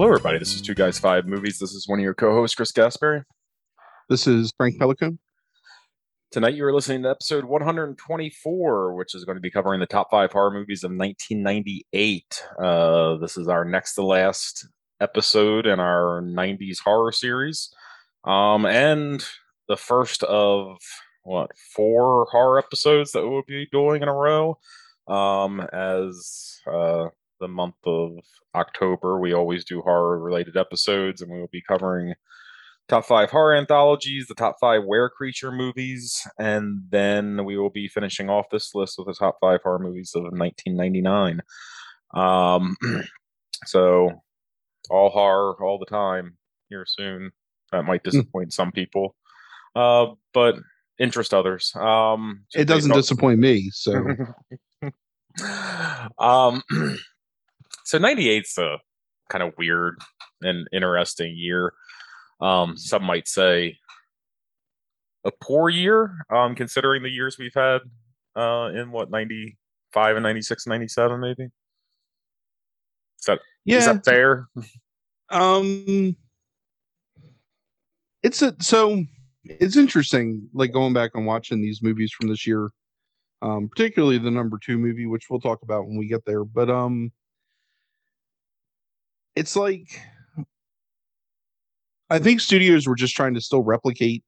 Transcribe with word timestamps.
Hello, 0.00 0.08
everybody. 0.08 0.38
This 0.38 0.54
is 0.54 0.62
Two 0.62 0.74
Guys 0.74 0.98
Five 0.98 1.26
Movies. 1.26 1.58
This 1.58 1.74
is 1.74 1.86
one 1.86 1.98
of 1.98 2.02
your 2.02 2.14
co-hosts, 2.14 2.54
Chris 2.54 2.72
Gaspari. 2.72 3.22
This 4.08 4.26
is 4.26 4.50
Frank 4.56 4.78
Pelican. 4.78 5.18
Tonight, 6.30 6.54
you 6.54 6.64
are 6.64 6.72
listening 6.72 7.02
to 7.02 7.10
episode 7.10 7.44
124, 7.44 8.94
which 8.94 9.14
is 9.14 9.26
going 9.26 9.36
to 9.36 9.42
be 9.42 9.50
covering 9.50 9.78
the 9.78 9.84
top 9.84 10.10
five 10.10 10.32
horror 10.32 10.52
movies 10.52 10.84
of 10.84 10.90
1998. 10.92 12.42
Uh, 12.58 13.16
this 13.16 13.36
is 13.36 13.46
our 13.46 13.62
next 13.66 13.92
to 13.96 14.02
last 14.02 14.66
episode 15.02 15.66
in 15.66 15.78
our 15.78 16.22
90s 16.22 16.78
horror 16.82 17.12
series, 17.12 17.68
um, 18.24 18.64
and 18.64 19.22
the 19.68 19.76
first 19.76 20.22
of 20.22 20.78
what 21.24 21.50
four 21.76 22.26
horror 22.32 22.58
episodes 22.58 23.12
that 23.12 23.28
we'll 23.28 23.42
be 23.46 23.68
doing 23.70 24.00
in 24.00 24.08
a 24.08 24.14
row. 24.14 24.56
Um, 25.08 25.60
as 25.74 26.58
uh, 26.66 27.08
the 27.40 27.48
month 27.48 27.76
of 27.84 28.18
October, 28.54 29.18
we 29.18 29.32
always 29.32 29.64
do 29.64 29.80
horror 29.80 30.18
related 30.18 30.56
episodes, 30.56 31.20
and 31.20 31.30
we 31.30 31.40
will 31.40 31.48
be 31.48 31.62
covering 31.62 32.14
top 32.90 33.06
five 33.06 33.30
horror 33.30 33.54
anthologies, 33.54 34.26
the 34.26 34.34
top 34.34 34.56
five 34.60 34.84
were 34.84 35.08
creature 35.08 35.52
movies, 35.52 36.26
and 36.38 36.82
then 36.90 37.44
we 37.44 37.56
will 37.56 37.70
be 37.70 37.88
finishing 37.88 38.28
off 38.28 38.50
this 38.50 38.74
list 38.74 38.96
with 38.98 39.06
the 39.06 39.14
top 39.14 39.38
five 39.40 39.60
horror 39.62 39.78
movies 39.78 40.12
of 40.14 40.24
1999. 40.24 41.40
Um, 42.12 42.76
so 43.64 44.10
all 44.90 45.10
horror 45.10 45.54
all 45.64 45.78
the 45.78 45.86
time 45.86 46.36
here 46.68 46.84
soon. 46.86 47.30
That 47.72 47.84
might 47.84 48.02
disappoint 48.02 48.52
some 48.52 48.72
people, 48.72 49.14
uh, 49.76 50.06
but 50.34 50.56
interest 50.98 51.32
others. 51.32 51.72
Um, 51.76 52.44
It 52.52 52.64
doesn't 52.64 52.92
disappoint 52.92 53.38
me. 53.38 53.70
So 53.72 54.04
um, 56.18 56.62
so 57.90 57.98
98's 57.98 58.56
a 58.56 58.78
kind 59.30 59.42
of 59.42 59.52
weird 59.58 59.98
and 60.42 60.68
interesting 60.72 61.34
year. 61.36 61.72
Um, 62.40 62.76
some 62.76 63.02
might 63.02 63.26
say 63.26 63.78
a 65.24 65.32
poor 65.42 65.68
year, 65.68 66.24
um, 66.32 66.54
considering 66.54 67.02
the 67.02 67.10
years 67.10 67.36
we've 67.36 67.52
had 67.52 67.80
uh, 68.36 68.70
in 68.72 68.92
what 68.92 69.10
95 69.10 70.16
and 70.16 70.22
96, 70.22 70.68
97, 70.68 71.20
maybe. 71.20 71.42
Is 71.42 71.50
that, 73.26 73.40
yeah, 73.64 73.78
is 73.78 73.86
that 73.86 74.04
fair? 74.04 74.46
um, 75.30 76.14
it's 78.22 78.40
a 78.40 78.54
so 78.60 79.02
it's 79.44 79.76
interesting. 79.76 80.48
Like 80.54 80.72
going 80.72 80.92
back 80.92 81.10
and 81.14 81.26
watching 81.26 81.60
these 81.60 81.82
movies 81.82 82.12
from 82.12 82.28
this 82.28 82.46
year, 82.46 82.70
um, 83.42 83.68
particularly 83.68 84.18
the 84.18 84.30
number 84.30 84.58
two 84.64 84.78
movie, 84.78 85.06
which 85.06 85.26
we'll 85.28 85.40
talk 85.40 85.62
about 85.62 85.88
when 85.88 85.98
we 85.98 86.06
get 86.06 86.24
there. 86.24 86.44
But 86.44 86.70
um, 86.70 87.10
it's 89.36 89.56
like 89.56 89.88
I 92.10 92.18
think 92.18 92.40
studios 92.40 92.88
were 92.88 92.96
just 92.96 93.14
trying 93.14 93.34
to 93.34 93.40
still 93.40 93.62
replicate 93.62 94.24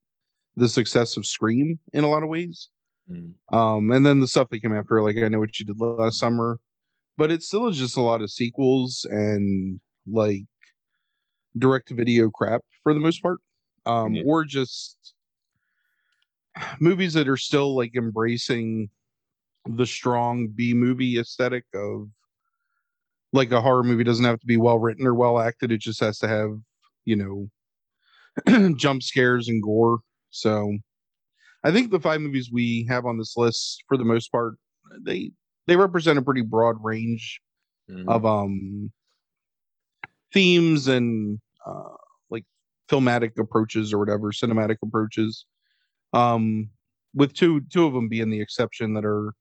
the 0.56 0.68
success 0.68 1.16
of 1.16 1.26
Scream 1.26 1.80
in 1.92 2.04
a 2.04 2.08
lot 2.08 2.22
of 2.22 2.28
ways. 2.28 2.68
Mm. 3.10 3.32
Um, 3.52 3.90
and 3.90 4.06
then 4.06 4.20
the 4.20 4.28
stuff 4.28 4.48
that 4.50 4.60
came 4.60 4.74
after, 4.74 5.02
like 5.02 5.16
I 5.16 5.28
know 5.28 5.40
what 5.40 5.58
you 5.58 5.66
did 5.66 5.80
last 5.80 6.18
summer, 6.18 6.60
but 7.16 7.32
it 7.32 7.42
still 7.42 7.66
is 7.66 7.76
just 7.76 7.96
a 7.96 8.00
lot 8.00 8.22
of 8.22 8.30
sequels 8.30 9.04
and 9.10 9.80
like 10.06 10.44
direct 11.58 11.88
to 11.88 11.94
video 11.94 12.30
crap 12.30 12.62
for 12.82 12.94
the 12.94 13.00
most 13.00 13.20
part. 13.20 13.40
Um, 13.84 14.14
Yeah. 14.14 14.22
or 14.24 14.44
just 14.44 15.14
movies 16.78 17.14
that 17.14 17.28
are 17.28 17.36
still 17.36 17.74
like 17.74 17.96
embracing 17.96 18.90
the 19.66 19.86
strong 19.86 20.48
B 20.48 20.72
movie 20.72 21.18
aesthetic 21.18 21.64
of 21.74 22.08
like 23.32 23.50
a 23.52 23.60
horror 23.60 23.82
movie 23.82 24.04
doesn't 24.04 24.24
have 24.24 24.40
to 24.40 24.46
be 24.46 24.56
well 24.56 24.78
written 24.78 25.06
or 25.06 25.14
well 25.14 25.38
acted. 25.38 25.72
It 25.72 25.80
just 25.80 26.00
has 26.00 26.18
to 26.18 26.28
have, 26.28 26.50
you 27.04 27.16
know, 28.46 28.74
jump 28.76 29.02
scares 29.02 29.48
and 29.48 29.62
gore. 29.62 30.00
So 30.30 30.78
I 31.64 31.70
think 31.72 31.90
the 31.90 32.00
five 32.00 32.20
movies 32.20 32.50
we 32.52 32.86
have 32.88 33.04
on 33.06 33.18
this 33.18 33.34
list, 33.36 33.84
for 33.88 33.96
the 33.96 34.04
most 34.04 34.30
part, 34.30 34.54
they 35.04 35.32
they 35.66 35.76
represent 35.76 36.18
a 36.18 36.22
pretty 36.22 36.42
broad 36.42 36.76
range 36.82 37.40
Mhm. 37.90 38.08
of 38.08 38.24
um 38.24 38.92
themes 40.32 40.88
and 40.88 41.38
uh 41.66 41.94
like 42.30 42.44
filmatic 42.88 43.38
approaches 43.38 43.92
or 43.92 43.98
whatever, 43.98 44.30
cinematic 44.32 44.76
approaches. 44.82 45.46
Um 46.12 46.70
with 47.14 47.34
two 47.34 47.62
two 47.72 47.86
of 47.86 47.92
them 47.92 48.08
being 48.08 48.30
the 48.30 48.40
exception 48.40 48.94
that 48.94 49.04
are 49.04 49.34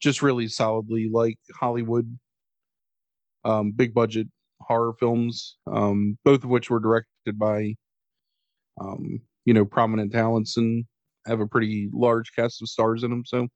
just 0.00 0.22
really 0.22 0.48
solidly 0.48 1.08
like 1.12 1.38
Hollywood 1.58 2.18
um 3.44 3.72
big 3.72 3.94
budget 3.94 4.28
horror 4.60 4.92
films, 4.98 5.56
um 5.66 6.18
both 6.24 6.44
of 6.44 6.50
which 6.50 6.70
were 6.70 6.80
directed 6.80 7.38
by 7.38 7.74
um 8.80 9.20
you 9.44 9.54
know 9.54 9.64
prominent 9.64 10.12
talents 10.12 10.56
and 10.56 10.84
have 11.26 11.40
a 11.40 11.46
pretty 11.46 11.88
large 11.92 12.32
cast 12.34 12.62
of 12.62 12.68
stars 12.68 13.02
in 13.04 13.10
them 13.10 13.24
so 13.24 13.46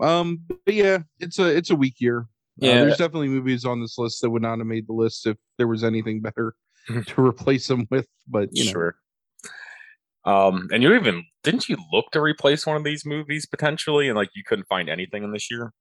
um 0.00 0.40
but 0.48 0.74
yeah 0.74 0.98
it's 1.20 1.38
a 1.38 1.56
it's 1.56 1.70
a 1.70 1.76
weak 1.76 1.94
year 2.00 2.26
uh, 2.62 2.66
there's 2.66 2.98
definitely 2.98 3.28
movies 3.28 3.64
on 3.64 3.80
this 3.80 3.98
list 3.98 4.20
that 4.20 4.30
would 4.30 4.42
not 4.42 4.58
have 4.58 4.66
made 4.66 4.86
the 4.86 4.92
list 4.92 5.26
if 5.26 5.36
there 5.58 5.68
was 5.68 5.84
anything 5.84 6.20
better 6.20 6.54
to 7.06 7.24
replace 7.24 7.66
them 7.68 7.86
with 7.90 8.08
but 8.28 8.48
you 8.52 8.64
know 8.64 8.72
Sure. 8.72 8.96
Um, 10.26 10.68
and 10.72 10.82
you 10.82 10.94
even 10.94 11.24
didn't 11.42 11.68
you 11.68 11.76
look 11.92 12.10
to 12.12 12.20
replace 12.20 12.66
one 12.66 12.76
of 12.76 12.84
these 12.84 13.04
movies 13.04 13.44
potentially, 13.44 14.08
and 14.08 14.16
like 14.16 14.30
you 14.34 14.42
couldn't 14.42 14.66
find 14.68 14.88
anything 14.88 15.22
in 15.22 15.32
this 15.32 15.50
year? 15.50 15.72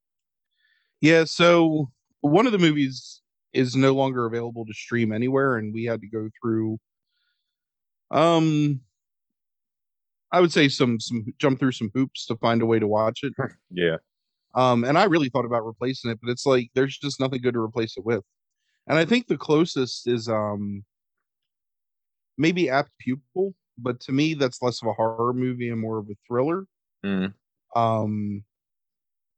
yeah 1.00 1.24
so 1.24 1.90
one 2.24 2.46
of 2.46 2.52
the 2.52 2.60
movies 2.60 3.22
is 3.54 3.76
no 3.76 3.94
longer 3.94 4.26
available 4.26 4.66
to 4.66 4.74
stream 4.74 5.12
anywhere 5.12 5.58
and 5.58 5.74
we 5.74 5.84
had 5.84 6.02
to 6.02 6.08
go 6.08 6.30
through 6.42 6.78
um 8.12 8.80
i 10.32 10.40
would 10.40 10.52
say 10.52 10.68
some 10.70 11.00
some 11.00 11.26
jump 11.38 11.60
through 11.60 11.72
some 11.72 11.92
hoops 11.94 12.26
to 12.26 12.36
find 12.38 12.62
a 12.62 12.66
way 12.66 12.80
to 12.80 12.88
watch 12.88 13.20
it 13.24 13.34
Yeah. 13.70 13.98
Um, 14.56 14.84
and 14.84 14.98
I 15.00 15.06
really 15.06 15.30
thought 15.30 15.46
about 15.46 15.66
replacing 15.66 16.12
it, 16.12 16.20
but 16.22 16.30
it's 16.30 16.46
like 16.46 16.70
there's 16.76 16.98
just 16.98 17.20
nothing 17.20 17.42
good 17.42 17.56
to 17.56 17.60
replace 17.60 17.98
it 17.98 18.06
with. 18.06 18.24
And 18.88 19.00
I 19.00 19.06
think 19.06 19.28
the 19.28 19.38
closest 19.38 20.08
is 20.08 20.28
um 20.30 20.84
maybe 22.38 22.70
Apt 22.70 22.92
Pupil, 23.00 23.56
but 23.78 24.00
to 24.02 24.12
me 24.12 24.36
that's 24.36 24.62
less 24.62 24.82
of 24.82 24.90
a 24.90 24.94
horror 24.94 25.34
movie 25.34 25.70
and 25.70 25.80
more 25.80 25.98
of 25.98 26.08
a 26.10 26.16
thriller. 26.28 26.66
Mm. 27.04 27.34
Um 27.76 28.44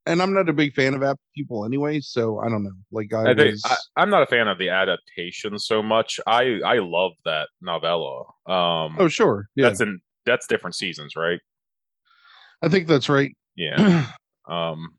and 0.06 0.22
I'm 0.22 0.34
not 0.34 0.50
a 0.50 0.54
big 0.54 0.74
fan 0.74 0.94
of 0.94 1.04
Apt 1.04 1.20
Pupil 1.36 1.66
anyway, 1.66 2.00
so 2.00 2.40
I 2.40 2.50
don't 2.50 2.64
know. 2.64 2.72
Like 2.92 3.14
I, 3.14 3.32
I 3.32 3.36
think 3.36 3.52
was 3.52 3.64
I, 3.66 3.76
I'm 3.98 4.10
not 4.10 4.24
a 4.24 4.28
fan 4.28 4.48
of 4.48 4.58
the 4.58 4.70
adaptation 4.70 5.58
so 5.60 5.82
much. 5.82 6.20
I 6.28 6.60
I 6.66 6.80
love 6.80 7.14
that 7.26 7.50
novella. 7.62 8.22
Um, 8.46 8.98
Oh 9.00 9.08
sure. 9.08 9.48
Yeah. 9.56 9.70
that's 9.70 9.82
in 9.82 10.00
that's 10.26 10.48
different 10.48 10.76
seasons, 10.76 11.16
right? 11.16 11.40
I 12.62 12.70
think 12.70 12.88
that's 12.88 13.10
right. 13.10 13.36
Yeah. 13.56 14.08
um, 14.50 14.90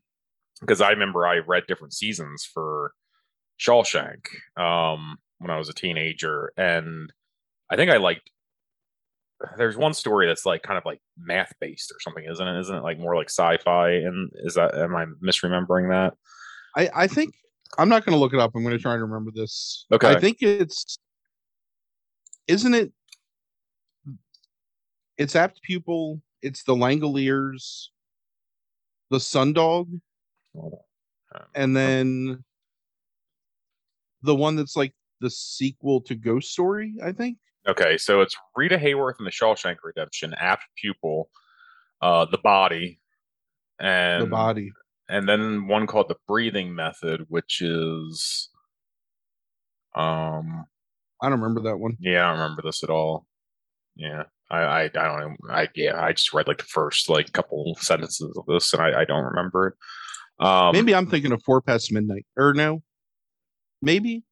because 0.61 0.81
I 0.81 0.89
remember 0.89 1.25
I 1.25 1.37
read 1.37 1.63
different 1.67 1.93
seasons 1.93 2.47
for 2.51 2.91
Shawshank 3.59 4.25
um 4.55 5.17
when 5.39 5.51
I 5.51 5.57
was 5.57 5.69
a 5.69 5.73
teenager, 5.73 6.51
and 6.57 7.11
I 7.69 7.75
think 7.75 7.91
I 7.91 7.97
liked. 7.97 8.29
There's 9.57 9.77
one 9.77 9.93
story 9.93 10.27
that's 10.27 10.45
like 10.45 10.63
kind 10.63 10.77
of 10.77 10.85
like 10.85 10.99
math 11.17 11.53
based 11.59 11.91
or 11.91 11.99
something, 11.99 12.25
isn't 12.29 12.47
it? 12.47 12.59
Isn't 12.59 12.75
it 12.75 12.83
like 12.83 12.99
more 12.99 13.15
like 13.15 13.29
sci-fi? 13.29 13.89
And 13.91 14.31
is 14.43 14.55
that 14.55 14.75
am 14.75 14.95
I 14.95 15.05
misremembering 15.23 15.89
that? 15.89 16.13
I, 16.75 17.03
I 17.03 17.07
think 17.07 17.35
I'm 17.77 17.89
not 17.89 18.05
gonna 18.05 18.17
look 18.17 18.33
it 18.33 18.39
up. 18.39 18.51
I'm 18.55 18.63
gonna 18.63 18.79
try 18.79 18.93
and 18.93 19.01
remember 19.01 19.31
this. 19.33 19.85
Okay. 19.91 20.09
I 20.09 20.19
think 20.19 20.37
it's 20.41 20.97
isn't 22.47 22.73
it 22.73 22.91
it's 25.17 25.35
apt 25.35 25.61
pupil, 25.63 26.21
it's 26.41 26.63
the 26.63 26.75
Langoliers, 26.75 27.87
the 29.09 29.17
Sundog. 29.17 29.99
Um, 30.55 30.71
and 31.55 31.75
then 31.75 32.43
the 34.21 34.35
one 34.35 34.55
that's 34.55 34.75
like 34.75 34.93
the 35.21 35.29
sequel 35.29 36.01
to 36.01 36.15
Ghost 36.15 36.51
Story, 36.51 36.93
I 37.03 37.11
think. 37.11 37.37
Okay, 37.67 37.97
so 37.97 38.21
it's 38.21 38.35
Rita 38.55 38.77
Hayworth 38.77 39.15
in 39.19 39.25
the 39.25 39.31
Shawshank 39.31 39.77
Redemption, 39.83 40.33
apt 40.37 40.63
pupil, 40.77 41.29
uh, 42.01 42.25
the 42.25 42.37
body, 42.37 42.99
and 43.79 44.23
the 44.23 44.27
body. 44.27 44.71
and 45.09 45.27
then 45.27 45.67
one 45.67 45.85
called 45.85 46.07
the 46.07 46.15
breathing 46.27 46.73
method, 46.73 47.25
which 47.27 47.61
is, 47.61 48.49
um, 49.95 50.65
I 51.21 51.29
don't 51.29 51.41
remember 51.41 51.69
that 51.69 51.77
one. 51.77 51.97
yeah, 51.99 52.25
I 52.25 52.31
don't 52.31 52.39
remember 52.41 52.61
this 52.63 52.83
at 52.83 52.89
all. 52.89 53.25
Yeah, 53.97 54.23
I, 54.49 54.57
I, 54.59 54.81
I 54.83 54.87
don't. 54.89 55.37
I, 55.49 55.67
yeah, 55.75 56.01
I 56.01 56.13
just 56.13 56.33
read 56.33 56.47
like 56.47 56.59
the 56.59 56.63
first 56.65 57.09
like 57.09 57.33
couple 57.33 57.75
sentences 57.81 58.37
of 58.37 58.45
this, 58.45 58.71
and 58.73 58.81
I, 58.81 59.01
I 59.01 59.05
don't 59.05 59.25
remember 59.25 59.67
it. 59.67 60.45
Um, 60.45 60.71
Maybe 60.73 60.93
I'm 60.95 61.07
thinking 61.07 61.31
of 61.33 61.41
Four 61.43 61.61
Past 61.61 61.91
Midnight. 61.91 62.25
Or 62.37 62.53
no. 62.53 62.83
Maybe. 63.81 64.23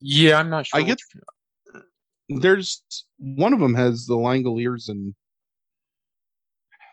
yeah, 0.00 0.38
I'm 0.38 0.50
not 0.50 0.66
sure. 0.66 0.78
I 0.78 0.82
get 0.84 0.98
which- 1.14 1.24
there's 2.38 2.82
one 3.18 3.52
of 3.52 3.60
them 3.60 3.74
has 3.74 4.06
the 4.06 4.14
Langoliers 4.14 4.88
and 4.88 5.14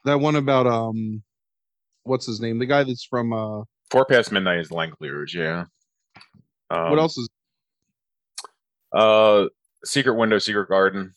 that 0.05 0.19
one 0.19 0.35
about 0.35 0.67
um 0.67 1.21
what's 2.03 2.25
his 2.25 2.41
name? 2.41 2.59
The 2.59 2.65
guy 2.65 2.83
that's 2.83 3.05
from 3.05 3.33
uh 3.33 3.63
Four 3.91 4.05
Past 4.05 4.31
Midnight 4.31 4.59
is 4.59 4.69
Langoliers. 4.69 5.33
Yeah. 5.33 5.65
Um, 6.69 6.89
what 6.89 6.99
else 6.99 7.17
is 7.17 7.29
Uh, 8.91 9.45
Secret 9.85 10.13
Window, 10.15 10.39
Secret 10.39 10.67
Garden 10.67 11.13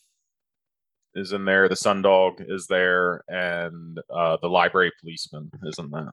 is 1.15 1.33
in 1.33 1.43
there. 1.43 1.67
The 1.67 1.75
Sundog 1.75 2.45
is 2.47 2.67
there, 2.67 3.23
and 3.27 3.99
uh, 4.13 4.37
the 4.41 4.47
Library 4.47 4.91
Policeman 5.01 5.51
is 5.63 5.77
in 5.79 5.89
that. 5.89 6.11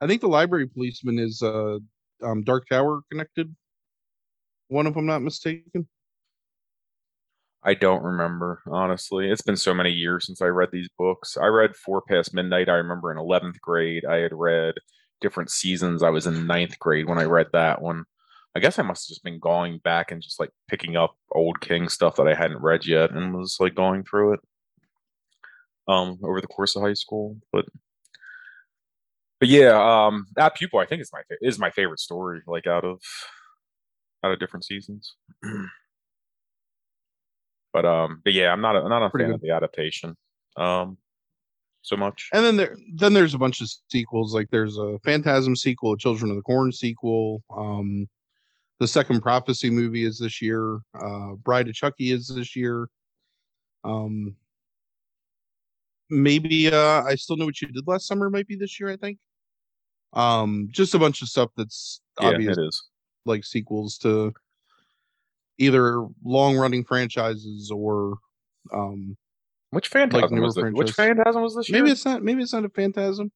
I 0.00 0.06
think 0.08 0.20
the 0.20 0.28
library 0.28 0.66
policeman 0.66 1.20
is 1.20 1.42
uh 1.42 1.78
um 2.24 2.42
Dark 2.42 2.68
Tower 2.68 3.02
connected. 3.10 3.54
One 4.66 4.88
if 4.88 4.96
I'm 4.96 5.06
not 5.06 5.22
mistaken. 5.22 5.88
I 7.64 7.74
don't 7.74 8.02
remember, 8.02 8.62
honestly. 8.66 9.30
It's 9.30 9.42
been 9.42 9.56
so 9.56 9.72
many 9.74 9.90
years 9.90 10.26
since 10.26 10.42
I 10.42 10.46
read 10.46 10.70
these 10.72 10.88
books. 10.98 11.36
I 11.36 11.46
read 11.46 11.76
Four 11.76 12.02
Past 12.02 12.34
Midnight, 12.34 12.68
I 12.68 12.74
remember 12.74 13.12
in 13.12 13.18
11th 13.18 13.60
grade. 13.60 14.04
I 14.04 14.16
had 14.16 14.32
read 14.32 14.74
different 15.20 15.50
seasons. 15.50 16.02
I 16.02 16.10
was 16.10 16.26
in 16.26 16.46
ninth 16.46 16.78
grade 16.80 17.08
when 17.08 17.18
I 17.18 17.24
read 17.24 17.48
that 17.52 17.80
one. 17.80 18.04
I 18.54 18.60
guess 18.60 18.78
I 18.78 18.82
must 18.82 19.06
have 19.06 19.14
just 19.14 19.24
been 19.24 19.38
going 19.38 19.78
back 19.78 20.10
and 20.10 20.20
just 20.20 20.40
like 20.40 20.50
picking 20.68 20.96
up 20.96 21.16
old 21.30 21.60
King 21.60 21.88
stuff 21.88 22.16
that 22.16 22.28
I 22.28 22.34
hadn't 22.34 22.60
read 22.62 22.84
yet 22.86 23.10
and 23.12 23.34
was 23.34 23.56
like 23.60 23.74
going 23.74 24.04
through 24.04 24.34
it 24.34 24.40
um 25.88 26.18
over 26.22 26.40
the 26.40 26.46
course 26.46 26.76
of 26.76 26.82
high 26.82 26.94
school. 26.94 27.36
But 27.52 27.66
but 29.40 29.48
yeah, 29.48 30.06
um 30.06 30.26
Apt 30.38 30.58
Pupil 30.58 30.78
I 30.80 30.86
think 30.86 31.02
is 31.02 31.10
my 31.12 31.22
is 31.40 31.58
my 31.58 31.70
favorite 31.70 32.00
story, 32.00 32.42
like 32.46 32.66
out 32.66 32.84
of 32.84 33.00
out 34.24 34.32
of 34.32 34.38
different 34.38 34.64
seasons. 34.64 35.14
but 37.72 37.84
um 37.84 38.20
but 38.24 38.32
yeah, 38.32 38.52
I'm 38.52 38.60
not 38.60 38.76
a, 38.76 38.80
I'm 38.80 38.88
not 38.90 39.06
a 39.06 39.10
Pretty 39.10 39.24
fan 39.24 39.30
good. 39.30 39.34
of 39.36 39.40
the 39.40 39.50
adaptation. 39.50 40.16
Um 40.56 40.98
so 41.82 41.96
much. 41.96 42.28
And 42.32 42.44
then 42.44 42.56
there 42.56 42.76
then 42.94 43.12
there's 43.12 43.34
a 43.34 43.38
bunch 43.38 43.60
of 43.60 43.68
sequels. 43.90 44.34
Like 44.34 44.48
there's 44.50 44.78
a 44.78 44.98
Phantasm 45.04 45.56
sequel, 45.56 45.92
a 45.94 45.98
Children 45.98 46.30
of 46.30 46.36
the 46.36 46.42
Corn 46.42 46.70
sequel. 46.72 47.42
Um 47.56 48.08
the 48.80 48.86
second 48.88 49.20
prophecy 49.20 49.70
movie 49.70 50.04
is 50.04 50.18
this 50.18 50.40
year. 50.42 50.78
Uh 50.94 51.32
Bride 51.42 51.68
of 51.68 51.74
Chucky 51.74 52.12
is 52.12 52.28
this 52.28 52.54
year. 52.54 52.88
Um 53.84 54.36
maybe 56.10 56.68
uh 56.72 57.02
I 57.02 57.14
still 57.16 57.36
know 57.36 57.46
what 57.46 57.60
you 57.60 57.68
did 57.68 57.86
last 57.86 58.06
summer 58.06 58.30
might 58.30 58.46
be 58.46 58.56
this 58.56 58.78
year, 58.78 58.90
I 58.90 58.96
think. 58.96 59.18
Um 60.12 60.68
just 60.70 60.94
a 60.94 60.98
bunch 60.98 61.22
of 61.22 61.28
stuff 61.28 61.50
that's 61.56 62.00
Yeah, 62.20 62.28
obvious 62.28 62.58
it 62.58 62.64
is. 62.66 62.88
like 63.24 63.44
sequels 63.44 63.98
to 63.98 64.32
either 65.62 66.04
long 66.24 66.56
running 66.56 66.84
franchises 66.84 67.70
or 67.74 68.16
um 68.72 69.16
Which 69.70 69.88
phantasm 69.88 70.34
newer 70.34 70.42
was 70.46 70.56
it? 70.56 70.72
Which 70.74 70.90
phantasm 70.92 71.42
was 71.42 71.54
this 71.56 71.68
year? 71.68 71.78
maybe 71.80 71.92
it's 71.92 72.04
not 72.04 72.22
maybe 72.22 72.42
it's 72.42 72.52
not 72.52 72.64
a 72.64 72.68
phantasm. 72.68 73.30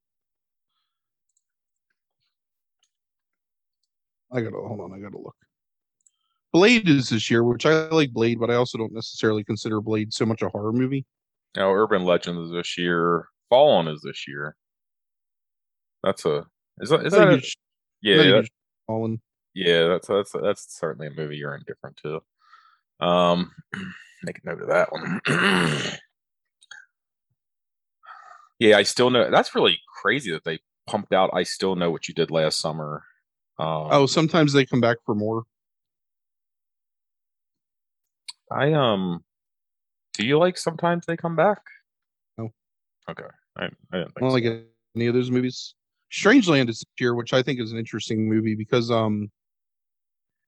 I 4.33 4.41
gotta 4.41 4.57
hold 4.57 4.81
on, 4.81 4.93
I 4.93 4.99
gotta 5.01 5.19
look. 5.19 5.37
Blade 6.53 6.89
is 6.89 7.11
this 7.11 7.31
year, 7.31 7.45
which 7.45 7.67
I 7.67 7.89
like 7.89 8.13
Blade, 8.13 8.41
but 8.41 8.51
I 8.51 8.55
also 8.55 8.79
don't 8.79 8.93
necessarily 8.93 9.45
consider 9.45 9.81
Blade 9.81 10.13
so 10.13 10.27
much 10.27 10.43
a 10.43 10.49
horror 10.49 10.73
movie. 10.73 11.05
No, 11.57 11.71
Urban 11.73 12.05
Legends 12.05 12.47
is 12.49 12.53
this 12.53 12.77
year. 12.79 13.27
Fallen 13.51 13.87
is 13.89 14.01
this 14.03 14.27
year. 14.27 14.57
That's 16.03 16.25
a 16.25 16.45
is 16.81 16.91
that 16.91 17.07
is 17.07 17.13
that 17.13 17.29
a- 17.29 17.33
huge- 17.33 17.57
yeah 18.03 18.17
not 18.17 18.27
a 18.27 18.29
that- 18.31 18.37
huge 18.39 18.51
Fallen. 18.87 19.21
Yeah 19.57 19.89
that's 19.89 20.07
that's 20.07 20.33
that's 20.33 20.79
certainly 20.79 21.07
a 21.07 21.11
movie 21.11 21.37
you're 21.37 21.55
indifferent 21.55 21.97
to. 22.03 22.21
Um, 23.01 23.53
make 24.23 24.39
a 24.45 24.47
note 24.47 24.63
of 24.63 24.69
that 24.69 24.93
one. 24.93 25.21
yeah, 28.59 28.77
I 28.77 28.83
still 28.83 29.11
know. 29.11 29.31
That's 29.31 29.55
really 29.55 29.79
crazy 30.03 30.31
that 30.33 30.45
they 30.45 30.59
pumped 30.87 31.13
out. 31.13 31.31
I 31.33 31.43
still 31.43 31.75
know 31.75 31.91
what 31.91 32.07
you 32.07 32.15
did 32.15 32.31
last 32.31 32.61
summer. 32.61 33.03
Um, 33.59 33.89
Oh, 33.91 34.07
sometimes 34.07 34.53
they 34.53 34.67
come 34.67 34.81
back 34.83 34.99
for 35.07 35.15
more. 35.15 35.45
I 38.53 38.73
um, 38.75 39.25
do 40.15 40.27
you 40.27 40.39
like 40.39 40.59
sometimes 40.59 41.07
they 41.07 41.17
come 41.17 41.35
back? 41.35 41.59
No. 42.39 42.51
Okay, 43.11 43.25
I, 43.57 43.65
I 43.65 43.69
didn't 43.69 43.79
think 43.91 44.13
I 44.17 44.21
don't 44.21 44.31
so. 44.31 44.35
like 44.35 44.67
any 44.95 45.07
of 45.07 45.15
those 45.15 45.31
movies. 45.31 45.75
Strangeland 46.13 46.69
is 46.69 46.85
here, 46.97 47.15
which 47.15 47.33
I 47.33 47.43
think 47.43 47.61
is 47.61 47.73
an 47.73 47.79
interesting 47.79 48.29
movie 48.29 48.55
because 48.55 48.91
um 48.91 49.31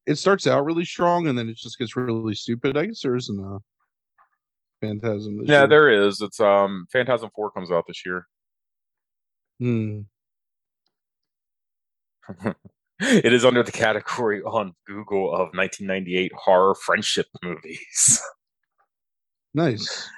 it 0.09 0.17
starts 0.17 0.47
out 0.47 0.65
really 0.65 0.85
strong 0.85 1.29
and 1.29 1.39
then 1.39 1.49
it 1.49 1.57
just 1.57 1.79
gets 1.79 1.95
really 1.97 2.35
stupid. 2.35 2.77
I 2.77 2.87
guess 2.87 3.03
there 3.03 3.15
isn't 3.17 3.39
a 3.39 3.59
phantasm 4.81 5.39
this 5.39 5.49
Yeah, 5.49 5.61
year. 5.61 5.67
there 5.69 5.91
is. 6.07 6.21
It's 6.21 6.41
um 6.41 6.87
Phantasm 6.93 7.31
4 7.35 7.51
comes 7.53 7.71
out 7.71 7.85
this 7.87 8.05
year. 8.07 8.27
Hmm. 9.61 10.01
it 13.01 13.33
is 13.33 13.45
under 13.45 13.63
the 13.63 13.73
category 13.73 14.43
on 14.43 14.75
Google 14.87 15.33
of 15.33 15.49
1998 15.55 16.33
horror 16.35 16.75
friendship 16.75 17.27
movies. 17.43 18.21
Nice. 19.55 20.09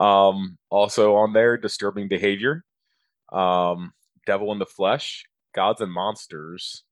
um 0.00 0.56
also 0.70 1.14
on 1.16 1.32
there 1.34 1.56
disturbing 1.58 2.08
behavior. 2.08 2.64
Um 3.30 3.92
Devil 4.26 4.50
in 4.52 4.58
the 4.58 4.66
Flesh, 4.66 5.24
Gods 5.54 5.80
and 5.82 5.92
Monsters. 5.92 6.82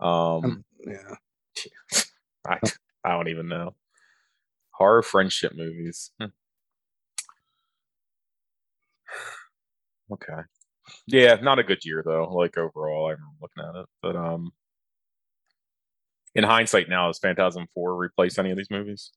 Um 0.00 0.10
Um, 0.10 0.64
yeah. 0.86 1.14
I, 2.46 2.58
I 3.04 3.10
don't 3.10 3.28
even 3.28 3.48
know. 3.48 3.74
Horror 4.72 5.02
friendship 5.02 5.52
movies. 5.54 6.10
Hmm. 6.20 6.26
Okay. 10.12 10.42
Yeah, 11.06 11.36
not 11.36 11.58
a 11.58 11.64
good 11.64 11.84
year 11.84 12.02
though. 12.04 12.32
Like 12.32 12.58
overall, 12.58 13.06
I 13.06 13.12
remember 13.12 13.34
looking 13.40 13.64
at 13.64 13.80
it, 13.80 13.86
but 14.02 14.16
um, 14.16 14.52
in 16.34 16.44
hindsight, 16.44 16.88
now 16.88 17.08
does 17.08 17.18
Phantasm 17.18 17.66
Four 17.74 17.96
replace 17.96 18.38
any 18.38 18.50
of 18.50 18.56
these 18.56 18.70
movies? 18.70 19.12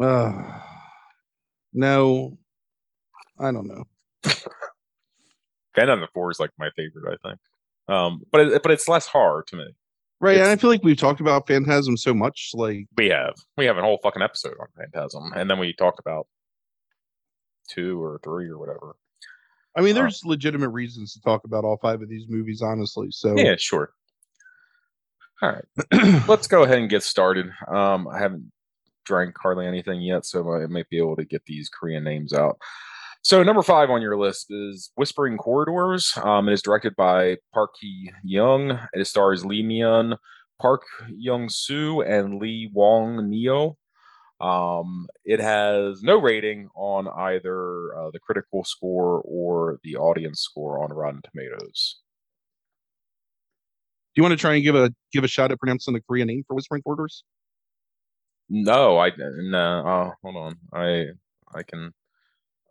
Uh, 0.00 0.60
no. 1.72 2.38
I 3.38 3.52
don't 3.52 3.66
know. 3.66 3.84
Phantasm 5.74 6.08
Four 6.12 6.30
is 6.30 6.40
like 6.40 6.50
my 6.58 6.70
favorite, 6.76 7.18
I 7.22 7.28
think. 7.28 7.40
Um, 7.88 8.22
but 8.30 8.40
it, 8.40 8.62
but 8.62 8.72
it's 8.72 8.88
less 8.88 9.06
horror 9.06 9.44
to 9.48 9.56
me. 9.56 9.66
Right, 10.20 10.36
and 10.36 10.46
I 10.48 10.56
feel 10.56 10.68
like 10.68 10.84
we've 10.84 10.98
talked 10.98 11.20
about 11.20 11.46
Phantasm 11.46 11.96
so 11.96 12.12
much. 12.12 12.50
Like, 12.52 12.86
We 12.96 13.08
have 13.08 13.34
we 13.56 13.64
have 13.64 13.78
a 13.78 13.82
whole 13.82 13.98
fucking 14.02 14.20
episode 14.22 14.54
on 14.60 14.66
Phantasm, 14.76 15.32
and 15.34 15.50
then 15.50 15.58
we 15.58 15.72
talk 15.72 15.94
about 15.98 16.26
two 17.70 18.02
or 18.02 18.20
three 18.22 18.48
or 18.48 18.58
whatever. 18.58 18.96
I 19.76 19.80
mean, 19.80 19.92
Uh, 19.92 20.00
there's 20.00 20.24
legitimate 20.24 20.70
reasons 20.70 21.14
to 21.14 21.20
talk 21.20 21.44
about 21.44 21.64
all 21.64 21.78
five 21.78 22.02
of 22.02 22.08
these 22.08 22.26
movies, 22.28 22.60
honestly. 22.60 23.08
So, 23.10 23.36
Yeah, 23.36 23.54
sure. 23.56 23.92
All 25.42 25.52
right. 25.52 26.28
let's 26.28 26.46
go 26.48 26.64
ahead 26.64 26.78
and 26.78 26.90
get 26.90 27.02
started. 27.02 27.50
Um, 27.68 28.06
I 28.08 28.18
haven't 28.18 28.52
drank 29.06 29.36
hardly 29.40 29.66
anything 29.66 30.02
yet, 30.02 30.26
so 30.26 30.52
I 30.52 30.66
might 30.66 30.88
be 30.90 30.98
able 30.98 31.16
to 31.16 31.24
get 31.24 31.44
these 31.46 31.70
Korean 31.70 32.04
names 32.04 32.32
out. 32.34 32.58
So 33.22 33.42
number 33.42 33.62
five 33.62 33.90
on 33.90 34.00
your 34.00 34.16
list 34.16 34.46
is 34.50 34.90
Whispering 34.96 35.36
Corridors. 35.36 36.12
Um, 36.22 36.48
it 36.48 36.52
is 36.52 36.62
directed 36.62 36.96
by 36.96 37.36
Park 37.52 37.74
Hee 37.80 38.10
Young. 38.24 38.78
It 38.94 39.06
stars 39.06 39.44
Lee 39.44 39.62
Myun, 39.62 40.16
Park 40.60 40.82
Young 41.10 41.48
Soo, 41.50 42.00
and 42.00 42.40
Lee 42.40 42.70
Wong 42.72 43.28
Neo. 43.28 43.76
Um, 44.40 45.06
it 45.24 45.38
has 45.38 46.02
no 46.02 46.16
rating 46.18 46.70
on 46.74 47.08
either 47.08 47.94
uh, 47.94 48.10
the 48.10 48.18
critical 48.20 48.64
score 48.64 49.20
or 49.26 49.78
the 49.84 49.96
audience 49.96 50.40
score 50.40 50.82
on 50.82 50.90
Rotten 50.90 51.20
Tomatoes. 51.22 52.00
do 54.14 54.20
you 54.20 54.22
want 54.22 54.32
to 54.32 54.40
try 54.40 54.54
and 54.54 54.64
give 54.64 54.74
a 54.74 54.92
give 55.12 55.24
a 55.24 55.28
shot 55.28 55.52
at 55.52 55.58
pronouncing 55.58 55.92
the 55.94 56.00
Korean 56.00 56.28
name 56.28 56.42
for 56.46 56.54
Whispering 56.54 56.82
Corridors? 56.82 57.22
No, 58.48 58.98
I 58.98 59.12
no. 59.16 59.84
Oh, 59.86 60.12
hold 60.22 60.36
on. 60.36 60.56
I 60.72 61.08
I 61.54 61.62
can. 61.62 61.92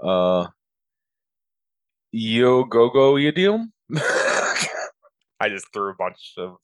Uh, 0.01 0.47
yo 2.11 2.63
go 2.63 2.89
go 2.89 3.17
idiom. 3.17 3.71
I 5.41 5.47
just 5.49 5.71
threw 5.73 5.89
a 5.91 5.95
bunch 5.95 6.33
of 6.37 6.57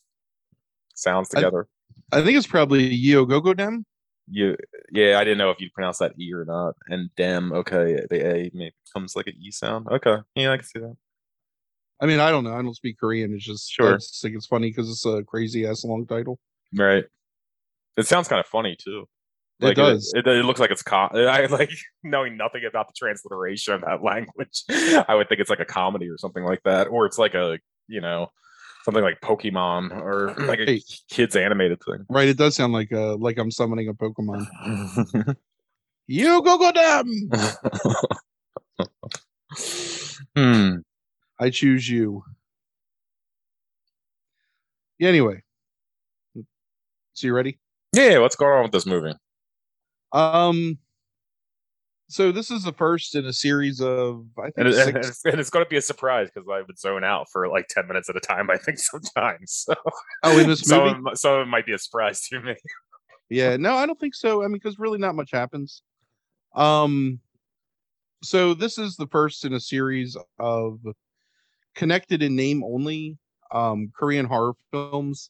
sounds 0.93 1.33
I- 1.33 1.39
together. 1.39 1.67
I 2.11 2.21
think 2.23 2.37
it's 2.37 2.47
probably 2.47 2.87
Yo 2.93 3.25
Go 3.25 3.39
Go 3.39 3.53
Dem. 3.53 3.85
You, 4.29 4.57
yeah, 4.91 5.17
I 5.19 5.23
didn't 5.23 5.37
know 5.37 5.49
if 5.49 5.59
you'd 5.59 5.73
pronounce 5.73 5.99
that 5.99 6.13
e 6.19 6.31
or 6.33 6.45
not. 6.45 6.75
And 6.87 7.09
dem, 7.15 7.51
okay, 7.51 8.05
the 8.09 8.25
a 8.25 8.51
maybe 8.53 8.73
comes 8.93 9.15
like 9.15 9.27
an 9.27 9.33
e 9.39 9.51
sound. 9.51 9.87
Okay, 9.89 10.17
yeah, 10.35 10.51
I 10.51 10.57
can 10.57 10.65
see 10.65 10.79
that. 10.79 10.95
I 12.01 12.05
mean, 12.05 12.19
I 12.19 12.31
don't 12.31 12.43
know. 12.43 12.53
I 12.53 12.61
don't 12.61 12.75
speak 12.75 12.99
Korean. 12.99 13.33
It's 13.33 13.45
just 13.45 13.71
Sure. 13.71 13.93
I 13.93 13.97
just 13.97 14.21
think 14.21 14.35
it's 14.35 14.45
funny 14.45 14.69
because 14.69 14.89
it's 14.89 15.05
a 15.05 15.23
crazy 15.23 15.65
ass 15.65 15.83
long 15.83 16.05
title. 16.05 16.39
Right. 16.75 17.05
It 17.97 18.07
sounds 18.07 18.27
kind 18.27 18.39
of 18.39 18.45
funny 18.45 18.75
too. 18.75 19.07
It 19.61 19.75
does. 19.75 20.11
It, 20.15 20.27
it, 20.27 20.43
looks 20.45 20.59
like 20.59 20.71
it's 20.71 20.81
com- 20.83 21.11
I 21.13 21.45
like 21.45 21.71
knowing 22.03 22.35
nothing 22.37 22.63
about 22.67 22.87
the 22.87 22.93
transliteration 22.97 23.73
of 23.73 23.81
that 23.81 24.03
language. 24.03 24.63
I 24.69 25.15
would 25.15 25.29
think 25.29 25.39
it's 25.41 25.49
like 25.49 25.59
a 25.61 25.65
comedy 25.65 26.09
or 26.09 26.17
something 26.17 26.43
like 26.43 26.61
that, 26.65 26.87
or 26.87 27.05
it's 27.05 27.17
like 27.17 27.33
a 27.35 27.59
you 27.87 28.01
know 28.01 28.27
something 28.83 29.03
like 29.03 29.19
Pokemon 29.21 29.91
or 29.95 30.33
like 30.45 30.59
a 30.59 30.65
Hey. 30.65 30.81
kids 31.09 31.35
animated 31.35 31.79
thing. 31.83 32.05
right. 32.09 32.27
It 32.27 32.37
does 32.37 32.55
sound 32.55 32.73
like 32.73 32.91
uh 32.91 33.15
like 33.17 33.37
I'm 33.37 33.49
summoning 33.51 33.87
a 33.87 33.93
Pokemon. 33.93 34.45
you 36.07 36.43
Go 36.43 36.57
Go 36.57 36.71
Dem. 36.71 37.29
hmm. 40.35 40.75
I 41.39 41.49
choose 41.49 41.89
you. 41.89 42.23
Yeah, 44.99 45.09
anyway, 45.09 45.41
So 47.13 47.27
you 47.27 47.33
ready? 47.33 47.59
Yeah, 47.93 48.19
what's 48.19 48.35
going 48.37 48.53
on 48.53 48.63
with 48.63 48.71
this 48.71 48.85
movie? 48.85 49.13
Um, 50.15 50.77
so 52.07 52.31
this 52.31 52.51
is 52.51 52.63
the 52.63 52.71
first 52.73 53.15
in 53.15 53.25
a 53.25 53.33
series 53.33 53.81
of 53.81 54.25
I 54.37 54.43
think 54.43 54.53
And, 54.57 54.67
it, 54.69 54.73
six. 54.75 54.87
and 54.95 54.97
it's, 54.97 55.25
and 55.25 55.39
it's 55.39 55.49
going 55.49 55.65
to 55.65 55.69
be 55.69 55.77
a 55.77 55.81
surprise 55.81 56.29
because 56.33 56.47
I 56.49 56.61
would 56.61 56.77
zone 56.79 57.03
out 57.03 57.27
for 57.31 57.47
like 57.49 57.67
ten 57.67 57.87
minutes 57.87 58.09
at 58.09 58.15
a 58.15 58.19
time. 58.19 58.49
I 58.49 58.57
think 58.57 58.77
sometimes. 58.91 59.65
So 59.67 59.73
Oh, 60.23 60.37
in 60.37 60.47
this 60.47 60.61
some 60.61 60.83
movie? 60.85 60.99
of, 60.99 61.13
it- 61.13 61.17
some 61.17 61.33
of 61.33 61.41
it 61.47 61.49
might 61.49 61.65
be 61.65 61.73
a 61.73 61.79
surprise 61.79 62.21
to 62.29 62.41
me. 62.41 62.55
Yeah, 63.29 63.57
no, 63.57 63.75
I 63.75 63.85
don't 63.87 63.99
think 63.99 64.13
so. 64.15 64.43
I 64.43 64.45
mean, 64.47 64.53
because 64.53 64.77
really 64.79 64.99
not 64.99 65.15
much 65.15 65.31
happens. 65.31 65.81
Um, 66.55 67.19
so 68.23 68.53
this 68.53 68.77
is 68.77 68.95
the 68.95 69.07
first 69.07 69.45
in 69.45 69.53
a 69.53 69.59
series 69.59 70.15
of 70.39 70.79
connected 71.73 72.23
in 72.23 72.35
name 72.35 72.63
only 72.63 73.17
um 73.51 73.91
Korean 73.97 74.25
horror 74.25 74.53
films 74.71 75.29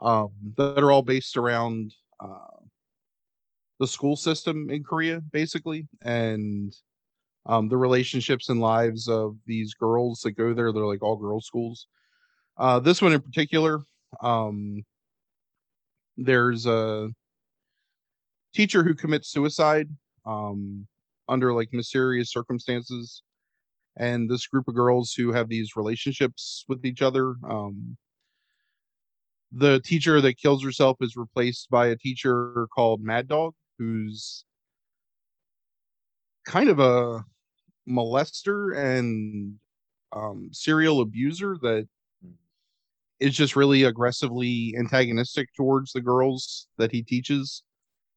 um 0.00 0.30
that 0.56 0.78
are 0.78 0.90
all 0.90 1.02
based 1.02 1.36
around 1.36 1.92
uh 2.20 2.46
the 3.80 3.86
school 3.86 4.14
system 4.14 4.70
in 4.70 4.84
Korea, 4.84 5.20
basically, 5.32 5.88
and 6.02 6.72
um 7.46 7.68
the 7.68 7.76
relationships 7.76 8.50
and 8.50 8.60
lives 8.60 9.08
of 9.08 9.36
these 9.46 9.74
girls 9.74 10.20
that 10.20 10.32
go 10.32 10.54
there. 10.54 10.72
They're 10.72 10.84
like 10.84 11.02
all 11.02 11.16
girls 11.16 11.46
schools. 11.46 11.88
Uh, 12.58 12.78
this 12.78 13.00
one 13.00 13.14
in 13.14 13.22
particular, 13.22 13.80
um, 14.22 14.82
there's 16.18 16.66
a 16.66 17.08
teacher 18.54 18.82
who 18.84 18.94
commits 18.94 19.30
suicide 19.30 19.88
um, 20.26 20.86
under 21.28 21.54
like 21.54 21.70
mysterious 21.72 22.30
circumstances 22.30 23.22
and 23.96 24.28
this 24.30 24.46
group 24.46 24.68
of 24.68 24.74
girls 24.74 25.14
who 25.16 25.32
have 25.32 25.48
these 25.48 25.76
relationships 25.76 26.64
with 26.68 26.84
each 26.84 27.00
other 27.00 27.36
um, 27.48 27.96
the 29.52 29.80
teacher 29.80 30.20
that 30.20 30.38
kills 30.38 30.62
herself 30.62 30.96
is 31.00 31.16
replaced 31.16 31.70
by 31.70 31.88
a 31.88 31.96
teacher 31.96 32.68
called 32.74 33.02
mad 33.02 33.26
dog 33.26 33.54
who's 33.80 34.44
kind 36.44 36.68
of 36.68 36.80
a 36.80 37.24
molester 37.88 38.76
and 38.76 39.54
um, 40.12 40.50
serial 40.52 41.00
abuser 41.00 41.56
that 41.62 41.88
is 43.20 43.34
just 43.34 43.56
really 43.56 43.84
aggressively 43.84 44.74
antagonistic 44.78 45.48
towards 45.56 45.92
the 45.92 46.00
girls 46.02 46.68
that 46.76 46.92
he 46.92 47.02
teaches 47.02 47.62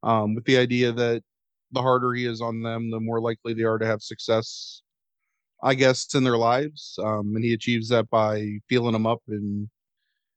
um, 0.04 0.36
with 0.36 0.44
the 0.44 0.58
idea 0.58 0.92
that 0.92 1.24
the 1.72 1.82
harder 1.82 2.14
he 2.14 2.26
is 2.26 2.42
on 2.42 2.62
them, 2.62 2.92
the 2.92 3.00
more 3.00 3.22
likely 3.22 3.54
they 3.54 3.64
are 3.64 3.78
to 3.78 3.86
have 3.86 4.02
success, 4.02 4.82
I 5.64 5.76
guess, 5.76 6.14
in 6.14 6.26
their 6.26 6.38
lives. 6.38 7.00
Um, 7.02 7.34
and 7.36 7.44
he 7.44 7.54
achieves 7.54 7.88
that 7.90 8.10
by 8.10 8.58
feeling 8.68 8.92
them 8.92 9.08
up 9.08 9.22
and 9.30 9.70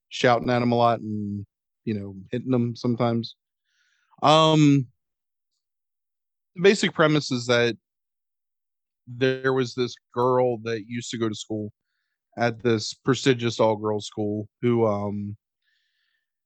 shouting 0.09 0.51
at 0.51 0.61
them 0.61 0.71
a 0.71 0.77
lot 0.77 1.01
and, 1.01 1.45
you 1.85 1.95
know, 1.95 2.15
hitting 2.31 2.53
them 2.53 2.77
sometimes. 2.77 3.35
Um, 4.23 4.87
the 6.57 6.63
basic 6.63 6.93
premise 6.95 7.31
is 7.31 7.47
that 7.47 7.77
there 9.07 9.53
was 9.53 9.75
this 9.75 9.95
girl 10.13 10.59
that 10.59 10.85
used 10.89 11.11
to 11.11 11.19
go 11.19 11.29
to 11.29 11.35
school 11.35 11.71
at 12.39 12.63
this 12.63 12.93
prestigious 12.93 13.61
all 13.61 13.77
girls 13.77 14.07
school 14.07 14.49
who 14.63 14.87
um 14.87 15.37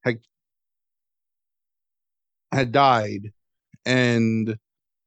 had 0.04 0.18
had 2.52 2.72
died 2.72 3.32
and 3.86 4.56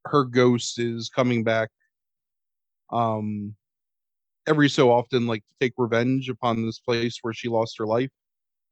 her 0.05 0.23
ghost 0.23 0.79
is 0.79 1.09
coming 1.09 1.43
back 1.43 1.69
um 2.91 3.53
every 4.47 4.69
so 4.69 4.91
often 4.91 5.27
like 5.27 5.43
to 5.47 5.55
take 5.59 5.73
revenge 5.77 6.29
upon 6.29 6.65
this 6.65 6.79
place 6.79 7.19
where 7.21 7.33
she 7.33 7.47
lost 7.47 7.77
her 7.77 7.85
life. 7.87 8.09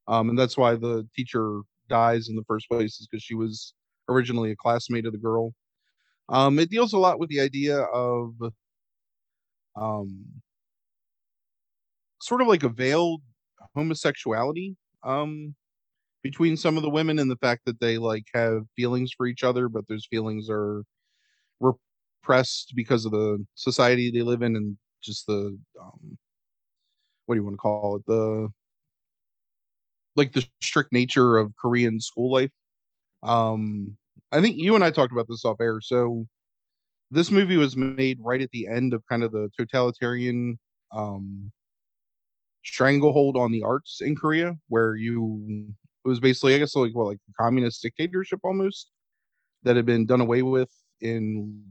Um 0.08 0.30
and 0.30 0.40
that's 0.40 0.58
why 0.58 0.76
the 0.76 1.08
teacher 1.16 1.62
dies 1.90 2.30
in 2.30 2.36
the 2.36 2.44
first 2.48 2.68
place 2.70 3.00
is 3.00 3.08
because 3.10 3.24
she 3.24 3.36
was 3.36 3.74
originally 4.10 4.52
a 4.52 4.56
classmate 4.56 5.06
of 5.06 5.12
the 5.14 5.18
girl 5.18 5.54
um 6.32 6.60
it 6.60 6.70
deals 6.72 6.94
a 6.94 6.98
lot 7.00 7.20
with 7.20 7.30
the 7.30 7.42
idea 7.42 7.80
of 7.80 8.36
um 9.76 10.42
sort 12.22 12.42
of 12.42 12.48
like 12.48 12.64
a 12.64 12.70
veiled 12.70 13.22
homosexuality 13.76 14.76
um 15.04 15.56
between 16.24 16.58
some 16.58 16.78
of 16.78 16.84
the 16.84 16.90
women 16.92 17.20
and 17.20 17.32
the 17.32 17.38
fact 17.38 17.64
that 17.66 17.80
they 17.82 17.98
like 17.98 18.26
have 18.34 18.64
feelings 18.76 19.12
for 19.16 19.28
each 19.28 19.44
other 19.44 19.70
but 19.70 19.88
those 19.88 20.08
feelings 20.10 20.48
are 20.50 20.84
repressed 21.62 22.74
because 22.76 23.06
of 23.06 23.12
the 23.14 23.46
society 23.56 24.12
they 24.12 24.22
live 24.24 24.42
in 24.44 24.56
and 24.56 24.78
just 25.04 25.28
the 25.28 25.58
um 25.82 26.18
what 27.26 27.36
do 27.36 27.40
you 27.40 27.44
want 27.46 27.54
to 27.56 27.58
call 27.58 27.96
it? 27.98 28.06
The 28.08 28.50
like 30.16 30.34
the 30.34 30.46
strict 30.62 30.92
nature 30.92 31.38
of 31.38 31.56
korean 31.56 32.00
school 32.00 32.32
life. 32.32 32.52
Um 33.24 33.98
i 34.32 34.42
think 34.42 34.58
you 34.58 34.76
and 34.76 34.84
i 34.84 34.92
talked 34.92 35.12
about 35.14 35.28
this 35.28 35.46
off 35.46 35.58
air 35.62 35.80
so 35.82 36.26
this 37.12 37.32
movie 37.32 37.58
was 37.58 37.76
made 37.78 38.20
right 38.22 38.42
at 38.42 38.52
the 38.52 38.68
end 38.68 38.94
of 38.94 39.04
kind 39.08 39.24
of 39.24 39.32
the 39.32 39.50
totalitarian 39.58 40.58
um 40.92 41.52
stranglehold 42.64 43.38
on 43.38 43.52
the 43.52 43.64
arts 43.64 44.02
in 44.02 44.16
Korea, 44.16 44.56
where 44.68 44.96
you 44.96 45.68
it 46.04 46.08
was 46.08 46.20
basically, 46.20 46.56
I 46.56 46.60
guess, 46.60 46.76
like 46.76 46.94
what, 46.94 47.06
like 47.08 47.20
communist 47.40 47.82
dictatorship 47.82 48.40
almost 48.44 48.92
that 49.64 49.76
had 49.76 49.86
been 49.86 50.06
done 50.06 50.22
away 50.22 50.42
with 50.42 50.72
and 51.02 51.64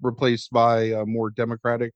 replaced 0.00 0.50
by 0.50 0.84
a 0.84 1.06
more 1.06 1.30
democratic. 1.30 1.92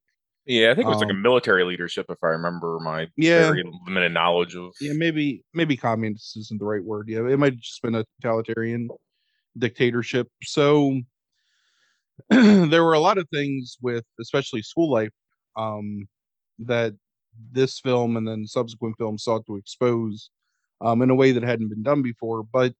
Yeah, 0.46 0.70
I 0.70 0.74
think 0.74 0.86
it 0.86 0.88
was 0.88 1.00
like 1.00 1.10
a 1.10 1.14
Um, 1.14 1.22
military 1.22 1.64
leadership, 1.64 2.06
if 2.08 2.18
I 2.22 2.28
remember 2.28 2.78
my 2.80 3.08
Yeah. 3.16 3.48
very 3.50 3.64
limited 3.86 4.12
knowledge 4.12 4.54
of. 4.56 4.72
Yeah, 4.80 4.92
maybe 4.94 5.42
maybe 5.54 5.76
communist 5.76 6.36
isn't 6.36 6.58
the 6.58 6.64
right 6.66 6.84
word. 6.84 7.08
Yeah, 7.08 7.26
it 7.28 7.38
might 7.38 7.54
have 7.54 7.60
just 7.60 7.82
been 7.82 7.94
a 7.94 8.04
totalitarian 8.20 8.88
dictatorship. 9.58 10.28
So 10.42 11.00
there 12.30 12.84
were 12.84 12.94
a 12.94 13.00
lot 13.00 13.18
of 13.18 13.28
things 13.32 13.76
with, 13.80 14.04
especially 14.20 14.62
school 14.62 14.90
life, 14.90 15.12
um, 15.56 16.06
that 16.58 16.94
this 17.52 17.78
film 17.80 18.16
and 18.16 18.26
then 18.26 18.46
subsequent 18.46 18.96
films 18.98 19.24
sought 19.24 19.44
to 19.46 19.56
expose 19.56 20.30
um, 20.80 21.02
in 21.02 21.10
a 21.10 21.14
way 21.14 21.32
that 21.32 21.42
hadn't 21.42 21.68
been 21.68 21.82
done 21.82 22.02
before. 22.02 22.42
But 22.42 22.74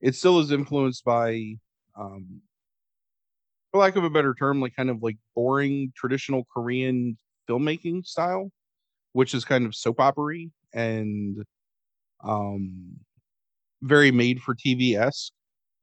it 0.00 0.14
still 0.14 0.40
is 0.40 0.52
influenced 0.52 1.04
by, 1.04 1.56
um, 1.98 2.42
for 3.70 3.80
lack 3.80 3.96
of 3.96 4.04
a 4.04 4.10
better 4.10 4.34
term, 4.34 4.60
like 4.60 4.74
kind 4.76 4.90
of 4.90 5.02
like 5.02 5.16
boring 5.34 5.92
traditional 5.96 6.46
Korean 6.52 7.18
filmmaking 7.48 8.04
style, 8.06 8.50
which 9.12 9.34
is 9.34 9.44
kind 9.44 9.66
of 9.66 9.74
soap 9.74 10.00
opery 10.00 10.50
and 10.74 11.38
um, 12.24 12.96
very 13.82 14.10
made 14.10 14.40
for 14.42 14.54
TV 14.54 14.96
esque. 14.96 15.32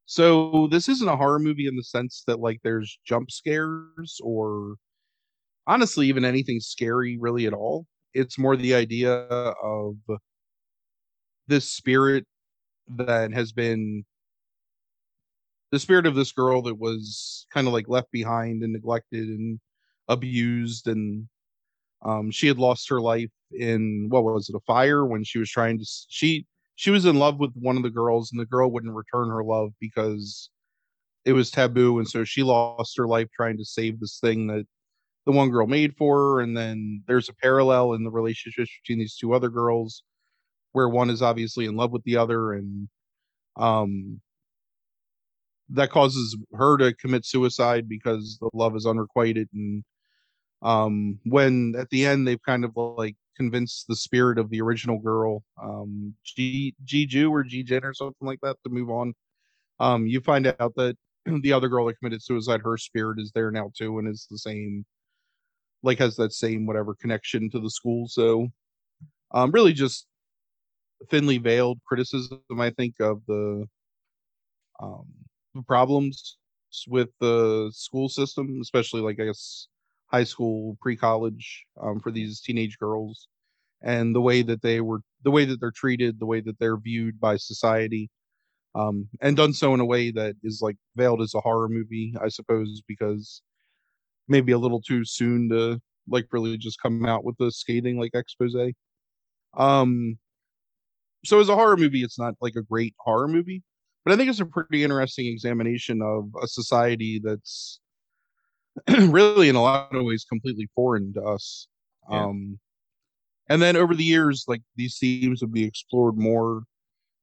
So 0.06 0.68
this 0.72 0.90
isn't 0.90 1.08
a 1.08 1.16
horror 1.16 1.40
movie 1.40 1.68
in 1.68 1.76
the 1.76 1.84
sense 1.84 2.24
that 2.28 2.40
like 2.40 2.60
there's 2.64 3.00
jump 3.06 3.32
scares 3.32 4.20
or 4.24 4.76
honestly 5.68 6.08
even 6.08 6.26
anything 6.26 6.60
scary 6.60 7.18
really 7.20 7.48
at 7.48 7.54
all. 7.54 7.88
It's 8.14 8.38
more 8.38 8.56
the 8.56 8.76
idea 8.76 9.14
of 9.14 9.96
this 11.48 11.70
spirit 11.70 12.26
that 12.88 13.34
has 13.34 13.52
been 13.52 14.06
the 15.72 15.80
spirit 15.80 16.06
of 16.06 16.16
this 16.16 16.32
girl 16.32 16.62
that 16.64 16.76
was 16.76 17.48
kind 17.54 17.68
of 17.68 17.74
like 17.74 17.90
left 17.90 18.12
behind 18.12 18.62
and 18.64 18.74
neglected 18.74 19.28
and 19.28 19.60
abused 20.08 20.88
and 20.88 21.28
um 22.06 22.32
she 22.32 22.48
had 22.48 22.60
lost 22.60 22.90
her 22.90 23.02
life 23.02 23.32
in 23.52 24.08
what 24.10 24.24
was 24.24 24.50
it 24.50 24.56
a 24.56 24.60
fire 24.62 25.06
when 25.06 25.24
she 25.24 25.40
was 25.40 25.50
trying 25.50 25.80
to 25.80 25.86
she 26.10 26.46
she 26.84 26.92
was 26.92 27.06
in 27.06 27.16
love 27.16 27.40
with 27.40 27.54
one 27.54 27.78
of 27.78 27.84
the 27.84 27.90
girls 27.90 28.30
and 28.30 28.42
the 28.42 28.46
girl 28.46 28.70
wouldn't 28.70 28.94
return 28.94 29.30
her 29.30 29.42
love 29.42 29.72
because 29.80 30.50
it 31.24 31.32
was 31.32 31.50
taboo 31.50 31.98
and 31.98 32.10
so 32.10 32.25
she 32.25 32.44
lost 32.44 32.98
her 32.98 33.08
life 33.08 33.30
trying 33.34 33.56
to 33.56 33.63
save 33.63 34.02
this 34.02 34.20
thing 34.20 34.48
that 34.48 34.66
the 35.25 35.32
one 35.32 35.50
girl 35.50 35.66
made 35.66 35.96
for 35.96 36.18
her. 36.18 36.42
And 36.42 36.58
then 36.58 37.02
there's 37.08 37.30
a 37.30 37.34
parallel 37.36 37.94
in 37.94 38.04
the 38.04 38.12
relationships 38.12 38.70
between 38.84 39.00
these 39.00 39.16
two 39.16 39.34
other 39.34 39.48
girls 39.48 40.04
where 40.74 40.90
one 40.90 41.10
is 41.10 41.22
obviously 41.22 41.68
in 41.68 41.78
love 41.78 41.94
with 41.94 42.04
the 42.04 42.18
other 42.18 42.52
and 42.52 42.90
um 43.56 44.20
that 45.70 45.90
causes 45.90 46.36
her 46.54 46.78
to 46.80 46.94
commit 46.96 47.25
suicide 47.25 47.88
because 47.88 48.38
the 48.42 48.50
love 48.54 48.75
is 48.75 48.86
unrequited. 48.86 49.48
And 49.54 49.86
um 50.62 51.20
when 51.24 51.75
at 51.78 51.90
the 51.92 52.06
end 52.06 52.28
they've 52.28 52.44
kind 52.44 52.66
of 52.66 52.74
like 52.75 53.16
convinced 53.36 53.86
the 53.88 53.96
spirit 53.96 54.38
of 54.38 54.50
the 54.50 54.62
original 54.62 55.00
girl 55.00 55.44
um 55.62 56.13
g 56.24 56.75
Ju 56.84 57.32
or 57.34 57.44
g 57.44 57.66
or 57.84 57.94
something 57.94 58.28
like 58.28 58.40
that 58.42 58.58
to 58.63 58.70
move 58.70 58.90
on. 58.90 59.13
Um 59.80 60.08
you 60.08 60.22
find 60.22 60.48
out 60.60 60.74
that 60.75 60.96
the 61.42 61.54
other 61.54 61.70
girl 61.70 61.86
that 61.88 62.00
committed 62.00 62.22
suicide 62.24 62.62
her 62.63 62.78
spirit 62.78 63.20
is 63.20 63.32
there 63.34 63.52
now 63.52 63.72
too 63.78 64.00
and 64.00 64.08
is 64.08 64.28
the 64.30 64.38
same 64.38 64.86
like 65.84 66.00
has 66.00 66.16
that 66.16 66.34
same 66.34 66.66
whatever 66.66 66.96
connection 66.96 67.50
to 67.52 67.60
the 67.60 67.70
school. 67.70 68.08
So 68.08 68.48
um 69.32 69.52
really 69.52 69.74
just 69.74 70.08
thinly 71.10 71.38
veiled 71.38 71.80
criticism 71.86 72.40
i 72.60 72.70
think 72.70 72.96
of 73.00 73.22
the 73.28 73.66
um 74.82 75.06
the 75.54 75.62
problems 75.63 76.38
with 76.88 77.10
the 77.20 77.72
school 77.74 78.10
system 78.10 78.60
especially 78.62 79.02
like 79.02 79.20
i 79.20 79.25
guess 79.25 79.68
high 80.13 80.25
school 80.25 80.77
pre-college 80.82 81.65
um, 81.82 82.00
for 82.00 82.12
these 82.12 82.41
teenage 82.41 82.77
girls 82.79 83.27
and 83.84 84.15
the 84.15 84.22
way 84.22 84.43
that 84.43 84.62
they 84.63 84.82
were 84.82 85.01
the 85.24 85.32
way 85.32 85.46
that 85.46 85.60
they're 85.62 85.72
treated 85.72 86.20
the 86.20 86.27
way 86.27 86.41
that 86.41 86.60
they're 86.60 86.77
viewed 86.77 87.20
by 87.20 87.38
society 87.38 88.10
um, 88.75 89.08
and 89.22 89.38
done 89.38 89.53
so 89.53 89.74
in 89.74 89.79
a 89.79 89.86
way 89.86 90.12
that 90.12 90.36
is 90.43 90.60
like 90.62 90.77
veiled 90.96 91.22
as 91.22 91.34
a 91.36 91.41
horror 91.41 91.70
movie, 91.70 92.13
I 92.24 92.29
suppose, 92.29 92.82
because 92.88 93.41
maybe 94.27 94.51
a 94.51 94.58
little 94.58 94.82
too 94.82 95.05
soon 95.05 95.50
to 95.50 95.82
like 96.10 96.27
really 96.32 96.58
just 96.58 96.82
come 96.82 97.05
out 97.05 97.24
with 97.24 97.38
the 97.38 97.51
scathing 97.51 98.00
like 98.00 98.12
expose. 98.15 98.55
Um, 99.58 100.17
so 101.25 101.39
as 101.39 101.50
a 101.50 101.55
horror 101.55 101.77
movie, 101.77 102.03
it's 102.03 102.20
not 102.20 102.36
like 102.41 102.55
a 102.55 102.62
great 102.63 102.93
horror 103.00 103.27
movie, 103.27 103.63
but 104.03 104.13
I 104.13 104.17
think 104.17 104.29
it's 104.29 104.39
a 104.39 104.46
pretty 104.46 104.84
interesting 104.84 105.27
examination 105.27 106.01
of 106.01 106.29
a 106.41 106.48
society 106.48 107.22
that's 107.24 107.79
really 108.88 109.50
in 109.50 109.56
a 109.56 109.62
lot 109.62 109.94
of 109.94 110.03
ways 110.03 110.25
completely 110.27 110.70
foreign 110.75 111.13
to 111.13 111.22
us. 111.22 111.68
Yeah. 112.10 112.25
Um, 112.25 112.60
and 113.50 113.62
then 113.62 113.75
over 113.75 113.94
the 113.94 114.03
years, 114.03 114.46
like 114.48 114.62
these 114.75 114.98
themes 114.98 115.42
would 115.42 115.53
be 115.53 115.65
explored 115.65 116.18
more 116.18 116.63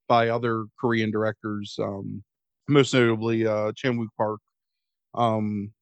by 0.09 0.29
other 0.29 0.67
Korean 0.79 1.11
directors, 1.11 1.77
um, 1.81 2.23
most 2.69 2.93
notably 2.93 3.47
uh, 3.47 3.73
Chan 3.77 3.99
Wook 3.99 4.09
Park, 4.17 4.41
um, 5.15 5.73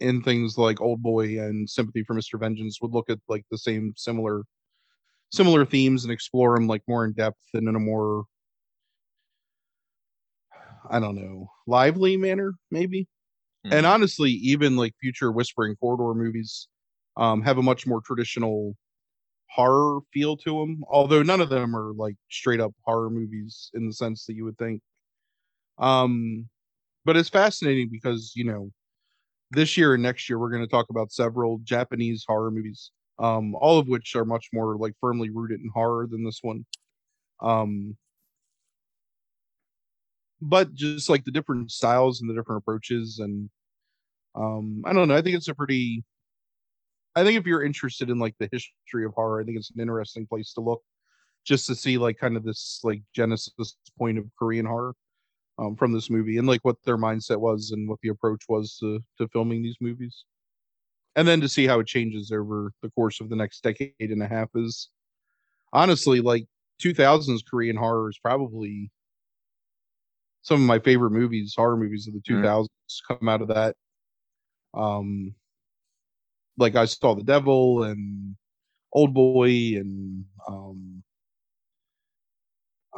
in 0.00 0.22
things 0.22 0.58
like 0.58 0.80
Old 0.80 1.02
Boy 1.02 1.40
and 1.40 1.68
Sympathy 1.68 2.04
for 2.04 2.14
Mr. 2.14 2.38
Vengeance 2.38 2.80
would 2.80 2.92
look 2.92 3.10
at 3.10 3.18
like 3.28 3.44
the 3.50 3.58
same 3.58 3.92
similar 3.96 4.42
similar 5.30 5.64
themes 5.64 6.04
and 6.04 6.12
explore 6.12 6.54
them 6.54 6.66
like 6.66 6.82
more 6.88 7.04
in 7.04 7.12
depth 7.12 7.40
and 7.54 7.68
in 7.68 7.76
a 7.76 7.78
more 7.78 8.24
I 10.90 11.00
don't 11.00 11.16
know 11.16 11.50
lively 11.66 12.16
manner 12.16 12.54
maybe. 12.70 13.08
Mm-hmm. 13.68 13.76
And 13.76 13.86
honestly, 13.86 14.30
even 14.30 14.76
like 14.76 14.94
future 15.00 15.30
Whispering 15.30 15.76
Corridor 15.76 16.14
movies 16.14 16.68
um, 17.16 17.42
have 17.42 17.58
a 17.58 17.62
much 17.62 17.86
more 17.86 18.00
traditional 18.00 18.74
horror 19.50 20.00
feel 20.12 20.36
to 20.38 20.60
them. 20.60 20.82
Although 20.88 21.22
none 21.22 21.40
of 21.40 21.50
them 21.50 21.76
are 21.76 21.92
like 21.94 22.16
straight 22.30 22.60
up 22.60 22.72
horror 22.82 23.10
movies 23.10 23.70
in 23.74 23.86
the 23.86 23.92
sense 23.92 24.24
that 24.26 24.34
you 24.34 24.44
would 24.44 24.56
think. 24.56 24.80
Um, 25.78 26.48
but 27.04 27.16
it's 27.16 27.28
fascinating 27.28 27.88
because 27.90 28.32
you 28.34 28.44
know 28.44 28.70
this 29.50 29.76
year 29.76 29.94
and 29.94 30.02
next 30.02 30.28
year 30.28 30.38
we're 30.38 30.50
going 30.50 30.64
to 30.64 30.70
talk 30.70 30.86
about 30.90 31.12
several 31.12 31.58
Japanese 31.62 32.24
horror 32.26 32.50
movies, 32.50 32.90
um, 33.18 33.54
all 33.56 33.78
of 33.78 33.88
which 33.88 34.16
are 34.16 34.24
much 34.24 34.48
more 34.52 34.76
like 34.76 34.94
firmly 35.00 35.30
rooted 35.30 35.60
in 35.60 35.70
horror 35.74 36.06
than 36.06 36.24
this 36.24 36.40
one. 36.42 36.64
Um, 37.40 37.96
but 40.40 40.74
just 40.74 41.08
like 41.08 41.24
the 41.24 41.30
different 41.30 41.70
styles 41.70 42.20
and 42.20 42.30
the 42.30 42.34
different 42.34 42.62
approaches 42.62 43.18
and 43.18 43.50
um, 44.38 44.82
I 44.84 44.92
don't 44.92 45.08
know. 45.08 45.16
I 45.16 45.22
think 45.22 45.36
it's 45.36 45.48
a 45.48 45.54
pretty. 45.54 46.04
I 47.16 47.24
think 47.24 47.38
if 47.38 47.46
you're 47.46 47.64
interested 47.64 48.10
in 48.10 48.18
like 48.18 48.34
the 48.38 48.48
history 48.52 49.04
of 49.04 49.12
horror, 49.14 49.40
I 49.40 49.44
think 49.44 49.58
it's 49.58 49.70
an 49.70 49.80
interesting 49.80 50.26
place 50.26 50.52
to 50.54 50.60
look, 50.60 50.82
just 51.44 51.66
to 51.66 51.74
see 51.74 51.98
like 51.98 52.18
kind 52.18 52.36
of 52.36 52.44
this 52.44 52.80
like 52.84 53.02
genesis 53.14 53.76
point 53.98 54.18
of 54.18 54.26
Korean 54.38 54.66
horror 54.66 54.94
um, 55.58 55.74
from 55.74 55.92
this 55.92 56.10
movie 56.10 56.38
and 56.38 56.46
like 56.46 56.60
what 56.62 56.76
their 56.84 56.98
mindset 56.98 57.40
was 57.40 57.72
and 57.72 57.88
what 57.88 57.98
the 58.02 58.10
approach 58.10 58.44
was 58.48 58.76
to 58.78 59.00
to 59.18 59.28
filming 59.28 59.62
these 59.62 59.76
movies, 59.80 60.24
and 61.16 61.26
then 61.26 61.40
to 61.40 61.48
see 61.48 61.66
how 61.66 61.80
it 61.80 61.86
changes 61.86 62.30
over 62.30 62.72
the 62.82 62.90
course 62.90 63.20
of 63.20 63.28
the 63.30 63.36
next 63.36 63.62
decade 63.62 63.92
and 63.98 64.22
a 64.22 64.28
half 64.28 64.48
is 64.54 64.90
honestly 65.72 66.20
like 66.20 66.46
2000s 66.80 67.40
Korean 67.50 67.76
horror 67.76 68.08
is 68.08 68.18
probably 68.18 68.90
some 70.42 70.60
of 70.62 70.66
my 70.66 70.78
favorite 70.78 71.10
movies, 71.10 71.54
horror 71.56 71.76
movies 71.76 72.06
of 72.06 72.14
the 72.14 72.20
2000s 72.20 72.64
mm. 72.64 72.68
come 73.08 73.28
out 73.28 73.42
of 73.42 73.48
that 73.48 73.74
um 74.74 75.34
like 76.58 76.74
I 76.74 76.84
saw 76.84 77.14
the 77.14 77.22
devil 77.22 77.84
and 77.84 78.36
old 78.92 79.14
boy 79.14 79.48
and 79.76 80.24
um 80.48 81.02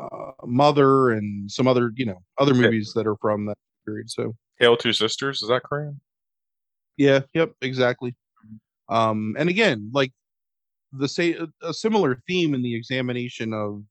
uh, 0.00 0.32
mother 0.44 1.10
and 1.10 1.50
some 1.50 1.66
other 1.66 1.92
you 1.94 2.06
know 2.06 2.22
other 2.38 2.54
movies 2.54 2.92
that 2.94 3.06
are 3.06 3.16
from 3.16 3.46
that 3.46 3.58
period 3.84 4.10
so 4.10 4.34
Hail 4.58 4.76
Two 4.76 4.92
Sisters 4.92 5.42
is 5.42 5.48
that 5.48 5.62
Korean? 5.62 6.00
Yeah, 6.96 7.20
yep, 7.34 7.52
exactly. 7.60 8.14
Um 8.88 9.34
and 9.38 9.48
again, 9.48 9.90
like 9.92 10.12
the 10.92 11.08
say 11.08 11.38
a 11.62 11.72
similar 11.72 12.20
theme 12.26 12.54
in 12.54 12.62
the 12.62 12.74
examination 12.74 13.52
of 13.52 13.82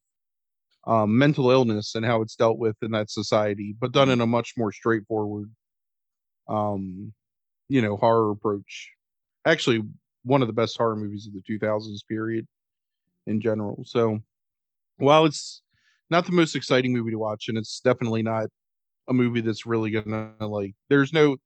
um, 0.88 1.18
mental 1.18 1.52
illness 1.52 1.96
and 1.96 2.06
how 2.06 2.22
it's 2.22 2.36
dealt 2.36 2.58
with 2.58 2.76
in 2.82 2.92
that 2.92 3.10
society, 3.10 3.76
but 3.80 3.92
done 3.92 4.10
in 4.10 4.22
a 4.22 4.26
much 4.26 4.54
more 4.58 4.72
straightforward 4.72 5.52
um 6.50 7.14
you 7.70 7.82
know 7.82 7.96
horror 7.98 8.32
approach. 8.32 8.90
Actually, 9.46 9.84
one 10.24 10.42
of 10.42 10.48
the 10.48 10.54
best 10.54 10.78
horror 10.78 10.96
movies 10.96 11.28
of 11.28 11.34
the 11.34 11.42
2000s 11.42 12.04
period 12.08 12.46
in 13.28 13.40
general. 13.40 13.84
So 13.86 14.20
while 14.98 15.26
it's 15.26 15.62
not 16.10 16.26
the 16.26 16.32
most 16.32 16.56
exciting 16.56 16.94
movie 16.94 17.12
to 17.12 17.20
watch, 17.20 17.46
and 17.48 17.58
it's 17.58 17.80
definitely 17.80 18.24
not 18.24 18.48
a 19.08 19.14
movie 19.14 19.42
that's 19.42 19.66
really 19.66 19.92
gonna 19.92 20.34
like. 20.40 20.76
There's 20.90 21.14
no. 21.14 21.38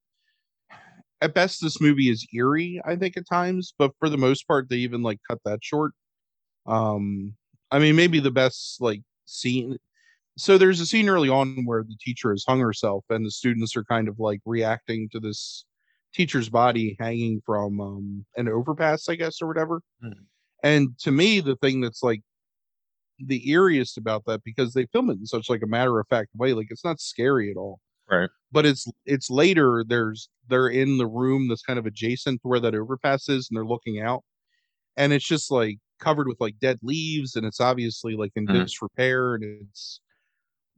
At 1.21 1.33
best, 1.33 1.61
this 1.61 1.79
movie 1.79 2.09
is 2.09 2.27
eerie. 2.33 2.81
I 2.83 2.97
think 2.97 3.15
at 3.15 3.27
times, 3.29 3.73
but 3.77 3.91
for 3.97 4.09
the 4.09 4.17
most 4.17 4.45
part, 4.45 4.69
they 4.69 4.77
even 4.77 5.03
like 5.03 5.19
cut 5.29 5.39
that 5.45 5.59
short. 5.63 5.93
Um, 6.65 7.35
I 7.71 7.79
mean, 7.79 7.95
maybe 7.95 8.19
the 8.19 8.31
best 8.31 8.81
like 8.81 9.01
scene. 9.25 9.77
So 10.37 10.57
there's 10.57 10.79
a 10.81 10.85
scene 10.85 11.09
early 11.09 11.29
on 11.29 11.65
where 11.65 11.83
the 11.83 11.97
teacher 12.01 12.31
has 12.31 12.43
hung 12.47 12.59
herself, 12.59 13.05
and 13.09 13.25
the 13.25 13.31
students 13.31 13.75
are 13.77 13.85
kind 13.85 14.07
of 14.07 14.19
like 14.19 14.41
reacting 14.45 15.09
to 15.13 15.19
this 15.19 15.65
teacher's 16.13 16.49
body 16.49 16.95
hanging 16.99 17.41
from 17.45 17.79
um, 17.81 18.25
an 18.37 18.47
overpass, 18.47 19.09
I 19.09 19.15
guess, 19.15 19.41
or 19.41 19.47
whatever. 19.47 19.81
Mm. 20.03 20.13
And 20.63 20.97
to 20.99 21.11
me, 21.11 21.39
the 21.39 21.55
thing 21.57 21.81
that's 21.81 22.03
like 22.03 22.21
the 23.19 23.43
eeriest 23.47 23.97
about 23.97 24.23
that 24.25 24.43
because 24.43 24.73
they 24.73 24.85
film 24.87 25.09
it 25.09 25.17
in 25.19 25.25
such 25.25 25.49
like 25.49 25.61
a 25.63 25.67
matter 25.67 25.99
of 25.99 26.07
fact 26.07 26.29
way, 26.35 26.53
like 26.53 26.67
it's 26.69 26.85
not 26.85 26.99
scary 26.99 27.51
at 27.51 27.57
all. 27.57 27.79
Right. 28.09 28.29
But 28.51 28.65
it's 28.65 28.85
it's 29.05 29.29
later. 29.29 29.83
There's 29.87 30.29
they're 30.49 30.67
in 30.67 30.97
the 30.97 31.07
room 31.07 31.47
that's 31.47 31.63
kind 31.63 31.79
of 31.79 31.85
adjacent 31.85 32.41
to 32.41 32.47
where 32.47 32.59
that 32.59 32.75
overpass 32.75 33.29
is, 33.29 33.47
and 33.49 33.57
they're 33.57 33.65
looking 33.65 34.01
out, 34.01 34.23
and 34.97 35.13
it's 35.13 35.27
just 35.27 35.51
like 35.51 35.77
covered 35.99 36.27
with 36.27 36.39
like 36.39 36.55
dead 36.59 36.79
leaves, 36.83 37.35
and 37.35 37.45
it's 37.45 37.61
obviously 37.61 38.15
like 38.15 38.31
in 38.35 38.45
mm. 38.45 38.53
disrepair, 38.53 39.35
and 39.35 39.43
it's. 39.43 39.99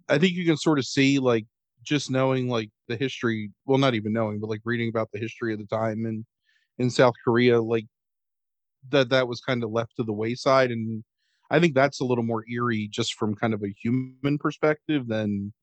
I 0.07 0.19
think 0.19 0.33
you 0.33 0.45
can 0.45 0.55
sort 0.55 0.77
of 0.77 0.85
see 0.85 1.17
like 1.17 1.45
just 1.85 2.11
knowing 2.11 2.49
like 2.49 2.69
the 2.87 2.95
history 2.95 3.51
well 3.65 3.77
not 3.77 3.93
even 3.93 4.11
knowing 4.11 4.39
but 4.39 4.49
like 4.49 4.61
reading 4.65 4.89
about 4.89 5.09
the 5.13 5.19
history 5.19 5.53
of 5.53 5.59
the 5.59 5.65
time 5.65 6.05
in 6.05 6.25
in 6.77 6.89
south 6.89 7.13
korea 7.23 7.61
like 7.61 7.85
that 8.89 9.09
that 9.09 9.27
was 9.27 9.41
kind 9.41 9.63
of 9.63 9.71
left 9.71 9.95
to 9.95 10.03
the 10.03 10.13
wayside 10.13 10.71
and 10.71 11.03
i 11.49 11.59
think 11.59 11.73
that's 11.73 12.01
a 12.01 12.05
little 12.05 12.23
more 12.23 12.43
eerie 12.51 12.87
just 12.91 13.13
from 13.13 13.35
kind 13.35 13.53
of 13.53 13.63
a 13.63 13.73
human 13.81 14.37
perspective 14.37 15.07
than 15.07 15.53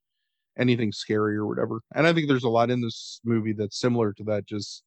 anything 0.59 0.93
scary 0.93 1.37
or 1.37 1.47
whatever 1.47 1.81
and 1.95 2.07
i 2.07 2.13
think 2.13 2.29
there's 2.29 2.45
a 2.45 2.49
lot 2.49 2.71
in 2.71 2.81
this 2.81 3.21
movie 3.25 3.53
that's 3.53 3.81
similar 3.81 4.13
to 4.13 4.25
that 4.25 4.47
just 4.47 4.83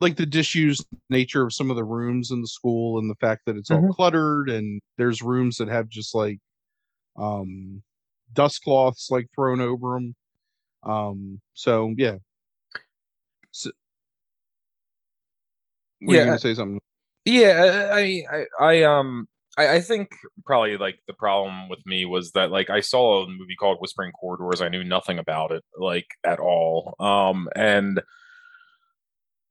like 0.00 0.16
the 0.16 0.26
disused 0.26 0.84
nature 1.10 1.44
of 1.44 1.52
some 1.52 1.70
of 1.70 1.76
the 1.76 1.84
rooms 1.84 2.32
in 2.32 2.40
the 2.40 2.48
school 2.48 2.98
and 2.98 3.08
the 3.08 3.14
fact 3.16 3.42
that 3.46 3.56
it's 3.56 3.70
mm-hmm. 3.70 3.86
all 3.86 3.92
cluttered 3.92 4.50
and 4.50 4.80
there's 4.98 5.22
rooms 5.22 5.56
that 5.56 5.68
have 5.68 5.88
just 5.88 6.14
like 6.14 6.38
um 7.16 7.82
dust 8.32 8.62
cloths 8.62 9.08
like 9.10 9.28
thrown 9.34 9.60
over 9.60 9.94
them. 9.94 10.14
Um, 10.82 11.40
so 11.54 11.94
yeah. 11.96 12.16
So, 13.50 13.70
yeah, 16.00 16.24
gonna 16.24 16.38
say 16.38 16.54
something. 16.54 16.80
Yeah, 17.24 17.90
I, 17.92 18.24
I, 18.30 18.44
I, 18.60 18.82
um, 18.82 19.28
I, 19.56 19.76
I 19.76 19.80
think 19.80 20.10
probably 20.44 20.76
like 20.76 20.98
the 21.06 21.12
problem 21.12 21.68
with 21.68 21.78
me 21.86 22.04
was 22.04 22.32
that 22.32 22.50
like 22.50 22.70
I 22.70 22.80
saw 22.80 23.22
a 23.22 23.28
movie 23.28 23.54
called 23.58 23.78
Whispering 23.80 24.12
Corridors. 24.12 24.60
I 24.60 24.68
knew 24.68 24.82
nothing 24.82 25.18
about 25.18 25.52
it 25.52 25.62
like 25.78 26.06
at 26.24 26.40
all. 26.40 26.94
Um, 26.98 27.48
and 27.54 28.02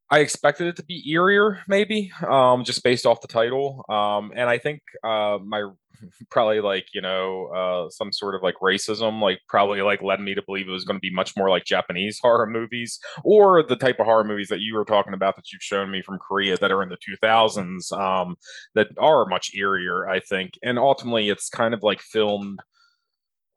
I 0.09 0.19
expected 0.19 0.67
it 0.67 0.75
to 0.75 0.83
be 0.83 1.13
eerier, 1.15 1.59
maybe, 1.67 2.11
um, 2.27 2.65
just 2.65 2.83
based 2.83 3.05
off 3.05 3.21
the 3.21 3.29
title. 3.29 3.85
Um, 3.87 4.33
and 4.35 4.49
I 4.49 4.57
think 4.57 4.81
uh, 5.03 5.37
my 5.41 5.69
probably 6.29 6.61
like 6.61 6.87
you 6.93 7.01
know 7.01 7.47
uh, 7.47 7.89
some 7.89 8.11
sort 8.11 8.35
of 8.35 8.43
like 8.43 8.55
racism, 8.61 9.21
like 9.21 9.39
probably 9.47 9.81
like 9.81 10.01
led 10.01 10.19
me 10.19 10.33
to 10.33 10.41
believe 10.41 10.67
it 10.67 10.71
was 10.71 10.85
going 10.85 10.97
to 10.97 11.01
be 11.01 11.13
much 11.13 11.35
more 11.37 11.49
like 11.49 11.65
Japanese 11.65 12.19
horror 12.21 12.47
movies 12.47 12.99
or 13.23 13.63
the 13.63 13.75
type 13.75 13.99
of 13.99 14.05
horror 14.05 14.23
movies 14.23 14.49
that 14.49 14.61
you 14.61 14.75
were 14.75 14.85
talking 14.85 15.13
about 15.13 15.35
that 15.35 15.51
you've 15.51 15.61
shown 15.61 15.91
me 15.91 16.01
from 16.01 16.19
Korea 16.19 16.57
that 16.57 16.71
are 16.71 16.83
in 16.83 16.89
the 16.89 16.97
2000s 16.97 17.91
um, 17.97 18.35
that 18.75 18.87
are 18.97 19.25
much 19.25 19.51
eerier, 19.57 20.09
I 20.09 20.19
think. 20.19 20.51
And 20.63 20.77
ultimately, 20.77 21.29
it's 21.29 21.49
kind 21.49 21.73
of 21.73 21.83
like 21.83 22.01
filmed 22.01 22.59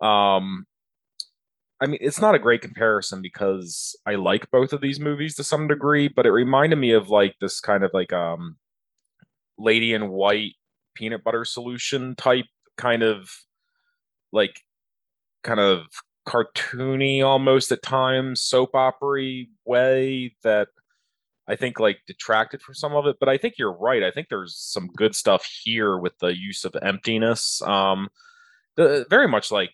um 0.00 0.66
I 1.80 1.86
mean, 1.86 1.98
it's 2.00 2.20
not 2.20 2.34
a 2.34 2.38
great 2.38 2.62
comparison 2.62 3.20
because 3.20 3.96
I 4.06 4.14
like 4.14 4.50
both 4.50 4.72
of 4.72 4.80
these 4.80 5.00
movies 5.00 5.34
to 5.36 5.44
some 5.44 5.68
degree, 5.68 6.08
but 6.08 6.24
it 6.24 6.30
reminded 6.30 6.76
me 6.76 6.92
of 6.92 7.10
like 7.10 7.34
this 7.40 7.60
kind 7.60 7.84
of 7.84 7.90
like 7.92 8.12
um 8.12 8.56
lady 9.58 9.92
in 9.92 10.08
white 10.10 10.54
peanut 10.94 11.24
butter 11.24 11.44
solution 11.44 12.14
type 12.16 12.46
kind 12.76 13.02
of 13.02 13.30
like 14.32 14.60
kind 15.42 15.60
of 15.60 15.86
cartoony 16.26 17.22
almost 17.22 17.70
at 17.70 17.82
times 17.82 18.40
soap 18.40 18.74
opery 18.74 19.50
way 19.64 20.34
that 20.42 20.68
I 21.46 21.56
think 21.56 21.78
like 21.78 21.98
detracted 22.06 22.62
from 22.62 22.74
some 22.74 22.94
of 22.94 23.06
it, 23.06 23.16
but 23.20 23.28
I 23.28 23.36
think 23.36 23.54
you're 23.58 23.76
right. 23.76 24.02
I 24.02 24.10
think 24.10 24.28
there's 24.28 24.56
some 24.56 24.88
good 24.88 25.14
stuff 25.14 25.46
here 25.62 25.98
with 25.98 26.18
the 26.18 26.34
use 26.36 26.64
of 26.64 26.74
emptiness. 26.80 27.60
Um, 27.62 28.08
the, 28.76 29.06
very 29.10 29.28
much 29.28 29.52
like 29.52 29.72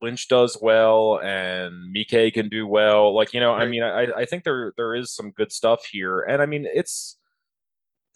Lynch 0.00 0.28
does 0.28 0.56
well 0.60 1.20
and 1.22 1.92
Mike 1.92 2.34
can 2.34 2.48
do 2.48 2.66
well. 2.66 3.14
Like, 3.14 3.34
you 3.34 3.40
know, 3.40 3.52
I 3.52 3.66
mean, 3.66 3.82
I, 3.82 4.06
I 4.16 4.24
think 4.26 4.44
there 4.44 4.72
there 4.76 4.94
is 4.94 5.10
some 5.12 5.32
good 5.32 5.50
stuff 5.50 5.86
here. 5.86 6.20
And 6.20 6.40
I 6.40 6.46
mean, 6.46 6.66
it's 6.72 7.16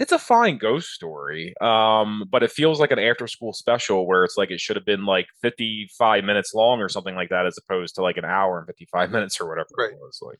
it's 0.03 0.13
a 0.13 0.19
fine 0.19 0.59
ghost 0.59 0.89
story. 0.91 1.55
Um, 1.61 2.25
but 2.31 2.43
it 2.43 2.51
feels 2.51 2.81
like 2.81 2.91
an 2.91 2.99
after 2.99 3.27
school 3.29 3.53
special 3.53 4.07
where 4.07 4.25
it's 4.25 4.37
like 4.37 4.51
it 4.51 4.61
should 4.61 4.77
have 4.77 4.85
been 4.85 5.07
like 5.07 5.29
55 5.43 6.25
minutes 6.25 6.53
long 6.55 6.81
or 6.81 6.89
something 6.89 7.15
like 7.15 7.31
that, 7.31 7.47
as 7.47 7.59
opposed 7.59 7.95
to 7.97 8.03
like 8.03 8.17
an 8.19 8.25
hour 8.25 8.59
and 8.59 8.67
55 8.67 9.11
minutes 9.17 9.41
or 9.41 9.49
whatever 9.49 9.69
Right. 9.79 9.93
it 9.93 9.99
was. 10.01 10.19
Like, 10.23 10.39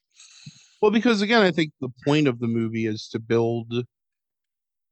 Well, 0.83 0.91
because 0.91 1.23
again, 1.23 1.43
I 1.43 1.51
think 1.53 1.73
the 1.81 1.91
point 2.05 2.29
of 2.29 2.41
the 2.41 2.49
movie 2.49 2.87
is 2.87 3.09
to 3.11 3.19
build 3.21 3.73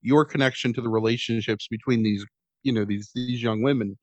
your 0.02 0.24
connection 0.24 0.72
to 0.74 0.80
the 0.80 0.88
relationships 0.88 1.68
between 1.68 2.02
these, 2.02 2.24
you 2.62 2.72
know, 2.72 2.84
these 2.84 3.10
these 3.14 3.42
young 3.42 3.62
women, 3.62 3.98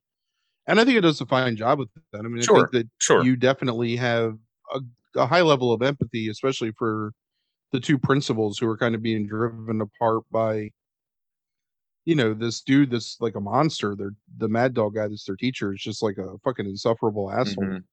and 0.66 0.80
I 0.80 0.84
think 0.84 0.98
it 0.98 1.02
does 1.02 1.20
a 1.20 1.26
fine 1.26 1.56
job 1.56 1.78
with 1.80 1.90
that. 2.12 2.20
I 2.20 2.28
mean, 2.28 2.42
I 2.42 2.46
Sure. 2.46 2.56
think 2.58 2.72
that 2.72 2.88
sure. 2.98 3.24
you 3.24 3.36
definitely 3.36 3.96
have 3.96 4.36
a, 4.74 4.80
a 5.16 5.26
high 5.26 5.42
level 5.42 5.72
of 5.72 5.82
empathy, 5.82 6.28
especially 6.28 6.72
for 6.78 7.12
the 7.72 7.80
two 7.80 7.98
principals 7.98 8.58
who 8.58 8.68
are 8.68 8.76
kind 8.78 8.94
of 8.94 9.02
being 9.02 9.26
driven 9.26 9.80
apart 9.80 10.24
by, 10.30 10.70
you 12.04 12.14
know, 12.14 12.32
this 12.34 12.60
dude 12.62 12.90
that's 12.90 13.16
like 13.20 13.34
a 13.34 13.40
monster. 13.40 13.94
They're 13.94 14.14
the 14.38 14.48
mad 14.48 14.74
dog 14.74 14.94
guy 14.94 15.08
that's 15.08 15.24
their 15.24 15.36
teacher 15.36 15.72
is 15.74 15.80
just 15.82 16.02
like 16.02 16.16
a 16.18 16.38
fucking 16.44 16.66
insufferable 16.66 17.30
asshole. 17.30 17.64
Mhm. 17.64 17.84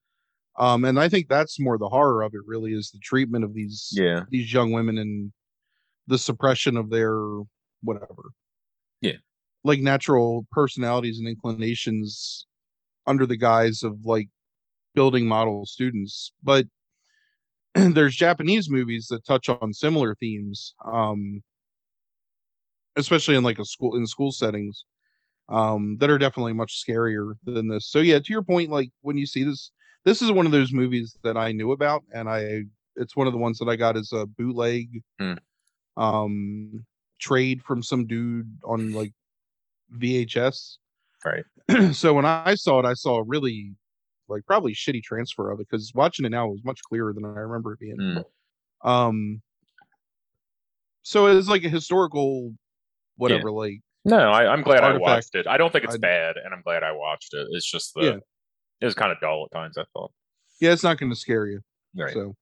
Um, 0.57 0.85
and 0.85 0.99
I 0.99 1.09
think 1.09 1.27
that's 1.29 1.59
more 1.59 1.77
the 1.77 1.89
horror 1.89 2.21
of 2.23 2.33
it. 2.33 2.41
Really, 2.45 2.73
is 2.73 2.91
the 2.91 2.99
treatment 2.99 3.43
of 3.43 3.53
these 3.53 3.89
Yeah. 3.93 4.25
these 4.29 4.53
young 4.53 4.71
women 4.71 4.97
and 4.97 5.33
the 6.07 6.17
suppression 6.17 6.77
of 6.77 6.89
their 6.91 7.17
whatever. 7.81 8.31
Yeah. 9.01 9.17
Like 9.63 9.79
natural 9.81 10.47
personalities 10.51 11.19
and 11.19 11.27
inclinations 11.27 12.47
under 13.07 13.25
the 13.25 13.37
guise 13.37 13.83
of 13.83 14.05
like 14.05 14.29
building 14.95 15.27
model 15.27 15.65
students. 15.65 16.33
But 16.43 16.67
there's 17.93 18.15
Japanese 18.15 18.69
movies 18.69 19.07
that 19.09 19.25
touch 19.25 19.49
on 19.49 19.73
similar 19.73 20.15
themes. 20.15 20.75
Um 20.85 21.43
especially 22.95 23.35
in 23.35 23.43
like 23.43 23.59
a 23.59 23.65
school 23.65 23.95
in 23.95 24.07
school 24.07 24.31
settings. 24.31 24.85
Um, 25.49 25.97
that 25.99 26.09
are 26.09 26.17
definitely 26.17 26.53
much 26.53 26.83
scarier 26.83 27.33
than 27.43 27.67
this. 27.69 27.89
So 27.91 27.99
yeah, 27.99 28.19
to 28.19 28.33
your 28.33 28.43
point, 28.43 28.71
like 28.71 28.89
when 29.01 29.17
you 29.17 29.27
see 29.27 29.43
this, 29.43 29.71
this 30.05 30.21
is 30.21 30.31
one 30.31 30.45
of 30.45 30.53
those 30.53 30.73
movies 30.73 31.17
that 31.23 31.37
I 31.37 31.51
knew 31.51 31.71
about, 31.71 32.03
and 32.13 32.29
I 32.29 32.63
it's 32.95 33.15
one 33.15 33.27
of 33.27 33.33
the 33.33 33.39
ones 33.39 33.59
that 33.59 33.69
I 33.69 33.75
got 33.75 33.97
as 33.97 34.11
a 34.13 34.25
bootleg 34.25 35.03
Hmm. 35.19 35.35
um 35.97 36.85
trade 37.19 37.61
from 37.63 37.81
some 37.83 38.07
dude 38.07 38.57
on 38.63 38.91
like 38.93 39.13
VHS. 39.91 40.77
Right. 41.25 41.45
so 41.93 42.13
when 42.13 42.25
I 42.25 42.55
saw 42.55 42.79
it, 42.79 42.85
I 42.85 42.93
saw 42.95 43.17
a 43.17 43.23
really 43.23 43.73
like 44.27 44.45
probably 44.45 44.73
shitty 44.73 45.03
transfer 45.03 45.51
of 45.51 45.59
it 45.59 45.67
because 45.69 45.91
watching 45.95 46.25
it 46.25 46.29
now 46.29 46.47
was 46.47 46.61
much 46.63 46.79
clearer 46.87 47.13
than 47.13 47.25
I 47.25 47.29
remember 47.39 47.73
it 47.73 47.79
being. 47.79 47.97
Mm. 47.97 48.23
Um 48.89 49.41
so 51.03 51.27
it's 51.27 51.47
like 51.47 51.63
a 51.63 51.69
historical 51.69 52.53
whatever, 53.17 53.51
like 53.51 53.79
No, 54.03 54.17
I, 54.31 54.51
I'm 54.51 54.61
glad 54.63 54.83
I 54.83 54.97
watched 54.97 55.35
it. 55.35 55.47
I 55.47 55.57
don't 55.57 55.71
think 55.71 55.83
it's 55.85 55.95
I- 55.95 55.99
bad, 55.99 56.35
and 56.43 56.53
I'm 56.53 56.61
glad 56.61 56.83
I 56.83 56.91
watched 56.91 57.33
it. 57.33 57.47
It's 57.51 57.69
just 57.69 57.93
the 57.93 58.01
Yeah. 58.03 58.17
it 58.81 58.85
was 58.85 58.95
kind 58.95 59.11
of 59.11 59.19
dull 59.21 59.47
at 59.51 59.55
times. 59.55 59.77
I 59.77 59.83
thought. 59.93 60.11
yeah, 60.59 60.71
it's 60.71 60.83
not 60.83 60.97
gonna 60.97 61.15
scare 61.15 61.45
you. 61.47 61.61
Right. 61.95 62.13
So 62.13 62.35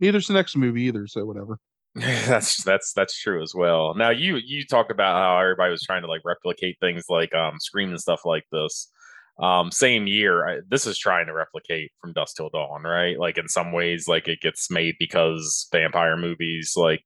neither's 0.00 0.26
the 0.26 0.34
next 0.34 0.56
movie 0.56 0.82
either, 0.82 1.06
so 1.06 1.24
whatever. 1.24 1.58
that's 1.94 2.62
that's 2.62 2.92
that's 2.94 3.18
true 3.18 3.42
as 3.42 3.52
well. 3.56 3.94
Now 3.96 4.10
you 4.10 4.36
you 4.36 4.64
talked 4.66 4.90
about 4.90 5.16
how 5.16 5.38
everybody 5.40 5.70
was 5.70 5.82
trying 5.82 6.02
to 6.02 6.08
like 6.08 6.20
replicate 6.24 6.76
things 6.80 7.04
like 7.08 7.34
um 7.34 7.54
Scream 7.58 7.88
and 7.90 8.00
stuff 8.00 8.20
like 8.24 8.44
this. 8.52 8.90
Um, 9.38 9.70
same 9.70 10.06
year, 10.08 10.48
I, 10.48 10.58
this 10.68 10.86
is 10.86 10.98
trying 10.98 11.26
to 11.26 11.32
replicate 11.32 11.92
from 12.00 12.12
Dusk 12.12 12.36
Till 12.36 12.48
Dawn, 12.48 12.82
right? 12.82 13.18
Like 13.18 13.38
in 13.38 13.48
some 13.48 13.72
ways, 13.72 14.08
like 14.08 14.26
it 14.26 14.40
gets 14.40 14.70
made 14.70 14.96
because 14.98 15.68
vampire 15.70 16.16
movies 16.16 16.72
like 16.76 17.04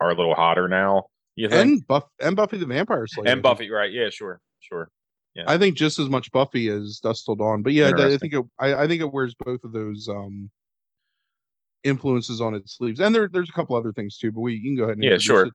are 0.00 0.10
a 0.10 0.14
little 0.14 0.34
hotter 0.34 0.66
now. 0.66 1.04
You 1.36 1.48
think? 1.48 1.62
And 1.62 1.86
Buff 1.86 2.04
and 2.20 2.36
Buffy 2.36 2.56
the 2.56 2.66
Vampire 2.66 3.06
Slayer. 3.06 3.28
And. 3.32 3.42
Buffy, 3.42 3.70
right? 3.70 3.92
Yeah, 3.92 4.08
sure, 4.10 4.40
sure. 4.60 4.88
yeah. 5.34 5.44
I 5.46 5.58
think 5.58 5.76
just 5.76 5.98
as 5.98 6.08
much 6.08 6.32
Buffy 6.32 6.68
as 6.68 7.00
Dusk 7.02 7.26
Till 7.26 7.36
Dawn. 7.36 7.62
But 7.62 7.74
yeah, 7.74 7.92
I- 7.94 8.16
think 8.16 8.32
it 8.32 8.42
I, 8.58 8.74
I 8.84 8.88
think 8.88 9.02
it 9.02 9.12
wears 9.12 9.34
both 9.34 9.62
of 9.64 9.72
those 9.72 10.08
um 10.08 10.50
influences 11.84 12.40
on 12.40 12.54
its 12.54 12.76
sleeves. 12.76 13.00
And 13.00 13.14
there 13.14 13.28
there's 13.30 13.48
a 13.48 13.52
couple 13.52 13.76
other 13.76 13.92
things 13.92 14.16
too, 14.18 14.32
but 14.32 14.40
we 14.40 14.54
you 14.54 14.62
can 14.62 14.76
go 14.76 14.84
ahead 14.84 14.96
and 14.96 15.04
Yeah, 15.04 15.18
sure. 15.18 15.46
it. 15.46 15.52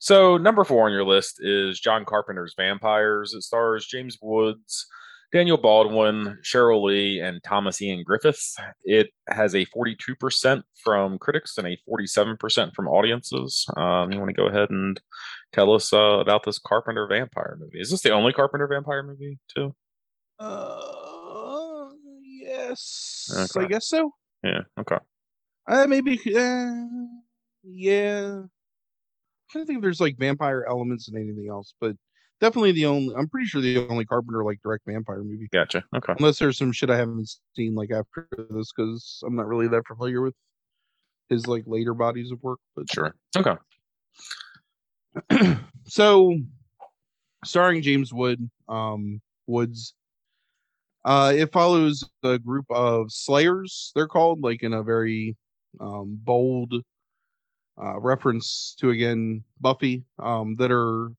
So 0.00 0.36
number 0.36 0.64
four 0.64 0.86
on 0.86 0.92
your 0.92 1.04
list 1.04 1.36
is 1.40 1.80
John 1.80 2.04
Carpenter's 2.04 2.54
Vampires. 2.56 3.32
It 3.34 3.42
stars 3.42 3.86
James 3.86 4.18
Woods, 4.20 4.86
Daniel 5.32 5.56
Baldwin, 5.56 6.38
Sheryl 6.42 6.84
Lee, 6.84 7.20
and 7.20 7.42
Thomas 7.42 7.80
Ian 7.82 8.02
Griffith. 8.04 8.54
It 8.84 9.10
has 9.28 9.54
a 9.54 9.66
42% 9.66 10.62
from 10.82 11.18
critics 11.18 11.58
and 11.58 11.66
a 11.66 11.78
47% 11.88 12.74
from 12.74 12.88
audiences. 12.88 13.66
Um, 13.76 14.12
you 14.12 14.18
want 14.18 14.28
to 14.30 14.34
go 14.34 14.46
ahead 14.46 14.70
and 14.70 15.00
tell 15.52 15.72
us 15.72 15.92
uh, 15.92 16.18
about 16.20 16.44
this 16.44 16.58
Carpenter 16.58 17.06
vampire 17.08 17.56
movie? 17.58 17.80
Is 17.80 17.90
this 17.90 18.02
the 18.02 18.12
only 18.12 18.32
Carpenter 18.32 18.66
vampire 18.68 19.02
movie 19.02 19.38
too? 19.54 19.74
Uh 20.38 21.88
yes. 22.22 23.30
Okay. 23.56 23.64
I 23.64 23.68
guess 23.68 23.88
so. 23.88 24.12
Yeah. 24.44 24.60
Okay. 24.78 24.98
Uh 25.66 25.86
maybe 25.88 26.20
uh, 26.36 26.84
yeah. 27.64 28.42
I 29.50 29.58
don't 29.58 29.66
think 29.66 29.82
there's 29.82 30.00
like 30.00 30.18
vampire 30.18 30.64
elements 30.68 31.08
in 31.08 31.16
anything 31.16 31.48
else, 31.48 31.74
but 31.80 31.96
definitely 32.40 32.72
the 32.72 32.86
only 32.86 33.14
I'm 33.14 33.28
pretty 33.28 33.46
sure 33.46 33.60
the 33.60 33.86
only 33.88 34.04
Carpenter 34.04 34.44
like 34.44 34.60
direct 34.62 34.84
vampire 34.86 35.22
movie. 35.22 35.48
Gotcha. 35.52 35.84
Okay. 35.94 36.14
unless 36.18 36.38
there's 36.38 36.58
some 36.58 36.72
shit 36.72 36.90
I 36.90 36.96
haven't 36.96 37.30
seen 37.54 37.74
like 37.74 37.90
after 37.90 38.28
this 38.50 38.72
because 38.76 39.22
I'm 39.24 39.36
not 39.36 39.46
really 39.46 39.68
that 39.68 39.86
familiar 39.86 40.20
with 40.20 40.34
his 41.28 41.46
like 41.46 41.64
later 41.66 41.94
bodies 41.94 42.30
of 42.30 42.42
work. 42.42 42.58
But 42.74 42.90
Sure. 42.90 43.14
Okay. 43.36 43.56
so, 45.86 46.36
starring 47.44 47.82
James 47.82 48.12
Wood, 48.12 48.50
um, 48.68 49.20
Woods. 49.46 49.94
Uh, 51.04 51.32
it 51.36 51.52
follows 51.52 52.04
a 52.24 52.38
group 52.38 52.66
of 52.68 53.12
slayers. 53.12 53.92
They're 53.94 54.08
called 54.08 54.40
like 54.42 54.64
in 54.64 54.72
a 54.72 54.82
very 54.82 55.36
um, 55.80 56.18
bold 56.24 56.74
uh, 57.82 57.98
reference 58.00 58.74
to 58.80 58.90
again 58.90 59.44
Buffy 59.60 60.04
um, 60.18 60.56
that 60.56 60.70
are 60.70 61.12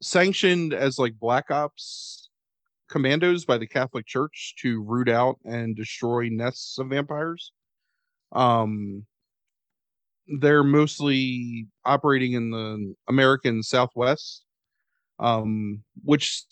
sanctioned 0.00 0.72
as 0.72 0.98
like 0.98 1.18
black 1.18 1.50
ops 1.50 2.28
commandos 2.88 3.44
by 3.44 3.58
the 3.58 3.66
Catholic 3.66 4.06
Church 4.06 4.54
to 4.60 4.82
root 4.82 5.08
out 5.08 5.38
and 5.44 5.76
destroy 5.76 6.28
nests 6.30 6.78
of 6.78 6.88
vampires. 6.88 7.52
Um, 8.32 9.06
they're 10.40 10.64
mostly 10.64 11.66
operating 11.84 12.32
in 12.32 12.50
the 12.50 12.94
American 13.08 13.62
Southwest, 13.62 14.44
um, 15.18 15.82
which 16.04 16.44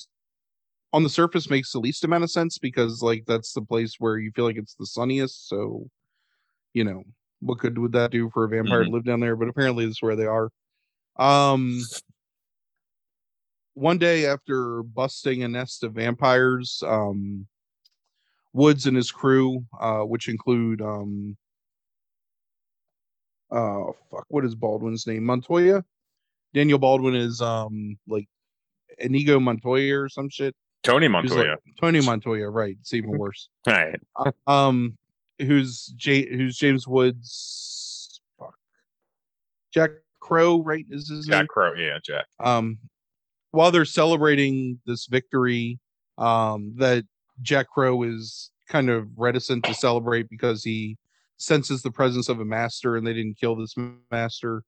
on 0.92 1.02
the 1.02 1.10
surface 1.10 1.50
makes 1.50 1.72
the 1.72 1.78
least 1.78 2.04
amount 2.04 2.24
of 2.24 2.30
sense 2.30 2.58
because 2.58 3.02
like 3.02 3.24
that's 3.26 3.52
the 3.52 3.62
place 3.62 3.96
where 3.98 4.18
you 4.18 4.30
feel 4.34 4.44
like 4.46 4.56
it's 4.56 4.74
the 4.74 4.86
sunniest. 4.86 5.48
So, 5.48 5.88
you 6.72 6.84
know, 6.84 7.02
what 7.40 7.58
good 7.58 7.78
would 7.78 7.92
that 7.92 8.10
do 8.10 8.30
for 8.32 8.44
a 8.44 8.48
vampire 8.48 8.84
to 8.84 8.90
live 8.90 9.04
down 9.04 9.20
there? 9.20 9.36
But 9.36 9.48
apparently, 9.48 9.86
that's 9.86 10.02
where 10.02 10.16
they 10.16 10.26
are. 10.26 10.50
Um, 11.18 11.80
one 13.74 13.98
day 13.98 14.26
after 14.26 14.82
busting 14.82 15.42
a 15.42 15.48
nest 15.48 15.82
of 15.84 15.92
vampires, 15.94 16.82
um, 16.86 17.46
Woods 18.52 18.86
and 18.86 18.96
his 18.96 19.10
crew, 19.10 19.64
uh, 19.78 20.00
which 20.00 20.28
include 20.28 20.80
um, 20.80 21.36
oh 23.50 23.94
fuck, 24.10 24.24
what 24.28 24.44
is 24.44 24.54
Baldwin's 24.54 25.06
name? 25.06 25.24
Montoya. 25.24 25.84
Daniel 26.54 26.78
Baldwin 26.78 27.14
is 27.14 27.42
um 27.42 27.98
like 28.08 28.26
Inigo 28.98 29.38
Montoya 29.38 30.00
or 30.00 30.08
some 30.08 30.30
shit. 30.30 30.54
Tony 30.82 31.06
Who's 31.06 31.12
like- 31.32 31.36
Montoya. 31.36 31.56
Tony 31.80 32.00
Montoya, 32.00 32.48
right? 32.48 32.76
It's 32.80 32.94
even 32.94 33.10
worse. 33.10 33.50
All 33.66 33.74
right. 34.24 34.34
Um, 34.46 34.96
who's 35.38 35.86
J- 35.96 36.28
who's 36.34 36.56
James 36.56 36.86
Woods? 36.86 38.20
Fuck. 38.38 38.54
Jack 39.72 39.90
Crow, 40.20 40.62
right? 40.62 40.84
Is 40.90 41.08
his 41.08 41.28
name? 41.28 41.40
Jack 41.40 41.48
Crow. 41.48 41.74
Yeah, 41.74 41.98
Jack. 42.04 42.26
um 42.40 42.78
while 43.52 43.70
they're 43.70 43.84
celebrating 43.86 44.78
this 44.86 45.06
victory 45.06 45.78
um 46.18 46.74
that 46.76 47.04
jack 47.42 47.66
crow 47.70 48.02
is 48.02 48.50
kind 48.68 48.90
of 48.90 49.06
reticent 49.16 49.64
to 49.64 49.72
celebrate 49.72 50.28
because 50.28 50.62
he 50.64 50.96
senses 51.38 51.80
the 51.82 51.90
presence 51.90 52.28
of 52.28 52.40
a 52.40 52.44
master 52.44 52.96
and 52.96 53.06
they 53.06 53.12
didn't 53.14 53.38
kill 53.38 53.54
this 53.56 53.74
master 54.10 54.62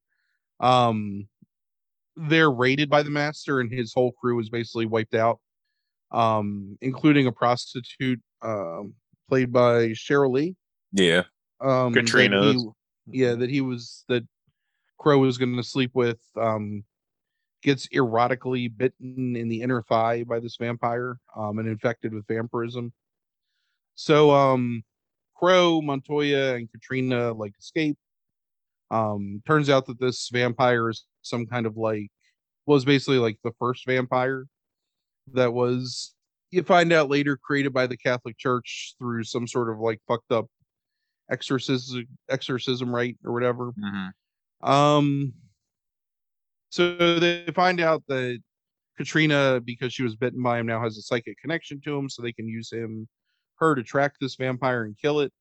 um 0.61 1.27
they're 2.17 2.51
raided 2.51 2.89
by 2.89 3.03
the 3.03 3.11
master 3.11 3.61
and 3.61 3.71
his 3.73 3.93
whole 3.95 4.13
crew 4.13 4.39
is 4.41 4.49
basically 4.49 4.87
wiped 4.87 5.15
out 5.15 5.39
um 6.13 6.77
including 6.81 7.27
a 7.27 7.33
prostitute 7.33 8.21
um 8.43 8.95
played 9.29 9.53
by 9.53 9.89
sheryl 9.89 10.33
lee 10.33 10.55
Yeah. 10.93 11.23
um 11.61 11.93
Katrina. 11.93 12.55
yeah 13.07 13.35
that 13.35 13.51
he 13.51 13.61
was 13.61 14.05
that 14.09 14.27
crow 14.99 15.19
was 15.19 15.39
going 15.39 15.57
to 15.57 15.63
sleep 15.63 15.93
with 15.95 16.21
um 16.41 16.85
gets 17.63 17.89
erotically 17.89 18.75
bitten 18.75 19.37
in 19.37 19.49
the 19.49 19.63
inner 19.63 19.83
thigh 19.83 20.25
by 20.25 20.41
this 20.41 20.57
vampire 20.57 21.19
um, 21.37 21.59
and 21.59 21.69
infected 21.69 22.15
with 22.15 22.27
vampirism. 22.27 22.93
So 23.95 24.31
um, 24.31 24.83
Crow, 25.37 25.81
Montoya, 25.81 26.55
and 26.55 26.71
Katrina 26.71 27.33
like 27.33 27.55
escape. 27.59 27.99
Um, 28.91 29.43
turns 29.47 29.69
out 29.69 29.87
that 29.87 30.01
this 30.01 30.29
vampire 30.33 30.89
is 30.89 31.05
some 31.23 31.47
kind 31.47 31.67
of 31.67 31.77
like 31.77 32.11
was 32.67 32.85
basically 32.85 33.19
like 33.19 33.39
the 33.45 33.53
first 33.59 33.87
vampire 33.87 34.47
that 35.35 35.53
was 35.53 36.15
you 36.51 36.63
find 36.63 36.93
out 36.93 37.11
later 37.11 37.37
created 37.37 37.75
by 37.75 37.87
the 37.87 37.97
Catholic 37.97 38.39
Church 38.39 38.95
through 38.99 39.25
some 39.25 39.47
sort 39.47 39.69
of 39.69 39.79
like 39.79 40.01
fucked 40.09 40.33
up 40.33 40.47
exorcism 41.31 42.07
exorcism 42.29 42.95
rite 42.95 43.17
or 43.25 43.33
whatever. 43.33 43.73
Mm-hmm. 43.73 44.71
Um 44.71 45.33
so 46.71 47.19
they 47.19 47.47
find 47.55 47.81
out 47.81 48.03
that 48.09 48.41
Katrina, 48.97 49.61
because 49.65 49.93
she 49.93 50.03
was 50.03 50.17
bitten 50.17 50.43
by 50.43 50.59
him, 50.59 50.67
now 50.67 50.83
has 50.83 50.99
a 50.99 51.03
psychic 51.03 51.39
connection 51.39 51.81
to 51.85 51.97
him, 51.97 52.09
so 52.09 52.21
they 52.21 52.33
can 52.33 52.49
use 52.49 52.71
him 52.73 53.09
her 53.57 53.75
to 53.75 53.83
track 53.83 54.15
this 54.21 54.37
vampire 54.37 54.85
and 54.85 54.97
kill 54.99 55.21
it. 55.21 55.33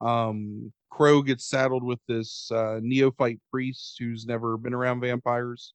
Um 0.00 0.72
Crow 0.90 1.22
gets 1.22 1.48
saddled 1.48 1.84
with 1.84 2.00
this 2.08 2.50
uh, 2.50 2.78
neophyte 2.82 3.40
priest 3.50 3.96
who's 3.98 4.26
never 4.26 4.56
been 4.56 4.74
around 4.74 5.00
vampires 5.00 5.72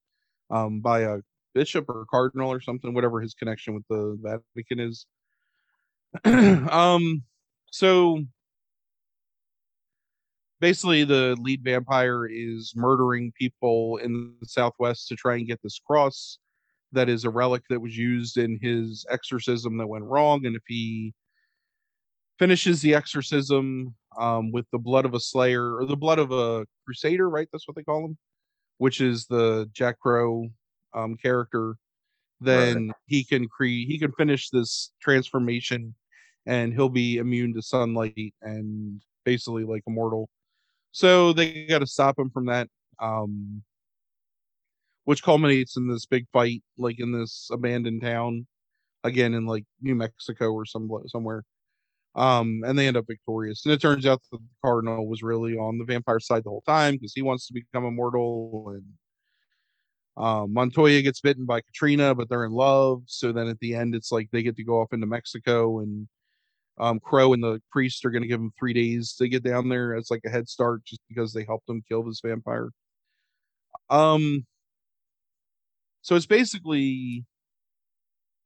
um, 0.52 0.82
by 0.82 1.02
a 1.02 1.20
bishop 1.54 1.86
or 1.88 2.06
cardinal 2.12 2.52
or 2.52 2.60
something, 2.60 2.94
whatever 2.94 3.22
his 3.22 3.34
connection 3.34 3.74
with 3.74 3.84
the 3.90 4.18
Vatican 4.22 4.80
is. 4.80 5.08
um, 6.26 7.24
so 7.72 8.22
basically, 10.66 11.04
the 11.04 11.38
lead 11.40 11.64
vampire 11.64 12.26
is 12.26 12.74
murdering 12.76 13.32
people 13.38 13.98
in 13.98 14.34
the 14.42 14.48
Southwest 14.48 15.08
to 15.08 15.16
try 15.16 15.36
and 15.36 15.48
get 15.48 15.60
this 15.62 15.80
cross 15.86 16.40
that 16.92 17.08
is 17.08 17.24
a 17.24 17.30
relic 17.30 17.62
that 17.70 17.80
was 17.80 17.96
used 17.96 18.40
in 18.40 18.58
his 18.60 19.06
exorcism 19.12 19.78
that 19.78 19.86
went 19.86 20.06
wrong. 20.06 20.44
And 20.44 20.56
if 20.56 20.64
he 20.68 21.14
finishes 22.40 22.82
the 22.82 22.96
exorcism 22.96 23.94
um, 24.20 24.52
with 24.52 24.66
the 24.72 24.80
blood 24.80 25.06
of 25.06 25.14
a 25.14 25.20
slayer 25.20 25.76
or 25.76 25.86
the 25.86 25.96
blood 25.96 26.18
of 26.18 26.32
a 26.32 26.66
crusader, 26.84 27.30
right? 27.30 27.48
That's 27.52 27.68
what 27.68 27.76
they 27.76 27.84
call 27.84 28.04
him, 28.04 28.18
which 28.80 29.02
is 29.02 29.28
the 29.28 29.70
Jack 29.72 30.00
Crow 30.00 30.48
um, 30.96 31.16
character. 31.16 31.76
Then 32.42 32.88
right. 32.88 32.96
he 33.06 33.24
can 33.24 33.48
create, 33.48 33.88
he 33.88 34.00
can 34.00 34.14
finish 34.14 34.50
this 34.50 34.92
transformation, 35.00 35.94
and 36.48 36.74
he'll 36.74 36.90
be 36.90 37.18
immune 37.18 37.54
to 37.54 37.62
sunlight 37.62 38.34
and 38.42 39.00
basically 39.26 39.64
like 39.64 39.84
immortal. 39.86 40.28
So 40.96 41.34
they 41.34 41.66
got 41.66 41.80
to 41.80 41.88
stop 41.88 42.18
him 42.18 42.30
from 42.30 42.46
that, 42.46 42.70
um, 43.02 43.64
which 45.04 45.24
culminates 45.24 45.76
in 45.78 45.90
this 45.90 46.06
big 46.06 46.26
fight, 46.32 46.64
like 46.78 47.00
in 47.00 47.12
this 47.12 47.50
abandoned 47.52 48.02
town, 48.02 48.48
again 49.04 49.34
in 49.34 49.46
like 49.46 49.66
New 49.82 49.96
Mexico 49.96 50.52
or 50.54 50.66
some 50.66 50.90
somewhere 51.08 51.44
um, 52.16 52.64
and 52.66 52.80
they 52.80 52.88
end 52.88 52.98
up 52.98 53.08
victorious. 53.08 53.66
And 53.66 53.74
it 53.74 53.82
turns 53.82 54.06
out 54.06 54.22
that 54.32 54.38
the 54.38 54.44
Cardinal 54.64 55.08
was 55.08 55.22
really 55.22 55.58
on 55.58 55.78
the 55.78 55.86
vampire 55.86 56.20
side 56.20 56.44
the 56.44 56.50
whole 56.50 56.64
time 56.66 56.94
because 56.94 57.14
he 57.14 57.22
wants 57.22 57.48
to 57.48 57.54
become 57.54 57.86
immortal. 57.86 58.74
And 58.76 60.26
um, 60.26 60.54
Montoya 60.54 61.02
gets 61.02 61.20
bitten 61.20 61.46
by 61.46 61.62
Katrina, 61.62 62.16
but 62.16 62.30
they're 62.30 62.46
in 62.46 62.54
love. 62.54 63.04
So 63.08 63.34
then 63.34 63.48
at 63.48 63.60
the 63.60 63.76
end, 63.76 63.96
it's 63.96 64.12
like 64.12 64.30
they 64.32 64.44
get 64.44 64.56
to 64.58 64.64
go 64.64 64.82
off 64.82 64.94
into 64.94 65.08
Mexico, 65.08 65.80
and 65.80 66.08
um, 66.78 67.00
Crow 67.00 67.34
and 67.34 67.44
the 67.44 67.62
priest 67.72 68.06
are 68.06 68.12
going 68.12 68.22
to 68.22 68.28
give 68.28 68.40
him 68.40 68.52
three 68.60 68.74
days 68.74 69.14
to 69.14 69.28
get 69.28 69.44
down 69.44 69.70
there 69.70 69.96
as 69.96 70.12
like 70.12 70.22
a 70.26 70.30
head 70.30 70.50
start, 70.50 70.84
just 70.86 71.02
because 71.08 71.34
they 71.34 71.46
helped 71.46 71.70
him 71.70 71.84
kill 71.88 72.04
this 72.04 72.22
vampire. 72.24 72.70
Um, 73.90 74.46
so 76.02 76.16
it's 76.16 76.26
basically 76.26 77.26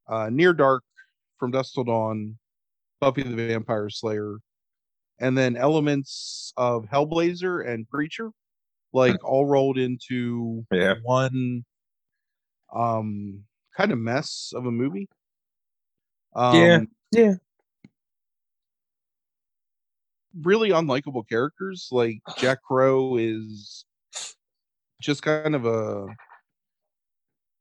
uh, 0.07 0.29
near 0.31 0.53
dark 0.53 0.83
from 1.39 1.51
dusk 1.51 1.73
till 1.73 1.83
dawn 1.85 2.37
Buffy 2.99 3.23
the 3.23 3.35
Vampire 3.35 3.89
Slayer, 3.89 4.37
and 5.19 5.37
then 5.37 5.55
elements 5.55 6.53
of 6.57 6.85
Hellblazer 6.85 7.67
and 7.67 7.89
Preacher, 7.89 8.31
like 8.93 9.23
all 9.23 9.45
rolled 9.45 9.77
into 9.77 10.65
yeah. 10.71 10.95
one 11.03 11.63
um 12.75 13.43
kind 13.75 13.91
of 13.91 13.97
mess 13.97 14.51
of 14.53 14.65
a 14.65 14.71
movie. 14.71 15.07
Um, 16.35 16.55
yeah, 16.55 16.79
yeah. 17.11 17.33
Really 20.41 20.69
unlikable 20.69 21.27
characters. 21.27 21.87
Like 21.91 22.19
Jack 22.37 22.59
Crow 22.63 23.17
is 23.17 23.85
just 25.01 25.23
kind 25.23 25.55
of 25.55 25.65
a 25.65 26.07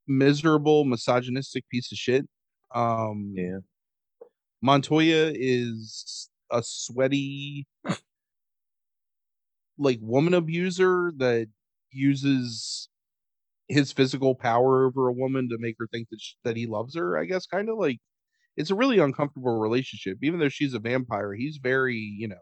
miserable, 0.07 0.85
misogynistic 0.85 1.69
piece 1.71 1.93
of 1.93 1.99
shit. 1.99 2.27
Um, 2.75 3.33
yeah. 3.35 3.59
Montoya 4.61 5.33
is 5.35 6.29
a 6.51 6.63
sweaty 6.63 7.67
like 9.79 9.99
woman 10.03 10.35
abuser 10.35 11.13
that 11.17 11.49
uses 11.91 12.89
his 13.69 13.93
physical 13.93 14.35
power 14.35 14.87
over 14.87 15.09
a 15.09 15.13
woman 15.13 15.49
to 15.49 15.59
make 15.59 15.77
her 15.79 15.87
think 15.87 16.09
that 16.11 16.21
she, 16.21 16.35
that 16.43 16.57
he 16.57 16.67
loves 16.67 16.97
her 16.97 17.19
i 17.19 17.25
guess 17.25 17.47
kind 17.47 17.69
of 17.69 17.79
like 17.79 17.99
it's 18.57 18.71
a 18.71 18.75
really 18.75 18.99
uncomfortable 18.99 19.59
relationship 19.59 20.19
even 20.23 20.41
though 20.41 20.49
she's 20.49 20.75
a 20.75 20.79
vampire 20.79 21.35
he's 21.35 21.59
very 21.59 21.97
you 21.97 22.29
know 22.29 22.37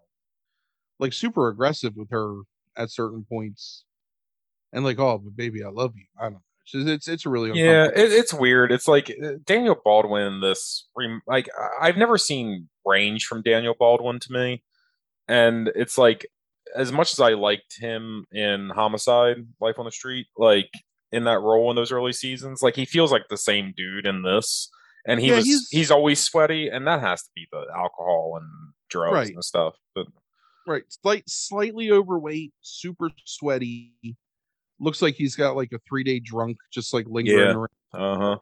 like 0.98 1.12
super 1.12 1.48
aggressive 1.48 1.96
with 1.96 2.10
her 2.10 2.40
at 2.76 2.90
certain 2.90 3.24
points 3.28 3.84
and 4.72 4.84
like 4.84 4.98
oh 4.98 5.18
but 5.18 5.36
baby 5.36 5.62
i 5.62 5.68
love 5.68 5.92
you 5.96 6.04
i 6.18 6.24
don't 6.24 6.34
know 6.34 6.42
it's 6.74 7.06
it's 7.06 7.26
really 7.26 7.58
yeah, 7.58 7.86
it, 7.86 8.12
it's 8.12 8.34
weird. 8.34 8.72
It's 8.72 8.88
like 8.88 9.10
uh, 9.10 9.34
Daniel 9.44 9.76
Baldwin. 9.84 10.40
This 10.40 10.86
like 11.26 11.48
I've 11.80 11.96
never 11.96 12.18
seen 12.18 12.68
range 12.84 13.26
from 13.26 13.42
Daniel 13.42 13.74
Baldwin 13.78 14.18
to 14.20 14.32
me, 14.32 14.64
and 15.28 15.70
it's 15.74 15.96
like 15.96 16.26
as 16.74 16.92
much 16.92 17.12
as 17.12 17.20
I 17.20 17.34
liked 17.34 17.76
him 17.78 18.24
in 18.32 18.70
Homicide, 18.70 19.46
Life 19.60 19.78
on 19.78 19.84
the 19.84 19.92
Street, 19.92 20.26
like 20.36 20.70
in 21.12 21.24
that 21.24 21.40
role 21.40 21.70
in 21.70 21.76
those 21.76 21.92
early 21.92 22.12
seasons, 22.12 22.62
like 22.62 22.74
he 22.74 22.84
feels 22.84 23.12
like 23.12 23.28
the 23.30 23.36
same 23.36 23.72
dude 23.76 24.06
in 24.06 24.22
this, 24.22 24.68
and 25.06 25.20
he 25.20 25.28
yeah, 25.28 25.36
was 25.36 25.44
he's, 25.44 25.68
he's, 25.70 25.90
always 25.90 26.20
sweaty, 26.20 26.68
and 26.68 26.86
that 26.86 27.00
has 27.00 27.22
to 27.22 27.30
be 27.34 27.46
the 27.52 27.64
alcohol 27.74 28.38
and 28.40 28.72
drugs 28.90 29.14
right. 29.14 29.32
and 29.32 29.44
stuff. 29.44 29.74
But 29.94 30.06
right, 30.66 30.84
slight 30.88 31.28
slightly 31.28 31.90
overweight, 31.90 32.52
super 32.60 33.10
sweaty 33.24 33.94
looks 34.78 35.02
like 35.02 35.14
he's 35.14 35.36
got 35.36 35.56
like 35.56 35.72
a 35.72 35.78
three 35.88 36.04
day 36.04 36.20
drunk 36.20 36.58
just 36.72 36.92
like 36.92 37.06
lingering 37.08 37.38
yeah. 37.38 37.54
around. 37.54 37.68
Uh-huh. 37.94 38.38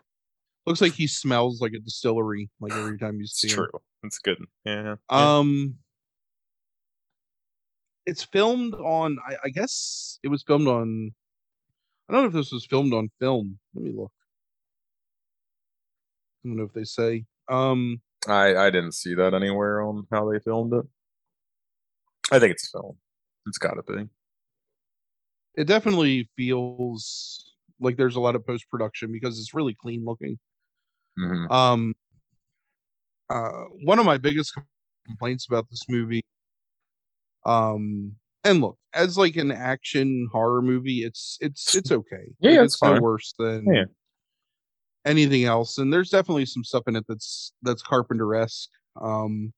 Looks 0.67 0.81
like 0.81 0.93
he 0.93 1.07
smells 1.07 1.61
like 1.61 1.73
a 1.73 1.79
distillery, 1.79 2.51
like 2.61 2.73
every 2.73 2.99
time 2.99 3.21
you 3.21 3.27
see 3.27 3.49
it's 3.49 3.55
him. 3.55 3.67
True. 3.71 3.81
That's 4.03 4.19
good. 4.19 4.39
Yeah. 4.65 4.97
Um 5.09 5.77
it's 8.07 8.23
filmed 8.23 8.75
on 8.75 9.19
I, 9.27 9.37
I 9.45 9.49
guess 9.49 10.19
it 10.23 10.29
was 10.29 10.43
filmed 10.43 10.69
on 10.69 11.15
I 12.09 12.13
don't 12.13 12.23
know 12.23 12.29
if 12.29 12.35
this 12.35 12.53
was 12.53 12.67
filmed 12.67 12.93
on 12.93 13.11
film. 13.21 13.59
Let 13.75 13.85
me 13.85 13.93
look. 13.95 14.13
I 16.45 16.49
don't 16.49 16.57
know 16.57 16.65
if 16.65 16.73
they 16.73 16.85
say. 16.85 17.25
Um 17.49 18.01
I 18.27 18.57
I 18.57 18.71
didn't 18.71 18.93
see 18.93 19.15
that 19.15 19.35
anywhere 19.35 19.83
on 19.83 20.07
how 20.11 20.31
they 20.31 20.39
filmed 20.39 20.73
it. 20.73 20.87
I 22.33 22.39
think 22.39 22.53
it's 22.53 22.69
a 22.69 22.79
film. 22.79 22.97
It's 23.47 23.59
got 23.59 23.75
to 23.75 23.83
be 23.83 24.09
it 25.55 25.67
definitely 25.67 26.29
feels 26.37 27.53
like 27.81 27.97
there's 27.97 28.17
a 28.17 28.21
lot 28.21 28.35
of 28.35 28.47
post 28.47 28.69
production 28.71 29.13
because 29.13 29.39
it's 29.39 29.55
really 29.55 29.75
clean 29.75 30.05
looking. 30.05 30.39
Mm-hmm. 31.19 31.53
Um, 31.53 31.95
uh, 33.31 33.65
one 33.85 33.99
of 33.99 34.07
my 34.07 34.19
biggest 34.19 34.59
complaints 35.07 35.47
about 35.47 35.69
this 35.71 35.83
movie, 35.89 36.25
um, 37.47 38.17
and 38.43 38.61
look, 38.61 38.79
as 38.93 39.17
like 39.17 39.37
an 39.37 39.51
action 39.51 40.29
horror 40.33 40.61
movie, 40.61 41.05
it's 41.05 41.39
it's 41.41 41.75
it's 41.75 41.93
okay. 41.93 42.33
Yeah, 42.41 42.53
like, 42.53 42.61
it's, 42.65 42.75
it's 42.75 42.83
no 42.83 43.01
worse 43.01 43.35
than 43.39 43.67
yeah. 43.73 43.85
anything 45.05 45.45
else. 45.45 45.79
And 45.79 45.93
there's 45.93 46.11
definitely 46.11 46.47
some 46.47 46.65
stuff 46.65 46.85
in 46.87 46.97
it 46.97 47.05
that's 47.09 47.53
that's 47.63 47.83
Carpenter 47.83 48.35
esque. 48.35 48.71
Um, 49.01 49.53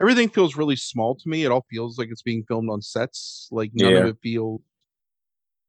everything 0.00 0.28
feels 0.28 0.56
really 0.56 0.76
small 0.76 1.14
to 1.16 1.28
me. 1.28 1.44
It 1.44 1.50
all 1.50 1.66
feels 1.70 1.98
like 1.98 2.08
it's 2.10 2.22
being 2.22 2.44
filmed 2.46 2.70
on 2.70 2.82
sets. 2.82 3.48
Like 3.50 3.70
none 3.74 3.92
yeah. 3.92 3.98
of 3.98 4.06
it 4.06 4.16
feels 4.22 4.60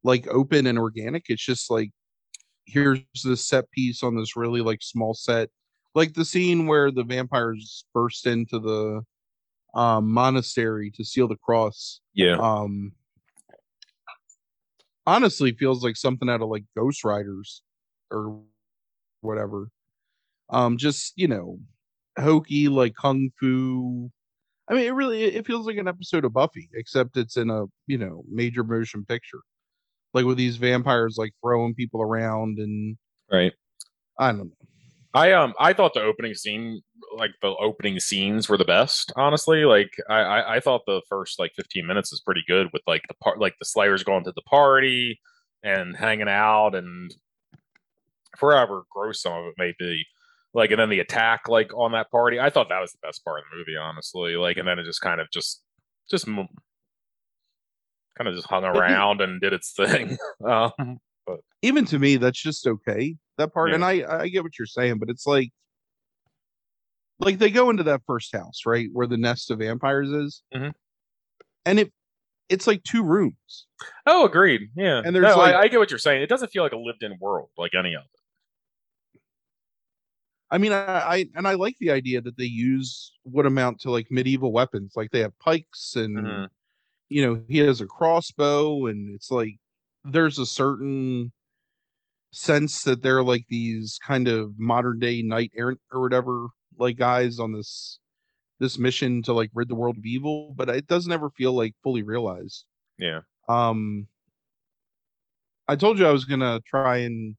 like 0.04 0.28
open 0.28 0.68
and 0.68 0.78
organic. 0.78 1.26
It's 1.30 1.44
just 1.44 1.70
like 1.70 1.92
here's 2.66 3.02
this 3.24 3.46
set 3.46 3.70
piece 3.72 4.04
on 4.04 4.16
this 4.16 4.36
really 4.36 4.62
like 4.62 4.82
small 4.82 5.14
set. 5.14 5.50
Like 5.96 6.14
the 6.14 6.26
scene 6.26 6.68
where 6.68 6.92
the 6.92 7.04
vampires 7.04 7.86
burst 7.94 8.28
into 8.28 8.60
the 8.60 9.02
um 9.80 10.12
monastery 10.12 10.92
to 10.96 11.04
seal 11.04 11.28
the 11.28 11.36
cross. 11.36 12.02
Yeah. 12.14 12.38
Um 12.40 12.94
honestly 15.06 15.54
feels 15.54 15.84
like 15.84 15.98
something 15.98 16.30
out 16.30 16.42
of 16.42 16.50
like 16.50 16.66
Ghost 16.78 17.04
Riders 17.04 17.64
or 18.12 18.42
whatever. 19.22 19.70
Um 20.50 20.78
just, 20.78 21.14
you 21.16 21.28
know, 21.28 21.60
hokey 22.20 22.68
like 22.68 22.96
kung 22.96 23.32
fu 23.40 24.12
I 24.70 24.74
mean, 24.76 24.86
it 24.86 24.94
really 24.94 25.24
it 25.24 25.48
feels 25.48 25.66
like 25.66 25.78
an 25.78 25.88
episode 25.88 26.26
of 26.26 26.34
Buffy, 26.34 26.70
except 26.74 27.18
it's 27.18 27.38
in 27.38 27.50
a 27.50 27.66
you 27.88 27.98
know 27.98 28.24
major 28.32 28.64
motion 28.64 29.06
picture. 29.06 29.40
like 30.14 30.26
with 30.26 30.38
these 30.38 30.58
vampires 30.58 31.16
like 31.18 31.34
throwing 31.44 31.74
people 31.76 32.02
around 32.02 32.60
and 32.60 32.98
Right. 33.32 33.54
I 34.20 34.32
don't 34.32 34.40
know. 34.40 34.52
I 35.14 35.32
um 35.34 35.54
I 35.60 35.74
thought 35.74 35.94
the 35.94 36.04
opening 36.04 36.36
scene 36.36 36.82
like 37.18 37.32
the 37.42 37.56
opening 37.60 38.00
scenes 38.00 38.48
were 38.48 38.58
the 38.58 38.66
best, 38.66 39.12
honestly. 39.16 39.66
Like 39.66 39.90
I, 40.10 40.20
I, 40.20 40.56
I 40.56 40.60
thought 40.60 40.82
the 40.86 41.02
first 41.10 41.40
like 41.40 41.52
15 41.56 41.86
minutes 41.88 42.14
is 42.14 42.22
pretty 42.22 42.44
good 42.48 42.68
with 42.74 42.84
like 42.88 43.04
the 43.08 43.16
part 43.16 43.40
like 43.40 43.56
the 43.60 43.66
Slayers 43.66 44.04
going 44.04 44.24
to 44.26 44.32
the 44.36 44.44
party 44.44 45.20
and 45.64 45.96
hanging 45.98 46.30
out 46.30 46.76
and 46.76 47.14
forever 48.38 48.84
gross 48.92 49.22
some 49.24 49.34
of 49.34 49.46
it 49.46 49.56
may 49.58 49.74
be. 49.80 50.06
Like 50.54 50.72
and 50.72 50.80
then 50.80 50.90
the 50.90 51.00
attack 51.00 51.48
like 51.48 51.74
on 51.76 51.92
that 51.92 52.10
party. 52.10 52.40
I 52.40 52.50
thought 52.50 52.70
that 52.70 52.80
was 52.80 52.92
the 52.92 52.98
best 53.08 53.24
part 53.24 53.40
of 53.40 53.46
the 53.52 53.58
movie, 53.58 53.78
honestly. 53.78 54.36
Like 54.36 54.58
and 54.58 54.68
then 54.68 54.80
it 54.80 54.84
just 54.86 55.02
kind 55.02 55.22
of 55.22 55.28
just 55.32 55.62
just 56.10 56.26
kind 56.26 56.48
of 58.28 58.34
just 58.36 58.48
hung 58.48 58.64
around 58.64 59.22
and 59.22 59.40
did 59.40 59.54
its 59.54 59.74
thing. 59.74 60.18
um, 60.48 60.98
but 61.28 61.40
Even 61.62 61.86
to 61.86 62.00
me, 62.00 62.18
that's 62.18 62.42
just 62.42 62.66
okay. 62.68 63.16
That 63.38 63.54
part, 63.54 63.70
Yeah. 63.70 63.76
and 63.76 63.86
I 63.86 64.04
I 64.22 64.28
get 64.28 64.44
what 64.44 64.58
you're 64.58 64.66
saying, 64.66 64.98
but 65.00 65.10
it's 65.10 65.26
like 65.28 65.52
like 67.20 67.38
they 67.38 67.52
go 67.52 67.70
into 67.70 67.84
that 67.84 68.02
first 68.08 68.34
house, 68.36 68.62
right, 68.66 68.88
where 68.92 69.08
the 69.08 69.18
nest 69.18 69.52
of 69.52 69.60
vampires 69.60 70.10
is, 70.12 70.42
Mhm. 70.54 70.74
and 71.66 71.80
it 71.80 71.94
it's 72.50 72.66
like 72.66 72.82
two 72.84 73.04
rooms. 73.04 73.68
Oh, 74.08 74.26
agreed. 74.26 74.72
Yeah. 74.76 75.04
And 75.06 75.16
there's 75.16 75.24
no, 75.28 75.38
like- 75.38 75.54
I, 75.54 75.62
I 75.62 75.68
get 75.68 75.78
what 75.80 75.92
you're 75.92 76.00
saying. 76.00 76.24
It 76.24 76.30
doesn't 76.30 76.50
feel 76.50 76.64
like 76.64 76.72
a 76.72 76.78
lived-in 76.78 77.18
world 77.22 77.50
like 77.60 77.76
any 77.76 77.94
of 77.94 78.02
it. 78.02 78.19
I 80.52 80.58
mean, 80.58 80.72
I, 80.74 80.84
I 80.86 81.26
and 81.36 81.48
I 81.48 81.54
like 81.54 81.78
the 81.80 81.92
idea 81.92 82.22
that 82.22 82.38
they 82.38 82.46
use 82.46 83.14
what 83.24 83.46
amount 83.46 83.80
to 83.82 83.92
like 83.92 84.08
medieval 84.12 84.52
weapons, 84.52 84.94
like 84.96 85.12
they 85.12 85.20
have 85.22 85.38
pikes 85.40 85.96
and 85.96 86.44
Mhm. 86.44 86.50
you 87.10 87.24
know 87.26 87.44
he 87.50 87.60
has 87.60 87.82
a 87.82 87.88
crossbow, 87.88 88.88
and 88.88 89.14
it's 89.16 89.32
like 89.32 89.60
there's 90.06 90.40
a 90.40 90.46
certain 90.48 91.32
sense 92.32 92.84
that 92.84 93.02
they're 93.02 93.24
like 93.24 93.46
these 93.50 94.00
kind 94.06 94.28
of 94.28 94.60
modern 94.60 95.00
day 95.00 95.22
knight 95.22 95.52
errant 95.56 95.80
or 95.92 96.02
whatever 96.02 96.48
like 96.78 96.98
guys 96.98 97.40
on 97.40 97.52
this 97.54 98.00
this 98.60 98.78
mission 98.80 99.22
to 99.24 99.34
like 99.34 99.52
rid 99.54 99.70
the 99.70 99.76
world 99.76 99.98
of 99.98 100.06
evil, 100.06 100.54
but 100.56 100.70
it 100.70 100.88
doesn't 100.88 101.12
ever 101.14 101.30
feel 101.32 101.54
like 101.54 101.76
fully 101.84 102.04
realized. 102.04 102.66
Yeah. 102.98 103.22
Um, 103.50 104.08
I 105.68 105.76
told 105.76 106.00
you 106.00 106.06
I 106.08 106.12
was 106.12 106.26
gonna 106.26 106.60
try 106.66 106.98
and 106.98 107.36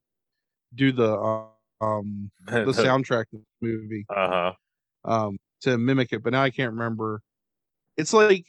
do 0.74 0.92
the 0.92 1.14
uh, 1.14 1.48
um 1.80 2.30
the 2.46 2.66
soundtrack 2.66 3.24
of 3.32 3.40
the 3.60 3.68
movie 3.68 4.04
Uh 4.08 4.28
huh. 4.28 4.52
um 5.04 5.38
to 5.62 5.76
mimic 5.76 6.12
it, 6.12 6.22
but 6.22 6.32
now 6.32 6.42
I 6.42 6.50
can't 6.50 6.72
remember. 6.72 7.20
It's 7.96 8.12
like 8.12 8.46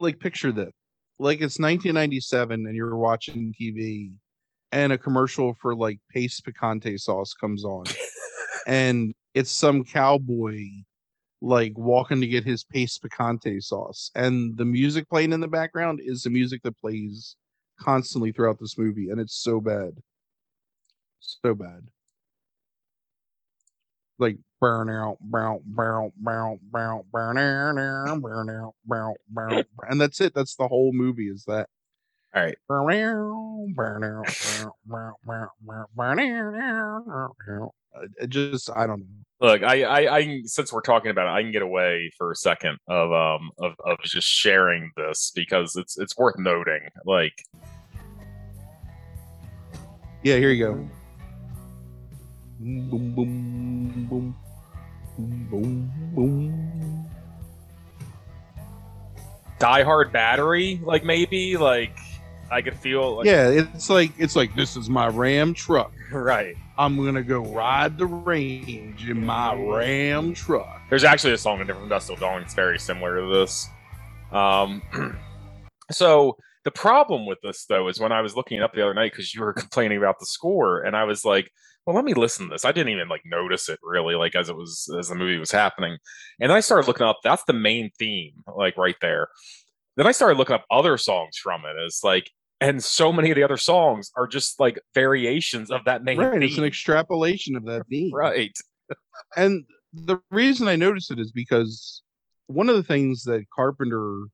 like 0.00 0.18
picture 0.18 0.52
this. 0.52 0.72
Like 1.18 1.36
it's 1.36 1.58
1997 1.58 2.66
and 2.66 2.74
you're 2.74 2.96
watching 2.96 3.54
TV 3.60 4.12
and 4.72 4.92
a 4.92 4.98
commercial 4.98 5.54
for 5.60 5.74
like 5.74 5.98
Pace 6.10 6.40
picante 6.40 6.98
sauce 6.98 7.34
comes 7.34 7.64
on 7.64 7.84
and 8.66 9.14
it's 9.34 9.52
some 9.52 9.84
cowboy 9.84 10.64
like 11.40 11.72
walking 11.76 12.20
to 12.20 12.26
get 12.26 12.44
his 12.44 12.64
Pace 12.64 12.98
picante 12.98 13.62
sauce 13.62 14.10
and 14.14 14.56
the 14.56 14.64
music 14.64 15.08
playing 15.08 15.32
in 15.32 15.40
the 15.40 15.48
background 15.48 16.00
is 16.02 16.22
the 16.22 16.30
music 16.30 16.62
that 16.62 16.76
plays 16.78 17.36
constantly 17.78 18.32
throughout 18.32 18.58
this 18.58 18.78
movie 18.78 19.10
and 19.10 19.20
it's 19.20 19.36
so 19.36 19.60
bad 19.60 19.90
so 21.20 21.54
bad 21.54 21.82
like 24.22 24.38
burn 24.60 24.88
out 24.88 25.18
burn 25.20 25.60
burn 25.66 26.12
burn 26.16 26.58
burn 26.72 27.02
burn 27.12 27.38
out 27.38 28.22
burn 28.22 28.50
out 28.50 28.74
burn 28.86 29.14
burn 29.28 29.64
and 29.88 30.00
that's 30.00 30.20
it 30.20 30.32
that's 30.34 30.54
the 30.56 30.68
whole 30.68 30.92
movie 30.92 31.28
is 31.28 31.44
that 31.46 31.68
All 32.34 32.42
right. 32.42 32.56
it 38.18 38.30
just 38.30 38.70
i 38.74 38.86
don't 38.86 39.00
know 39.00 39.06
Look, 39.40 39.64
I, 39.64 39.82
I, 39.82 40.16
I, 40.18 40.42
since 40.44 40.72
we're 40.72 40.82
talking 40.82 41.10
about 41.10 41.26
it, 41.26 41.30
I 41.36 41.42
can 41.42 41.50
get 41.50 41.62
away 41.62 42.12
for 42.16 42.30
a 42.30 42.36
second 42.36 42.78
of, 42.86 43.12
um, 43.12 43.50
of, 43.58 43.72
of 43.84 43.98
just 44.04 44.28
sharing 44.28 44.92
this 44.96 45.32
because 45.34 45.74
it's, 45.74 45.98
it's 45.98 46.16
worth 46.16 46.38
noting. 46.38 46.78
Like, 47.04 47.32
Yeah, 50.22 50.36
here 50.36 50.50
you 50.50 50.64
go. 50.64 50.72
Boom, 52.60 52.88
boom, 52.88 53.14
boom, 53.16 53.51
boom, 54.06 54.36
boom, 55.16 55.48
boom, 55.50 55.92
boom. 56.14 57.06
Die 59.58 59.82
Hard 59.82 60.12
Battery, 60.12 60.80
like 60.82 61.04
maybe, 61.04 61.56
like 61.56 61.96
I 62.50 62.60
could 62.60 62.76
feel. 62.76 63.16
Like, 63.16 63.26
Yeah, 63.26 63.48
it's 63.48 63.88
like 63.88 64.12
it's 64.18 64.36
like 64.36 64.54
this 64.54 64.76
is 64.76 64.90
my 64.90 65.08
Ram 65.08 65.54
truck. 65.54 65.92
right. 66.12 66.54
I'm 66.76 67.02
gonna 67.02 67.22
go 67.22 67.40
ride 67.40 67.96
the 67.96 68.06
range 68.06 69.08
in 69.08 69.24
my 69.24 69.54
Ram 69.54 70.34
truck. 70.34 70.82
There's 70.90 71.04
actually 71.04 71.32
a 71.32 71.38
song 71.38 71.60
in 71.60 71.66
Different 71.66 71.88
Dusk 71.88 72.08
Till 72.08 72.16
Dawn 72.16 72.40
that's 72.42 72.54
very 72.54 72.78
similar 72.78 73.20
to 73.20 73.26
this. 73.32 73.68
Um, 74.32 74.82
so 75.90 76.36
the 76.64 76.70
problem 76.70 77.26
with 77.26 77.38
this 77.42 77.64
though 77.66 77.88
is 77.88 77.98
when 78.00 78.12
I 78.12 78.20
was 78.20 78.36
looking 78.36 78.58
it 78.58 78.62
up 78.62 78.72
the 78.74 78.82
other 78.82 78.94
night 78.94 79.12
because 79.12 79.34
you 79.34 79.40
were 79.40 79.52
complaining 79.64 79.98
about 79.98 80.18
the 80.18 80.26
score, 80.26 80.82
and 80.82 80.96
I 80.96 81.04
was 81.04 81.24
like, 81.24 81.50
"Well, 81.86 81.96
let 81.96 82.04
me 82.04 82.14
listen 82.14 82.46
to 82.48 82.54
this." 82.54 82.64
I 82.64 82.72
didn't 82.72 82.92
even 82.92 83.08
like 83.08 83.22
notice 83.24 83.68
it 83.68 83.80
really, 83.82 84.14
like 84.14 84.34
as 84.34 84.48
it 84.48 84.56
was 84.56 84.88
as 84.98 85.08
the 85.08 85.14
movie 85.14 85.38
was 85.38 85.50
happening, 85.52 85.98
and 86.40 86.50
then 86.50 86.56
I 86.56 86.60
started 86.60 86.86
looking 86.86 87.06
up. 87.06 87.18
That's 87.24 87.44
the 87.44 87.52
main 87.52 87.90
theme, 87.98 88.34
like 88.56 88.76
right 88.76 88.96
there. 89.00 89.28
Then 89.96 90.06
I 90.06 90.12
started 90.12 90.38
looking 90.38 90.54
up 90.54 90.64
other 90.70 90.96
songs 90.96 91.36
from 91.36 91.62
it. 91.66 91.76
It's 91.84 92.02
like, 92.02 92.30
and 92.62 92.82
so 92.82 93.12
many 93.12 93.30
of 93.30 93.36
the 93.36 93.42
other 93.42 93.58
songs 93.58 94.10
are 94.16 94.26
just 94.26 94.58
like 94.58 94.80
variations 94.94 95.70
of 95.70 95.84
that 95.84 96.02
main 96.02 96.18
Right, 96.18 96.32
theme. 96.32 96.42
it's 96.42 96.56
an 96.58 96.64
extrapolation 96.64 97.56
of 97.56 97.64
that 97.66 97.86
theme. 97.88 98.14
right. 98.14 98.56
And 99.36 99.64
the 99.92 100.18
reason 100.30 100.68
I 100.68 100.76
noticed 100.76 101.10
it 101.10 101.18
is 101.18 101.30
because 101.32 102.02
one 102.46 102.70
of 102.70 102.76
the 102.76 102.82
things 102.82 103.24
that 103.24 103.44
Carpenter 103.54 104.24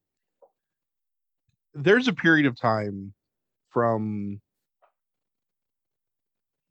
there's 1.75 2.09
a 2.09 2.13
period 2.13 2.47
of 2.47 2.59
time 2.59 3.13
from 3.71 4.41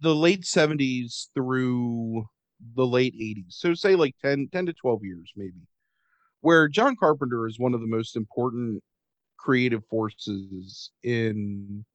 the 0.01 0.13
late 0.13 0.45
70s 0.45 1.29
through 1.33 2.25
the 2.75 2.85
late 2.85 3.13
80s. 3.15 3.53
So 3.59 3.73
say 3.73 3.95
like 3.95 4.15
10 4.21 4.49
10 4.51 4.65
to 4.67 4.73
12 4.73 5.03
years 5.03 5.31
maybe. 5.35 5.67
Where 6.41 6.67
John 6.67 6.95
Carpenter 6.95 7.47
is 7.47 7.59
one 7.59 7.73
of 7.73 7.81
the 7.81 7.87
most 7.87 8.15
important 8.15 8.83
creative 9.37 9.83
forces 9.89 10.91
in 11.03 11.85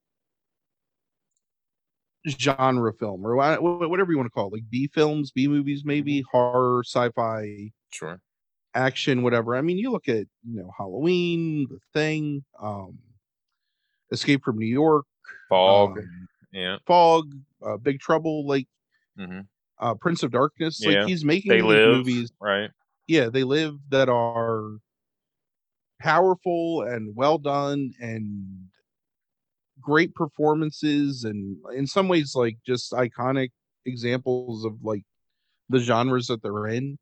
genre 2.29 2.93
film 2.93 3.27
or 3.27 3.35
wha- 3.37 3.59
wha- 3.61 3.89
whatever 3.89 4.13
you 4.13 4.17
want 4.17 4.27
to 4.27 4.31
call 4.31 4.47
it 4.47 4.53
like 4.53 4.71
b 4.71 4.89
films 4.95 5.33
b 5.33 5.49
movies 5.49 5.83
maybe 5.85 6.21
mm-hmm. 6.21 6.37
horror 6.37 6.83
sci-fi 6.85 7.73
Sure. 7.91 8.21
Action 8.75 9.23
whatever 9.23 9.55
i 9.55 9.61
mean 9.61 9.77
you 9.79 9.91
look 9.91 10.09
at 10.09 10.27
you 10.49 10.61
know 10.63 10.71
halloween 10.77 11.67
the 11.69 11.79
thing 11.93 12.43
um 12.61 12.99
escape 14.11 14.43
from 14.43 14.59
new 14.59 14.67
york 14.67 15.05
Fog. 15.49 15.99
um, 15.99 16.29
yeah. 16.53 16.77
fog 16.87 17.31
uh, 17.65 17.77
big 17.77 18.01
trouble 18.01 18.47
like 18.47 18.67
hmm 19.17 19.41
uh 19.79 19.95
prince 19.95 20.23
of 20.23 20.31
darkness 20.31 20.81
Yeah, 20.85 21.01
like 21.01 21.09
he's 21.09 21.25
making 21.25 21.51
They 21.51 21.57
these 21.57 21.65
live. 21.65 21.99
movies 21.99 22.33
Right. 22.41 22.71
yeah 23.07 23.29
they 23.29 23.45
live 23.45 23.75
that 23.91 24.09
are 24.09 24.79
powerful 26.01 26.83
and 26.83 27.15
well 27.15 27.39
done 27.39 27.93
and 28.01 28.69
great 29.81 30.15
performances 30.15 31.25
and 31.25 31.57
in 31.75 31.87
some 31.87 32.09
ways 32.09 32.33
like 32.35 32.57
just 32.67 32.93
iconic 32.93 33.51
examples 33.85 34.65
of 34.65 34.75
like 34.83 35.03
the 35.69 35.79
genres 35.79 36.27
that 36.27 36.43
they're 36.43 36.67
in 36.69 36.99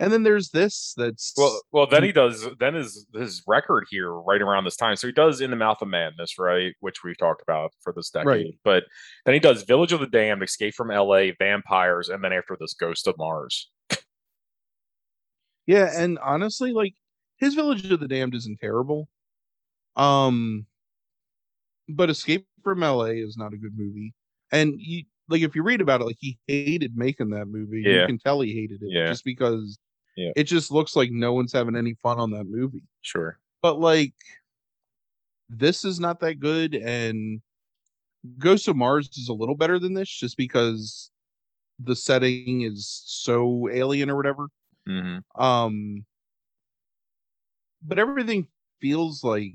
and 0.00 0.10
then 0.12 0.24
there's 0.24 0.48
this 0.50 0.94
that's 0.96 1.32
Well, 1.36 1.60
well, 1.70 1.86
then 1.86 2.02
he 2.02 2.10
does. 2.10 2.44
Then 2.58 2.74
his 2.74 3.06
his 3.14 3.42
record 3.46 3.84
here 3.90 4.12
right 4.12 4.42
around 4.42 4.64
this 4.64 4.74
time. 4.76 4.96
So 4.96 5.06
he 5.06 5.12
does 5.12 5.40
in 5.40 5.50
the 5.50 5.56
mouth 5.56 5.80
of 5.82 5.86
madness, 5.88 6.38
right, 6.38 6.74
which 6.80 7.04
we've 7.04 7.16
talked 7.18 7.42
about 7.42 7.72
for 7.82 7.92
this 7.92 8.10
decade. 8.10 8.26
Right. 8.26 8.54
But 8.64 8.84
then 9.24 9.34
he 9.34 9.40
does 9.40 9.62
Village 9.62 9.92
of 9.92 10.00
the 10.00 10.06
Damned, 10.08 10.42
Escape 10.42 10.74
from 10.74 10.90
L.A., 10.90 11.32
Vampires, 11.38 12.08
and 12.08 12.24
then 12.24 12.32
after 12.32 12.56
this, 12.58 12.72
Ghost 12.74 13.06
of 13.06 13.14
Mars. 13.18 13.70
yeah 15.66 15.90
and 15.94 16.18
honestly 16.20 16.72
like 16.72 16.94
his 17.36 17.54
village 17.54 17.88
of 17.90 18.00
the 18.00 18.08
damned 18.08 18.34
isn't 18.34 18.58
terrible 18.60 19.08
um 19.96 20.66
but 21.88 22.10
escape 22.10 22.46
from 22.64 22.80
la 22.80 23.04
is 23.04 23.36
not 23.36 23.52
a 23.52 23.56
good 23.58 23.76
movie 23.76 24.14
and 24.52 24.74
you 24.78 25.04
like 25.28 25.42
if 25.42 25.54
you 25.54 25.62
read 25.62 25.80
about 25.80 26.00
it 26.00 26.04
like 26.06 26.16
he 26.18 26.38
hated 26.46 26.96
making 26.96 27.30
that 27.30 27.46
movie 27.46 27.82
Yeah. 27.84 28.00
you 28.00 28.06
can 28.06 28.18
tell 28.18 28.40
he 28.40 28.54
hated 28.54 28.82
it 28.82 28.88
Yeah. 28.90 29.08
just 29.08 29.24
because 29.24 29.78
Yeah. 30.20 30.32
it 30.36 30.44
just 30.44 30.70
looks 30.70 30.94
like 30.94 31.10
no 31.10 31.32
one's 31.32 31.52
having 31.52 31.74
any 31.76 31.94
fun 32.02 32.18
on 32.18 32.30
that 32.32 32.44
movie 32.44 32.82
Sure. 33.00 33.38
but 33.62 33.80
like 33.80 34.12
this 35.48 35.84
is 35.84 35.98
not 35.98 36.20
that 36.20 36.40
good 36.40 36.74
and 36.74 37.40
ghost 38.38 38.68
of 38.68 38.76
mars 38.76 39.08
is 39.16 39.28
a 39.30 39.32
little 39.32 39.54
better 39.56 39.78
than 39.78 39.94
this 39.94 40.08
just 40.10 40.36
because 40.36 41.10
the 41.82 41.96
setting 41.96 42.62
is 42.62 43.02
so 43.06 43.68
alien 43.72 44.10
or 44.10 44.16
whatever 44.16 44.48
hmm 44.86 45.18
um 45.36 46.04
but 47.82 47.98
everything 47.98 48.46
feels 48.80 49.24
like 49.24 49.54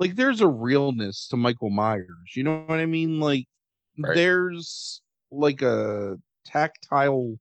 like 0.00 0.16
there's 0.16 0.40
a 0.40 0.48
realness 0.48 1.28
to 1.28 1.36
Michael 1.36 1.70
Myers. 1.70 2.08
You 2.34 2.42
know 2.44 2.64
what 2.66 2.80
I 2.80 2.86
mean? 2.86 3.20
Like 3.20 3.46
Right. 3.98 4.14
there's 4.14 5.02
like 5.30 5.60
a 5.62 6.16
tactile 6.46 7.38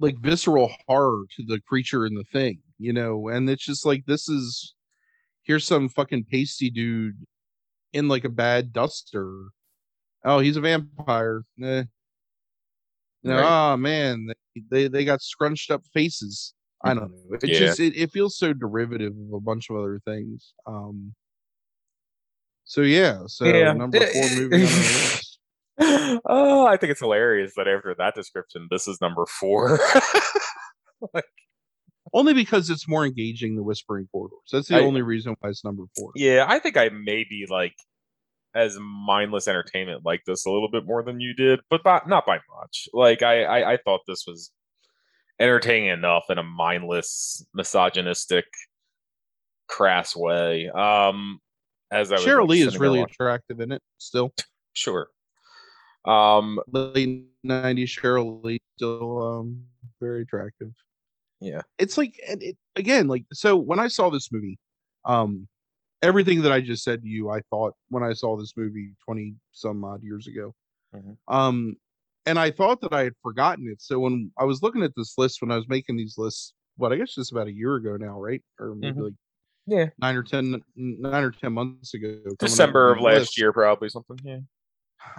like 0.00 0.16
visceral 0.18 0.70
horror 0.86 1.24
to 1.36 1.44
the 1.46 1.60
creature 1.60 2.04
and 2.06 2.16
the 2.16 2.24
thing, 2.32 2.60
you 2.78 2.92
know, 2.92 3.28
and 3.28 3.48
it's 3.50 3.64
just 3.64 3.84
like 3.86 4.04
this 4.06 4.28
is 4.28 4.74
here's 5.42 5.66
some 5.66 5.88
fucking 5.88 6.24
pasty 6.30 6.70
dude 6.70 7.16
in 7.92 8.06
like 8.08 8.24
a 8.24 8.28
bad 8.28 8.72
duster. 8.72 9.30
Oh, 10.24 10.38
he's 10.40 10.56
a 10.56 10.60
vampire. 10.60 11.42
Eh. 11.62 11.84
Know, 13.24 13.36
Right. 13.36 13.72
oh 13.72 13.76
man, 13.76 14.26
they, 14.54 14.62
they 14.70 14.88
they 14.88 15.04
got 15.04 15.20
scrunched 15.22 15.70
up 15.70 15.82
faces. 15.92 16.54
I 16.84 16.94
don't 16.94 17.10
know. 17.10 17.36
It 17.42 17.48
Yeah. 17.48 17.58
just 17.58 17.80
it, 17.80 17.96
it 17.96 18.12
feels 18.12 18.38
so 18.38 18.52
derivative 18.52 19.12
of 19.12 19.32
a 19.34 19.40
bunch 19.40 19.68
of 19.70 19.76
other 19.76 19.98
things. 20.04 20.54
Um 20.66 21.14
so 22.64 22.82
yeah, 22.82 23.22
so 23.26 23.44
Yeah. 23.46 23.72
number 23.72 23.98
four 23.98 24.28
movie 24.36 24.56
on 24.56 24.62
our 24.62 24.68
list. 24.68 25.17
Oh, 25.80 26.66
I 26.66 26.76
think 26.76 26.90
it's 26.90 27.00
hilarious 27.00 27.52
that 27.56 27.68
after 27.68 27.94
that 27.98 28.14
description, 28.14 28.66
this 28.70 28.88
is 28.88 29.00
number 29.00 29.24
four. 29.26 29.78
Only 32.14 32.32
because 32.32 32.70
it's 32.70 32.88
more 32.88 33.04
engaging 33.04 33.54
than 33.56 33.64
Whispering 33.64 34.08
Corridors. 34.10 34.38
That's 34.50 34.68
the 34.68 34.76
I- 34.76 34.80
only 34.80 35.02
reason 35.02 35.36
why 35.40 35.50
it's 35.50 35.62
number 35.64 35.82
four. 35.98 36.12
yeah, 36.16 36.46
I 36.48 36.58
think 36.58 36.76
I 36.78 36.88
maybe 36.88 37.44
like 37.48 37.74
as 38.54 38.78
mindless 38.80 39.46
entertainment 39.46 40.06
like 40.06 40.22
this 40.26 40.46
a 40.46 40.50
little 40.50 40.70
bit 40.70 40.86
more 40.86 41.02
than 41.02 41.20
you 41.20 41.34
did, 41.34 41.60
but 41.68 41.82
not, 41.84 42.08
not 42.08 42.24
by 42.24 42.38
much. 42.60 42.88
Like 42.94 43.22
I, 43.22 43.42
I, 43.44 43.72
I 43.74 43.76
thought 43.76 44.00
this 44.08 44.24
was 44.26 44.50
entertaining 45.38 45.90
enough 45.90 46.24
in 46.30 46.38
a 46.38 46.42
mindless, 46.42 47.44
misogynistic, 47.52 48.46
crass 49.68 50.16
way. 50.16 50.70
Um, 50.70 51.40
as 51.92 52.10
I 52.10 52.14
was 52.14 52.24
Sheryl 52.24 52.40
like, 52.40 52.48
Lee 52.48 52.62
is 52.62 52.78
really 52.78 53.00
watching- 53.00 53.14
attractive 53.20 53.60
in 53.60 53.70
it 53.70 53.82
still. 53.98 54.32
sure. 54.72 55.08
Um, 56.08 56.58
Late 56.72 57.26
90s 57.44 57.88
Sheryl 57.88 58.42
Lee 58.44 58.58
still 58.76 59.22
um 59.22 59.64
very 60.00 60.22
attractive. 60.22 60.72
yeah, 61.40 61.62
it's 61.78 61.98
like 61.98 62.14
and 62.28 62.42
it, 62.42 62.56
again 62.76 63.08
like 63.08 63.24
so 63.32 63.56
when 63.56 63.78
i 63.78 63.88
saw 63.88 64.08
this 64.10 64.30
movie 64.32 64.58
um 65.04 65.46
everything 66.02 66.42
that 66.42 66.52
i 66.52 66.60
just 66.60 66.82
said 66.84 67.02
to 67.02 67.08
you 67.08 67.30
i 67.30 67.40
thought 67.50 67.74
when 67.90 68.02
i 68.04 68.12
saw 68.12 68.36
this 68.36 68.52
movie 68.56 68.94
20 69.04 69.34
some 69.52 69.84
odd 69.84 70.02
years 70.02 70.26
ago 70.28 70.54
Mhm. 70.94 71.16
um 71.28 71.76
and 72.26 72.38
i 72.38 72.50
thought 72.50 72.80
that 72.80 72.92
i 72.92 73.02
had 73.04 73.14
forgotten 73.22 73.68
it 73.68 73.80
so 73.82 73.98
when 73.98 74.30
i 74.38 74.44
was 74.44 74.62
looking 74.62 74.82
at 74.82 74.92
this 74.96 75.14
list 75.18 75.40
when 75.42 75.50
i 75.50 75.56
was 75.56 75.68
making 75.68 75.96
these 75.96 76.14
lists 76.18 76.54
what 76.76 76.92
i 76.92 76.96
guess 76.96 77.14
just 77.14 77.32
about 77.32 77.46
a 77.48 77.52
year 77.52 77.74
ago 77.76 77.96
now 77.96 78.18
right 78.20 78.42
or 78.60 78.74
maybe 78.74 78.98
Mhm. 78.98 79.04
like 79.04 79.14
yeah. 79.66 79.86
nine 80.00 80.16
or 80.16 80.22
ten 80.22 80.62
nine 80.76 81.24
or 81.24 81.30
ten 81.32 81.52
months 81.52 81.92
ago 81.94 82.08
coming 82.08 82.24
up 82.24 82.30
with 82.30 82.38
December 82.38 82.92
of 82.94 83.00
last 83.02 83.20
lists, 83.20 83.38
year, 83.38 83.52
probably 83.52 83.88
something. 83.90 84.18
Yeah. 84.24 84.38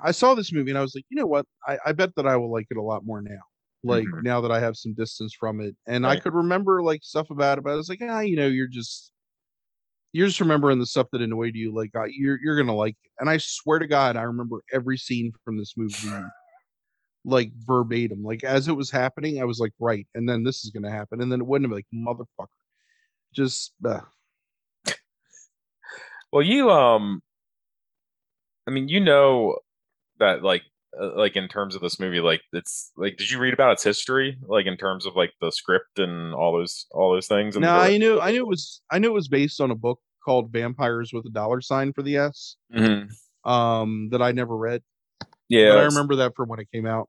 I 0.03 0.11
saw 0.11 0.35
this 0.35 0.51
movie 0.51 0.71
and 0.71 0.77
I 0.77 0.81
was 0.81 0.95
like, 0.95 1.05
you 1.09 1.17
know 1.17 1.25
what? 1.25 1.45
I, 1.67 1.77
I 1.87 1.91
bet 1.93 2.15
that 2.15 2.27
I 2.27 2.35
will 2.37 2.51
like 2.51 2.67
it 2.69 2.77
a 2.77 2.81
lot 2.81 3.05
more 3.05 3.21
now. 3.21 3.41
Like 3.83 4.05
Mhm. 4.05 4.23
now 4.23 4.41
that 4.41 4.51
I 4.51 4.59
have 4.59 4.75
some 4.75 4.93
distance 4.93 5.33
from 5.33 5.61
it. 5.61 5.75
And 5.87 6.05
I 6.05 6.17
could 6.19 6.33
remember 6.33 6.83
like 6.83 7.03
stuff 7.03 7.29
about 7.29 7.57
it, 7.57 7.63
but 7.63 7.71
I 7.71 7.75
was 7.75 7.89
like, 7.89 7.99
ah, 8.01 8.19
you 8.19 8.35
know, 8.35 8.47
you're 8.47 8.67
just 8.67 9.11
you're 10.11 10.27
just 10.27 10.39
remembering 10.39 10.79
the 10.79 10.85
stuff 10.85 11.07
that 11.11 11.21
annoyed 11.21 11.55
you. 11.55 11.73
Like 11.73 11.91
uh, 11.95 12.05
you're 12.05 12.39
you're 12.41 12.57
gonna 12.57 12.75
like 12.75 12.97
it. 13.03 13.11
And 13.19 13.29
I 13.29 13.37
swear 13.37 13.79
to 13.79 13.87
God, 13.87 14.17
I 14.17 14.23
remember 14.23 14.61
every 14.73 14.97
scene 14.97 15.31
from 15.45 15.57
this 15.57 15.75
movie 15.77 15.95
like 17.25 17.51
verbatim. 17.55 18.23
Like 18.23 18.43
as 18.43 18.67
it 18.67 18.73
was 18.75 18.91
happening, 18.91 19.41
I 19.41 19.45
was 19.45 19.59
like, 19.59 19.73
right, 19.79 20.07
and 20.15 20.27
then 20.27 20.43
this 20.43 20.63
is 20.65 20.71
gonna 20.71 20.91
happen. 20.91 21.21
And 21.21 21.31
then 21.31 21.41
it 21.41 21.47
wouldn't 21.47 21.69
have 21.69 21.75
like 21.75 21.87
motherfucker. 21.93 22.47
Just 23.33 23.73
uh, 23.85 24.01
Well, 26.31 26.43
you 26.43 26.69
um, 26.69 27.21
I 28.67 28.71
mean, 28.71 28.87
you 28.87 28.99
know 28.99 29.57
that 30.19 30.43
like 30.43 30.63
uh, 30.99 31.15
like 31.15 31.35
in 31.35 31.47
terms 31.47 31.75
of 31.75 31.81
this 31.81 31.99
movie, 31.99 32.19
like 32.19 32.41
it's 32.53 32.91
like, 32.97 33.17
did 33.17 33.29
you 33.29 33.39
read 33.39 33.53
about 33.53 33.73
its 33.73 33.83
history, 33.83 34.37
like 34.47 34.65
in 34.65 34.75
terms 34.77 35.05
of 35.05 35.15
like 35.15 35.33
the 35.41 35.51
script 35.51 35.99
and 35.99 36.33
all 36.33 36.57
those 36.57 36.85
all 36.91 37.13
those 37.13 37.27
things? 37.27 37.55
And 37.55 37.63
no, 37.63 37.73
the- 37.73 37.79
I 37.93 37.97
knew 37.97 38.19
I 38.19 38.31
knew 38.31 38.41
it 38.41 38.47
was 38.47 38.81
I 38.91 38.99
knew 38.99 39.09
it 39.09 39.13
was 39.13 39.27
based 39.27 39.61
on 39.61 39.71
a 39.71 39.75
book 39.75 39.99
called 40.25 40.51
Vampires 40.51 41.11
with 41.13 41.25
a 41.25 41.29
Dollar 41.31 41.61
Sign 41.61 41.93
for 41.93 42.01
the 42.03 42.17
S. 42.17 42.55
Mhm. 42.75 43.09
um 43.45 44.09
that 44.11 44.21
I 44.21 44.31
never 44.31 44.55
read. 44.57 44.81
yeah, 45.47 45.69
but 45.71 45.77
I 45.79 45.83
remember 45.85 46.15
that 46.17 46.33
from 46.35 46.49
when 46.49 46.59
it 46.59 46.67
came 46.73 46.85
out. 46.85 47.07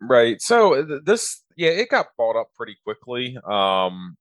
Right. 0.00 0.40
So 0.42 0.84
th- 0.86 1.00
this, 1.04 1.42
yeah, 1.56 1.70
it 1.70 1.88
got 1.90 2.06
bought 2.18 2.36
up 2.38 2.48
pretty 2.56 2.76
quickly. 2.84 3.36
Um, 3.48 4.16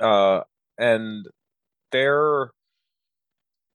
uh, 0.00 0.40
and 0.78 1.26
there, 1.92 2.50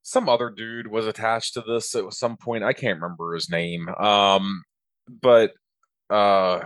some 0.03 0.27
other 0.29 0.49
dude 0.49 0.87
was 0.87 1.07
attached 1.07 1.53
to 1.53 1.61
this 1.61 1.93
at 1.95 2.13
some 2.13 2.37
point. 2.37 2.63
I 2.63 2.73
can't 2.73 3.01
remember 3.01 3.33
his 3.33 3.49
name. 3.49 3.87
Um, 3.89 4.63
but, 5.21 5.51
uh, 6.09 6.61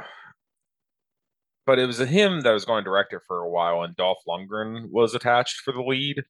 but 1.65 1.79
it 1.79 1.85
was 1.85 1.97
him 1.97 2.41
that 2.41 2.51
was 2.51 2.65
going 2.65 2.83
to 2.83 2.89
direct 2.89 3.13
it 3.13 3.21
for 3.27 3.39
a 3.39 3.49
while, 3.49 3.83
and 3.83 3.95
Dolph 3.95 4.19
Lundgren 4.27 4.89
was 4.91 5.15
attached 5.15 5.61
for 5.61 5.71
the 5.73 5.81
lead, 5.81 6.23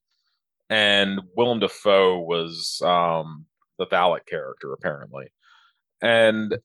and 0.69 1.19
Willem 1.35 1.59
Dafoe 1.59 2.19
was 2.19 2.81
um 2.83 3.45
the 3.77 3.85
valet 3.85 4.21
character 4.27 4.73
apparently, 4.73 5.27
and 6.01 6.57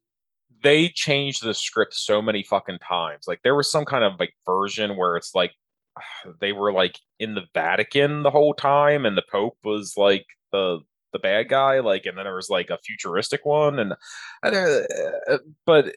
they 0.62 0.88
changed 0.88 1.42
the 1.42 1.54
script 1.54 1.94
so 1.94 2.22
many 2.22 2.42
fucking 2.42 2.78
times. 2.78 3.26
Like 3.26 3.40
there 3.42 3.56
was 3.56 3.70
some 3.70 3.84
kind 3.84 4.04
of 4.04 4.18
like 4.20 4.34
version 4.46 4.96
where 4.96 5.16
it's 5.16 5.34
like 5.34 5.52
they 6.40 6.52
were 6.52 6.72
like 6.72 6.98
in 7.18 7.34
the 7.34 7.46
Vatican 7.54 8.22
the 8.22 8.30
whole 8.30 8.54
time, 8.54 9.06
and 9.06 9.16
the 9.16 9.24
Pope 9.30 9.56
was 9.64 9.94
like 9.96 10.26
the 10.52 10.80
the 11.12 11.18
bad 11.18 11.48
guy. 11.48 11.80
Like, 11.80 12.06
and 12.06 12.16
then 12.16 12.24
there 12.24 12.34
was 12.34 12.50
like 12.50 12.70
a 12.70 12.78
futuristic 12.84 13.44
one, 13.44 13.78
and 13.78 13.94
uh, 14.42 15.38
but 15.66 15.94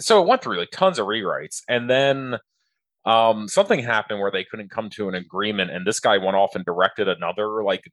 so 0.00 0.22
it 0.22 0.28
went 0.28 0.42
through 0.42 0.58
like 0.58 0.70
tons 0.70 0.98
of 0.98 1.06
rewrites, 1.06 1.62
and 1.68 1.88
then 1.90 2.36
um 3.04 3.46
something 3.48 3.80
happened 3.80 4.20
where 4.20 4.32
they 4.32 4.44
couldn't 4.44 4.70
come 4.70 4.90
to 4.90 5.08
an 5.08 5.14
agreement, 5.14 5.70
and 5.70 5.86
this 5.86 6.00
guy 6.00 6.18
went 6.18 6.36
off 6.36 6.54
and 6.54 6.64
directed 6.64 7.08
another 7.08 7.62
like 7.62 7.84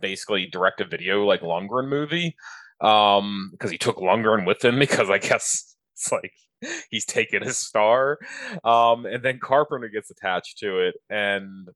basically 0.00 0.46
direct 0.46 0.80
a 0.80 0.84
video 0.86 1.24
like 1.24 1.40
Lundgren 1.40 1.88
movie 1.88 2.36
um 2.82 3.48
because 3.52 3.70
he 3.70 3.78
took 3.78 3.96
Lundgren 3.96 4.46
with 4.46 4.62
him 4.64 4.78
because 4.80 5.10
I 5.10 5.18
guess 5.18 5.76
it's 5.94 6.12
like 6.12 6.32
he's 6.90 7.04
taking 7.04 7.42
his 7.42 7.58
star 7.58 8.18
um 8.64 9.06
and 9.06 9.22
then 9.22 9.38
Carpenter 9.38 9.88
gets 9.88 10.10
attached 10.10 10.58
to 10.58 10.80
it 10.80 10.94
and 11.10 11.68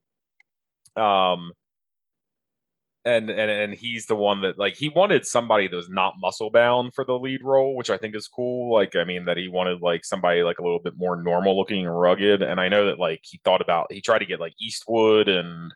um 0.96 1.52
and 3.04 3.30
and 3.30 3.50
and 3.50 3.74
he's 3.74 4.06
the 4.06 4.14
one 4.14 4.42
that 4.42 4.58
like 4.58 4.76
he 4.76 4.90
wanted 4.90 5.26
somebody 5.26 5.68
that 5.68 5.76
was 5.76 5.88
not 5.88 6.14
muscle 6.20 6.50
bound 6.50 6.92
for 6.94 7.04
the 7.04 7.18
lead 7.18 7.42
role 7.42 7.74
which 7.74 7.88
I 7.88 7.96
think 7.96 8.14
is 8.14 8.28
cool 8.28 8.72
like 8.72 8.94
I 8.94 9.04
mean 9.04 9.24
that 9.24 9.38
he 9.38 9.48
wanted 9.48 9.80
like 9.80 10.04
somebody 10.04 10.42
like 10.42 10.58
a 10.58 10.62
little 10.62 10.80
bit 10.80 10.96
more 10.96 11.20
normal 11.20 11.56
looking 11.56 11.86
and 11.86 11.98
rugged 11.98 12.42
and 12.42 12.60
I 12.60 12.68
know 12.68 12.86
that 12.86 12.98
like 12.98 13.20
he 13.22 13.40
thought 13.42 13.62
about 13.62 13.90
he 13.90 14.02
tried 14.02 14.18
to 14.18 14.26
get 14.26 14.40
like 14.40 14.54
Eastwood 14.60 15.28
and 15.28 15.72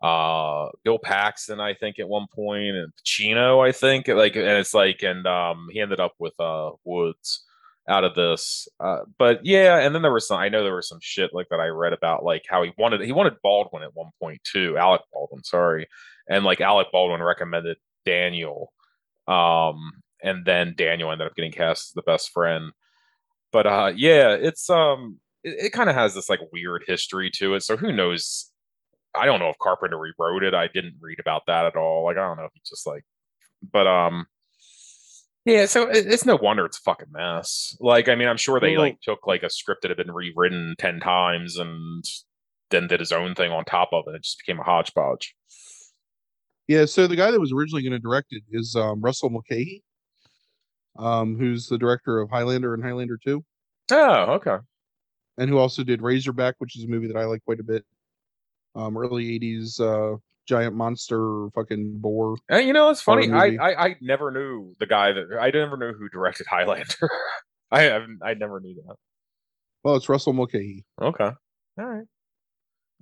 uh 0.00 0.68
Bill 0.84 0.98
Paxton 0.98 1.58
I 1.58 1.74
think 1.74 1.98
at 1.98 2.08
one 2.08 2.26
point 2.32 2.76
and 2.76 2.92
Pacino 2.94 3.66
I 3.66 3.72
think 3.72 4.06
like 4.06 4.36
and 4.36 4.46
it's 4.46 4.74
like 4.74 5.02
and 5.02 5.26
um 5.26 5.68
he 5.72 5.80
ended 5.80 5.98
up 5.98 6.12
with 6.20 6.38
uh 6.38 6.70
Woods 6.84 7.44
out 7.88 8.04
of 8.04 8.14
this 8.14 8.68
uh 8.80 9.00
but 9.18 9.44
yeah 9.44 9.78
and 9.78 9.94
then 9.94 10.02
there 10.02 10.12
was 10.12 10.28
some 10.28 10.38
I 10.38 10.48
know 10.48 10.62
there 10.62 10.76
was 10.76 10.88
some 10.88 11.00
shit 11.00 11.32
like 11.32 11.48
that 11.50 11.60
I 11.60 11.68
read 11.68 11.92
about 11.92 12.24
like 12.24 12.44
how 12.48 12.62
he 12.62 12.72
wanted 12.76 13.00
he 13.00 13.12
wanted 13.12 13.40
Baldwin 13.42 13.82
at 13.82 13.94
one 13.94 14.10
point 14.20 14.40
too 14.44 14.76
Alec 14.76 15.02
Baldwin 15.12 15.42
sorry 15.42 15.88
and 16.28 16.44
like 16.44 16.60
Alec 16.60 16.88
Baldwin 16.92 17.22
recommended 17.22 17.78
Daniel 18.04 18.72
um 19.26 19.92
and 20.22 20.44
then 20.44 20.74
Daniel 20.76 21.10
ended 21.10 21.26
up 21.26 21.34
getting 21.34 21.52
cast 21.52 21.90
as 21.90 21.92
the 21.94 22.02
best 22.02 22.30
friend 22.30 22.72
but 23.52 23.66
uh 23.66 23.92
yeah 23.96 24.30
it's 24.34 24.68
um 24.68 25.18
it, 25.42 25.66
it 25.66 25.72
kind 25.72 25.88
of 25.88 25.96
has 25.96 26.14
this 26.14 26.28
like 26.28 26.40
weird 26.52 26.84
history 26.86 27.30
to 27.36 27.54
it 27.54 27.62
so 27.62 27.76
who 27.76 27.92
knows 27.92 28.50
I 29.14 29.26
don't 29.26 29.40
know 29.40 29.48
if 29.48 29.58
Carpenter 29.58 29.98
rewrote 29.98 30.44
it. 30.44 30.54
I 30.54 30.68
didn't 30.68 30.96
read 31.00 31.18
about 31.18 31.46
that 31.46 31.66
at 31.66 31.76
all. 31.76 32.04
Like 32.04 32.16
I 32.16 32.26
don't 32.26 32.36
know 32.36 32.44
if 32.44 32.52
he 32.54 32.60
just 32.66 32.86
like, 32.86 33.04
but 33.72 33.86
um, 33.86 34.26
yeah. 35.48 35.66
So 35.66 35.88
it's 35.90 36.24
no 36.26 36.36
wonder 36.36 36.64
it's 36.66 36.78
a 36.78 36.82
fucking 36.82 37.08
mess. 37.10 37.76
Like 37.80 38.08
I 38.08 38.14
mean, 38.14 38.28
I'm 38.28 38.36
sure 38.36 38.60
they 38.60 38.72
Well- 38.72 38.82
like 38.86 39.00
took 39.00 39.26
like 39.26 39.42
a 39.42 39.50
script 39.50 39.82
that 39.82 39.90
had 39.90 39.96
been 39.98 40.12
rewritten 40.12 40.74
ten 40.78 41.00
times 41.00 41.56
and 41.56 42.04
then 42.70 42.86
did 42.86 43.00
his 43.00 43.12
own 43.12 43.34
thing 43.34 43.50
on 43.50 43.64
top 43.64 43.88
of 43.92 44.04
it. 44.08 44.14
It 44.14 44.22
just 44.22 44.38
became 44.44 44.60
a 44.60 44.64
hodgepodge. 44.64 45.34
Yeah, 46.66 46.84
so 46.84 47.06
the 47.06 47.16
guy 47.16 47.30
that 47.30 47.40
was 47.40 47.50
originally 47.52 47.82
going 47.82 47.92
to 47.94 47.98
direct 47.98 48.26
it 48.30 48.42
is 48.50 48.76
um, 48.76 49.00
Russell 49.00 49.30
Mulcahy, 49.30 49.82
um, 50.98 51.38
who's 51.38 51.66
the 51.66 51.78
director 51.78 52.18
of 52.20 52.28
Highlander 52.28 52.74
and 52.74 52.84
Highlander 52.84 53.18
2, 53.24 53.42
Oh, 53.92 54.22
okay. 54.34 54.58
and 55.38 55.48
who 55.48 55.56
also 55.56 55.82
did 55.82 56.02
Razorback, 56.02 56.56
which 56.58 56.76
is 56.76 56.84
a 56.84 56.88
movie 56.88 57.06
that 57.06 57.16
I 57.16 57.24
like 57.24 57.42
quite 57.44 57.58
a 57.60 57.64
bit. 57.64 57.86
Um, 58.74 58.98
early 58.98 59.38
80s 59.40 59.80
uh, 59.80 60.18
giant 60.48 60.74
monster 60.74 61.48
fucking 61.54 61.98
boar. 61.98 62.36
And 62.48 62.66
you 62.66 62.72
know, 62.72 62.88
it's 62.88 63.02
funny. 63.02 63.30
I. 63.30 63.56
I 63.60 63.86
I 63.86 63.96
never 64.00 64.30
knew 64.30 64.74
the 64.80 64.86
guy 64.86 65.12
that 65.12 65.26
I 65.40 65.50
never 65.50 65.76
knew 65.76 65.92
who 65.92 66.08
directed 66.08 66.46
Highlander. 66.46 67.10
I 67.70 67.90
I 67.90 68.06
I 68.22 68.34
never 68.34 68.58
knew 68.58 68.74
that. 68.74 68.96
Well, 69.84 69.96
it's 69.96 70.08
Russell 70.08 70.32
Mulcahy. 70.32 70.84
Okay. 71.00 71.30
All 71.78 71.84
right. 71.84 72.06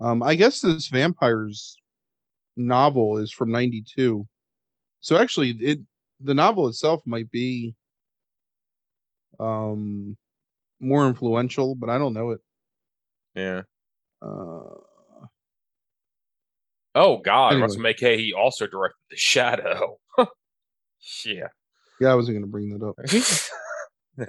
Um, 0.01 0.22
I 0.22 0.34
guess 0.34 0.61
this 0.61 0.88
vampires 0.88 1.76
novel 2.57 3.18
is 3.18 3.32
from 3.32 3.51
92. 3.51 4.26
So 5.01 5.16
actually 5.16 5.51
it 5.61 5.78
the 6.20 6.34
novel 6.34 6.68
itself 6.68 7.03
might 7.07 7.30
be 7.30 7.74
um 9.38 10.16
more 10.80 11.07
influential, 11.07 11.74
but 11.74 11.88
I 11.88 11.99
don't 11.99 12.12
know 12.12 12.30
it. 12.30 12.40
Yeah. 13.34 13.62
Uh 14.20 14.80
Oh 16.97 17.18
God, 17.18 17.53
Anyway. 17.53 17.62
Russell 17.62 17.82
Mulcahy 17.82 18.32
also 18.32 18.66
directed 18.66 18.97
The 19.11 19.16
Shadow. 19.16 19.99
yeah. 21.26 21.49
yeah, 22.01 22.09
I 22.09 22.14
wasn't 22.14 22.38
gonna 22.38 22.47
bring 22.47 22.70
that 22.70 22.84
up. 22.84 22.97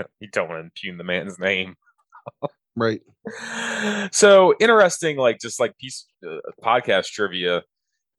you 0.19 0.27
don't 0.33 0.49
want 0.49 0.59
to 0.59 0.63
impugn 0.65 0.97
the 0.97 1.03
man's 1.03 1.39
name. 1.39 1.75
Right. 2.79 3.01
so 4.11 4.53
interesting 4.59 5.17
like 5.17 5.39
just 5.39 5.59
like 5.59 5.75
piece 5.79 6.05
uh, 6.23 6.37
podcast 6.63 7.07
trivia 7.07 7.63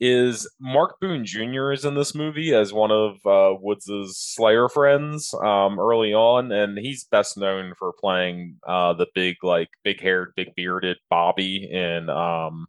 is 0.01 0.51
mark 0.61 0.97
boone 1.01 1.25
jr 1.25 1.71
is 1.71 1.85
in 1.85 1.95
this 1.95 2.13
movie 2.13 2.53
as 2.53 2.73
one 2.73 2.91
of 2.91 3.19
uh 3.25 3.55
woods's 3.61 4.19
slayer 4.19 4.69
friends 4.69 5.33
um 5.45 5.79
early 5.79 6.13
on 6.13 6.51
and 6.51 6.77
he's 6.77 7.05
best 7.05 7.39
known 7.39 7.73
for 7.79 7.93
playing 8.01 8.57
uh 8.67 8.95
the 8.95 9.07
big 9.15 9.37
like 9.45 9.69
big 9.85 10.01
haired 10.01 10.33
big 10.35 10.49
bearded 10.57 10.97
bobby 11.09 11.69
in 11.71 12.11
um 12.11 12.67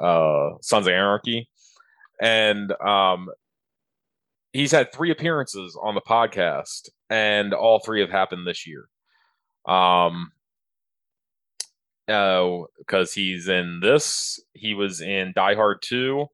uh 0.00 0.50
sons 0.60 0.86
of 0.86 0.92
anarchy 0.92 1.48
and 2.20 2.72
um 2.80 3.28
he's 4.52 4.72
had 4.72 4.92
three 4.92 5.10
appearances 5.10 5.78
on 5.82 5.94
the 5.94 6.00
podcast 6.00 6.88
and 7.10 7.52
all 7.54 7.78
three 7.78 8.00
have 8.00 8.10
happened 8.10 8.46
this 8.46 8.66
year 8.66 8.88
um 9.66 10.32
Oh, 12.08 12.68
because 12.78 13.12
he's 13.12 13.48
in 13.48 13.80
this. 13.82 14.38
He 14.52 14.74
was 14.74 15.00
in 15.00 15.32
Die 15.34 15.54
Hard 15.56 15.82
2, 15.82 16.24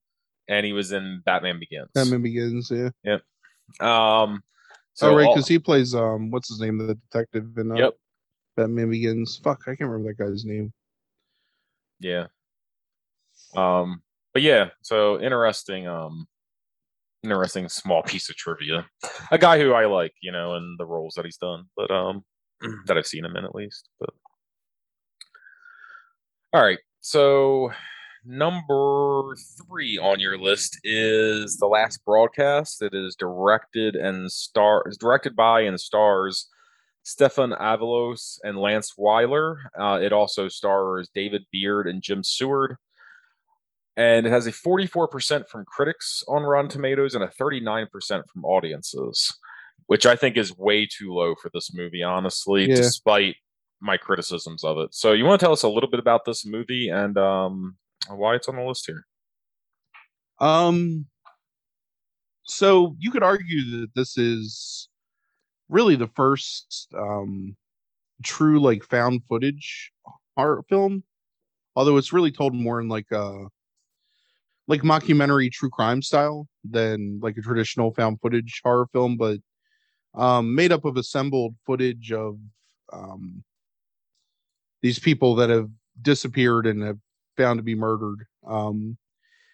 and 0.49 0.67
he 0.67 0.75
was 0.75 0.93
in 0.93 1.23
Batman 1.25 1.59
Begins. 1.59 1.89
Batman 1.95 2.21
Begins, 2.21 2.71
yeah. 2.71 2.91
yeah. 3.03 3.19
Um, 3.81 4.43
so 4.93 5.11
oh 5.11 5.17
right, 5.17 5.29
because 5.33 5.49
he 5.49 5.59
plays 5.59 5.95
um 5.95 6.31
what's 6.31 6.51
his 6.51 6.61
name, 6.61 6.77
the 6.77 6.95
detective 7.11 7.57
in 7.57 7.73
uh, 7.73 7.77
Yep. 7.77 7.95
Batman 8.59 8.91
Begins. 8.91 9.41
Fuck, 9.43 9.63
I 9.63 9.75
can't 9.75 9.89
remember 9.89 10.13
that 10.13 10.23
guy's 10.23 10.45
name. 10.45 10.75
yeah. 12.01 12.27
Um, 13.57 14.03
but 14.33 14.43
yeah, 14.43 14.71
so 14.83 15.21
interesting. 15.21 15.87
Um, 15.87 16.27
interesting 17.23 17.69
small 17.69 18.03
piece 18.07 18.29
of 18.29 18.37
trivia. 18.37 18.87
A 19.31 19.39
guy 19.39 19.59
who 19.59 19.73
I 19.73 19.87
like, 19.87 20.15
you 20.21 20.33
know, 20.33 20.55
and 20.55 20.79
the 20.79 20.87
roles 20.87 21.15
that 21.15 21.25
he's 21.25 21.37
done, 21.37 21.65
but 21.77 21.91
um, 21.91 22.25
that 22.87 22.99
I've 22.99 23.07
seen 23.07 23.25
him 23.25 23.37
in 23.37 23.45
at 23.45 23.55
least. 23.55 23.89
But 24.01 24.11
all 26.53 26.63
right, 26.63 26.79
so 27.01 27.73
number 28.25 29.35
three 29.67 29.99
on 29.99 30.21
your 30.21 30.39
list 30.39 30.79
is 30.85 31.57
the 31.57 31.67
last 31.67 32.05
broadcast. 32.05 32.83
It 32.83 32.95
is 32.95 33.17
directed 33.17 33.97
and 33.97 34.31
star 34.31 34.85
is 34.87 34.97
directed 34.97 35.35
by 35.35 35.63
and 35.63 35.81
stars 35.81 36.49
Stefan 37.05 37.51
Avalos 37.53 38.39
and 38.45 38.59
Lance 38.59 38.95
Weiler. 38.97 39.59
Uh, 39.79 39.99
it 40.01 40.13
also 40.13 40.49
stars 40.49 41.11
David 41.15 41.45
Beard 41.51 41.89
and 41.89 42.03
Jim 42.03 42.23
Seward. 42.23 42.77
And 43.97 44.27
it 44.27 44.31
has 44.31 44.47
a 44.47 44.53
44% 44.53 45.49
from 45.49 45.65
critics 45.67 46.25
on 46.27 46.43
Rotten 46.45 46.71
Tomatoes 46.71 47.15
and 47.15 47.23
a 47.23 47.29
39% 47.29 47.89
from 48.33 48.45
audiences, 48.45 49.37
which 49.87 50.07
I 50.07 50.17
think 50.17 50.37
is 50.39 50.57
way 50.57 50.87
too 50.87 51.13
low 51.13 51.35
for 51.35 51.51
this 51.53 51.75
movie, 51.75 52.03
honestly, 52.03 52.69
Yeah. 52.69 52.77
despite 52.77 53.37
my 53.81 53.97
criticisms 53.99 54.65
of 54.65 54.79
it. 54.79 54.95
So, 54.95 55.13
you 55.13 55.25
want 55.25 55.41
to 55.41 55.45
tell 55.45 55.53
us 55.53 55.63
a 55.65 55.69
little 55.69 55.91
bit 55.91 56.01
about 56.01 56.25
this 56.25 56.47
movie 56.47 56.89
and 56.89 57.19
um, 57.19 57.77
why 58.09 58.35
it's 58.37 58.49
on 58.49 58.57
the 58.57 58.63
list 58.63 58.87
here? 58.87 59.05
Um 60.41 61.07
so 62.45 62.97
you 62.99 63.11
could 63.13 63.23
argue 63.23 63.81
that 63.81 63.95
this 63.95 64.19
is 64.19 64.89
really 65.69 65.95
the 65.95 66.09
first 66.09 66.89
um 66.99 67.57
true 68.25 68.59
like 68.61 68.83
found 68.83 69.23
footage 69.29 69.93
art 70.37 70.65
film. 70.69 71.05
Although 71.77 71.97
it's 71.97 72.13
really 72.13 72.33
told 72.33 72.55
more 72.55 72.81
in 72.81 72.89
like 72.89 73.11
a 73.13 73.47
like 74.73 74.81
mockumentary 74.81 75.53
true 75.53 75.69
crime 75.69 76.01
style 76.01 76.49
than 76.65 77.21
like 77.23 77.37
a 77.37 77.43
traditional 77.43 77.93
found 77.93 78.19
footage 78.23 78.63
horror 78.65 78.87
film, 78.91 79.19
but 79.19 79.39
um 80.15 80.55
made 80.55 80.73
up 80.73 80.87
of 80.87 80.97
assembled 80.97 81.55
footage 81.67 82.11
of 82.11 82.39
um 82.91 83.45
these 84.81 84.99
people 84.99 85.35
that 85.35 85.51
have 85.51 85.69
disappeared 86.01 86.67
and 86.67 86.83
have 86.83 86.97
found 87.37 87.59
to 87.59 87.63
be 87.63 87.75
murdered. 87.75 88.25
Um 88.47 88.97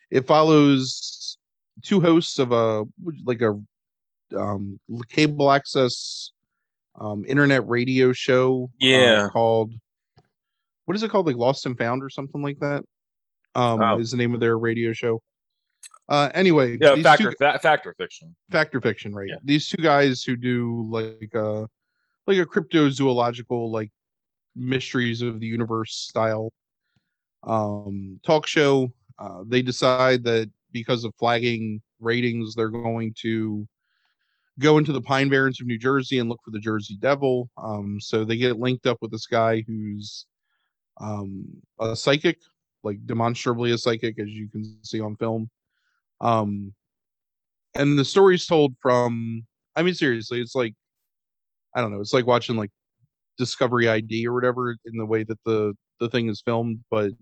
it 0.08 0.24
follows 0.24 1.36
two 1.82 2.00
hosts 2.00 2.38
of 2.38 2.52
a 2.52 2.84
like 3.24 3.42
a 3.42 3.60
um 4.36 4.78
cable 5.08 5.50
access 5.50 6.30
um 7.00 7.24
internet 7.26 7.66
radio 7.66 8.12
show 8.12 8.70
uh, 8.82 8.86
Yeah. 8.86 9.28
called 9.32 9.72
what 10.84 10.96
is 10.96 11.02
it 11.02 11.10
called 11.10 11.26
like 11.26 11.36
lost 11.36 11.66
and 11.66 11.76
found 11.76 12.04
or 12.04 12.08
something 12.10 12.40
like 12.40 12.60
that 12.60 12.84
um 13.58 13.80
Oh. 13.82 13.98
is 13.98 14.10
the 14.12 14.16
name 14.16 14.34
of 14.34 14.40
their 14.40 14.58
radio 14.58 14.92
show 14.92 15.20
uh 16.08 16.30
anyway 16.34 16.78
Yeah, 16.80 16.94
these 16.94 17.04
factor, 17.04 17.30
two, 17.32 17.36
fa- 17.38 17.58
Fact 17.60 17.86
or 17.86 17.94
Fiction. 17.94 18.34
factor 18.50 18.80
fiction 18.80 19.12
right 19.14 19.28
Yeah. 19.28 19.36
these 19.44 19.68
two 19.68 19.82
guys 19.82 20.22
who 20.22 20.36
do 20.36 20.86
like 20.90 21.34
uh 21.34 21.62
like 22.26 22.38
a 22.38 22.46
cryptozoological 22.46 23.70
like 23.70 23.90
mysteries 24.56 25.22
of 25.22 25.40
the 25.40 25.46
universe 25.46 25.94
style 25.94 26.52
um 27.44 28.18
talk 28.24 28.46
show 28.46 28.90
uh 29.18 29.42
they 29.46 29.62
decide 29.62 30.24
that 30.24 30.50
because 30.72 31.04
of 31.04 31.14
flagging 31.18 31.80
ratings 32.00 32.54
they're 32.54 32.68
going 32.70 33.12
to 33.26 33.66
go 34.58 34.76
into 34.78 34.92
the 34.92 35.00
pine 35.00 35.28
barrens 35.28 35.60
of 35.60 35.66
new 35.66 35.78
jersey 35.78 36.18
and 36.18 36.28
look 36.28 36.40
for 36.44 36.50
the 36.50 36.58
jersey 36.58 36.96
devil 37.00 37.48
um 37.58 37.98
so 38.00 38.24
they 38.24 38.36
get 38.36 38.58
linked 38.58 38.86
up 38.86 38.98
with 39.00 39.10
this 39.10 39.26
guy 39.26 39.62
who's 39.66 40.26
um 41.00 41.44
a 41.80 41.94
psychic 41.94 42.38
like 42.84 43.04
demonstrably 43.06 43.72
a 43.72 43.78
psychic 43.78 44.18
as 44.20 44.28
you 44.28 44.48
can 44.48 44.78
see 44.82 45.00
on 45.00 45.16
film. 45.16 45.50
Um 46.20 46.74
and 47.74 47.98
the 47.98 48.04
story's 48.04 48.46
told 48.46 48.74
from 48.80 49.44
i 49.76 49.82
mean 49.82 49.94
seriously 49.94 50.40
it's 50.40 50.54
like 50.54 50.74
i 51.74 51.80
don't 51.80 51.92
know 51.92 52.00
it's 52.00 52.12
like 52.12 52.26
watching 52.26 52.56
like 52.56 52.70
discovery 53.38 53.88
id 53.88 54.26
or 54.26 54.34
whatever 54.34 54.70
in 54.70 54.96
the 54.98 55.06
way 55.06 55.22
that 55.22 55.38
the 55.44 55.74
the 56.00 56.08
thing 56.08 56.28
is 56.28 56.42
filmed 56.44 56.80
but 56.90 57.12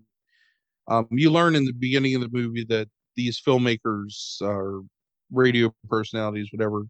um 0.87 1.07
you 1.11 1.29
learn 1.29 1.55
in 1.55 1.65
the 1.65 1.73
beginning 1.73 2.15
of 2.15 2.21
the 2.21 2.29
movie 2.31 2.65
that 2.67 2.87
these 3.15 3.41
filmmakers 3.41 4.41
or 4.41 4.83
radio 5.31 5.71
personalities 5.89 6.49
whatever 6.51 6.83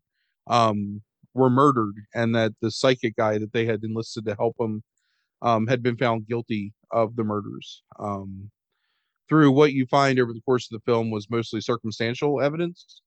um 0.47 1.01
were 1.33 1.49
murdered 1.49 1.95
and 2.15 2.35
that 2.35 2.53
the 2.61 2.71
psychic 2.71 3.15
guy 3.15 3.37
that 3.37 3.53
they 3.53 3.65
had 3.65 3.83
enlisted 3.83 4.25
to 4.25 4.35
help 4.35 4.55
them 4.57 4.83
um 5.41 5.67
had 5.67 5.83
been 5.83 5.97
found 5.97 6.27
guilty 6.27 6.73
of 6.91 7.15
the 7.15 7.23
murders. 7.23 7.83
Um 7.99 8.49
through 9.29 9.51
what 9.51 9.73
you 9.73 9.85
find 9.87 10.19
over 10.19 10.33
the 10.33 10.41
course 10.41 10.71
of 10.71 10.79
the 10.79 10.91
film 10.91 11.11
was 11.11 11.29
mostly 11.29 11.61
circumstantial 11.61 12.41
evidence 12.41 13.01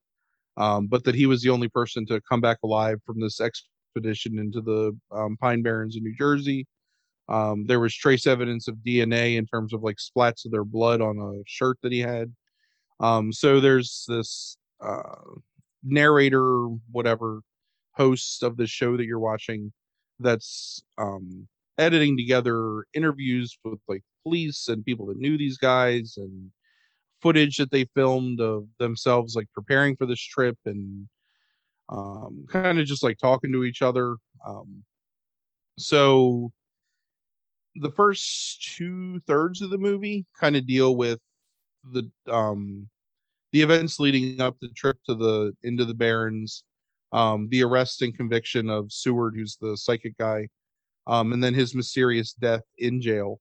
um, 0.57 0.87
but 0.87 1.05
that 1.05 1.15
he 1.15 1.27
was 1.27 1.43
the 1.43 1.51
only 1.51 1.69
person 1.69 2.07
to 2.07 2.21
come 2.21 2.41
back 2.41 2.59
alive 2.63 2.99
from 3.05 3.21
this 3.21 3.41
expedition 3.41 4.39
into 4.39 4.61
the 4.61 4.97
um, 5.11 5.37
Pine 5.41 5.63
Barrens 5.63 5.97
in 5.97 6.03
New 6.03 6.15
Jersey. 6.15 6.67
Um, 7.29 7.65
there 7.67 7.81
was 7.81 7.95
trace 7.95 8.27
evidence 8.27 8.69
of 8.69 8.77
DNA 8.87 9.37
in 9.37 9.47
terms 9.47 9.73
of 9.73 9.83
like 9.83 9.97
splats 9.97 10.45
of 10.45 10.51
their 10.51 10.65
blood 10.65 11.01
on 11.01 11.19
a 11.19 11.43
shirt 11.47 11.79
that 11.83 11.93
he 11.93 12.01
had. 12.01 12.35
Um, 12.99 13.33
so 13.33 13.61
there's 13.61 14.05
this 14.09 14.57
uh, 14.81 15.15
narrator, 15.83 16.67
whatever, 16.91 17.41
host 17.93 18.43
of 18.43 18.57
the 18.57 18.67
show 18.67 18.97
that 18.97 19.07
you're 19.07 19.19
watching 19.19 19.73
that's 20.19 20.83
um, 20.99 21.49
editing 21.79 22.17
together 22.17 22.85
interviews 22.93 23.57
with 23.65 23.79
like 23.89 24.03
police 24.23 24.69
and 24.69 24.85
people 24.85 25.07
that 25.07 25.19
knew 25.19 25.37
these 25.39 25.59
guys 25.59 26.15
and 26.17 26.51
footage 27.23 27.57
that 27.59 27.71
they 27.71 27.85
filmed 27.95 28.41
of 28.41 28.67
themselves 28.79 29.35
like 29.37 29.47
preparing 29.53 29.97
for 29.97 30.07
this 30.07 30.21
trip 30.21 30.57
and 30.65 31.07
um, 31.91 32.47
kind 32.49 32.79
of 32.79 32.87
just 32.87 33.03
like 33.03 33.19
talking 33.19 33.53
to 33.53 33.65
each 33.65 33.83
other. 33.83 34.17
Um, 34.47 34.85
so 35.79 36.53
the 37.77 37.91
first 37.93 38.75
two 38.77 39.21
thirds 39.27 39.63
of 39.63 39.71
the 39.71 39.79
movie 39.79 40.27
kind 40.39 40.57
of 40.57 40.67
deal 40.67 40.97
with 40.97 41.19
the 41.93 42.11
um 42.29 42.89
the 43.53 43.63
events 43.63 43.99
leading 43.99 44.41
up 44.41 44.57
the 44.61 44.69
trip 44.71 44.99
to 45.07 45.15
the 45.15 45.53
into 45.63 45.85
the 45.85 45.95
barrens 45.95 46.65
um 47.13 47.49
the 47.51 47.63
arrest 47.63 48.03
and 48.03 48.17
conviction 48.17 48.69
of 48.69 48.93
seward 48.93 49.35
who's 49.35 49.57
the 49.61 49.77
psychic 49.77 50.17
guy 50.19 50.47
um 51.07 51.33
and 51.33 51.43
then 51.43 51.55
his 51.55 51.75
mysterious 51.75 52.33
death 52.35 52.63
in 52.79 53.01
jail 53.01 53.41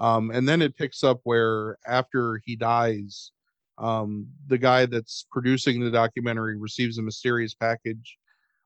um 0.00 0.30
and 0.32 0.48
then 0.48 0.62
it 0.62 0.76
picks 0.76 1.04
up 1.04 1.20
where 1.24 1.78
after 1.86 2.40
he 2.46 2.56
dies 2.56 3.32
um 3.78 4.28
the 4.48 4.58
guy 4.58 4.86
that's 4.86 5.26
producing 5.32 5.80
the 5.80 5.90
documentary 5.90 6.58
receives 6.58 6.98
a 6.98 7.02
mysterious 7.02 7.54
package 7.54 8.18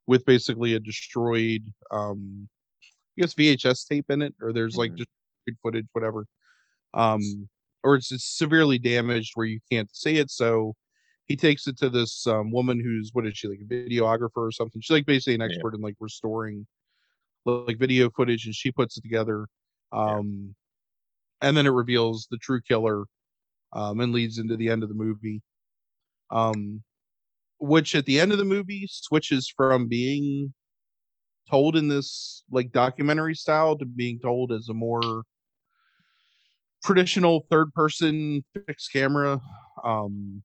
with 0.07 0.25
basically 0.27 0.75
a 0.75 0.81
destroyed 0.81 1.73
um 1.93 2.49
I 3.19 3.23
guess 3.23 3.35
VHS 3.35 3.85
tape 3.85 4.07
in 4.11 4.23
it, 4.23 4.35
or 4.41 4.53
there's 4.53 4.77
like 4.77 4.93
Mhm. 4.93 4.97
just 4.97 5.09
footage, 5.63 5.87
whatever. 5.93 6.27
Um, 6.95 7.49
or 7.83 7.97
it's, 7.97 8.13
it's 8.13 8.25
severely 8.39 8.79
damaged 8.79 9.33
where 9.35 9.47
you 9.47 9.61
can't 9.71 9.95
see 9.95 10.19
it. 10.19 10.31
So 10.31 10.75
he 11.27 11.37
takes 11.37 11.67
it 11.67 11.79
to 11.79 11.91
this 11.91 12.27
um, 12.27 12.53
woman 12.53 12.81
who's 12.81 13.11
what 13.13 13.27
is 13.27 13.37
she 13.37 13.49
like 13.49 13.61
a 13.63 13.65
videographer 13.65 14.31
or 14.37 14.53
something? 14.53 14.81
She's 14.83 14.95
like 14.95 15.07
basically 15.07 15.35
an 15.37 15.43
Yeah. 15.45 15.65
expert 15.65 15.75
in 15.75 15.81
like 15.81 15.97
restoring 16.01 16.67
like 17.47 17.79
video 17.79 18.11
footage, 18.11 18.47
and 18.47 18.55
she 18.55 18.73
puts 18.73 18.97
it 18.97 19.03
together. 19.03 19.49
Um, 19.93 20.55
and 21.43 21.57
then 21.57 21.67
it 21.67 21.71
reveals 21.71 22.27
the 22.31 22.39
true 22.39 22.61
killer, 22.61 23.05
um, 23.73 24.01
and 24.01 24.13
leads 24.13 24.39
into 24.39 24.57
the 24.57 24.69
end 24.69 24.83
of 24.83 24.89
the 24.89 24.95
movie. 24.95 25.43
Um, 26.31 26.83
which 27.59 27.95
at 27.95 28.05
the 28.07 28.19
end 28.21 28.33
of 28.33 28.39
the 28.39 28.45
movie 28.45 28.87
switches 28.91 29.53
from 29.55 29.89
being 29.89 30.53
told 31.51 31.77
in 31.77 31.89
this 31.89 32.43
like 32.51 32.73
documentary 32.73 33.35
style 33.35 33.77
to 33.77 33.85
being 33.85 34.19
told 34.19 34.53
as 34.53 34.69
a 34.69 34.75
more 34.75 35.23
traditional 36.85 37.47
third 37.51 37.73
person 37.75 38.45
fixed 38.67 38.93
camera 38.93 39.41
um 39.83 40.43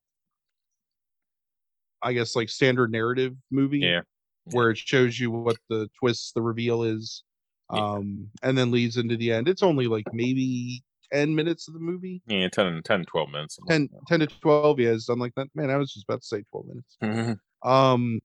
i 2.01 2.13
guess 2.13 2.35
like 2.35 2.49
standard 2.49 2.91
narrative 2.91 3.33
movie 3.51 3.79
Yeah. 3.79 4.01
where 4.45 4.69
it 4.69 4.77
shows 4.77 5.19
you 5.19 5.31
what 5.31 5.57
the 5.69 5.89
twist 5.99 6.33
the 6.35 6.41
reveal 6.41 6.83
is 6.83 7.23
Yeah. 7.71 7.81
um 7.81 8.29
and 8.43 8.57
then 8.57 8.71
leads 8.71 8.97
into 8.97 9.15
the 9.17 9.31
end 9.31 9.47
it's 9.47 9.63
only 9.63 9.87
like 9.87 10.07
maybe 10.11 10.83
10 11.13 11.35
minutes 11.35 11.67
of 11.67 11.73
the 11.73 11.79
movie 11.79 12.21
Yeah, 12.27 12.49
10, 12.49 12.67
and 12.67 12.85
10 12.85 13.05
12 13.05 13.29
minutes. 13.29 13.55
something 13.55 13.87
10, 13.87 13.89
10 14.07 14.19
to 14.21 14.27
12 14.27 14.79
yeah 14.79 14.95
something 14.97 15.21
like 15.21 15.35
that 15.35 15.47
man 15.55 15.69
i 15.69 15.77
was 15.77 15.93
just 15.93 16.05
about 16.07 16.21
to 16.21 16.27
say 16.27 16.43
12 16.51 16.65
minutes 16.67 16.97
that. 17.01 17.39
um 17.63 18.19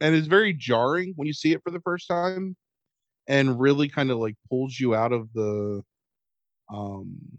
and 0.00 0.14
it's 0.14 0.28
very 0.28 0.52
jarring 0.54 1.12
when 1.16 1.26
you 1.26 1.34
see 1.34 1.52
it 1.52 1.62
for 1.64 1.70
the 1.70 1.80
first 1.80 2.08
time 2.08 2.56
and 3.28 3.60
really 3.60 3.88
kind 3.88 4.10
of 4.10 4.18
like 4.18 4.36
pulls 4.50 4.78
you 4.80 4.94
out 4.94 5.12
of 5.12 5.32
the 5.34 5.82
um 6.72 7.38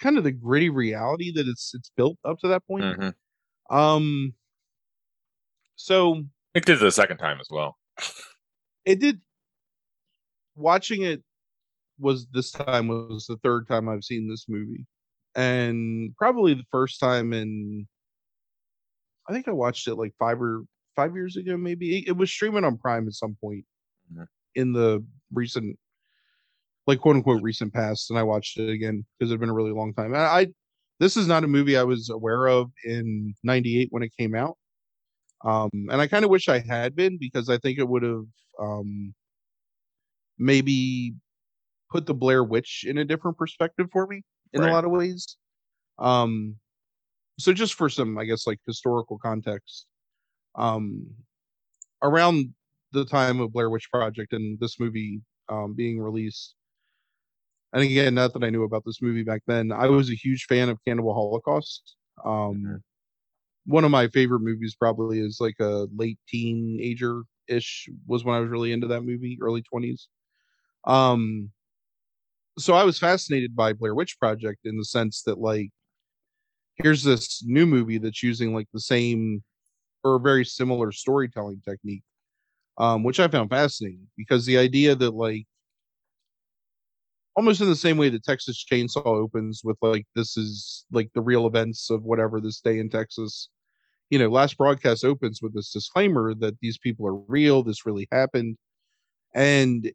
kind 0.00 0.16
of 0.16 0.24
the 0.24 0.32
gritty 0.32 0.70
reality 0.70 1.30
that 1.32 1.46
it's 1.46 1.72
it's 1.74 1.90
built 1.96 2.16
up 2.24 2.38
to 2.38 2.48
that 2.48 2.66
point 2.66 2.86
Mhm. 2.86 3.14
um 3.70 4.34
so 5.76 6.22
It 6.54 6.64
did 6.64 6.78
the 6.80 6.90
second 6.92 7.18
time 7.18 7.40
as 7.40 7.48
well. 7.50 7.76
it 8.84 9.00
did 9.00 9.20
watching 10.56 11.02
it 11.02 11.22
was 11.98 12.26
this 12.32 12.50
time 12.50 12.88
was 12.88 13.26
the 13.26 13.36
third 13.38 13.68
time 13.68 13.88
I've 13.88 14.04
seen 14.04 14.28
this 14.28 14.46
movie. 14.48 14.86
And 15.36 16.14
probably 16.16 16.54
the 16.54 16.64
first 16.72 17.00
time 17.00 17.32
in 17.32 17.86
I 19.28 19.32
think 19.32 19.48
I 19.48 19.52
watched 19.52 19.86
it 19.88 19.94
like 19.94 20.14
five 20.18 20.40
or 20.42 20.64
five 20.96 21.14
years 21.14 21.36
ago, 21.36 21.56
maybe. 21.56 22.04
It, 22.06 22.16
was 22.16 22.30
streaming 22.30 22.64
on 22.64 22.76
Prime 22.78 23.06
at 23.06 23.14
some 23.14 23.36
point 23.40 23.64
Mhm. 24.12 24.26
in 24.56 24.72
the 24.72 25.04
recent 25.32 25.78
like 26.86 27.00
quote 27.00 27.16
unquote 27.16 27.42
recent 27.42 27.72
past, 27.72 28.10
and 28.10 28.18
I 28.18 28.22
watched 28.22 28.58
it 28.58 28.70
again 28.70 29.04
because 29.18 29.30
it 29.30 29.34
had 29.34 29.40
been 29.40 29.48
a 29.50 29.54
really 29.54 29.72
long 29.72 29.94
time. 29.94 30.14
I, 30.14 30.18
I 30.18 30.46
this 30.98 31.16
is 31.16 31.26
not 31.26 31.44
a 31.44 31.48
movie 31.48 31.76
I 31.76 31.84
was 31.84 32.10
aware 32.10 32.48
of 32.48 32.70
in 32.84 33.34
'98 33.44 33.88
when 33.90 34.02
it 34.02 34.12
came 34.18 34.34
out, 34.34 34.56
um, 35.44 35.70
and 35.72 36.00
I 36.00 36.06
kind 36.08 36.24
of 36.24 36.30
wish 36.30 36.48
I 36.48 36.58
had 36.60 36.96
been 36.96 37.18
because 37.18 37.48
I 37.48 37.58
think 37.58 37.78
it 37.78 37.88
would 37.88 38.02
have 38.02 38.24
um, 38.58 39.14
maybe 40.40 41.14
put 41.90 42.06
the 42.06 42.14
Blair 42.14 42.44
Witch 42.44 42.84
in 42.88 42.98
a 42.98 43.04
different 43.06 43.38
perspective 43.38 43.88
for 43.92 44.06
me 44.06 44.22
in 44.54 44.62
Right. 44.62 44.70
a 44.70 44.72
lot 44.72 44.84
of 44.84 44.90
ways. 44.92 45.36
Um, 45.98 46.56
so 47.38 47.52
just 47.52 47.74
for 47.74 47.88
some, 47.88 48.18
I 48.18 48.24
guess, 48.24 48.46
like 48.46 48.60
historical 48.66 49.18
context, 49.18 49.86
um, 50.56 51.06
around 52.02 52.54
the 52.92 53.04
time 53.04 53.40
of 53.40 53.52
Blair 53.52 53.70
Witch 53.70 53.90
Project 53.90 54.32
and 54.32 54.58
this 54.60 54.80
movie 54.80 55.22
um, 55.48 55.74
being 55.74 56.00
released, 56.00 56.56
and 57.72 57.82
again, 57.82 58.14
not 58.14 58.32
that 58.32 58.42
I 58.44 58.50
knew 58.50 58.64
about 58.64 58.82
this 58.84 59.00
movie 59.00 59.22
back 59.22 59.42
then, 59.46 59.70
I 59.72 59.86
was 59.86 60.10
a 60.10 60.14
huge 60.14 60.44
fan 60.48 60.68
of 60.68 60.78
Cannibal 60.86 61.14
Holocaust. 61.14 61.96
Um, 62.24 62.62
Mhm. 62.62 62.82
One 63.66 63.84
of 63.84 63.90
my 63.92 64.08
favorite 64.08 64.40
movies 64.40 64.76
probably 64.76 65.20
is 65.20 65.38
like 65.40 65.56
a 65.60 65.86
late 65.94 66.18
teenager 66.28 67.24
ish 67.48 67.88
was 68.06 68.24
when 68.24 68.36
I 68.36 68.40
was 68.40 68.50
really 68.50 68.72
into 68.72 68.88
that 68.88 69.02
movie, 69.02 69.38
early 69.42 69.62
twenties. 69.62 70.08
Um, 70.84 71.50
so 72.58 72.74
I 72.74 72.84
was 72.84 72.98
fascinated 72.98 73.56
by 73.56 73.72
Blair 73.72 73.94
Witch 73.94 74.18
Project 74.18 74.60
in 74.64 74.76
the 74.76 74.84
sense 74.84 75.22
that 75.22 75.38
like 75.38 75.70
here's 76.76 77.02
this 77.02 77.42
new 77.44 77.66
movie 77.66 77.98
that's 77.98 78.22
using 78.22 78.54
like 78.54 78.68
the 78.72 78.80
same 78.80 79.42
or 80.04 80.18
very 80.18 80.44
similar 80.44 80.92
storytelling 80.92 81.60
technique, 81.66 82.02
um, 82.78 83.02
which 83.04 83.20
I 83.20 83.28
found 83.28 83.50
fascinating 83.50 84.08
because 84.16 84.46
the 84.46 84.58
idea 84.58 84.94
that 84.94 85.14
like 85.14 85.46
almost 87.36 87.60
in 87.60 87.68
the 87.68 87.76
same 87.76 87.96
way 87.96 88.08
that 88.10 88.24
Texas 88.24 88.64
Chainsaw 88.70 89.06
opens 89.06 89.62
with 89.64 89.76
like 89.82 90.06
this 90.14 90.36
is 90.36 90.84
like 90.92 91.10
the 91.14 91.22
real 91.22 91.46
events 91.46 91.90
of 91.90 92.02
whatever 92.02 92.40
this 92.40 92.60
day 92.60 92.78
in 92.78 92.90
Texas. 92.90 93.48
You 94.10 94.18
know, 94.18 94.28
last 94.28 94.58
broadcast 94.58 95.04
opens 95.04 95.40
with 95.40 95.54
this 95.54 95.72
disclaimer 95.72 96.34
that 96.34 96.58
these 96.60 96.78
people 96.78 97.06
are 97.06 97.14
real, 97.14 97.62
this 97.62 97.86
really 97.86 98.08
happened. 98.10 98.56
And 99.34 99.92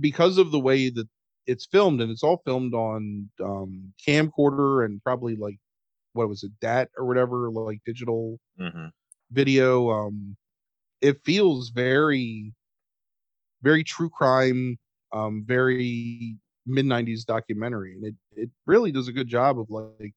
because 0.00 0.38
of 0.38 0.50
the 0.50 0.60
way 0.60 0.90
that 0.90 1.08
it's 1.46 1.66
filmed 1.66 2.00
and 2.00 2.10
it's 2.10 2.22
all 2.22 2.42
filmed 2.44 2.74
on 2.74 3.30
um 3.44 3.92
camcorder 4.06 4.84
and 4.84 5.02
probably 5.02 5.36
like 5.36 5.58
what 6.14 6.28
was 6.28 6.42
it, 6.44 6.52
DAT 6.60 6.90
or 6.98 7.06
whatever, 7.06 7.50
like 7.50 7.80
digital 7.86 8.38
Mhm. 8.58 8.92
video 9.30 9.90
um 9.90 10.36
it 11.02 11.18
feels 11.24 11.70
very 11.70 12.52
very 13.62 13.84
true 13.84 14.10
crime 14.10 14.78
um 15.12 15.44
very 15.46 16.36
mid 16.66 16.84
90s 16.86 17.24
documentary 17.24 17.94
and 17.94 18.04
it 18.04 18.14
it 18.36 18.50
really 18.66 18.92
does 18.92 19.08
a 19.08 19.12
good 19.12 19.28
job 19.28 19.58
of 19.58 19.68
like 19.70 20.14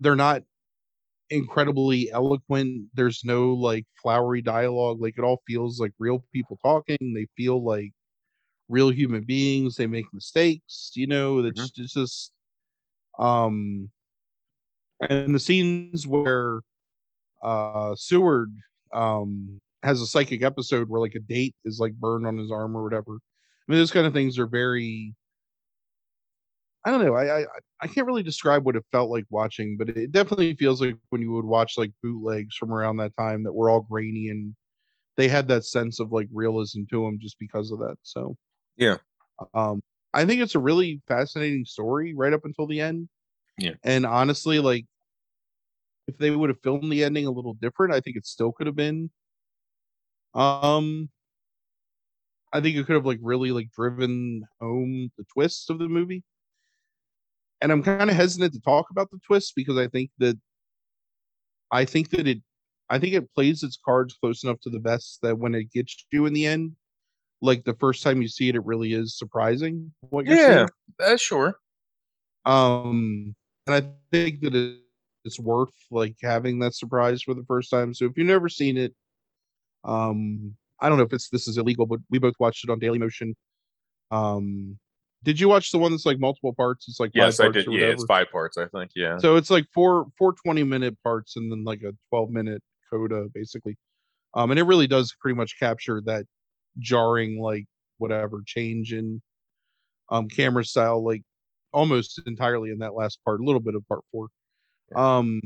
they're 0.00 0.16
not 0.16 0.42
incredibly 1.30 2.10
eloquent 2.12 2.88
there's 2.94 3.22
no 3.24 3.52
like 3.52 3.86
flowery 4.02 4.42
dialogue 4.42 5.00
like 5.00 5.14
it 5.18 5.24
all 5.24 5.42
feels 5.46 5.80
like 5.80 5.92
real 5.98 6.24
people 6.32 6.58
talking 6.64 6.98
they 7.14 7.26
feel 7.36 7.64
like 7.64 7.92
real 8.68 8.90
human 8.90 9.22
beings 9.22 9.76
they 9.76 9.86
make 9.86 10.06
mistakes 10.12 10.92
you 10.94 11.06
know 11.06 11.38
it's, 11.38 11.72
it's 11.76 11.94
just 11.94 12.32
um 13.18 13.90
and 15.00 15.34
the 15.34 15.40
scenes 15.40 16.06
where 16.06 16.60
uh 17.42 17.94
Seward 17.94 18.52
um 18.92 19.60
has 19.82 20.00
a 20.00 20.06
psychic 20.06 20.42
episode 20.42 20.88
where 20.88 21.00
like 21.00 21.14
a 21.14 21.20
date 21.20 21.54
is 21.64 21.78
like 21.78 21.94
burned 21.94 22.26
on 22.26 22.36
his 22.36 22.50
arm 22.50 22.76
or 22.76 22.82
whatever. 22.82 23.12
I 23.12 23.72
mean, 23.72 23.78
those 23.78 23.90
kind 23.90 24.06
of 24.06 24.12
things 24.12 24.38
are 24.38 24.46
very 24.46 25.14
I 26.84 26.90
don't 26.90 27.04
know. 27.04 27.14
I 27.14 27.40
I 27.40 27.44
I 27.82 27.86
can't 27.86 28.06
really 28.06 28.22
describe 28.22 28.64
what 28.64 28.76
it 28.76 28.84
felt 28.92 29.10
like 29.10 29.24
watching, 29.30 29.76
but 29.76 29.90
it 29.90 30.12
definitely 30.12 30.54
feels 30.54 30.80
like 30.80 30.96
when 31.10 31.20
you 31.20 31.32
would 31.32 31.44
watch 31.44 31.76
like 31.76 31.92
bootlegs 32.02 32.56
from 32.56 32.72
around 32.72 32.96
that 32.98 33.16
time 33.16 33.42
that 33.44 33.52
were 33.52 33.70
all 33.70 33.80
grainy 33.82 34.28
and 34.28 34.54
they 35.16 35.28
had 35.28 35.48
that 35.48 35.64
sense 35.64 36.00
of 36.00 36.12
like 36.12 36.28
realism 36.32 36.82
to 36.90 37.04
them 37.04 37.18
just 37.20 37.38
because 37.38 37.70
of 37.70 37.78
that. 37.80 37.96
So 38.02 38.36
Yeah. 38.78 38.96
um, 39.52 39.82
I 40.14 40.24
think 40.24 40.40
it's 40.40 40.54
a 40.54 40.58
really 40.58 41.02
fascinating 41.06 41.66
story 41.66 42.14
right 42.14 42.32
up 42.32 42.44
until 42.44 42.66
the 42.66 42.80
end. 42.80 43.08
Yeah. 43.58 43.74
and 43.82 44.06
honestly, 44.06 44.60
like 44.60 44.86
if 46.06 46.16
they 46.16 46.30
would 46.30 46.48
have 46.48 46.60
filmed 46.62 46.90
the 46.90 47.04
ending 47.04 47.26
a 47.26 47.30
little 47.30 47.54
different, 47.54 47.92
I 47.92 48.00
think 48.00 48.16
it 48.16 48.26
still 48.26 48.52
could 48.52 48.66
have 48.66 48.76
been. 48.76 49.10
Um, 50.34 51.10
I 52.52 52.60
think 52.60 52.76
it 52.76 52.86
could 52.86 52.94
have 52.94 53.06
like 53.06 53.18
really 53.22 53.52
like 53.52 53.70
driven 53.72 54.42
home 54.60 55.10
the 55.18 55.24
twists 55.34 55.68
of 55.70 55.78
the 55.78 55.88
movie. 55.88 56.24
And 57.60 57.72
I'm 57.72 57.82
kind 57.82 58.08
of 58.08 58.16
hesitant 58.16 58.54
to 58.54 58.60
talk 58.60 58.86
about 58.90 59.10
the 59.10 59.18
twists 59.26 59.52
because 59.54 59.76
I 59.76 59.88
think 59.88 60.10
that 60.18 60.38
I 61.70 61.84
think 61.84 62.10
that 62.10 62.26
it 62.26 62.38
I 62.90 62.98
think 62.98 63.14
it 63.14 63.32
plays 63.34 63.62
its 63.62 63.78
cards 63.84 64.16
close 64.18 64.42
enough 64.44 64.60
to 64.60 64.70
the 64.70 64.78
vest 64.78 65.18
that 65.22 65.38
when 65.38 65.54
it 65.54 65.72
gets 65.72 66.06
you 66.10 66.24
in 66.24 66.32
the 66.32 66.46
end, 66.46 66.76
like 67.40 67.64
the 67.64 67.74
first 67.74 68.02
time 68.02 68.20
you 68.22 68.28
see 68.28 68.48
it, 68.48 68.56
it 68.56 68.64
really 68.64 68.92
is 68.92 69.16
surprising 69.16 69.92
what 70.10 70.26
you're 70.26 70.36
Yeah, 70.36 70.66
seeing. 70.66 70.68
that's 70.98 71.22
sure. 71.22 71.58
Um, 72.44 73.34
and 73.66 73.74
I 73.76 73.88
think 74.10 74.40
that 74.40 74.78
it's 75.24 75.38
worth 75.38 75.74
like 75.90 76.16
having 76.22 76.58
that 76.60 76.74
surprise 76.74 77.22
for 77.22 77.34
the 77.34 77.44
first 77.46 77.70
time. 77.70 77.92
So 77.94 78.06
if 78.06 78.12
you've 78.16 78.26
never 78.26 78.48
seen 78.48 78.76
it, 78.76 78.94
um, 79.84 80.56
I 80.80 80.88
don't 80.88 80.98
know 80.98 81.04
if 81.04 81.12
it's 81.12 81.28
this 81.30 81.48
is 81.48 81.58
illegal, 81.58 81.86
but 81.86 82.00
we 82.10 82.18
both 82.18 82.34
watched 82.38 82.64
it 82.64 82.70
on 82.70 82.78
Daily 82.78 82.98
Motion. 82.98 83.34
Um, 84.10 84.78
did 85.24 85.40
you 85.40 85.48
watch 85.48 85.72
the 85.72 85.78
one 85.78 85.90
that's 85.90 86.06
like 86.06 86.20
multiple 86.20 86.54
parts? 86.54 86.88
It's 86.88 87.00
like 87.00 87.10
Yes, 87.14 87.40
I 87.40 87.48
did. 87.48 87.66
Yeah, 87.66 87.88
it's 87.88 88.04
five 88.04 88.30
parts, 88.30 88.56
I 88.56 88.66
think. 88.66 88.92
Yeah. 88.94 89.18
So 89.18 89.36
it's 89.36 89.50
like 89.50 89.66
four 89.74 90.06
four 90.16 90.32
20 90.32 90.62
minute 90.64 90.96
parts 91.02 91.36
and 91.36 91.50
then 91.50 91.64
like 91.64 91.82
a 91.82 91.92
12 92.10 92.30
minute 92.30 92.62
coda 92.90 93.26
basically. 93.34 93.76
Um 94.34 94.50
and 94.50 94.60
it 94.60 94.64
really 94.64 94.86
does 94.86 95.14
pretty 95.20 95.36
much 95.36 95.58
capture 95.58 96.00
that 96.06 96.24
jarring 96.78 97.40
like 97.40 97.66
whatever 97.98 98.42
change 98.46 98.92
in 98.92 99.22
um 100.10 100.28
camera 100.28 100.64
style 100.64 101.04
like 101.04 101.22
almost 101.72 102.20
entirely 102.26 102.70
in 102.70 102.78
that 102.80 102.94
last 102.94 103.20
part, 103.24 103.40
a 103.40 103.44
little 103.44 103.60
bit 103.62 103.74
of 103.76 103.86
part 103.88 104.02
4. 104.12 104.28
Um 104.96 105.40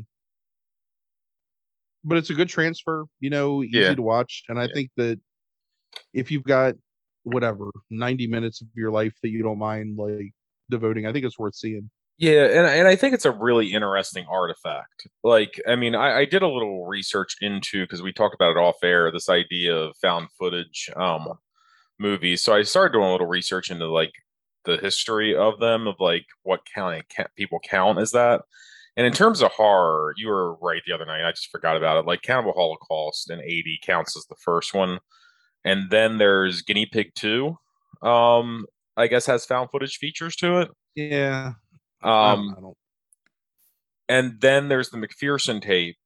but 2.05 2.19
it's 2.19 2.31
a 2.31 2.35
good 2.35 2.49
transfer, 2.49 3.05
you 3.21 3.31
know, 3.31 3.63
easy 3.63 3.95
Yeah. 3.95 3.95
to 3.95 4.03
watch 4.03 4.43
and 4.49 4.59
I 4.59 4.67
Yeah. 4.67 4.75
think 4.75 4.91
that 4.97 5.21
if 6.15 6.31
you've 6.31 6.45
got 6.45 6.77
whatever 7.25 7.71
90 7.91 8.27
minutes 8.29 8.63
of 8.63 8.69
your 8.75 8.91
life 8.93 9.15
that 9.23 9.31
you 9.31 9.43
don't 9.43 9.59
mind 9.59 9.99
like 9.99 10.33
devoting. 10.71 11.07
I 11.07 11.13
think 11.13 11.25
it's 11.27 11.39
worth 11.39 11.57
seeing. 11.57 11.91
Yeah, 12.23 12.45
and 12.45 12.69
and 12.69 12.87
I 12.87 12.95
think 12.95 13.15
it's 13.15 13.25
a 13.25 13.33
really 13.33 13.73
interesting 13.73 14.27
artifact. 14.31 15.09
Like, 15.25 15.61
I 15.67 15.75
mean, 15.75 15.97
I, 15.97 16.19
I 16.21 16.25
did 16.25 16.43
a 16.43 16.49
little 16.49 16.87
research 16.87 17.35
into 17.41 17.83
because 17.83 18.01
we 18.01 18.13
talked 18.13 18.37
about 18.37 18.53
it 18.53 18.61
off 18.61 18.77
air. 18.85 19.11
This 19.11 19.29
idea 19.29 19.75
of 19.77 19.97
found 20.01 20.29
footage 20.39 20.89
um, 20.95 21.27
movies. 21.99 22.41
So 22.43 22.55
I 22.55 22.63
started 22.63 22.93
doing 22.93 23.09
a 23.09 23.11
little 23.13 23.27
research 23.27 23.73
into 23.73 23.89
like 23.89 24.13
the 24.65 24.77
history 24.77 25.35
of 25.37 25.59
them, 25.59 25.89
of 25.89 25.97
like 25.99 26.27
what 26.45 26.61
kind 26.73 27.03
count 27.09 27.31
people 27.37 27.59
count 27.61 27.99
as 27.99 28.13
that. 28.13 28.43
And 28.97 29.05
in 29.05 29.13
terms 29.13 29.43
of 29.43 29.51
horror, 29.51 30.15
you 30.17 30.29
were 30.29 30.55
right 30.57 30.83
the 30.87 30.93
other 30.95 31.07
night. 31.07 31.27
I 31.27 31.33
just 31.33 31.51
forgot 31.51 31.77
about 31.77 31.99
it. 31.99 32.07
Like 32.07 32.23
Cannibal 32.23 32.53
Holocaust 32.53 33.31
in 33.31 33.41
80 33.41 33.81
counts 33.83 34.17
as 34.17 34.27
the 34.27 34.37
first 34.37 34.75
one. 34.75 35.01
And 35.65 35.91
then 35.91 36.19
there's 36.19 36.63
Guinea 36.63 36.87
Pig 36.87 37.13
2. 37.17 37.57
Um, 38.03 38.67
I 38.97 39.09
guess 39.09 39.27
has 39.27 39.45
found 39.45 39.71
footage 39.71 39.97
features 39.97 40.37
to 40.37 40.61
it. 40.61 40.71
Yeah. 40.95 41.55
Um, 42.05 42.55
I 42.57 42.61
don't, 42.61 42.77
and 44.09 44.41
then 44.41 44.69
there's 44.69 44.91
the 44.91 44.99
McPherson 44.99 45.63
tape, 45.63 45.97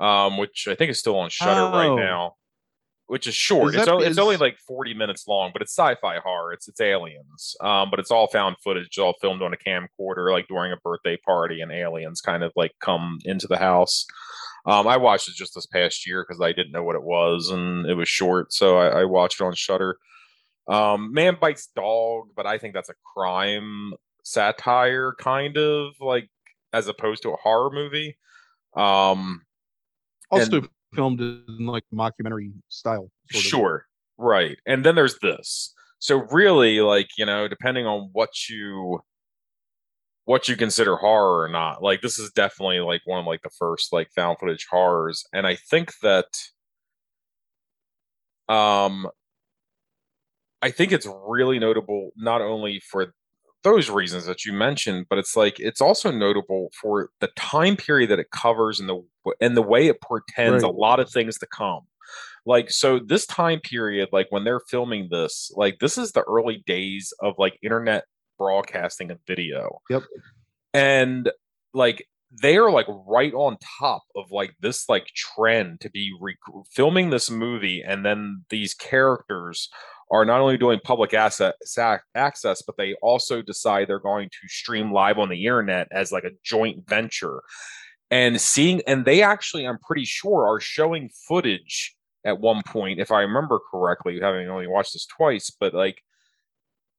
um, 0.00 0.38
which 0.38 0.66
I 0.68 0.74
think 0.74 0.90
is 0.90 0.98
still 0.98 1.18
on 1.18 1.30
Shudder 1.30 1.60
oh. 1.60 1.72
right 1.72 2.04
now, 2.04 2.34
which 3.06 3.26
is 3.26 3.34
short. 3.34 3.74
Is 3.74 3.82
it's, 3.82 3.88
only, 3.88 4.06
is... 4.06 4.10
it's 4.10 4.18
only 4.18 4.36
like 4.36 4.56
40 4.66 4.94
minutes 4.94 5.28
long, 5.28 5.50
but 5.52 5.62
it's 5.62 5.72
sci-fi 5.72 6.18
horror. 6.18 6.52
It's 6.52 6.66
it's 6.66 6.80
aliens, 6.80 7.54
um, 7.60 7.90
but 7.90 8.00
it's 8.00 8.10
all 8.10 8.26
found 8.26 8.56
footage, 8.64 8.86
it's 8.86 8.98
all 8.98 9.14
filmed 9.20 9.42
on 9.42 9.54
a 9.54 9.56
camcorder, 9.56 10.32
like 10.32 10.48
during 10.48 10.72
a 10.72 10.76
birthday 10.82 11.16
party, 11.24 11.60
and 11.60 11.70
aliens 11.70 12.20
kind 12.20 12.42
of 12.42 12.52
like 12.56 12.72
come 12.80 13.18
into 13.24 13.46
the 13.46 13.58
house. 13.58 14.06
Um, 14.64 14.86
I 14.86 14.96
watched 14.96 15.28
it 15.28 15.34
just 15.34 15.54
this 15.54 15.66
past 15.66 16.06
year 16.06 16.24
because 16.26 16.40
I 16.40 16.52
didn't 16.52 16.72
know 16.72 16.84
what 16.84 16.96
it 16.96 17.02
was, 17.02 17.50
and 17.50 17.86
it 17.86 17.94
was 17.94 18.08
short, 18.08 18.52
so 18.52 18.78
I, 18.78 19.02
I 19.02 19.04
watched 19.04 19.40
it 19.40 19.44
on 19.44 19.54
Shudder. 19.54 19.96
Um, 20.68 21.12
Man 21.12 21.36
bites 21.40 21.68
dog, 21.74 22.28
but 22.34 22.46
I 22.46 22.58
think 22.58 22.74
that's 22.74 22.88
a 22.88 22.94
crime 23.14 23.92
satire 24.22 25.14
kind 25.18 25.56
of 25.56 25.92
like 26.00 26.28
as 26.72 26.88
opposed 26.88 27.22
to 27.22 27.30
a 27.30 27.36
horror 27.36 27.70
movie. 27.70 28.16
Um 28.74 29.42
also 30.30 30.58
and, 30.58 30.68
filmed 30.94 31.20
in 31.20 31.44
like 31.66 31.84
mockumentary 31.92 32.52
style. 32.68 33.10
Sure. 33.30 33.76
Of. 33.76 33.82
Right. 34.24 34.58
And 34.66 34.84
then 34.84 34.94
there's 34.94 35.18
this. 35.20 35.74
So 35.98 36.26
really 36.30 36.80
like, 36.80 37.08
you 37.16 37.26
know, 37.26 37.48
depending 37.48 37.86
on 37.86 38.10
what 38.12 38.48
you 38.48 39.00
what 40.24 40.48
you 40.48 40.56
consider 40.56 40.96
horror 40.96 41.42
or 41.42 41.48
not. 41.48 41.82
Like 41.82 42.00
this 42.00 42.18
is 42.18 42.30
definitely 42.30 42.80
like 42.80 43.02
one 43.04 43.20
of 43.20 43.26
like 43.26 43.42
the 43.42 43.50
first 43.50 43.92
like 43.92 44.10
found 44.14 44.38
footage 44.38 44.66
horrors 44.70 45.24
and 45.32 45.46
I 45.46 45.56
think 45.56 45.92
that 46.02 46.26
um 48.48 49.08
I 50.60 50.70
think 50.70 50.92
it's 50.92 51.08
really 51.26 51.58
notable 51.58 52.10
not 52.16 52.40
only 52.40 52.80
for 52.80 53.12
those 53.62 53.90
reasons 53.90 54.26
that 54.26 54.44
you 54.44 54.52
mentioned, 54.52 55.06
but 55.08 55.18
it's 55.18 55.36
like 55.36 55.58
it's 55.58 55.80
also 55.80 56.10
notable 56.10 56.70
for 56.80 57.10
the 57.20 57.28
time 57.36 57.76
period 57.76 58.10
that 58.10 58.18
it 58.18 58.30
covers 58.30 58.80
and 58.80 58.88
the 58.88 59.02
and 59.40 59.56
the 59.56 59.62
way 59.62 59.86
it 59.86 60.00
portends 60.00 60.62
right. 60.62 60.68
a 60.68 60.74
lot 60.74 61.00
of 61.00 61.10
things 61.10 61.38
to 61.38 61.46
come. 61.46 61.82
Like 62.44 62.70
so 62.70 62.98
this 62.98 63.26
time 63.26 63.60
period 63.60 64.08
like 64.12 64.26
when 64.30 64.44
they're 64.44 64.60
filming 64.68 65.08
this, 65.10 65.50
like 65.54 65.78
this 65.80 65.96
is 65.96 66.12
the 66.12 66.22
early 66.22 66.62
days 66.66 67.12
of 67.20 67.34
like 67.38 67.58
internet 67.62 68.04
broadcasting 68.38 69.10
of 69.10 69.18
video. 69.26 69.80
Yep. 69.90 70.02
And 70.74 71.30
like 71.72 72.06
they 72.40 72.56
are 72.56 72.70
like 72.70 72.86
right 73.06 73.34
on 73.34 73.56
top 73.78 74.02
of 74.16 74.30
like 74.30 74.54
this 74.60 74.88
like 74.88 75.06
trend 75.14 75.80
to 75.80 75.90
be 75.90 76.12
re- 76.20 76.36
filming 76.70 77.10
this 77.10 77.30
movie 77.30 77.82
and 77.86 78.06
then 78.06 78.44
these 78.48 78.72
characters 78.74 79.68
are 80.12 80.24
not 80.26 80.40
only 80.40 80.58
doing 80.58 80.78
public 80.84 81.14
asset 81.14 81.54
access, 82.14 82.62
but 82.62 82.76
they 82.76 82.94
also 83.00 83.40
decide 83.40 83.88
they're 83.88 83.98
going 83.98 84.28
to 84.28 84.48
stream 84.48 84.92
live 84.92 85.18
on 85.18 85.30
the 85.30 85.46
internet 85.46 85.88
as 85.90 86.12
like 86.12 86.24
a 86.24 86.32
joint 86.44 86.86
venture. 86.86 87.40
And 88.10 88.38
seeing, 88.38 88.82
and 88.86 89.06
they 89.06 89.22
actually, 89.22 89.66
I'm 89.66 89.78
pretty 89.78 90.04
sure, 90.04 90.46
are 90.46 90.60
showing 90.60 91.08
footage 91.26 91.96
at 92.26 92.40
one 92.40 92.60
point, 92.66 93.00
if 93.00 93.10
I 93.10 93.22
remember 93.22 93.58
correctly, 93.70 94.20
having 94.20 94.48
only 94.50 94.66
watched 94.66 94.92
this 94.92 95.06
twice, 95.06 95.50
but 95.58 95.72
like 95.72 96.02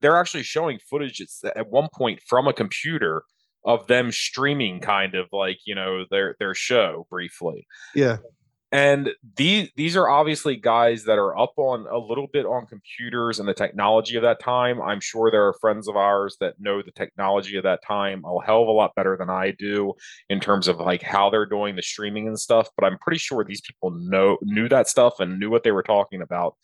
they're 0.02 0.18
actually 0.18 0.44
showing 0.44 0.80
footage 0.90 1.22
at 1.56 1.70
one 1.70 1.90
point 1.94 2.20
from 2.28 2.48
a 2.48 2.54
computer 2.54 3.24
of 3.66 3.88
them 3.88 4.12
streaming 4.12 4.80
kind 4.80 5.16
of 5.16 5.28
like 5.32 5.58
you 5.66 5.76
know 5.76 6.06
their 6.10 6.36
their 6.40 6.54
show 6.54 7.08
briefly 7.10 7.66
yeah 7.96 8.18
and 8.74 9.12
these 9.36 9.70
these 9.76 9.96
are 9.96 10.10
obviously 10.10 10.56
guys 10.56 11.04
that 11.04 11.20
are 11.20 11.38
up 11.38 11.54
on 11.58 11.86
a 11.92 12.00
little 12.00 12.26
bit 12.34 12.48
on 12.48 12.66
computers 12.66 13.40
and 13.40 13.48
the 13.48 13.54
technology 13.54 14.16
of 14.16 14.24
that 14.24 14.40
time. 14.40 14.82
I'm 14.82 15.00
sure 15.00 15.30
there 15.30 15.48
are 15.48 15.54
friends 15.62 15.88
of 15.88 15.96
ours 15.96 16.38
that 16.40 16.56
know 16.60 16.82
the 16.82 16.92
technology 16.92 17.56
of 17.56 17.64
that 17.66 17.84
time 17.88 18.24
a 18.26 18.44
hell 18.44 18.64
of 18.64 18.68
a 18.68 18.72
lot 18.72 18.96
better 18.96 19.16
than 19.16 19.30
I 19.30 19.52
do 19.52 19.94
in 20.28 20.40
terms 20.40 20.68
of 20.68 20.80
like 20.80 21.04
how 21.04 21.30
they're 21.30 21.46
doing 21.46 21.76
the 21.76 21.84
streaming 21.84 22.28
and 22.28 22.40
stuff. 22.40 22.68
But 22.76 22.88
I'm 22.88 22.98
pretty 22.98 23.20
sure 23.20 23.44
these 23.44 23.62
people 23.62 23.92
know 23.92 24.40
knew 24.42 24.68
that 24.70 24.90
stuff 24.90 25.20
and 25.20 25.40
knew 25.40 25.52
what 25.52 25.62
they 25.62 25.72
were 25.72 25.84
talking 25.84 26.24
about. 26.24 26.56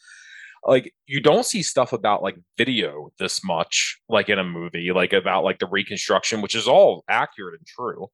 Like 0.65 0.93
you 1.07 1.21
don't 1.21 1.45
see 1.45 1.63
stuff 1.63 1.93
about 1.93 2.21
like 2.21 2.37
video 2.57 3.11
this 3.17 3.43
much, 3.43 3.99
like 4.09 4.29
in 4.29 4.39
a 4.39 4.43
movie, 4.43 4.91
like 4.91 5.13
about 5.13 5.43
like 5.43 5.59
the 5.59 5.67
reconstruction, 5.67 6.41
which 6.41 6.55
is 6.55 6.67
all 6.67 7.03
accurate 7.09 7.59
and 7.59 7.67
true, 7.67 8.07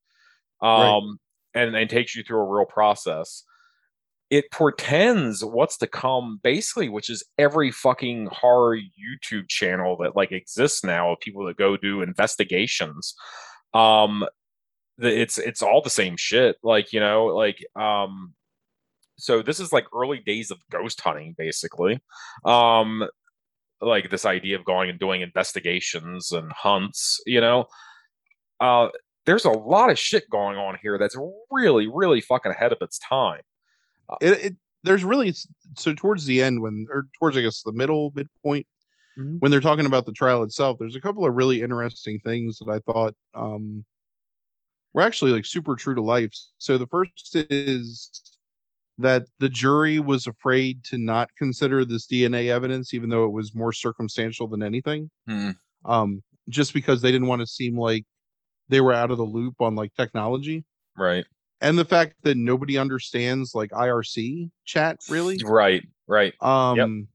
um, 0.61 1.19
right. 1.55 1.63
and 1.63 1.75
and 1.75 1.89
takes 1.89 2.15
you 2.15 2.23
through 2.23 2.39
a 2.39 2.53
real 2.53 2.65
process 2.65 3.43
it 4.29 4.49
portends 4.51 5.43
what's 5.45 5.77
to 5.77 5.87
come 5.87 6.39
basically 6.43 6.89
which 6.89 7.09
is 7.09 7.23
every 7.37 7.71
fucking 7.71 8.27
horror 8.31 8.77
youtube 8.77 9.47
channel 9.47 9.97
that 9.97 10.15
like 10.15 10.31
exists 10.31 10.83
now 10.83 11.11
of 11.11 11.19
people 11.19 11.45
that 11.45 11.57
go 11.57 11.77
do 11.77 12.01
investigations 12.01 13.15
um 13.73 14.25
it's 14.97 15.37
it's 15.37 15.61
all 15.61 15.81
the 15.81 15.89
same 15.89 16.17
shit 16.17 16.55
like 16.63 16.91
you 16.93 16.99
know 16.99 17.25
like 17.25 17.63
um 17.75 18.33
so 19.17 19.41
this 19.41 19.59
is 19.59 19.71
like 19.71 19.85
early 19.93 20.19
days 20.19 20.51
of 20.51 20.57
ghost 20.71 20.99
hunting 21.01 21.35
basically 21.37 21.99
um 22.45 23.03
like 23.81 24.09
this 24.09 24.25
idea 24.25 24.57
of 24.57 24.65
going 24.65 24.89
and 24.89 24.99
doing 24.99 25.21
investigations 25.21 26.31
and 26.31 26.51
hunts 26.51 27.19
you 27.25 27.41
know 27.41 27.65
uh 28.59 28.87
there's 29.25 29.45
a 29.45 29.49
lot 29.49 29.89
of 29.89 29.97
shit 29.97 30.29
going 30.29 30.57
on 30.57 30.77
here 30.81 30.97
that's 30.97 31.17
really 31.51 31.87
really 31.87 32.21
fucking 32.21 32.51
ahead 32.51 32.71
of 32.71 32.77
its 32.81 32.99
time 32.99 33.41
it, 34.21 34.45
it 34.45 34.55
there's 34.85 35.03
really 35.03 35.33
so 35.77 35.93
towards 35.93 36.25
the 36.25 36.41
end 36.41 36.61
when 36.61 36.87
or 36.89 37.07
towards 37.19 37.35
I 37.35 37.41
guess 37.41 37.63
the 37.63 37.73
middle 37.73 38.13
midpoint 38.15 38.67
mm-hmm. 39.17 39.37
when 39.39 39.51
they're 39.51 39.59
talking 39.59 39.85
about 39.85 40.05
the 40.05 40.11
trial 40.11 40.43
itself, 40.43 40.77
there's 40.79 40.95
a 40.95 41.01
couple 41.01 41.25
of 41.25 41.33
really 41.33 41.61
interesting 41.61 42.19
things 42.19 42.59
that 42.59 42.71
I 42.71 42.79
thought 42.91 43.15
um 43.33 43.83
were 44.93 45.01
actually 45.01 45.31
like 45.31 45.45
super 45.45 45.75
true 45.75 45.95
to 45.95 46.01
life. 46.01 46.31
So 46.57 46.77
the 46.77 46.87
first 46.87 47.35
is 47.49 48.34
that 48.97 49.25
the 49.39 49.49
jury 49.49 49.99
was 49.99 50.27
afraid 50.27 50.83
to 50.85 50.97
not 50.97 51.29
consider 51.37 51.83
this 51.83 52.07
DNA 52.07 52.49
evidence, 52.49 52.93
even 52.93 53.09
though 53.09 53.25
it 53.25 53.31
was 53.31 53.53
more 53.53 53.73
circumstantial 53.73 54.47
than 54.47 54.63
anything. 54.63 55.09
Mm-hmm. 55.29 55.91
Um, 55.91 56.23
just 56.49 56.73
because 56.73 57.01
they 57.01 57.11
didn't 57.11 57.27
want 57.27 57.41
to 57.41 57.47
seem 57.47 57.77
like 57.77 58.05
they 58.69 58.81
were 58.81 58.93
out 58.93 59.11
of 59.11 59.17
the 59.17 59.23
loop 59.23 59.55
on 59.59 59.75
like 59.75 59.93
technology. 59.95 60.63
Right 60.97 61.25
and 61.61 61.77
the 61.79 61.85
fact 61.85 62.15
that 62.23 62.37
nobody 62.37 62.77
understands 62.77 63.55
like 63.55 63.71
IRC 63.71 64.49
chat 64.65 64.99
really. 65.09 65.39
Right, 65.43 65.83
right. 66.07 66.33
Um 66.41 67.07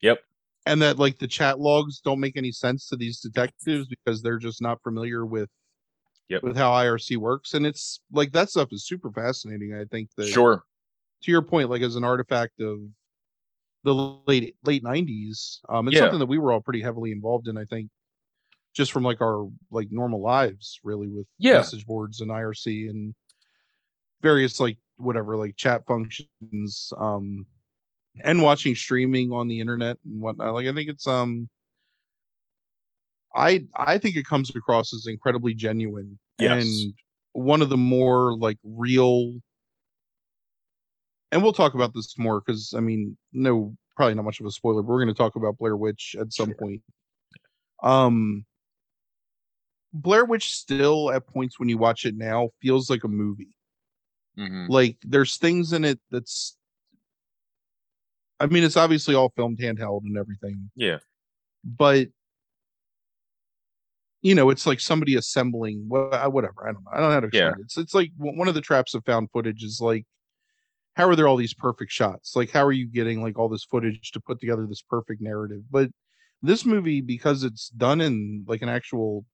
yep. 0.00 0.18
yep. 0.18 0.18
And 0.66 0.82
that 0.82 0.98
like 0.98 1.18
the 1.18 1.28
chat 1.28 1.60
logs 1.60 2.00
don't 2.00 2.20
make 2.20 2.36
any 2.36 2.52
sense 2.52 2.88
to 2.88 2.96
these 2.96 3.20
detectives 3.20 3.86
because 3.86 4.22
they're 4.22 4.38
just 4.38 4.62
not 4.62 4.82
familiar 4.82 5.26
with 5.26 5.48
yep. 6.28 6.42
with 6.42 6.56
how 6.56 6.72
IRC 6.72 7.16
works. 7.18 7.54
And 7.54 7.66
it's 7.66 8.00
like 8.12 8.32
that 8.32 8.50
stuff 8.50 8.68
is 8.72 8.86
super 8.86 9.10
fascinating. 9.10 9.74
I 9.74 9.84
think 9.84 10.08
that 10.16 10.26
sure. 10.26 10.64
To 11.24 11.30
your 11.30 11.42
point, 11.42 11.70
like 11.70 11.82
as 11.82 11.96
an 11.96 12.04
artifact 12.04 12.60
of 12.60 12.78
the 13.82 13.94
late 14.26 14.56
late 14.64 14.82
nineties, 14.82 15.60
um, 15.68 15.88
it's 15.88 15.96
yeah. 15.96 16.02
something 16.02 16.18
that 16.18 16.26
we 16.26 16.38
were 16.38 16.52
all 16.52 16.60
pretty 16.60 16.82
heavily 16.82 17.12
involved 17.12 17.48
in. 17.48 17.56
I 17.56 17.64
think 17.64 17.90
just 18.74 18.92
from 18.92 19.04
like 19.04 19.20
our 19.20 19.48
like 19.70 19.88
normal 19.90 20.22
lives, 20.22 20.78
really, 20.84 21.08
with 21.08 21.26
yeah. 21.38 21.54
message 21.54 21.86
boards 21.86 22.20
and 22.20 22.30
IRC 22.30 22.90
and 22.90 23.14
various 24.24 24.58
like 24.58 24.78
whatever 24.96 25.36
like 25.36 25.54
chat 25.56 25.82
functions 25.86 26.92
um 26.98 27.44
and 28.22 28.40
watching 28.42 28.74
streaming 28.74 29.32
on 29.32 29.48
the 29.48 29.60
internet 29.60 29.96
and 30.04 30.20
whatnot 30.20 30.54
like 30.54 30.66
i 30.66 30.72
think 30.72 30.88
it's 30.88 31.06
um 31.06 31.48
i 33.34 33.64
i 33.76 33.98
think 33.98 34.16
it 34.16 34.24
comes 34.24 34.54
across 34.56 34.94
as 34.94 35.06
incredibly 35.06 35.52
genuine 35.52 36.18
yes. 36.38 36.64
and 36.64 36.94
one 37.32 37.60
of 37.60 37.68
the 37.68 37.76
more 37.76 38.36
like 38.38 38.56
real 38.64 39.34
and 41.34 41.42
we'll 41.42 41.52
talk 41.52 41.74
about 41.74 41.92
this 41.92 42.18
more 42.18 42.40
because 42.40 42.72
i 42.74 42.80
mean 42.80 43.16
no 43.34 43.76
probably 43.96 44.14
not 44.14 44.24
much 44.24 44.40
of 44.40 44.46
a 44.46 44.50
spoiler 44.50 44.82
but 44.82 44.88
we're 44.88 45.04
going 45.04 45.14
to 45.14 45.18
talk 45.18 45.36
about 45.36 45.58
blair 45.58 45.76
witch 45.76 46.16
at 46.18 46.32
some 46.32 46.46
sure. 46.46 46.54
point 46.54 46.80
um 47.82 48.46
blair 49.92 50.24
witch 50.24 50.54
still 50.54 51.10
at 51.12 51.26
points 51.26 51.60
when 51.60 51.68
you 51.68 51.76
watch 51.76 52.06
it 52.06 52.16
now 52.16 52.48
feels 52.62 52.88
like 52.88 53.04
a 53.04 53.08
movie 53.08 53.54
Mm-hmm. 54.38 54.66
Like 54.68 54.96
there's 55.02 55.36
things 55.36 55.72
in 55.72 55.84
it 55.84 56.00
that's 56.10 56.56
I 58.40 58.46
mean 58.46 58.64
it's 58.64 58.76
obviously 58.76 59.14
all 59.14 59.32
filmed 59.36 59.58
handheld 59.58 60.02
and 60.04 60.18
everything. 60.18 60.70
Yeah. 60.74 60.98
But 61.64 62.08
you 64.22 64.34
know, 64.34 64.50
it's 64.50 64.66
like 64.66 64.80
somebody 64.80 65.16
assembling 65.16 65.86
wha- 65.88 66.28
whatever. 66.28 66.66
I 66.68 66.72
don't 66.72 66.82
know. 66.84 66.90
I 66.92 66.96
don't 66.98 67.08
know 67.10 67.14
how 67.14 67.20
to 67.20 67.26
explain 67.28 67.44
Yeah. 67.44 67.52
it. 67.52 67.60
It's 67.60 67.76
it's 67.78 67.94
like 67.94 68.10
one 68.16 68.48
of 68.48 68.54
the 68.54 68.60
traps 68.60 68.94
of 68.94 69.04
found 69.04 69.30
footage 69.30 69.62
is 69.62 69.80
like, 69.80 70.04
how 70.94 71.08
are 71.08 71.16
there 71.16 71.26
all 71.28 71.36
these 71.36 71.54
perfect 71.54 71.92
shots? 71.92 72.34
Like, 72.36 72.50
how 72.50 72.64
are 72.64 72.72
you 72.72 72.86
getting 72.86 73.22
like 73.22 73.38
all 73.38 73.48
this 73.48 73.64
footage 73.64 74.12
to 74.12 74.20
put 74.20 74.40
together 74.40 74.66
this 74.66 74.82
perfect 74.82 75.20
narrative? 75.20 75.62
But 75.70 75.90
this 76.42 76.64
movie, 76.64 77.00
because 77.00 77.42
it's 77.44 77.68
done 77.70 78.00
in 78.00 78.44
like 78.46 78.62
an 78.62 78.68
actual, 78.68 79.24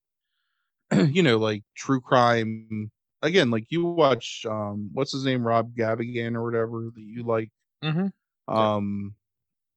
you 0.94 1.22
know, 1.22 1.38
like 1.38 1.62
true 1.76 2.00
crime. 2.00 2.90
Again, 3.22 3.50
like 3.50 3.66
you 3.68 3.84
watch, 3.84 4.46
um, 4.48 4.90
what's 4.94 5.12
his 5.12 5.24
name, 5.24 5.46
Rob 5.46 5.74
Gavigan 5.76 6.34
or 6.34 6.42
whatever 6.42 6.88
that 6.94 7.02
you 7.02 7.22
like. 7.22 7.50
Mm-hmm. 7.84 8.54
Um, 8.54 9.14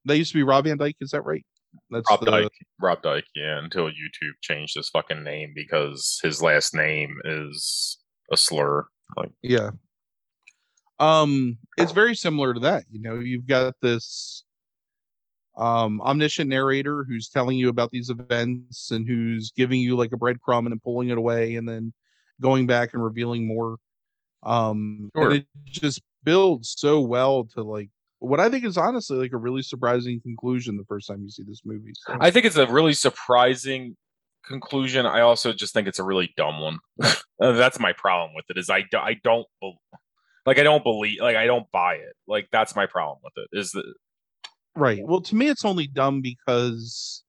that 0.06 0.18
used 0.18 0.32
to 0.32 0.38
be 0.38 0.44
Rob 0.44 0.64
Van 0.64 0.78
Dyke. 0.78 0.96
Is 1.02 1.12
that 1.12 1.26
right? 1.26 1.46
That's 1.90 2.10
Rob 2.10 2.24
the- 2.24 2.32
Dyke. 2.32 2.52
Rob 2.80 3.02
Dyke, 3.02 3.26
yeah, 3.36 3.60
until 3.60 3.86
YouTube 3.88 4.34
changed 4.42 4.76
his 4.76 4.90
fucking 4.90 5.24
name 5.24 5.52
because 5.56 6.20
his 6.24 6.42
last 6.42 6.74
name 6.74 7.18
is 7.26 7.98
a 8.32 8.38
slur. 8.38 8.86
Like, 9.18 9.32
Yeah. 9.42 9.72
Um, 11.04 11.58
it's 11.78 11.91
very 11.91 12.16
similar 12.16 12.54
to 12.54 12.60
that. 12.62 12.86
You 12.91 13.01
know, 13.01 13.20
you've 13.20 13.47
got 13.47 13.76
this 13.82 14.43
um 15.56 16.01
omniscient 16.01 16.49
narrator 16.49 17.04
who's 17.04 17.30
telling 17.30 17.58
you 17.58 17.70
about 17.70 17.91
these 17.91 18.10
events 18.10 18.89
and 18.89 19.08
who's 19.08 19.51
giving 19.51 19.80
you 19.80 19.95
like 19.95 20.12
a 20.12 20.18
breadcrumb 20.18 20.60
and 20.60 20.72
then 20.72 20.82
pulling 20.84 21.10
it 21.10 21.18
away 21.18 21.56
and 21.58 21.70
then 21.70 21.93
going 22.41 22.66
back 22.66 22.93
and 22.93 23.04
revealing 23.04 23.45
more. 23.45 23.78
Um 24.41 25.12
Sure. 25.16 25.30
and 25.32 25.34
it 25.41 25.47
just 25.66 26.01
builds 26.24 26.74
so 26.78 27.01
well 27.01 27.43
to 27.54 27.62
like 27.62 27.89
what 28.20 28.39
I 28.39 28.49
think 28.49 28.66
is 28.66 28.78
honestly 28.78 29.18
like 29.18 29.34
a 29.34 29.38
really 29.38 29.62
surprising 29.62 30.22
conclusion 30.22 30.78
the 30.78 30.86
first 30.86 31.08
time 31.08 31.22
you 31.22 31.30
see 31.30 31.43
this 31.43 31.62
movie. 31.66 31.91
So, 31.95 32.18
I 32.20 32.32
think 32.32 32.45
it's 32.45 32.56
a 32.56 32.66
really 32.66 32.93
surprising 32.93 33.95
conclusion. 34.45 35.06
I 35.06 35.22
also 35.22 35.54
just 35.54 35.74
think 35.74 35.88
it's 35.88 35.99
a 35.99 36.04
really 36.04 36.34
dumb 36.38 36.62
one. 36.62 36.80
That's 37.39 37.80
my 37.80 37.93
problem 37.93 38.34
with 38.34 38.45
it. 38.49 38.58
Is 38.58 38.70
I, 38.70 38.86
I 38.93 39.18
don't 39.24 39.45
like 40.46 40.60
I 40.60 40.64
don't 40.64 40.84
believe 40.84 41.20
like 41.22 41.36
I 41.36 41.46
don't 41.46 41.70
buy 41.72 41.96
it. 41.96 42.16
Like 42.28 42.50
that's 42.52 42.76
my 42.76 42.86
problem 42.86 43.20
with 43.24 43.34
it. 43.38 43.58
Is 43.58 43.72
that 43.72 43.86
Right. 44.76 45.02
Well, 45.06 45.22
to 45.22 45.36
me, 45.36 45.50
it's 45.50 45.66
only 45.66 45.88
dumb 45.88 46.22
because 46.22 47.24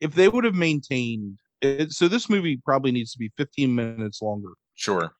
if 0.00 0.14
they 0.14 0.28
would 0.28 0.44
have 0.44 0.54
maintained 0.54 1.38
it, 1.62 1.92
so 1.92 2.08
this 2.08 2.28
movie 2.28 2.60
probably 2.64 2.90
needs 2.90 3.12
to 3.12 3.18
be 3.18 3.30
15 3.36 3.74
minutes 3.74 4.20
longer. 4.20 4.50
sure? 4.74 5.14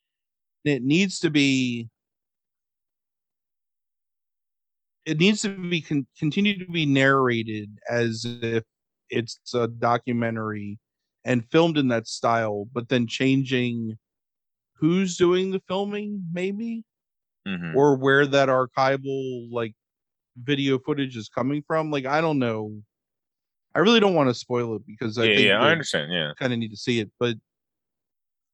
It 0.65 0.83
needs 0.83 1.21
to 1.21 1.31
be. 1.31 1.89
It 5.07 5.19
needs 5.19 5.43
to 5.43 5.51
be 5.51 5.83
con- 5.83 6.07
continue 6.19 6.59
to 6.65 6.71
be 6.71 6.87
narrated 6.87 7.79
as 7.91 8.25
if 8.25 8.65
it's 9.11 9.39
a 9.55 9.69
documentary 9.69 10.79
and 11.25 11.51
filmed 11.51 11.79
in 11.79 11.89
that 11.89 12.07
style, 12.09 12.67
but 12.73 12.89
then 12.89 13.07
changing 13.07 13.99
who's 14.75 15.17
doing 15.17 15.51
the 15.53 15.63
filming, 15.69 16.25
maybe 16.33 16.85
hmm 17.47 17.75
or 17.75 17.97
where 17.97 18.27
that 18.27 18.49
archival 18.51 19.49
like 19.53 19.75
video 20.39 20.79
footage 20.81 21.17
is 21.17 21.29
coming 21.29 21.63
from. 21.67 21.91
Like 21.91 22.07
I 22.07 22.21
don't 22.23 22.39
know. 22.41 22.83
I 23.75 23.81
really 23.81 24.01
don't 24.01 24.15
want 24.15 24.31
to 24.31 24.35
spoil 24.35 24.77
it 24.77 24.83
because 24.87 25.19
I 25.19 25.29
Yeah, 25.29 25.31
think 25.31 25.55
yeah, 25.55 25.61
I 25.61 25.71
understand. 25.73 26.13
Yeah, 26.13 26.33
kind 26.39 26.53
of 26.53 26.59
need 26.61 26.71
to 26.71 26.77
see 26.79 27.01
it. 27.01 27.11
But 27.21 27.37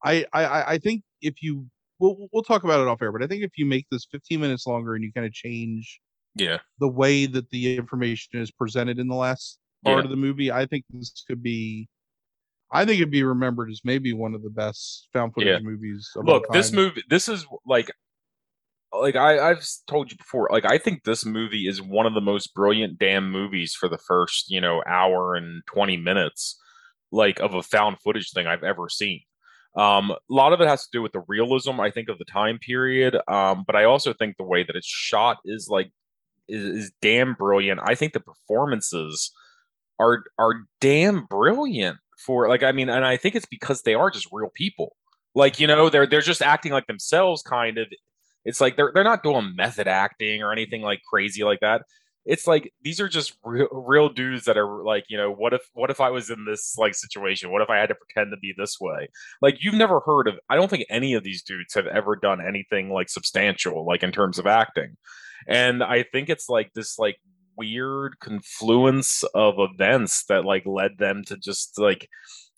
I, 0.05 0.25
I 0.33 0.45
I- 0.45 0.71
I 0.73 0.79
think 0.79 1.03
if 1.21 1.43
you 1.43 1.69
we'll 1.99 2.29
we'll 2.33 2.43
talk 2.43 2.65
about 2.65 2.81
it 2.81 2.89
off 2.89 3.03
air, 3.03 3.13
but 3.13 3.23
I 3.23 3.27
think 3.27 3.43
if 3.45 3.53
you 3.59 3.67
make 3.67 3.87
this 3.91 4.07
15 4.11 4.41
minutes 4.41 4.67
longer 4.67 4.95
and 4.95 5.05
you 5.05 5.13
kind 5.13 5.27
of 5.27 5.33
change 5.33 6.01
yeah, 6.35 6.59
the 6.79 6.89
way 6.89 7.27
that 7.27 7.51
the 7.51 7.77
information 7.77 8.41
is 8.41 8.51
presented 8.53 8.99
in 9.01 9.09
the 9.09 9.17
last 9.17 9.61
part 9.85 10.05
Yeah. 10.05 10.07
of 10.07 10.11
the 10.11 10.17
movie, 10.17 10.53
I 10.53 10.67
think 10.67 10.85
this 10.91 11.25
could 11.29 11.43
be 11.43 11.89
I 12.73 12.85
think 12.85 13.01
it'd 13.01 13.11
be 13.11 13.25
remembered 13.25 13.71
as 13.71 13.81
maybe 13.85 14.13
one 14.13 14.35
of 14.35 14.43
the 14.43 14.51
best 14.51 15.09
found 15.13 15.35
footage 15.35 15.49
Yeah. 15.49 15.59
movies. 15.69 16.11
Of 16.17 16.29
all 16.29 16.35
look 16.35 16.53
this 16.53 16.73
movie 16.73 17.03
this 17.09 17.29
is 17.29 17.47
like 17.67 17.91
like 18.93 19.17
I, 19.17 19.51
i've 19.51 19.65
told 19.87 20.11
you 20.11 20.17
before 20.17 20.49
like 20.51 20.65
i 20.65 20.77
think 20.79 21.05
this 21.05 21.25
movie 21.25 21.69
is 21.69 21.81
one 21.81 22.07
of 22.07 22.15
the 22.15 22.21
most 22.21 22.55
brilliant 22.55 22.99
damn 22.99 23.31
movies 23.31 23.75
for 23.75 23.89
the 23.89 23.99
first 23.99 24.51
you 24.51 24.61
know 24.61 24.83
hour 24.87 25.35
and 25.37 25.63
20 25.67 25.97
minutes 25.97 26.59
like 27.13 27.39
of 27.41 27.55
a 27.55 27.63
found 27.63 27.99
footage 28.01 28.33
thing 28.33 28.47
i've 28.47 28.65
ever 28.65 28.89
seen 28.89 29.21
um 29.77 30.11
a 30.11 30.17
lot 30.29 30.53
of 30.53 30.61
it 30.61 30.67
has 30.67 30.83
to 30.83 30.89
do 30.93 31.03
with 31.03 31.13
the 31.13 31.23
realism 31.29 31.79
i 31.81 31.91
think 31.91 32.09
of 32.09 32.19
the 32.19 32.25
time 32.25 32.59
period 32.59 33.17
um 33.29 33.63
but 33.65 33.77
i 33.77 33.85
also 33.85 34.13
think 34.13 34.37
the 34.37 34.45
way 34.45 34.65
that 34.65 34.75
it's 34.75 34.89
shot 34.89 35.39
is 35.45 35.69
like 35.71 35.93
is, 36.49 36.65
is 36.65 36.93
damn 37.01 37.35
brilliant 37.35 37.81
i 37.85 37.95
think 37.95 38.13
the 38.13 38.21
performances 38.21 39.31
are 40.01 40.25
are 40.39 40.55
damn 40.81 41.27
brilliant 41.27 41.99
for 42.25 42.49
like 42.49 42.63
I 42.63 42.73
mean 42.73 42.89
and 42.89 43.05
I 43.05 43.17
think 43.17 43.35
it's 43.35 43.47
because 43.47 43.83
they 43.83 43.95
are 43.95 44.11
just 44.11 44.29
real 44.33 44.51
people. 44.55 44.97
Like 45.35 45.61
you 45.61 45.67
know 45.67 45.89
they're 45.89 46.07
they're 46.07 46.21
just 46.21 46.43
acting 46.43 46.73
like 46.73 46.87
themselves 46.87 47.43
kind 47.43 47.79
of. 47.79 47.87
It's 48.45 48.61
like 48.61 48.77
they're 48.77 48.91
they're 48.95 49.05
not 49.05 49.23
doing 49.23 49.55
method 49.55 49.87
acting 49.87 50.43
or 50.43 50.53
anything 50.53 50.83
like 50.83 51.01
crazy 51.09 51.45
like 51.45 51.61
that. 51.61 51.83
It's 52.27 52.47
like 52.47 52.73
these 52.83 53.01
are 53.01 53.09
just 53.09 53.37
real, 53.45 53.69
real 53.71 54.09
dudes 54.09 54.45
that 54.45 54.57
are 54.57 54.85
like 54.85 55.05
you 55.09 55.17
know 55.17 55.33
what 55.33 55.55
if 55.55 55.63
what 55.73 55.91
if 55.91 56.01
I 56.01 56.11
was 56.11 56.31
in 56.31 56.45
this 56.45 56.77
like 56.79 56.95
situation? 56.95 57.51
What 57.51 57.63
if 57.63 57.71
I 57.71 57.79
had 57.79 57.89
to 57.91 57.95
pretend 57.95 58.33
to 58.33 58.39
be 58.39 58.55
this 58.57 58.79
way? 58.81 59.09
Like 59.41 59.59
you've 59.61 59.75
never 59.75 60.01
heard 60.01 60.27
of 60.29 60.35
I 60.49 60.57
don't 60.57 60.69
think 60.69 60.85
any 60.91 61.15
of 61.15 61.23
these 61.23 61.43
dudes 61.43 61.75
have 61.75 61.87
ever 61.87 62.17
done 62.17 62.41
anything 62.47 62.91
like 62.91 63.09
substantial 63.09 63.87
like 63.87 64.03
in 64.03 64.13
terms 64.13 64.39
of 64.39 64.47
acting. 64.47 64.97
And 65.47 65.83
I 65.83 66.03
think 66.03 66.29
it's 66.29 66.49
like 66.49 66.73
this 66.75 66.99
like 66.99 67.17
weird 67.61 68.19
confluence 68.21 69.23
of 69.35 69.55
events 69.59 70.25
that 70.29 70.45
like 70.45 70.65
led 70.67 70.93
them 70.99 71.23
to 71.27 71.37
just 71.37 71.79
like 71.79 72.09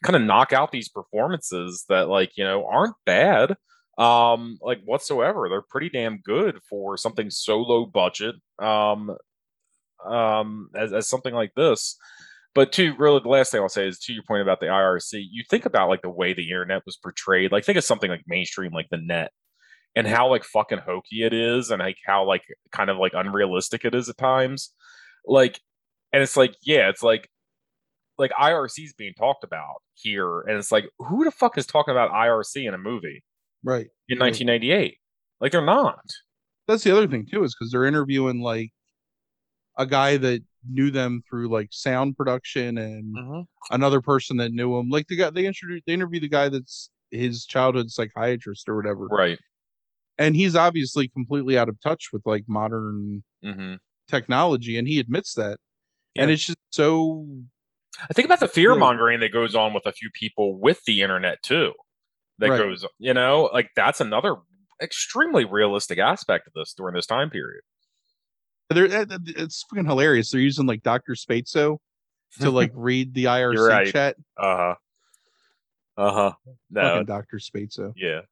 kind 0.04 0.16
of 0.16 0.22
knock 0.22 0.52
out 0.52 0.70
these 0.72 0.88
performances 0.88 1.84
that 1.88 2.08
like 2.08 2.30
you 2.36 2.44
know 2.44 2.64
aren't 2.66 2.94
bad 3.04 3.54
um 3.98 4.58
like 4.62 4.80
whatsoever. 4.84 5.48
They're 5.48 5.62
pretty 5.62 5.90
damn 5.90 6.18
good 6.18 6.58
for 6.68 6.96
something 6.96 7.30
so 7.30 7.58
low 7.58 7.84
budget 7.86 8.36
um 8.58 9.16
um 10.06 10.68
as, 10.74 10.92
as 10.92 11.08
something 11.08 11.34
like 11.34 11.52
this. 11.54 11.96
But 12.54 12.72
to 12.72 12.94
really 12.98 13.20
the 13.20 13.28
last 13.28 13.50
thing 13.50 13.62
i'll 13.62 13.68
say 13.70 13.88
is 13.88 13.98
to 14.00 14.12
your 14.12 14.24
point 14.28 14.42
about 14.42 14.60
the 14.60 14.66
irc 14.66 15.10
you 15.12 15.42
think 15.48 15.64
about 15.64 15.88
like 15.88 16.02
the 16.02 16.10
way 16.10 16.34
the 16.34 16.50
internet 16.50 16.82
was 16.84 16.98
portrayed 16.98 17.50
like 17.50 17.64
think 17.64 17.78
of 17.78 17.84
something 17.84 18.10
like 18.10 18.24
mainstream 18.26 18.72
like 18.72 18.88
the 18.90 18.98
net 18.98 19.32
and 19.94 20.06
how 20.06 20.28
like 20.28 20.44
fucking 20.44 20.78
hokey 20.78 21.22
it 21.22 21.32
is 21.32 21.70
and 21.70 21.80
like 21.80 21.98
how 22.06 22.26
like 22.26 22.42
kind 22.70 22.90
of 22.90 22.96
like 22.96 23.12
unrealistic 23.14 23.84
it 23.84 23.94
is 23.94 24.08
at 24.08 24.16
times. 24.16 24.72
Like 25.26 25.60
and 26.12 26.22
it's 26.22 26.36
like 26.36 26.54
yeah 26.62 26.88
it's 26.88 27.02
like 27.02 27.28
like 28.18 28.30
irc 28.40 28.78
is 28.78 28.92
being 28.94 29.14
talked 29.14 29.44
about 29.44 29.76
here 29.94 30.40
and 30.40 30.58
it's 30.58 30.72
like 30.72 30.88
who 30.98 31.24
the 31.24 31.30
fuck 31.30 31.56
is 31.58 31.66
talking 31.66 31.92
about 31.92 32.10
irc 32.10 32.56
in 32.56 32.74
a 32.74 32.78
movie? 32.78 33.22
Right. 33.64 33.86
in 34.08 34.18
1998 34.18 34.96
like 35.40 35.52
they're 35.52 35.64
not. 35.64 36.04
That's 36.68 36.84
the 36.84 36.92
other 36.92 37.08
thing 37.08 37.26
too 37.26 37.44
is 37.44 37.54
because 37.54 37.70
they're 37.70 37.84
interviewing 37.84 38.40
like 38.40 38.70
a 39.78 39.86
guy 39.86 40.16
that 40.16 40.42
knew 40.68 40.90
them 40.90 41.22
through 41.28 41.48
like 41.48 41.68
sound 41.70 42.16
production 42.16 42.78
and 42.78 43.16
mm-hmm. 43.16 43.40
another 43.74 44.00
person 44.00 44.36
that 44.36 44.52
knew 44.52 44.76
him 44.78 44.88
like 44.88 45.08
the 45.08 45.16
guy 45.16 45.30
they 45.30 45.46
introduced 45.46 45.84
they 45.86 45.92
interview 45.92 46.20
the 46.20 46.28
guy 46.28 46.48
that's 46.48 46.90
his 47.10 47.44
childhood 47.44 47.90
psychiatrist 47.90 48.68
or 48.68 48.76
whatever. 48.76 49.06
Right 49.06 49.38
and 50.18 50.36
he's 50.36 50.54
obviously 50.56 51.08
completely 51.08 51.56
out 51.58 51.68
of 51.68 51.80
touch 51.80 52.08
with 52.12 52.22
like 52.26 52.44
modern 52.48 53.22
hmm 53.42 53.74
technology 54.08 54.76
and 54.76 54.86
he 54.88 54.98
admits 54.98 55.34
that. 55.34 55.58
And 56.16 56.30
it's 56.30 56.44
just 56.44 56.58
so 56.70 57.26
i 58.10 58.12
think 58.12 58.26
about 58.26 58.40
the 58.40 58.48
fear 58.48 58.74
mongering 58.74 59.20
that 59.20 59.32
goes 59.32 59.54
on 59.54 59.72
with 59.74 59.86
a 59.86 59.92
few 59.92 60.10
people 60.12 60.58
with 60.58 60.80
the 60.86 61.02
internet 61.02 61.42
too 61.42 61.72
that 62.38 62.50
Right. 62.50 62.58
goes 62.58 62.84
you 62.98 63.14
know 63.14 63.48
like 63.52 63.70
that's 63.76 64.00
another 64.00 64.36
extremely 64.82 65.44
realistic 65.44 65.98
aspect 65.98 66.46
of 66.46 66.52
this 66.54 66.74
during 66.74 66.94
this 66.94 67.06
time 67.06 67.30
period. 67.30 67.62
They're 68.70 69.04
that- 69.04 69.20
it's 69.26 69.64
freaking 69.72 69.86
hilarious. 69.86 70.30
They're 70.30 70.40
using 70.40 70.66
like 70.66 70.82
dr 70.82 71.12
spatzo 71.14 71.78
to 72.40 72.50
like 72.60 72.72
read 72.74 73.14
the 73.14 73.24
irc 73.26 73.68
right. 73.68 73.86
chat. 73.92 74.16
Uh-huh. 74.36 74.74
Uh-huh. 75.96 76.32
No 76.70 76.80
fucking 76.82 77.04
dr 77.06 77.36
spatzo 77.38 77.92
Yeah. 77.96 78.22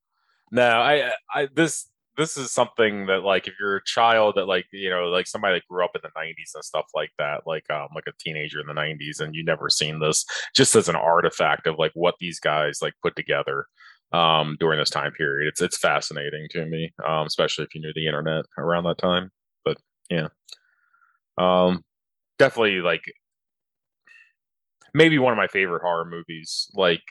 No, 0.51 0.69
I, 0.69 1.13
I, 1.33 1.49
this, 1.55 1.87
this 2.17 2.37
is 2.37 2.51
something 2.53 3.07
that, 3.07 3.23
like, 3.23 3.47
if 3.47 3.55
you're 3.61 3.77
a 3.77 3.85
child 3.85 4.35
that, 4.37 4.47
like, 4.47 4.67
you 4.73 4.91
know, 4.91 5.05
like 5.05 5.27
somebody 5.27 5.57
that 5.57 5.67
grew 5.69 5.85
up 5.85 5.93
in 5.95 6.01
the 6.03 6.11
'90s 6.21 6.55
and 6.55 6.65
stuff 6.65 6.87
like 6.95 7.11
that, 7.19 7.47
like, 7.47 7.65
um, 7.71 7.89
like 7.95 8.05
a 8.09 8.13
teenager 8.19 8.61
in 8.61 8.67
the 8.67 8.75
'90s, 8.75 9.21
and 9.21 9.35
you 9.35 9.45
never 9.45 9.71
seen 9.71 10.01
this, 10.01 10.25
just 10.55 10.75
as 10.75 10.89
an 10.89 10.97
artifact 10.97 11.67
of 11.67 11.79
like 11.79 11.93
what 11.95 12.17
these 12.21 12.41
guys 12.41 12.81
like 12.83 12.95
put 13.03 13.15
together, 13.17 13.67
um, 14.13 14.57
during 14.61 14.79
this 14.79 14.91
time 14.91 15.13
period. 15.13 15.49
It's, 15.49 15.61
it's 15.63 15.79
fascinating 15.79 16.49
to 16.51 16.67
me, 16.67 16.93
um, 17.07 17.27
especially 17.27 17.65
if 17.65 17.75
you 17.75 17.81
knew 17.81 17.93
the 17.95 18.07
internet 18.07 18.45
around 18.59 18.85
that 18.85 18.99
time. 18.99 19.31
But 19.65 19.79
yeah, 20.11 20.29
um, 21.39 21.85
definitely 22.39 22.81
like 22.81 23.03
maybe 24.95 25.19
one 25.19 25.33
of 25.33 25.37
my 25.37 25.47
favorite 25.47 25.83
horror 25.83 26.05
movies. 26.05 26.71
Like 26.75 27.03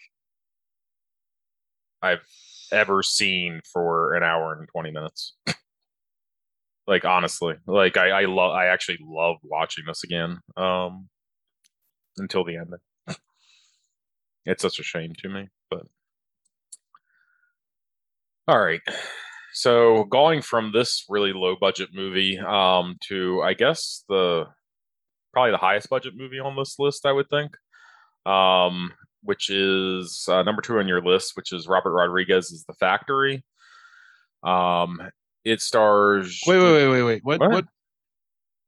I've 2.02 2.26
ever 2.72 3.04
seen 3.04 3.62
for 3.72 4.16
an 4.16 4.24
hour 4.24 4.54
and 4.54 4.68
20 4.70 4.92
minutes. 4.92 5.36
like 6.88 7.06
honestly, 7.06 7.56
like 7.68 7.98
I 7.98 8.10
I 8.10 8.26
love 8.26 8.52
I 8.52 8.68
actually 8.68 9.00
love 9.02 9.38
watching 9.44 9.86
this 9.88 10.04
again. 10.04 10.40
Um 10.58 11.10
until 12.18 12.44
the 12.44 12.58
end. 12.58 12.74
It's 14.46 14.64
such 14.64 14.80
a 14.80 14.84
shame 14.84 15.14
to 15.20 15.30
me, 15.30 15.50
but 15.70 15.86
all 18.48 18.60
right. 18.60 18.82
So 19.54 20.06
going 20.06 20.42
from 20.42 20.72
this 20.72 21.06
really 21.08 21.34
low 21.34 21.56
budget 21.56 21.90
movie 21.94 22.40
um, 22.40 22.98
to 23.10 23.44
I 23.44 23.54
guess 23.54 24.04
the 24.10 24.46
probably 25.34 25.52
the 25.52 25.58
highest 25.58 25.90
budget 25.90 26.14
movie 26.16 26.40
on 26.40 26.56
this 26.56 26.78
list, 26.80 27.06
I 27.06 27.12
would 27.12 27.30
think, 27.30 27.56
um, 28.26 28.92
which 29.24 29.50
is 29.50 30.26
uh, 30.30 30.44
number 30.44 30.62
two 30.62 30.80
on 30.80 30.88
your 30.88 31.02
list, 31.02 31.34
which 31.36 31.52
is 31.52 31.68
Robert 31.68 31.92
Rodriguez's 31.92 32.66
The 32.66 32.74
Factory. 32.74 33.44
Um, 34.44 35.02
it 35.44 35.62
stars. 35.62 36.42
Wait, 36.46 36.58
wait, 36.58 36.74
wait, 36.74 36.90
wait, 36.90 37.04
wait. 37.04 37.24
What? 37.24 37.40
What? 37.40 37.52
what? 37.52 37.66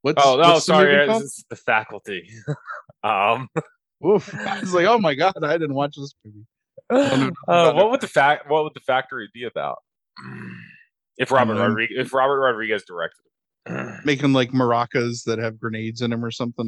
What's, 0.03 0.23
oh, 0.25 0.37
no, 0.41 0.57
sorry, 0.57 1.05
the, 1.05 1.17
it's 1.17 1.43
the 1.49 1.55
faculty. 1.55 2.27
um, 3.03 3.49
Oof. 4.05 4.33
I 4.47 4.59
was 4.59 4.73
like, 4.73 4.87
oh 4.87 4.97
my 4.99 5.13
god, 5.13 5.43
I 5.43 5.53
didn't 5.53 5.75
watch 5.75 5.95
this 5.95 6.13
movie. 6.25 6.45
Uh, 7.47 7.71
what 7.71 7.89
would 7.91 8.01
the 8.01 8.07
fact? 8.07 8.49
What 8.49 8.63
would 8.63 8.73
the 8.73 8.81
factory 8.81 9.29
be 9.33 9.45
about? 9.45 9.77
If 11.17 11.31
Robert 11.31 11.55
Rodriguez, 11.55 11.97
if 11.97 12.13
Robert 12.13 12.39
Rodriguez 12.39 12.83
directed 12.85 13.21
it, 13.65 14.05
making 14.05 14.33
like 14.33 14.51
maracas 14.51 15.23
that 15.25 15.39
have 15.39 15.59
grenades 15.59 16.01
in 16.01 16.11
them 16.11 16.25
or 16.25 16.31
something. 16.31 16.67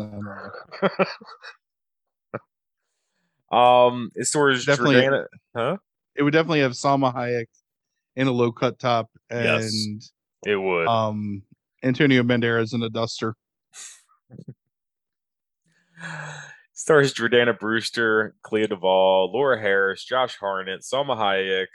I 3.53 3.55
don't 3.55 3.93
know. 3.93 3.95
um, 3.95 4.11
it 4.15 4.25
stars 4.25 4.65
definitely, 4.65 4.95
Jordana, 4.95 5.25
huh? 5.55 5.77
It 6.15 6.23
would 6.23 6.33
definitely 6.33 6.61
have 6.61 6.73
Salma 6.73 7.13
Hayek 7.13 7.47
in 8.15 8.27
a 8.27 8.31
low 8.31 8.51
cut 8.51 8.79
top, 8.79 9.09
and 9.29 9.45
yes, 9.45 10.11
it 10.45 10.55
would. 10.55 10.87
Um, 10.87 11.43
Antonio 11.83 12.23
Banderas 12.23 12.73
in 12.73 12.83
a 12.83 12.89
duster. 12.89 13.35
Stars 16.73 17.13
Jordana 17.13 17.57
Brewster, 17.57 18.35
Clea 18.41 18.67
Duvall, 18.67 19.31
Laura 19.33 19.59
Harris, 19.59 20.03
Josh 20.03 20.37
Hartnett, 20.37 20.81
Salma 20.81 21.17
Hayek, 21.17 21.67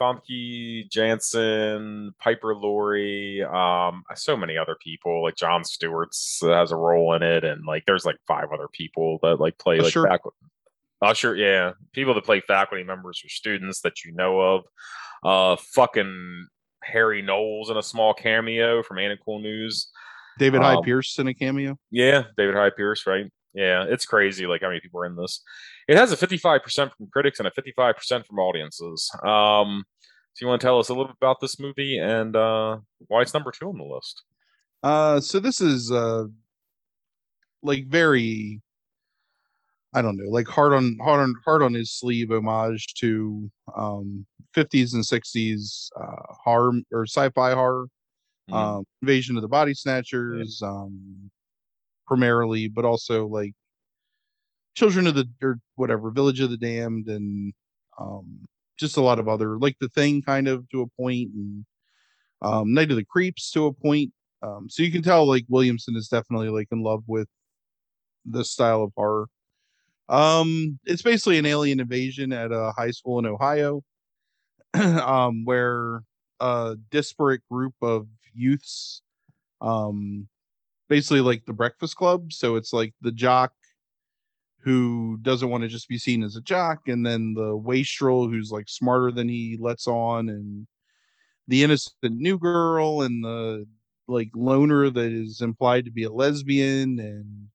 Famke 0.00 0.88
Janssen, 0.90 2.14
Piper 2.18 2.54
Laurie, 2.54 3.42
um, 3.42 4.02
so 4.14 4.36
many 4.36 4.56
other 4.56 4.76
people. 4.82 5.22
Like 5.22 5.36
Jon 5.36 5.62
Stewart's 5.64 6.40
has 6.42 6.72
a 6.72 6.76
role 6.76 7.12
in 7.14 7.22
it, 7.22 7.44
and 7.44 7.66
like 7.66 7.84
there's 7.86 8.06
like 8.06 8.16
five 8.26 8.46
other 8.52 8.68
people 8.72 9.18
that 9.22 9.40
like 9.40 9.58
play 9.58 9.78
like 9.80 9.92
faculty. 9.92 10.36
Usher, 11.02 11.34
yeah, 11.34 11.72
people 11.92 12.14
that 12.14 12.24
play 12.24 12.40
faculty 12.40 12.84
members 12.84 13.22
or 13.24 13.28
students 13.28 13.80
that 13.82 14.04
you 14.04 14.12
know 14.12 14.40
of. 14.40 14.64
Uh, 15.22 15.56
fucking 15.74 16.46
Harry 16.82 17.22
Knowles 17.22 17.70
in 17.70 17.76
a 17.76 17.82
small 17.82 18.14
cameo 18.14 18.82
from 18.82 18.98
It 18.98 19.18
Cool 19.24 19.40
News. 19.40 19.88
David 20.38 20.58
um, 20.58 20.64
Hyde 20.64 20.84
Pierce 20.84 21.18
in 21.18 21.28
a 21.28 21.34
cameo. 21.34 21.76
Yeah, 21.90 22.24
David 22.36 22.54
Hyde 22.54 22.76
Pierce, 22.76 23.06
right? 23.06 23.26
Yeah, 23.54 23.84
it's 23.88 24.06
crazy 24.06 24.46
like 24.46 24.62
how 24.62 24.68
many 24.68 24.80
people 24.80 25.00
are 25.00 25.06
in 25.06 25.16
this. 25.16 25.42
It 25.88 25.96
has 25.96 26.12
a 26.12 26.16
55% 26.16 26.92
from 26.96 27.08
critics 27.12 27.40
and 27.40 27.48
a 27.48 27.50
55% 27.50 28.26
from 28.26 28.38
audiences. 28.38 29.10
Um, 29.24 29.84
so 30.34 30.44
you 30.44 30.48
want 30.48 30.60
to 30.60 30.66
tell 30.66 30.78
us 30.78 30.88
a 30.88 30.92
little 30.92 31.08
bit 31.08 31.16
about 31.20 31.40
this 31.40 31.58
movie 31.58 31.98
and 31.98 32.36
uh, 32.36 32.78
why 33.08 33.22
it's 33.22 33.34
number 33.34 33.50
two 33.50 33.68
on 33.68 33.78
the 33.78 33.84
list? 33.84 34.22
Uh, 34.82 35.20
so 35.20 35.40
this 35.40 35.60
is 35.60 35.90
uh, 35.90 36.24
like 37.62 37.86
very, 37.88 38.60
I 39.92 40.02
don't 40.02 40.16
know, 40.16 40.30
like 40.30 40.46
hard 40.46 40.72
on 40.72 40.98
hard 41.02 41.20
on 41.20 41.34
hard 41.44 41.62
on 41.62 41.74
his 41.74 41.92
sleeve 41.92 42.30
homage 42.30 42.94
to 42.98 43.50
um, 43.76 44.24
50s 44.56 44.94
and 44.94 45.02
60s 45.02 45.88
uh, 46.00 46.34
horror 46.44 46.72
or 46.92 47.06
sci-fi 47.06 47.52
horror, 47.52 47.86
mm-hmm. 48.48 48.54
um, 48.54 48.84
Invasion 49.02 49.36
of 49.36 49.42
the 49.42 49.48
Body 49.48 49.74
Snatchers, 49.74 50.60
yeah. 50.62 50.68
um, 50.68 51.30
primarily, 52.06 52.68
but 52.68 52.84
also 52.84 53.26
like 53.26 53.52
Children 54.76 55.08
of 55.08 55.16
the 55.16 55.28
or 55.42 55.58
whatever, 55.74 56.10
Village 56.10 56.40
of 56.40 56.50
the 56.50 56.56
Damned, 56.56 57.08
and 57.08 57.52
um, 57.98 58.46
just 58.78 58.96
a 58.96 59.02
lot 59.02 59.18
of 59.18 59.28
other 59.28 59.58
like 59.58 59.76
the 59.80 59.88
thing 59.88 60.22
kind 60.22 60.46
of 60.46 60.68
to 60.70 60.82
a 60.82 61.02
point, 61.02 61.30
and 61.34 61.64
um, 62.42 62.72
Night 62.72 62.90
of 62.90 62.96
the 62.96 63.04
Creeps 63.04 63.50
to 63.50 63.66
a 63.66 63.72
point. 63.72 64.12
Um, 64.42 64.68
so 64.70 64.82
you 64.82 64.92
can 64.92 65.02
tell 65.02 65.26
like 65.26 65.44
Williamson 65.48 65.96
is 65.96 66.08
definitely 66.08 66.48
like 66.48 66.68
in 66.70 66.82
love 66.82 67.02
with 67.08 67.28
this 68.24 68.50
style 68.50 68.82
of 68.82 68.92
horror. 68.96 69.26
Um, 70.10 70.78
it's 70.84 71.02
basically 71.02 71.38
an 71.38 71.46
alien 71.46 71.80
invasion 71.80 72.32
at 72.32 72.50
a 72.52 72.72
high 72.76 72.90
school 72.90 73.20
in 73.20 73.26
Ohio, 73.26 73.82
um, 74.74 75.44
where 75.44 76.02
a 76.40 76.76
disparate 76.90 77.42
group 77.50 77.74
of 77.82 78.06
youths 78.34 79.02
um 79.60 80.28
basically 80.88 81.20
like 81.20 81.44
the 81.46 81.52
Breakfast 81.52 81.96
Club. 81.96 82.32
So 82.32 82.56
it's 82.56 82.72
like 82.72 82.94
the 83.02 83.12
jock 83.12 83.52
who 84.62 85.18
doesn't 85.22 85.48
want 85.48 85.62
to 85.62 85.68
just 85.68 85.88
be 85.88 85.98
seen 85.98 86.22
as 86.22 86.36
a 86.36 86.40
jock, 86.42 86.88
and 86.88 87.04
then 87.06 87.34
the 87.34 87.56
wastrel 87.56 88.28
who's 88.28 88.50
like 88.50 88.68
smarter 88.68 89.10
than 89.12 89.28
he 89.28 89.56
lets 89.60 89.86
on, 89.86 90.28
and 90.28 90.66
the 91.48 91.62
innocent 91.64 91.94
new 92.02 92.38
girl, 92.38 93.02
and 93.02 93.24
the 93.24 93.66
like 94.08 94.30
loner 94.34 94.90
that 94.90 95.12
is 95.12 95.40
implied 95.40 95.84
to 95.86 95.90
be 95.92 96.04
a 96.04 96.12
lesbian, 96.12 96.98
and 97.00 97.48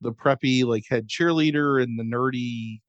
the 0.00 0.12
preppy 0.12 0.64
like 0.64 0.84
head 0.88 1.08
cheerleader, 1.08 1.82
and 1.82 1.98
the 1.98 2.04
nerdy 2.04 2.80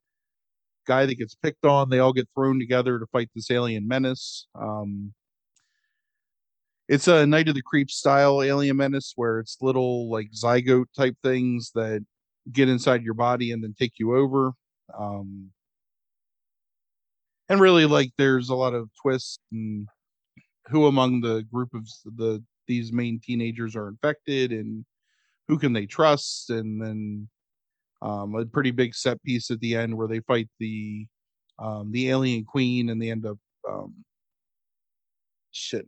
guy 0.85 1.05
that 1.05 1.15
gets 1.15 1.35
picked 1.35 1.65
on. 1.65 1.89
They 1.89 1.99
all 1.99 2.13
get 2.13 2.29
thrown 2.33 2.59
together 2.59 2.99
to 2.99 3.05
fight 3.07 3.29
this 3.35 3.51
alien 3.51 3.87
menace. 3.87 4.47
Um, 4.55 5.13
it's 6.87 7.07
a 7.07 7.27
Night 7.27 7.49
of 7.49 7.55
the 7.55 7.61
Creep 7.61 7.91
style 7.91 8.41
alien 8.41 8.77
menace 8.77 9.13
where 9.15 9.39
it's 9.39 9.57
little 9.61 10.09
like 10.09 10.31
zygote 10.31 10.85
type 10.95 11.15
things 11.21 11.71
that 11.75 12.05
get 12.51 12.69
inside 12.69 13.03
your 13.03 13.13
body 13.13 13.51
and 13.51 13.63
then 13.63 13.75
take 13.77 13.93
you 13.99 14.15
over. 14.15 14.53
Um, 14.97 15.51
and 17.49 17.59
really, 17.59 17.85
like, 17.85 18.11
there's 18.17 18.49
a 18.49 18.55
lot 18.55 18.73
of 18.73 18.89
twists 19.01 19.39
and 19.51 19.87
who 20.67 20.87
among 20.87 21.21
the 21.21 21.43
group 21.51 21.73
of 21.73 21.87
the 22.15 22.43
these 22.67 22.91
main 22.91 23.19
teenagers 23.23 23.75
are 23.75 23.87
infected 23.87 24.51
and 24.51 24.85
who 25.47 25.57
can 25.57 25.73
they 25.73 25.85
trust 25.85 26.49
and 26.49 26.81
then 26.81 27.29
um, 28.01 28.35
a 28.35 28.45
pretty 28.45 28.71
big 28.71 28.93
set 28.93 29.21
piece 29.23 29.49
at 29.51 29.59
the 29.59 29.75
end 29.75 29.95
where 29.95 30.07
they 30.07 30.19
fight 30.21 30.49
the 30.59 31.07
um, 31.59 31.91
the 31.91 32.09
alien 32.09 32.45
queen 32.45 32.89
and 32.89 33.01
they 33.01 33.09
end 33.09 33.25
up 33.25 33.37
um, 33.67 33.93
shit 35.51 35.87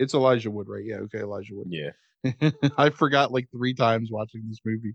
it's 0.00 0.14
Elijah 0.14 0.50
Wood, 0.50 0.66
right? 0.68 0.84
Yeah, 0.84 0.96
okay, 0.96 1.18
Elijah 1.18 1.54
Wood. 1.54 1.68
Yeah. 1.70 1.90
I 2.78 2.88
forgot 2.90 3.32
like 3.32 3.48
three 3.52 3.74
times 3.74 4.08
watching 4.10 4.42
this 4.48 4.60
movie. 4.64 4.94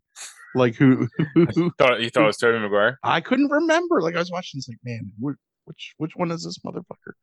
Like 0.55 0.75
who? 0.75 1.07
who 1.35 1.71
thought 1.77 2.01
you 2.01 2.09
thought 2.09 2.23
it 2.23 2.27
was 2.27 2.37
Tobey 2.37 2.59
Maguire? 2.59 2.99
I 3.03 3.21
couldn't 3.21 3.51
remember. 3.51 4.01
Like 4.01 4.15
I 4.15 4.19
was 4.19 4.31
watching, 4.31 4.57
it's 4.57 4.67
like, 4.67 4.79
man, 4.83 5.11
which 5.19 5.93
which 5.97 6.15
one 6.15 6.31
is 6.31 6.43
this 6.43 6.57
motherfucker? 6.65 7.13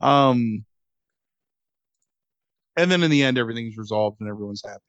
Um, 0.00 0.64
and 2.76 2.90
then 2.90 3.02
in 3.02 3.10
the 3.10 3.22
end, 3.22 3.38
everything's 3.38 3.76
resolved 3.76 4.20
and 4.20 4.28
everyone's 4.28 4.62
happy. 4.64 4.82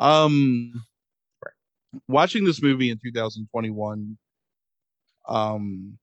Um, 0.00 0.84
watching 2.08 2.44
this 2.44 2.62
movie 2.62 2.90
in 2.90 2.98
2021, 3.02 4.18
um, 5.28 5.98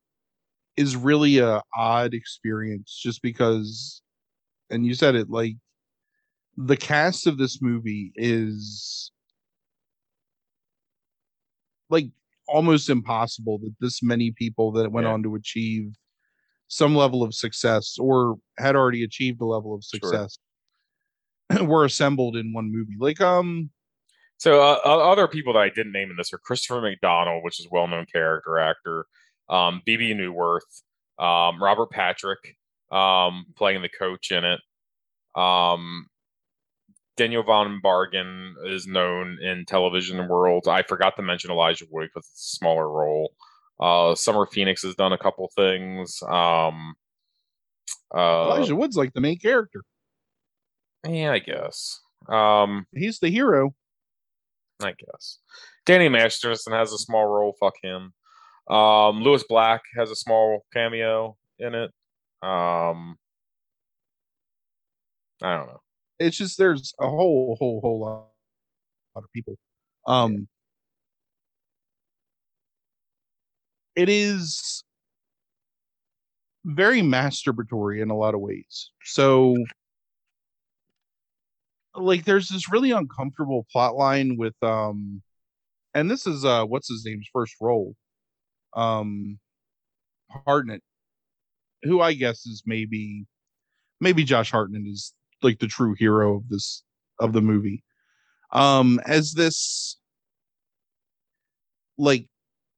is 0.78 0.96
really 0.96 1.40
a 1.40 1.62
odd 1.76 2.14
experience 2.14 2.98
just 3.02 3.22
because 3.22 4.02
and 4.70 4.86
you 4.86 4.94
said 4.94 5.16
it 5.16 5.30
like 5.30 5.56
the 6.56 6.78
cast 6.78 7.28
of 7.28 7.38
this 7.38 7.62
movie 7.62 8.12
is 8.16 9.12
like 11.90 12.08
almost 12.48 12.90
impossible 12.90 13.58
that 13.58 13.74
this 13.82 14.02
many 14.04 14.32
people 14.32 14.72
that 14.72 14.92
went 14.92 15.06
yeah. 15.06 15.14
on 15.14 15.24
to 15.24 15.36
achieve 15.36 15.94
some 16.68 16.96
level 16.96 17.24
of 17.24 17.34
success 17.34 17.98
or 18.00 18.38
had 18.58 18.76
already 18.76 19.04
achieved 19.04 19.42
a 19.42 19.46
level 19.46 19.74
of 19.74 19.84
success 19.84 20.38
sure. 21.52 21.64
were 21.66 21.86
assembled 21.86 22.36
in 22.36 22.54
one 22.54 22.72
movie 22.72 22.96
like 23.00 23.20
um 23.20 23.70
so 24.38 24.62
uh, 24.62 24.80
other 24.84 25.28
people 25.28 25.54
that 25.54 25.60
i 25.60 25.70
didn't 25.70 25.92
name 25.92 26.10
in 26.10 26.18
this 26.18 26.34
are 26.34 26.38
christopher 26.38 26.82
mcdonald 26.82 27.44
which 27.44 27.60
is 27.60 27.68
well-known 27.72 28.06
character 28.06 28.58
actor 28.58 29.06
um 29.50 29.82
bebe 29.86 30.14
neuwirth 30.14 30.84
um 31.20 31.62
robert 31.62 31.90
patrick 31.90 32.58
um, 32.92 33.46
playing 33.56 33.82
the 33.82 33.90
coach 33.90 34.32
in 34.32 34.44
it. 34.44 34.60
Um, 35.36 36.08
Daniel 37.16 37.44
von 37.44 37.82
Bargen 37.84 38.54
is 38.66 38.88
known 38.88 39.40
in 39.42 39.66
television 39.66 40.28
world. 40.28 40.68
I 40.68 40.84
forgot 40.84 41.16
to 41.18 41.24
mention 41.24 41.52
Elijah 41.52 41.86
Wood 41.90 42.10
because 42.14 42.30
it's 42.32 42.54
a 42.54 42.58
smaller 42.58 42.90
role. 42.90 43.34
Uh, 43.80 44.16
Summer 44.16 44.46
Phoenix 44.46 44.84
has 44.84 44.96
done 44.96 45.14
a 45.14 45.18
couple 45.18 45.50
things. 45.56 46.22
Um, 46.28 46.96
uh, 48.16 48.46
Elijah 48.46 48.76
Wood's 48.76 48.98
like 48.98 49.14
the 49.14 49.22
main 49.22 49.38
character. 49.38 49.84
Yeah, 51.08 51.32
I 51.32 51.40
guess. 51.40 52.00
Um, 52.30 52.86
He's 52.94 53.20
the 53.20 53.30
hero. 53.30 53.74
I 54.82 54.92
guess. 54.92 55.40
Danny 55.86 56.10
Masterson 56.10 56.74
has 56.74 56.94
a 56.94 56.98
small 56.98 57.26
role. 57.26 57.56
Fuck 57.60 57.76
him. 57.82 58.14
Um, 58.70 59.22
Lewis 59.22 59.44
Black 59.48 59.82
has 59.98 60.12
a 60.12 60.16
small 60.16 60.66
cameo 60.74 61.38
in 61.60 61.74
it. 61.74 61.92
Um, 62.44 63.18
I 65.42 65.56
don't 65.56 65.68
know. 65.68 65.82
It's 66.20 66.38
just 66.38 66.58
there's 66.58 66.94
a 67.00 67.08
whole 67.08 67.56
whole 67.60 67.80
whole 67.82 68.00
lot, 68.00 68.28
lot 69.16 69.24
of 69.24 69.32
people. 69.34 69.56
Um, 70.08 70.48
it 73.96 74.10
is 74.10 74.84
very 76.66 77.02
masturbatory 77.02 78.02
in 78.02 78.10
a 78.10 78.18
lot 78.18 78.34
of 78.34 78.42
ways. 78.42 78.92
So 79.04 79.56
like 81.98 82.26
there's 82.26 82.50
this 82.50 82.72
really 82.72 82.92
uncomfortable 82.92 83.66
plot 83.72 83.96
line 83.96 84.38
with 84.38 84.56
um 84.62 85.22
and 85.94 86.10
this 86.10 86.28
is 86.28 86.46
uh 86.46 86.66
what's 86.66 86.90
his 86.90 87.06
name's 87.06 87.30
first 87.32 87.56
role. 87.62 87.96
Um 88.76 89.40
Hartnett, 90.46 90.82
who 91.84 92.02
I 92.02 92.14
guess 92.14 92.46
is 92.46 92.64
maybe 92.66 93.26
maybe 94.00 94.24
Josh 94.24 94.52
Hartnett 94.52 94.86
is 94.86 95.14
like 95.42 95.60
the 95.60 95.68
true 95.68 95.96
hero 95.98 96.38
of 96.38 96.50
this 96.50 96.84
of 97.20 97.34
the 97.34 97.42
movie. 97.42 97.84
Um 98.52 99.00
as 99.06 99.34
this 99.34 99.98
like 101.98 102.28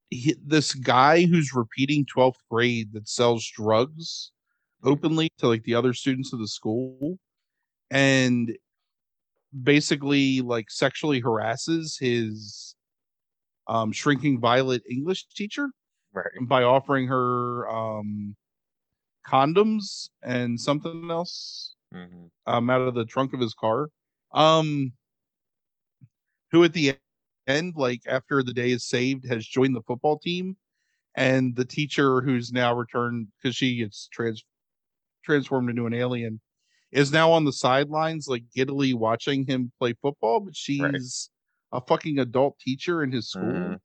he, 0.09 0.36
this 0.43 0.74
guy 0.74 1.26
who's 1.26 1.53
repeating 1.53 2.05
12th 2.05 2.39
grade 2.49 2.93
that 2.93 3.07
sells 3.07 3.45
drugs 3.45 4.32
openly 4.84 5.30
to 5.38 5.47
like 5.47 5.63
the 5.63 5.76
other 5.76 5.93
students 5.93 6.34
of 6.34 6.39
the 6.39 6.47
school 6.47 7.20
and 7.91 8.57
basically 9.64 10.41
like 10.41 10.70
sexually 10.70 11.20
harasses 11.20 11.97
his 12.00 12.76
um 13.68 13.91
shrinking 13.91 14.39
violet 14.39 14.82
english 14.89 15.26
teacher 15.36 15.70
Right. 16.14 16.26
by 16.41 16.64
offering 16.64 17.08
her 17.08 17.70
um 17.70 18.36
condoms 19.28 20.10
and 20.24 20.60
something 20.60 21.10
else 21.12 21.76
hmm 21.93 22.28
um 22.45 22.70
out 22.70 22.82
of 22.82 22.95
the 22.95 23.06
trunk 23.06 23.34
of 23.34 23.39
his 23.39 23.54
car 23.54 23.89
um 24.34 24.93
who 26.52 26.64
at 26.64 26.74
the 26.74 26.95
end 27.47 27.74
like 27.76 28.02
after 28.08 28.43
the 28.43 28.54
day 28.54 28.72
is 28.72 28.86
saved 28.86 29.28
has 29.28 29.45
joined 29.45 29.76
the 29.76 29.82
football 29.82 30.18
team 30.20 30.56
and 31.16 31.56
the 31.56 31.66
teacher 31.66 32.22
who's 32.22 32.52
now 32.52 32.74
returned 32.76 33.28
because 33.41 33.56
she 33.56 33.78
gets 33.78 34.08
trans 34.12 34.43
transformed 35.26 35.70
into 35.70 35.86
an 35.88 35.93
alien 35.93 36.39
is 36.92 37.12
now 37.12 37.32
on 37.32 37.46
the 37.46 37.54
sidelines 37.54 38.28
like 38.28 38.44
giddily 38.56 38.94
watching 38.94 39.46
him 39.46 39.72
play 39.80 39.94
football 40.02 40.40
but 40.40 40.56
she's 40.56 41.30
a 41.72 41.82
fucking 41.82 42.20
adult 42.20 42.58
teacher 42.60 43.04
in 43.04 43.12
his 43.12 43.30
school 43.30 43.80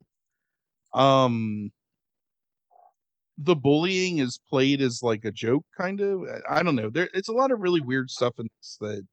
Mhm. 0.95 1.01
um 1.01 1.73
the 3.37 3.57
bullying 3.57 4.19
is 4.19 4.39
played 4.49 4.81
as 4.81 5.03
like 5.03 5.25
a 5.25 5.33
joke 5.33 5.65
kind 5.77 6.01
of 6.01 6.23
i 6.49 6.59
I 6.59 6.63
don't 6.63 6.77
know 6.77 6.91
there 6.91 7.09
it's 7.15 7.29
a 7.29 7.33
lot 7.33 7.51
of 7.51 7.61
really 7.61 7.81
weird 7.81 8.11
stuff 8.11 8.35
in 8.39 8.49
this 8.59 8.77
that 8.81 9.07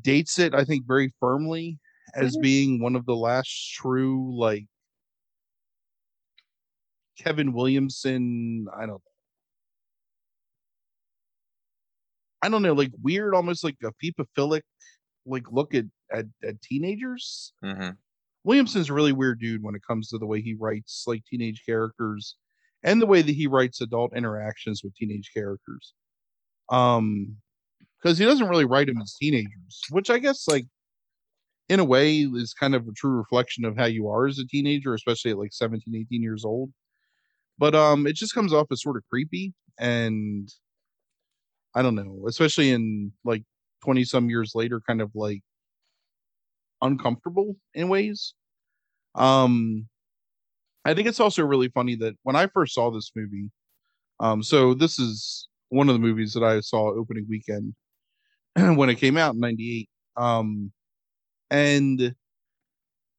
dates 0.00 0.38
it 0.38 0.54
i 0.54 0.64
think 0.64 0.86
very 0.86 1.12
firmly 1.20 1.78
as 2.14 2.36
Mhm. 2.36 2.42
being 2.42 2.80
one 2.80 2.96
of 2.96 3.06
the 3.06 3.16
last 3.16 3.50
true 3.74 4.36
like 4.38 4.66
kevin 7.16 7.52
williamson 7.52 8.66
i 8.76 8.86
don't 8.86 9.02
i 12.42 12.48
don't 12.48 12.62
know 12.62 12.72
like 12.72 12.90
weird 13.02 13.34
almost 13.34 13.64
like 13.64 13.76
a 13.84 13.92
pedophilic 14.02 14.62
like 15.26 15.44
look 15.50 15.74
at 15.74 15.84
at, 16.12 16.26
at 16.44 16.60
teenagers 16.62 17.52
Mhm. 17.64 17.96
Williamson's 18.44 18.88
a 18.88 18.94
really 18.94 19.12
weird 19.12 19.40
dude 19.40 19.62
when 19.62 19.74
it 19.74 19.82
comes 19.86 20.08
to 20.08 20.18
the 20.18 20.26
way 20.26 20.40
he 20.40 20.54
writes 20.54 21.04
like 21.06 21.22
teenage 21.26 21.62
characters 21.66 22.36
and 22.82 23.02
the 23.02 23.06
way 23.06 23.20
that 23.20 23.34
he 23.34 23.46
writes 23.46 23.80
adult 23.80 24.16
interactions 24.16 24.82
with 24.82 24.94
teenage 24.94 25.30
characters. 25.34 25.92
Um 26.70 27.36
because 28.02 28.18
he 28.18 28.24
doesn't 28.24 28.48
really 28.48 28.64
write 28.64 28.86
them 28.88 29.00
as 29.02 29.14
teenagers, 29.20 29.82
which 29.90 30.10
I 30.10 30.18
guess 30.18 30.46
like 30.48 30.66
in 31.68 31.80
a 31.80 31.84
way 31.84 32.20
is 32.20 32.54
kind 32.54 32.74
of 32.74 32.86
a 32.88 32.92
true 32.92 33.12
reflection 33.12 33.64
of 33.64 33.76
how 33.76 33.84
you 33.86 34.08
are 34.08 34.26
as 34.26 34.38
a 34.38 34.46
teenager, 34.46 34.94
especially 34.94 35.32
at 35.32 35.38
like 35.38 35.52
17, 35.52 35.94
18 35.94 36.22
years 36.22 36.44
old. 36.44 36.72
But 37.58 37.74
um 37.74 38.06
it 38.06 38.14
just 38.16 38.34
comes 38.34 38.52
off 38.52 38.68
as 38.72 38.82
sort 38.82 38.96
of 38.96 39.04
creepy 39.10 39.54
and 39.78 40.48
I 41.78 41.82
don't 41.82 41.94
know, 41.94 42.24
especially 42.26 42.70
in 42.70 43.12
like 43.24 43.44
20 43.84 44.02
some 44.04 44.28
years 44.28 44.50
later 44.56 44.82
kind 44.84 45.00
of 45.00 45.12
like 45.14 45.42
uncomfortable 46.82 47.54
in 47.72 47.88
ways. 47.88 48.34
Um, 49.14 49.86
I 50.84 50.94
think 50.94 51.06
it's 51.06 51.20
also 51.20 51.44
really 51.46 51.68
funny 51.68 51.94
that 51.96 52.16
when 52.24 52.34
I 52.34 52.48
first 52.48 52.74
saw 52.74 52.90
this 52.90 53.12
movie, 53.14 53.52
um, 54.18 54.42
so 54.42 54.74
this 54.74 54.98
is 54.98 55.46
one 55.68 55.88
of 55.88 55.94
the 55.94 56.00
movies 56.00 56.32
that 56.32 56.42
I 56.42 56.58
saw 56.62 56.90
opening 56.90 57.26
weekend 57.28 57.74
when 58.76 58.90
it 58.90 58.96
came 58.96 59.16
out 59.16 59.34
in 59.34 59.40
'98. 59.40 59.88
Um, 60.16 60.72
and 61.48 62.12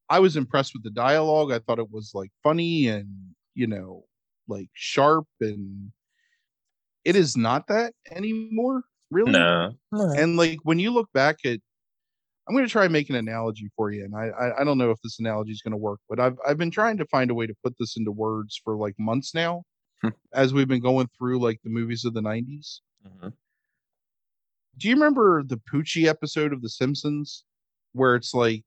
I 0.10 0.20
was 0.20 0.36
impressed 0.36 0.74
with 0.74 0.84
the 0.84 0.92
dialogue. 0.92 1.54
I 1.54 1.60
thought 1.60 1.80
it 1.80 1.92
was 1.92 2.12
like 2.14 2.32
funny 2.44 2.90
and 2.90 3.08
you 3.56 3.68
know, 3.68 4.04
like 4.50 4.68
sharp, 4.74 5.28
and 5.40 5.94
it 7.10 7.16
is 7.16 7.36
not 7.36 7.68
that 7.68 7.94
anymore, 8.12 8.84
really 9.12 9.32
No. 9.34 9.74
and 9.92 10.38
like 10.38 10.60
when 10.64 10.80
you 10.80 10.92
look 10.92 11.10
back 11.14 11.38
at 11.46 11.60
i'm 12.48 12.56
going 12.56 12.66
to 12.66 12.72
try 12.72 12.84
and 12.86 12.94
make 12.94 13.10
an 13.10 13.16
analogy 13.16 13.70
for 13.76 13.92
you 13.92 14.04
and 14.06 14.16
I, 14.16 14.26
I 14.44 14.62
i 14.62 14.64
don't 14.66 14.78
know 14.78 14.92
if 14.92 15.00
this 15.04 15.20
analogy 15.20 15.52
is 15.52 15.62
going 15.64 15.72
to 15.80 15.84
work 15.90 16.00
but 16.10 16.20
i've 16.20 16.38
i've 16.48 16.58
been 16.58 16.72
trying 16.72 16.98
to 16.98 17.06
find 17.08 17.32
a 17.32 17.36
way 17.40 17.48
to 17.48 17.56
put 17.64 17.76
this 17.80 17.96
into 17.98 18.12
words 18.12 18.60
for 18.64 18.76
like 18.78 18.96
months 19.00 19.34
now 19.34 19.64
Hmm. 20.04 20.10
as 20.34 20.54
we've 20.54 20.68
been 20.68 20.82
going 20.92 21.08
through 21.18 21.40
like 21.48 21.60
the 21.64 21.70
movies 21.80 22.06
of 22.06 22.14
the 22.14 22.22
90s 22.22 22.82
Mhm. 23.06 23.34
do 24.78 24.88
you 24.90 24.94
remember 24.96 25.44
the 25.44 25.60
poochie 25.72 26.06
episode 26.08 26.54
of 26.54 26.62
the 26.62 26.70
simpsons 26.70 27.44
where 27.94 28.16
it's 28.16 28.34
like 28.34 28.64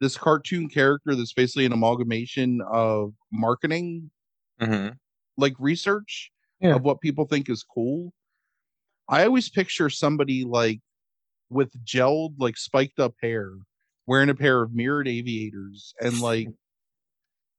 this 0.00 0.16
cartoon 0.16 0.68
character 0.68 1.14
that's 1.14 1.32
basically 1.32 1.64
an 1.66 1.72
amalgamation 1.72 2.60
of 2.70 3.14
marketing 3.32 4.10
Mhm. 4.60 4.98
like 5.36 5.54
research 5.58 6.30
Yeah. 6.60 6.74
of 6.76 6.82
what 6.82 7.00
people 7.00 7.26
think 7.26 7.48
is 7.48 7.62
cool. 7.64 8.12
I 9.08 9.24
always 9.26 9.50
picture 9.50 9.90
somebody 9.90 10.44
like 10.44 10.80
with 11.50 11.72
gelled, 11.84 12.34
like 12.38 12.56
spiked 12.56 12.98
up 13.00 13.14
hair, 13.22 13.52
wearing 14.06 14.30
a 14.30 14.34
pair 14.34 14.62
of 14.62 14.74
mirrored 14.74 15.08
aviators 15.08 15.94
and 16.00 16.20
like 16.20 16.50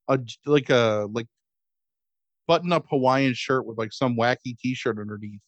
a 0.07 0.19
like 0.45 0.69
a 0.69 1.07
like 1.11 1.27
button 2.47 2.71
up 2.71 2.85
Hawaiian 2.89 3.33
shirt 3.33 3.65
with 3.65 3.77
like 3.77 3.91
some 3.93 4.15
wacky 4.15 4.57
t-shirt 4.57 4.99
underneath, 4.99 5.41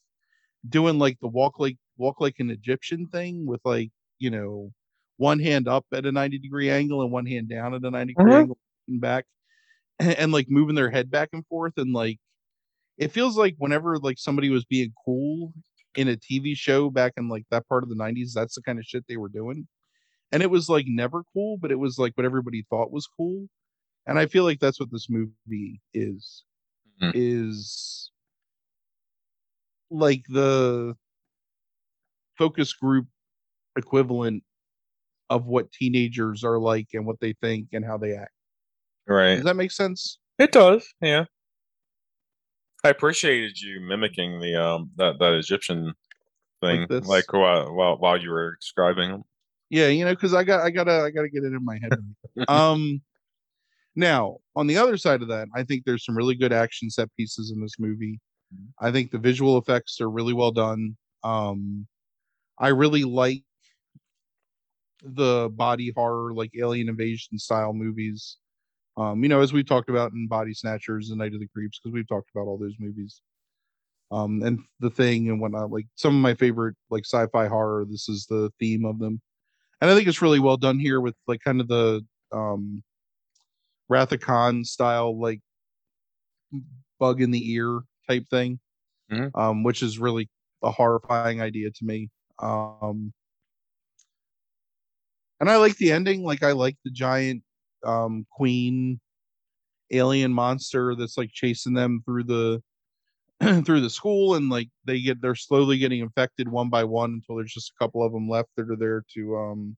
doing 0.69 0.99
like 0.99 1.19
the 1.21 1.27
walk 1.27 1.59
like 1.59 1.77
walk 1.97 2.21
like 2.21 2.39
an 2.39 2.49
Egyptian 2.51 3.07
thing 3.07 3.45
with 3.47 3.61
like, 3.65 3.91
you 4.19 4.29
know, 4.31 4.71
one 5.17 5.39
hand 5.39 5.67
up 5.67 5.85
at 5.93 6.05
a 6.05 6.11
90 6.11 6.39
degree 6.39 6.69
angle 6.69 7.01
and 7.01 7.11
one 7.11 7.25
hand 7.25 7.49
down 7.49 7.73
at 7.73 7.83
a 7.85 7.91
90 7.91 8.13
degree 8.15 8.35
Mhm. 8.35 8.39
angle 8.39 8.59
and 8.87 9.01
back 9.01 9.25
and, 9.99 10.13
and 10.17 10.31
like 10.33 10.47
moving 10.49 10.75
their 10.75 10.91
head 10.91 11.11
back 11.11 11.29
and 11.33 11.45
forth 11.47 11.73
and 11.77 11.93
like 11.93 12.19
it 12.99 13.11
feels 13.13 13.37
like 13.37 13.55
whenever 13.57 13.97
like 13.97 14.19
somebody 14.19 14.49
was 14.49 14.65
being 14.65 14.93
cool 15.05 15.53
in 15.95 16.09
a 16.09 16.17
TV 16.17 16.55
show 16.55 16.89
back 16.91 17.13
in 17.17 17.29
like 17.29 17.45
that 17.49 17.67
part 17.67 17.81
of 17.81 17.89
the 17.89 17.95
90s, 17.95 18.33
that's 18.33 18.55
the 18.55 18.61
kind 18.61 18.77
of 18.77 18.85
shit 18.85 19.05
they 19.07 19.17
were 19.17 19.29
doing. 19.29 19.67
And 20.31 20.43
it 20.43 20.51
was 20.51 20.69
like 20.69 20.85
never 20.87 21.23
cool, 21.33 21.57
but 21.57 21.71
it 21.71 21.79
was 21.79 21.97
like 21.97 22.11
what 22.15 22.25
everybody 22.25 22.65
thought 22.69 22.91
was 22.91 23.07
cool. 23.17 23.47
And 24.05 24.19
I 24.19 24.27
feel 24.27 24.43
like 24.43 24.59
that's 24.59 24.79
what 24.79 24.91
this 24.91 25.07
movie 25.09 25.81
is. 25.93 26.43
Mhm. 27.01 27.11
Is 27.15 28.11
like 29.89 30.23
the 30.29 30.95
focus 32.37 32.73
group 32.73 33.07
equivalent 33.77 34.43
of 35.29 35.45
what 35.45 35.71
teenagers 35.71 36.43
are 36.43 36.59
like 36.59 36.87
and 36.93 37.05
what 37.05 37.19
they 37.21 37.33
think 37.41 37.67
and 37.71 37.85
how 37.85 37.97
they 37.97 38.13
act. 38.13 38.33
Right. 39.07 39.35
Does 39.35 39.45
that 39.45 39.55
make 39.55 39.71
sense? 39.71 40.19
It 40.37 40.51
does, 40.51 40.87
yeah. 41.01 41.25
I 42.83 42.89
appreciated 42.89 43.59
you 43.59 43.81
mimicking 43.81 44.39
the 44.39 44.55
um 44.55 44.91
that 44.95 45.19
that 45.19 45.33
Egyptian 45.33 45.93
thing, 46.61 46.85
this? 46.89 47.05
like, 47.05 47.31
while 47.33 47.73
while 47.73 47.97
while 47.97 48.21
you 48.21 48.29
were 48.29 48.55
describing 48.59 49.11
them. 49.11 49.23
Yeah, 49.69 49.87
you 49.87 50.05
know, 50.05 50.13
because 50.13 50.33
I 50.33 50.43
got 50.43 50.61
I 50.61 50.69
gotta 50.69 51.03
I 51.03 51.11
gotta 51.11 51.29
get 51.29 51.43
it 51.43 51.53
in 51.53 51.63
my 51.63 51.79
head. 51.81 51.91
um 52.47 53.01
now 53.95 54.37
on 54.55 54.67
the 54.67 54.77
other 54.77 54.97
side 54.97 55.21
of 55.21 55.27
that, 55.27 55.47
I 55.53 55.63
think 55.63 55.83
there's 55.85 56.05
some 56.05 56.15
really 56.17 56.35
good 56.35 56.53
action 56.53 56.89
set 56.89 57.09
pieces 57.17 57.51
in 57.51 57.61
this 57.61 57.77
movie. 57.79 58.19
Mhm. 58.53 58.67
I 58.79 58.91
think 58.91 59.11
the 59.11 59.19
visual 59.19 59.57
effects 59.57 59.99
are 60.01 60.09
really 60.09 60.33
well 60.33 60.51
done. 60.51 60.95
Um 61.23 61.87
I 62.57 62.69
really 62.69 63.03
like 63.03 63.43
the 65.03 65.49
body 65.53 65.93
horror, 65.95 66.33
like 66.33 66.51
alien 66.57 66.89
invasion 66.89 67.39
style 67.39 67.73
movies. 67.73 68.37
Um, 68.99 69.23
you 69.23 69.29
know, 69.29 69.39
as 69.41 69.53
we 69.53 69.63
talked 69.63 69.89
about 69.89 70.11
in 70.11 70.27
Body 70.27 70.53
Snatchers 70.53 71.09
and 71.09 71.19
Night 71.19 71.33
of 71.33 71.39
the 71.39 71.47
Creeps, 71.47 71.79
because 71.79 71.93
we've 71.93 72.07
talked 72.07 72.29
about 72.35 72.47
all 72.47 72.57
those 72.57 72.75
movies. 72.79 73.21
Um, 74.11 74.41
and 74.43 74.59
the 74.79 74.89
thing 74.89 75.29
and 75.29 75.39
whatnot, 75.39 75.71
like 75.71 75.85
some 75.95 76.15
of 76.15 76.21
my 76.21 76.33
favorite 76.33 76.75
like 76.89 77.05
sci-fi 77.05 77.47
horror, 77.47 77.85
this 77.89 78.09
is 78.09 78.25
the 78.25 78.51
theme 78.59 78.85
of 78.85 78.99
them. 78.99 79.21
And 79.81 79.91
I 79.91 79.95
think 79.95 80.07
it's 80.07 80.21
really 80.21 80.39
well 80.39 80.57
done 80.57 80.79
here 80.79 81.01
with 81.01 81.15
like 81.27 81.41
kind 81.41 81.61
of 81.61 81.67
the 81.67 82.05
um 82.31 82.83
Wrath 83.89 84.11
of 84.11 84.21
Khan 84.21 84.63
style, 84.63 85.19
like 85.19 85.41
bug 86.99 87.21
in 87.21 87.31
the 87.31 87.51
ear 87.51 87.81
type 88.07 88.27
thing. 88.29 88.59
Mhm. 89.11 89.31
Um, 89.35 89.63
which 89.63 89.81
is 89.81 89.99
really 89.99 90.29
a 90.63 90.71
horrifying 90.71 91.41
idea 91.41 91.71
to 91.71 91.85
me. 91.85 92.09
Um 92.39 93.13
and 95.39 95.49
I 95.49 95.57
like 95.57 95.77
the 95.77 95.91
ending. 95.91 96.23
Like 96.23 96.43
I 96.43 96.51
like 96.51 96.75
the 96.83 96.91
giant 96.91 97.43
um 97.85 98.25
queen 98.31 98.99
alien 99.91 100.31
monster 100.33 100.95
that's 100.95 101.17
like 101.17 101.31
chasing 101.31 101.73
them 101.73 102.01
through 102.05 102.23
the 102.23 102.61
through 103.65 103.81
the 103.81 103.89
school 103.89 104.35
and 104.35 104.49
like 104.49 104.69
they 104.85 104.99
get 104.99 105.21
they're 105.21 105.35
slowly 105.35 105.77
getting 105.77 106.01
infected 106.01 106.49
one 106.49 106.69
by 106.69 106.83
one 106.83 107.11
until 107.13 107.37
there's 107.37 107.53
just 107.53 107.71
a 107.71 107.83
couple 107.83 108.03
of 108.03 108.11
them 108.11 108.29
left 108.29 108.49
that 108.55 108.69
are 108.69 108.75
there 108.75 109.03
to 109.13 109.37
um 109.37 109.77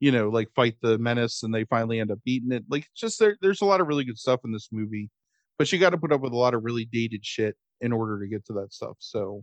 you 0.00 0.12
know 0.12 0.28
like 0.28 0.48
fight 0.54 0.76
the 0.82 0.98
menace 0.98 1.42
and 1.42 1.54
they 1.54 1.64
finally 1.64 1.98
end 1.98 2.10
up 2.10 2.18
beating 2.24 2.52
it. 2.52 2.64
Like 2.68 2.86
just 2.94 3.18
there 3.18 3.36
there's 3.40 3.62
a 3.62 3.66
lot 3.66 3.80
of 3.80 3.86
really 3.86 4.04
good 4.04 4.18
stuff 4.18 4.40
in 4.44 4.52
this 4.52 4.68
movie 4.70 5.10
but 5.58 5.72
you 5.72 5.78
got 5.78 5.90
to 5.90 5.98
put 5.98 6.12
up 6.12 6.20
with 6.20 6.32
a 6.32 6.36
lot 6.36 6.54
of 6.54 6.64
really 6.64 6.84
dated 6.84 7.24
shit 7.24 7.56
in 7.80 7.92
order 7.92 8.20
to 8.20 8.28
get 8.28 8.44
to 8.46 8.52
that 8.54 8.72
stuff 8.72 8.96
so 8.98 9.42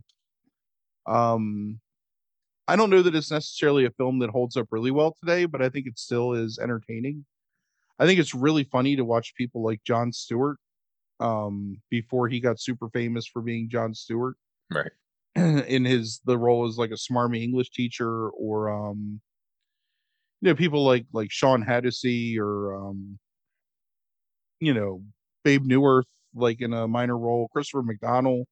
um 1.06 1.80
i 2.68 2.76
don't 2.76 2.90
know 2.90 3.02
that 3.02 3.14
it's 3.14 3.30
necessarily 3.30 3.84
a 3.84 3.90
film 3.90 4.18
that 4.18 4.30
holds 4.30 4.56
up 4.56 4.66
really 4.70 4.90
well 4.90 5.14
today 5.18 5.44
but 5.44 5.62
i 5.62 5.68
think 5.68 5.86
it 5.86 5.98
still 5.98 6.32
is 6.32 6.58
entertaining. 6.58 7.24
I 7.98 8.06
think 8.06 8.18
it's 8.18 8.34
really 8.34 8.64
funny 8.64 8.96
to 8.96 9.04
watch 9.04 9.34
people 9.36 9.62
like 9.62 9.82
Jon 9.84 10.12
stewart 10.12 10.58
um 11.20 11.80
before 11.90 12.28
he 12.28 12.40
got 12.40 12.60
super 12.60 12.88
famous 12.88 13.26
for 13.26 13.40
being 13.40 13.68
Jon 13.68 13.94
stewart. 13.94 14.36
Right. 14.72 14.90
in 15.36 15.84
his 15.84 16.20
the 16.24 16.36
role 16.36 16.66
as 16.66 16.76
like 16.76 16.90
a 16.90 16.94
smarmy 16.94 17.42
english 17.42 17.70
teacher 17.70 18.28
or 18.30 18.70
um 18.70 19.20
you 20.40 20.48
know 20.48 20.54
people 20.54 20.84
like 20.84 21.06
like 21.12 21.30
sean 21.30 21.62
Hattie 21.62 22.38
or 22.38 22.74
um 22.76 23.18
you 24.60 24.74
know 24.74 25.02
bebe 25.42 25.66
neuwirth 25.66 26.04
like 26.34 26.60
in 26.60 26.72
a 26.72 26.86
minor 26.86 27.18
role 27.18 27.48
christopher 27.52 27.82
mcdonald 27.82 28.46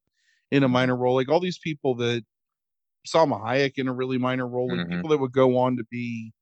in 0.51 0.65
a 0.65 0.69
minor 0.69 0.97
role 0.97 1.15
like 1.15 1.29
all 1.29 1.41
these 1.41 1.59
people 1.59 1.95
that 1.95 2.25
Salma 3.07 3.41
Hayek 3.43 3.73
in 3.77 3.89
a 3.89 3.93
really 3.93 4.19
minor 4.19 4.47
role 4.47 4.71
like 4.71 4.81
Mhm. 4.81 4.91
people 4.91 5.11
that 5.11 5.19
would 5.19 5.33
go 5.33 5.59
on 5.59 5.77
to 5.77 5.85
be 5.91 6.33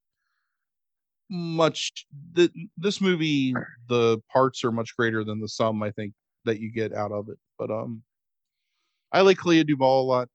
much 1.28 2.06
the, 2.32 2.50
this 2.76 3.00
movie 3.00 3.54
the 3.88 4.18
parts 4.32 4.64
are 4.64 4.72
much 4.72 4.96
greater 4.96 5.22
than 5.22 5.40
the 5.40 5.48
sum 5.48 5.80
i 5.82 5.90
think 5.92 6.12
that 6.44 6.58
you 6.58 6.72
get 6.72 6.92
out 6.92 7.12
of 7.12 7.28
it 7.28 7.38
but 7.56 7.70
um 7.70 8.02
i 9.12 9.20
like 9.20 9.38
clea 9.38 9.62
duvall 9.62 10.02
a 10.02 10.08
lot 10.08 10.28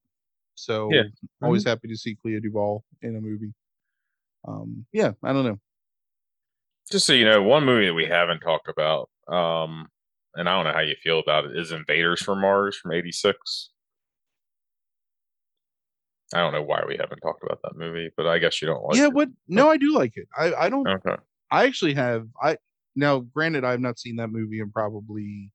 so 0.56 0.90
Yeah. 0.92 1.04
always 1.42 1.66
happy 1.66 1.88
to 1.90 1.98
see 1.98 2.16
clea 2.16 2.40
duvall 2.40 2.84
in 3.02 3.16
a 3.18 3.22
movie 3.22 3.54
um 4.48 4.86
yeah 4.94 5.12
i 5.24 5.34
don't 5.34 5.46
know 5.46 5.60
Just 6.92 7.08
so 7.08 7.14
you 7.14 7.26
know, 7.26 7.42
one 7.42 7.66
movie 7.66 7.88
that 7.88 7.94
we 7.94 8.06
haven't 8.06 8.42
talked 8.42 8.68
about, 8.70 9.10
um, 9.28 9.88
and 10.36 10.48
I 10.48 10.56
don't 10.56 10.66
know 10.66 10.74
how 10.74 10.82
you 10.86 10.96
feel 11.02 11.20
about 11.20 11.46
it, 11.46 11.58
is 11.58 11.72
Invaders 11.72 12.22
from 12.22 12.42
Mars 12.42 12.78
from 12.78 12.92
'86. 12.92 13.72
I 16.34 16.40
don't 16.40 16.54
know 16.54 16.64
why 16.64 16.84
we 16.88 16.98
haven't 16.98 17.20
talked 17.22 17.44
about 17.44 17.60
that 17.64 17.76
movie, 17.78 18.10
but 18.18 18.26
I 18.28 18.40
guess 18.40 18.62
you 18.62 18.68
don't 18.68 18.84
like 18.84 18.96
it. 18.96 19.00
yeah 19.00 19.08
it. 19.08 19.14
what 19.14 19.30
no 19.48 19.70
i 19.70 19.78
do 19.78 19.94
like 19.94 20.14
it 20.18 20.28
i 20.38 20.54
i 20.56 20.70
don't 20.70 20.88
Okay. 20.88 21.16
I 21.52 21.66
actually 21.66 21.94
have 21.94 22.28
I 22.42 22.58
now 22.96 23.20
granted 23.20 23.64
I've 23.64 23.80
not 23.80 24.00
seen 24.00 24.16
that 24.16 24.30
movie 24.30 24.60
in 24.60 24.72
probably 24.72 25.52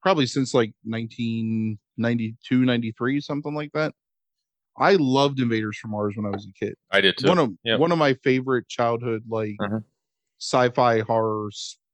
probably 0.00 0.26
since 0.26 0.54
like 0.54 0.72
1992 0.84 2.64
93 2.64 3.20
something 3.20 3.54
like 3.54 3.72
that. 3.72 3.92
I 4.78 4.94
loved 4.94 5.40
Invaders 5.40 5.76
from 5.76 5.90
Mars 5.90 6.16
when 6.16 6.24
I 6.24 6.30
was 6.30 6.46
a 6.46 6.52
kid. 6.64 6.74
I 6.90 7.00
did 7.00 7.18
too. 7.18 7.28
One 7.28 7.38
of 7.38 7.52
Yep. 7.64 7.80
one 7.80 7.92
of 7.92 7.98
my 7.98 8.14
favorite 8.14 8.68
childhood 8.68 9.24
like 9.28 9.56
Mhm. 9.60 9.82
sci-fi 10.40 11.00
horror 11.00 11.50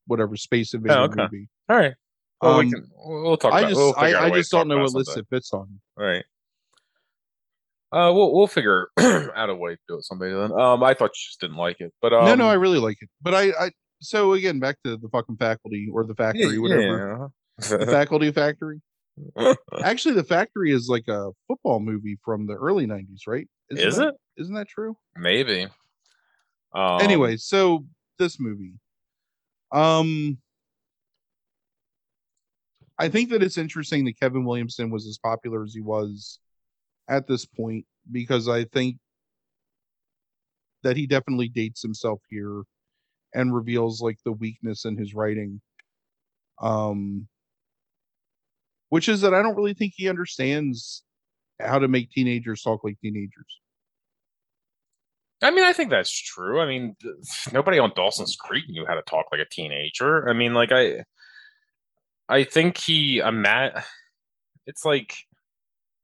whatever 0.06 0.36
space 0.36 0.74
invader 0.74 0.94
Oh, 0.94 1.04
okay. 1.04 1.22
movie. 1.22 1.48
All 1.68 1.76
right. 1.76 1.94
Well, 2.42 2.58
we 2.58 2.64
Um, 2.66 2.70
can. 2.70 2.90
We'll 2.94 3.36
talk 3.38 3.52
I 3.54 3.60
about. 3.60 3.68
just 3.70 3.76
we'll 3.78 3.94
I, 3.96 4.14
I 4.26 4.30
just 4.30 4.50
don't 4.50 4.68
know 4.68 4.78
what 4.82 4.92
list 4.92 5.16
it 5.16 5.26
fits 5.28 5.52
on. 5.52 5.80
All 5.98 6.04
right. 6.04 6.24
Uh, 7.90 8.12
we'll 8.14 8.34
we'll 8.34 8.46
figure 8.46 8.88
out 8.98 9.48
a 9.48 9.54
way 9.54 9.74
to 9.74 9.80
do 9.88 9.94
it 9.96 10.04
someday 10.04 10.30
then. 10.30 10.52
Um, 10.52 10.82
I 10.82 10.92
thought 10.94 11.10
you 11.10 11.26
just 11.28 11.40
didn't 11.40 11.56
like 11.56 11.80
it, 11.80 11.92
but 12.02 12.12
um, 12.12 12.26
no, 12.26 12.34
no, 12.34 12.48
I 12.48 12.54
really 12.54 12.78
like 12.78 12.98
it. 13.00 13.08
But 13.22 13.34
I, 13.34 13.50
I 13.58 13.70
so 14.00 14.34
again 14.34 14.58
back 14.60 14.76
to 14.84 14.96
the 14.96 15.08
fucking 15.08 15.36
faculty 15.38 15.88
or 15.92 16.04
the 16.04 16.14
factory, 16.14 16.58
whatever. 16.58 17.30
The 17.58 17.86
faculty 17.90 18.30
factory. 18.30 18.80
Actually, 19.82 20.14
the 20.14 20.22
factory 20.24 20.70
is 20.70 20.88
like 20.88 21.08
a 21.08 21.30
football 21.48 21.80
movie 21.80 22.18
from 22.24 22.46
the 22.46 22.54
early 22.54 22.86
'90s, 22.86 23.22
right? 23.26 23.48
Isn't 23.70 23.88
Is 23.88 23.96
that- 23.96 24.08
it? 24.08 24.14
Isn't 24.42 24.54
that 24.54 24.68
true? 24.68 24.96
Maybe. 25.16 25.66
Um, 26.74 27.00
anyway, 27.00 27.36
so 27.38 27.86
this 28.18 28.38
movie, 28.38 28.74
um, 29.72 30.38
I 32.98 33.08
think 33.08 33.30
that 33.30 33.42
it's 33.42 33.58
interesting 33.58 34.04
that 34.04 34.20
Kevin 34.20 34.44
Williamson 34.44 34.90
was 34.90 35.06
as 35.06 35.18
popular 35.18 35.64
as 35.64 35.72
he 35.74 35.80
was 35.80 36.38
at 37.08 37.26
this 37.26 37.44
point 37.44 37.86
because 38.10 38.48
I 38.48 38.64
think 38.64 38.96
that 40.82 40.96
he 40.96 41.06
definitely 41.06 41.48
dates 41.48 41.82
himself 41.82 42.20
here 42.28 42.62
and 43.34 43.54
reveals 43.54 44.00
like 44.00 44.18
the 44.24 44.32
weakness 44.32 44.84
in 44.84 44.96
his 44.96 45.14
writing. 45.14 45.60
Um, 46.60 47.28
which 48.88 49.08
is 49.08 49.20
that 49.20 49.34
I 49.34 49.42
don't 49.42 49.56
really 49.56 49.74
think 49.74 49.92
he 49.96 50.08
understands 50.08 51.02
how 51.60 51.78
to 51.78 51.88
make 51.88 52.10
teenagers 52.10 52.62
talk 52.62 52.84
like 52.84 52.98
teenagers. 53.00 53.60
I 55.42 55.50
mean, 55.50 55.64
I 55.64 55.72
think 55.72 55.90
that's 55.90 56.10
true. 56.10 56.60
I 56.60 56.66
mean, 56.66 56.96
nobody 57.52 57.78
on 57.78 57.92
Dawson's 57.94 58.36
Creek 58.36 58.64
knew 58.68 58.86
how 58.86 58.94
to 58.94 59.02
talk 59.02 59.26
like 59.30 59.40
a 59.40 59.48
teenager. 59.50 60.28
I 60.28 60.32
mean, 60.32 60.54
like 60.54 60.72
I, 60.72 61.04
I 62.28 62.44
think 62.44 62.78
he 62.78 63.22
I'm 63.22 63.38
ima- 63.38 63.84
It's 64.66 64.84
like, 64.84 65.14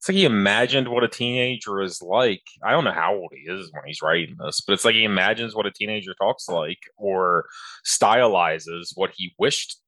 it's 0.05 0.11
like 0.11 0.17
he 0.17 0.27
imagined 0.27 0.89
what 0.89 1.03
a 1.03 1.09
teenager 1.09 1.81
is 1.81 2.03
like. 2.03 2.43
I 2.63 2.73
don't 2.73 2.85
know 2.85 2.93
how 2.93 3.15
old 3.15 3.33
he 3.35 3.51
is 3.51 3.73
when 3.73 3.85
he's 3.87 4.03
writing 4.03 4.37
this, 4.39 4.61
but 4.61 4.75
it's 4.75 4.85
like 4.85 4.95
he 4.95 5.03
imagines 5.05 5.55
what 5.55 5.65
a 5.65 5.71
teenager 5.71 6.13
talks 6.21 6.47
like, 6.47 6.81
or 6.99 7.47
stylizes 7.87 8.91
what 8.97 9.13
he 9.17 9.35
wished 9.39 9.81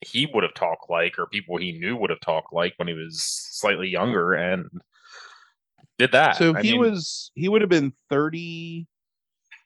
he 0.00 0.26
would 0.32 0.42
have 0.42 0.54
talked 0.54 0.88
like, 0.88 1.18
or 1.18 1.26
people 1.26 1.58
he 1.58 1.72
knew 1.72 1.98
would 1.98 2.08
have 2.08 2.20
talked 2.20 2.50
like 2.50 2.72
when 2.78 2.88
he 2.88 2.94
was 2.94 3.22
slightly 3.22 3.88
younger, 3.88 4.32
and 4.32 4.64
did 5.98 6.12
that. 6.12 6.36
So 6.36 6.56
I 6.56 6.62
he 6.62 6.72
mean, 6.72 6.80
was 6.80 7.30
he 7.34 7.50
would 7.50 7.60
have 7.60 7.68
been 7.68 7.92
30 8.08 8.86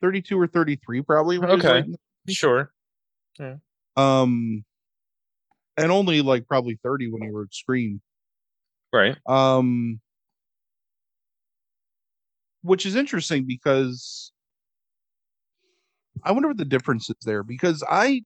32 0.00 0.40
or 0.40 0.48
33 0.48 1.02
probably 1.02 1.38
when 1.38 1.48
he 1.48 1.54
was 1.54 1.64
Okay. 1.64 1.84
sure. 2.28 2.72
um 3.96 4.64
and 5.76 5.92
only 5.92 6.22
like 6.22 6.48
probably 6.48 6.80
30 6.82 7.12
when 7.12 7.22
he 7.22 7.28
wrote 7.30 7.54
Scream. 7.54 8.00
Right. 8.92 9.16
Um 9.26 10.00
which 12.62 12.86
is 12.86 12.94
interesting 12.96 13.44
because 13.46 14.32
I 16.24 16.32
wonder 16.32 16.48
what 16.48 16.56
the 16.56 16.64
difference 16.64 17.08
is 17.10 17.16
there 17.24 17.42
because 17.42 17.82
I 17.88 18.22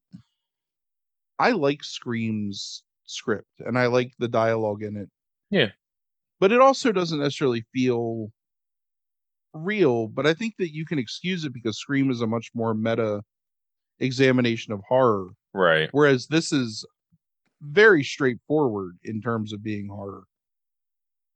I 1.39 1.53
like 1.53 1.85
Scream's 1.85 2.83
script 3.05 3.49
and 3.61 3.79
I 3.79 3.87
like 3.87 4.13
the 4.19 4.29
dialogue 4.29 4.83
in 4.83 4.97
it. 4.97 5.11
Yeah. 5.51 5.73
But 6.41 6.53
it 6.53 6.61
also 6.61 6.93
doesn't 6.93 7.19
necessarily 7.21 7.65
feel 7.73 8.33
real, 9.55 10.09
but 10.09 10.27
I 10.27 10.35
think 10.35 10.55
that 10.59 10.75
you 10.75 10.85
can 10.85 10.99
excuse 10.99 11.45
it 11.45 11.53
because 11.53 11.79
Scream 11.79 12.11
is 12.11 12.21
a 12.21 12.27
much 12.27 12.51
more 12.55 12.75
meta 12.75 13.23
examination 14.01 14.73
of 14.73 14.83
horror 14.89 15.31
Right. 15.55 15.89
whereas 15.93 16.29
this 16.29 16.53
is 16.53 16.87
very 17.63 18.05
straightforward 18.05 18.99
in 19.05 19.21
terms 19.23 19.53
of 19.53 19.63
being 19.63 19.89
horror. 19.89 20.25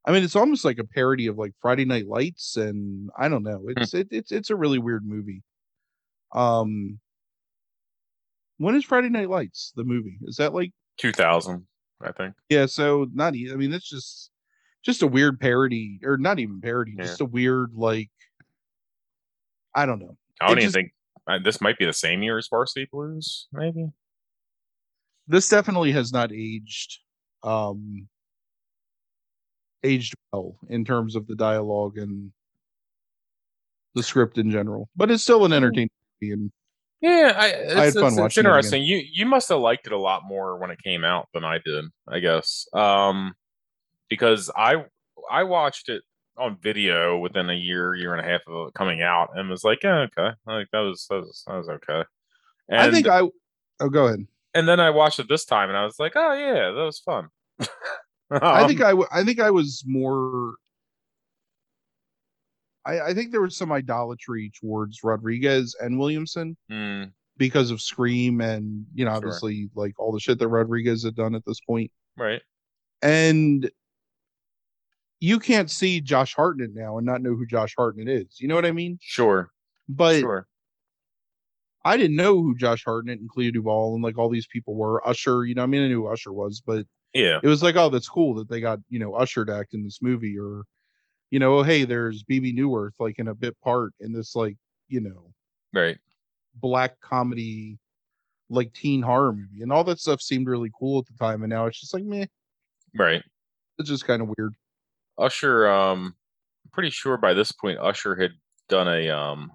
I 0.07 0.13
mean, 0.13 0.25
it's 0.25 0.37
almost 0.37 0.65
like 0.65 0.79
a 0.79 0.85
parody 0.85 1.27
of 1.27 1.37
like 1.37 1.53
Friday 1.61 1.85
Night 1.85 2.07
Lights, 2.07 2.57
and 2.57 3.11
I 3.19 3.29
don't 3.29 3.43
know. 3.43 3.65
It's 3.77 3.93
it, 3.95 4.09
it's 4.11 4.33
it's 4.33 4.51
a 4.51 4.57
really 4.57 4.79
weird 4.79 5.05
movie. 5.07 5.43
Um, 6.35 6.99
when 8.59 8.75
is 8.75 8.85
Friday 8.85 9.09
Night 9.11 9.29
Lights 9.29 9.73
the 9.77 9.85
movie? 9.85 10.19
Is 10.23 10.37
that 10.37 10.55
like 10.55 10.73
2000, 10.99 11.67
I 12.03 12.13
think. 12.13 12.35
yeah? 12.49 12.67
So 12.67 13.07
not. 13.13 13.35
I 13.35 13.57
mean, 13.57 13.73
it's 13.73 13.89
just 13.89 14.31
just 14.83 15.03
a 15.03 15.07
weird 15.07 15.39
parody, 15.39 16.01
or 16.05 16.17
not 16.17 16.39
even 16.39 16.61
parody, 16.61 16.95
Yeah. 16.97 17.05
just 17.05 17.21
a 17.21 17.27
weird 17.27 17.73
like. 17.75 18.11
I 19.75 19.87
don't 19.87 19.99
know. 20.01 20.17
I 20.41 20.49
don't 20.49 20.59
It 20.59 20.63
even 20.63 20.67
just- 20.67 20.75
think 20.75 20.93
uh, 21.27 21.39
this 21.45 21.61
might 21.61 21.79
be 21.79 21.85
the 21.85 21.93
same 21.93 22.23
year 22.23 22.39
as 22.39 22.49
Varsity 22.49 22.89
Blues, 22.91 23.47
maybe. 23.53 23.91
this 25.29 25.49
definitely 25.49 25.93
has 25.93 26.11
not 26.13 26.33
aged 26.33 26.99
um 27.43 28.09
aged 29.85 30.15
well 30.32 30.57
in 30.69 30.85
terms 30.85 31.16
of 31.16 31.27
the 31.27 31.35
dialogue 31.35 31.98
and 31.98 32.32
the 33.94 34.02
script 34.02 34.39
in 34.39 34.51
general 34.51 34.89
but 34.97 35.11
it's 35.11 35.23
still 35.23 35.44
an 35.44 35.52
entertaining 35.52 35.90
movie 36.20 36.32
and 36.32 36.52
Yeah, 37.01 37.32
I, 37.36 37.47
it's, 37.48 37.73
had 37.73 37.94
fun 37.94 38.05
it's, 38.05 38.12
it's 38.12 38.20
watching 38.20 38.44
it 38.44 38.48
interesting. 38.48 38.82
You 38.82 39.02
you 39.11 39.27
must 39.27 39.48
have 39.48 39.59
liked 39.59 39.86
it 39.86 39.93
a 39.93 39.98
lot 39.98 40.23
more 40.24 40.59
when 40.59 40.70
it 40.70 40.82
came 40.82 41.02
out 41.02 41.28
than 41.32 41.44
I 41.44 41.59
did, 41.65 41.86
I 42.07 42.20
guess. 42.20 42.66
Um, 42.74 43.32
because 44.11 44.51
I 44.55 44.85
I 45.31 45.44
watched 45.44 45.89
it 45.89 46.02
on 46.36 46.59
video 46.61 47.19
within 47.19 47.48
a 47.48 47.55
year, 47.55 47.94
year 47.94 48.15
and 48.15 48.24
a 48.24 48.31
half 48.31 48.43
of 48.47 48.69
it 48.69 48.74
coming 48.74 49.01
out, 49.01 49.31
and 49.35 49.48
was 49.48 49.65
like, 49.65 49.82
yeah, 49.82 50.07
okay, 50.19 50.36
like 50.47 50.69
that 50.73 50.81
was 50.81 51.07
that 51.09 51.20
was, 51.20 51.43
that 51.47 51.57
was 51.57 51.69
okay. 51.70 52.05
And, 52.69 52.81
i 52.81 52.90
think 52.90 53.09
i 53.09 53.23
oh 53.81 53.89
go 53.89 54.07
ahead 54.07 54.27
and 54.55 54.69
then 54.69 54.81
I 54.81 54.90
watched 54.90 55.19
it 55.19 55.28
this 55.28 55.44
time, 55.44 55.69
and 55.69 55.78
I 55.78 55.85
was 55.85 55.98
like, 55.98 56.12
oh 56.16 56.32
yeah, 56.32 56.70
that 56.70 56.85
was 56.85 56.98
fun. 56.98 57.28
i 58.31 58.66
think 58.66 58.81
Um, 58.81 58.86
i 58.86 58.90
w- 58.90 59.09
i 59.12 59.24
think 59.24 59.40
i 59.40 59.51
was 59.51 59.82
more 59.86 60.55
I, 62.86 63.01
I 63.01 63.15
think 63.15 63.31
there 63.31 63.43
was 63.43 63.57
some 63.57 63.73
idolatry 63.73 64.51
towards 64.61 65.01
rodriguez 65.02 65.77
and 65.81 65.98
williamson 65.98 66.57
hmm, 66.70 67.05
because 67.36 67.70
of 67.70 67.81
Scream 67.81 68.40
and 68.40 68.86
you 68.94 69.05
know 69.05 69.11
Sure. 69.11 69.16
obviously 69.16 69.70
like 69.74 69.98
all 69.98 70.12
the 70.12 70.20
shit 70.20 70.39
that 70.39 70.48
Rodriguez 70.48 71.05
had 71.05 71.15
done 71.16 71.35
at 71.35 71.43
this 71.47 71.59
point. 71.61 71.90
Right. 72.16 72.43
And 73.02 73.70
you 75.20 75.39
can't 75.39 75.70
see 75.70 76.01
Josh 76.02 76.35
Hartnett 76.35 76.74
now 76.74 76.98
and 76.98 77.07
not 77.07 77.23
know 77.23 77.35
who 77.35 77.47
Josh 77.47 77.74
Hartnett 77.77 78.09
is. 78.09 78.36
You 78.40 78.48
know 78.48 78.55
what 78.57 78.66
I 78.66 78.73
mean? 78.73 78.98
Sure. 79.01 79.51
But 79.89 80.20
sure. 80.20 80.47
I 81.85 81.97
didn't 81.97 82.16
know 82.16 82.43
who 82.43 82.55
Josh 82.57 82.85
Hartnett 82.85 83.20
and 83.20 83.28
Clea 83.31 83.51
Duvall 83.52 83.94
and 83.94 84.05
like 84.05 84.19
all 84.19 84.28
these 84.28 84.47
people 84.47 84.74
were. 84.74 85.07
Usher, 85.09 85.44
you 85.47 85.55
know, 85.55 85.62
I 85.62 85.66
mean, 85.66 85.82
I 85.82 85.89
knew 85.89 86.02
who 86.02 86.09
Usher 86.09 86.32
was, 86.32 86.62
but 86.65 86.85
Yeah. 87.15 87.41
it 87.43 87.47
was 87.49 87.62
like, 87.62 87.77
oh, 87.77 87.89
that's 87.91 88.09
cool 88.09 88.35
that 88.35 88.49
they 88.49 88.61
got 88.61 88.78
you 88.89 88.99
know 88.99 89.15
Usher 89.15 89.45
to 89.45 89.55
act 89.55 89.74
in 89.74 89.82
this 89.82 90.01
movie, 90.03 90.39
or 90.39 90.65
you 91.31 91.39
know, 91.39 91.59
oh, 91.59 91.62
hey, 91.62 91.85
there's 91.85 92.23
Bebe 92.23 92.53
Neuwirth 92.53 92.95
like 92.99 93.19
in 93.19 93.28
a 93.28 93.35
bit 93.35 93.59
part 93.61 93.93
in 94.01 94.12
this 94.12 94.35
like 94.37 94.57
you 94.89 95.01
know 95.01 95.32
Right. 95.73 95.99
black 96.57 97.01
comedy 97.01 97.78
like 98.49 98.73
teen 98.73 99.01
horror 99.03 99.32
movie, 99.32 99.62
and 99.62 99.73
all 99.73 99.85
that 99.85 100.01
stuff 100.01 100.20
seemed 100.20 100.49
really 100.49 100.70
cool 100.78 100.99
at 101.01 101.07
the 101.07 101.15
time, 101.24 101.43
and 101.43 101.51
now 101.51 101.66
it's 101.66 101.81
just 101.81 101.95
like 101.95 102.05
meh, 102.05 102.27
Right. 102.97 103.23
it's 103.78 103.89
just 103.89 104.07
kind 104.07 104.23
of 104.23 104.28
weird. 104.37 104.55
Usher, 105.19 105.69
um, 105.69 106.15
I'm 106.65 106.70
pretty 106.73 106.91
sure 106.91 107.16
by 107.16 107.35
this 107.35 107.53
point 107.53 107.78
Usher 107.78 108.16
had 108.16 108.32
done 108.69 108.89
a 108.89 109.09
um 109.11 109.53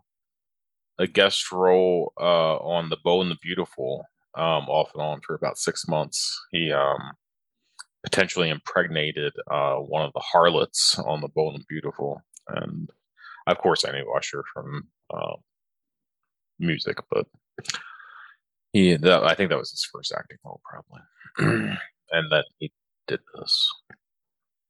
a 0.97 1.07
guest 1.07 1.51
role 1.51 2.13
uh 2.19 2.55
on 2.57 2.89
The 2.89 2.97
Bold 3.03 3.23
and 3.23 3.31
the 3.31 3.37
Beautiful, 3.41 4.05
um, 4.35 4.69
off 4.69 4.91
and 4.93 5.01
on 5.01 5.19
for 5.21 5.35
about 5.35 5.57
six 5.57 5.87
months. 5.89 6.39
He 6.51 6.71
um 6.71 6.99
potentially 8.05 8.49
impregnated 8.49 9.33
uh 9.51 9.77
one 9.77 10.05
of 10.05 10.13
the 10.13 10.21
harlots 10.21 10.97
on 10.99 11.21
The 11.21 11.27
Bold 11.27 11.55
and 11.55 11.67
Beautiful, 11.67 12.21
and 12.47 12.89
of 13.47 13.57
course 13.57 13.83
I 13.83 13.91
knew 13.91 14.13
Usher 14.15 14.43
from 14.53 14.87
uh, 15.13 15.35
music, 16.59 16.97
but 17.11 17.25
he 18.73 18.95
that, 18.95 19.23
I 19.23 19.33
think 19.33 19.49
that 19.49 19.59
was 19.59 19.71
his 19.71 19.89
first 19.91 20.13
acting 20.15 20.37
role 20.45 20.61
probably, 20.63 21.01
and 22.11 22.31
then 22.31 22.43
he 22.59 22.71
did 23.07 23.19
this. 23.35 23.71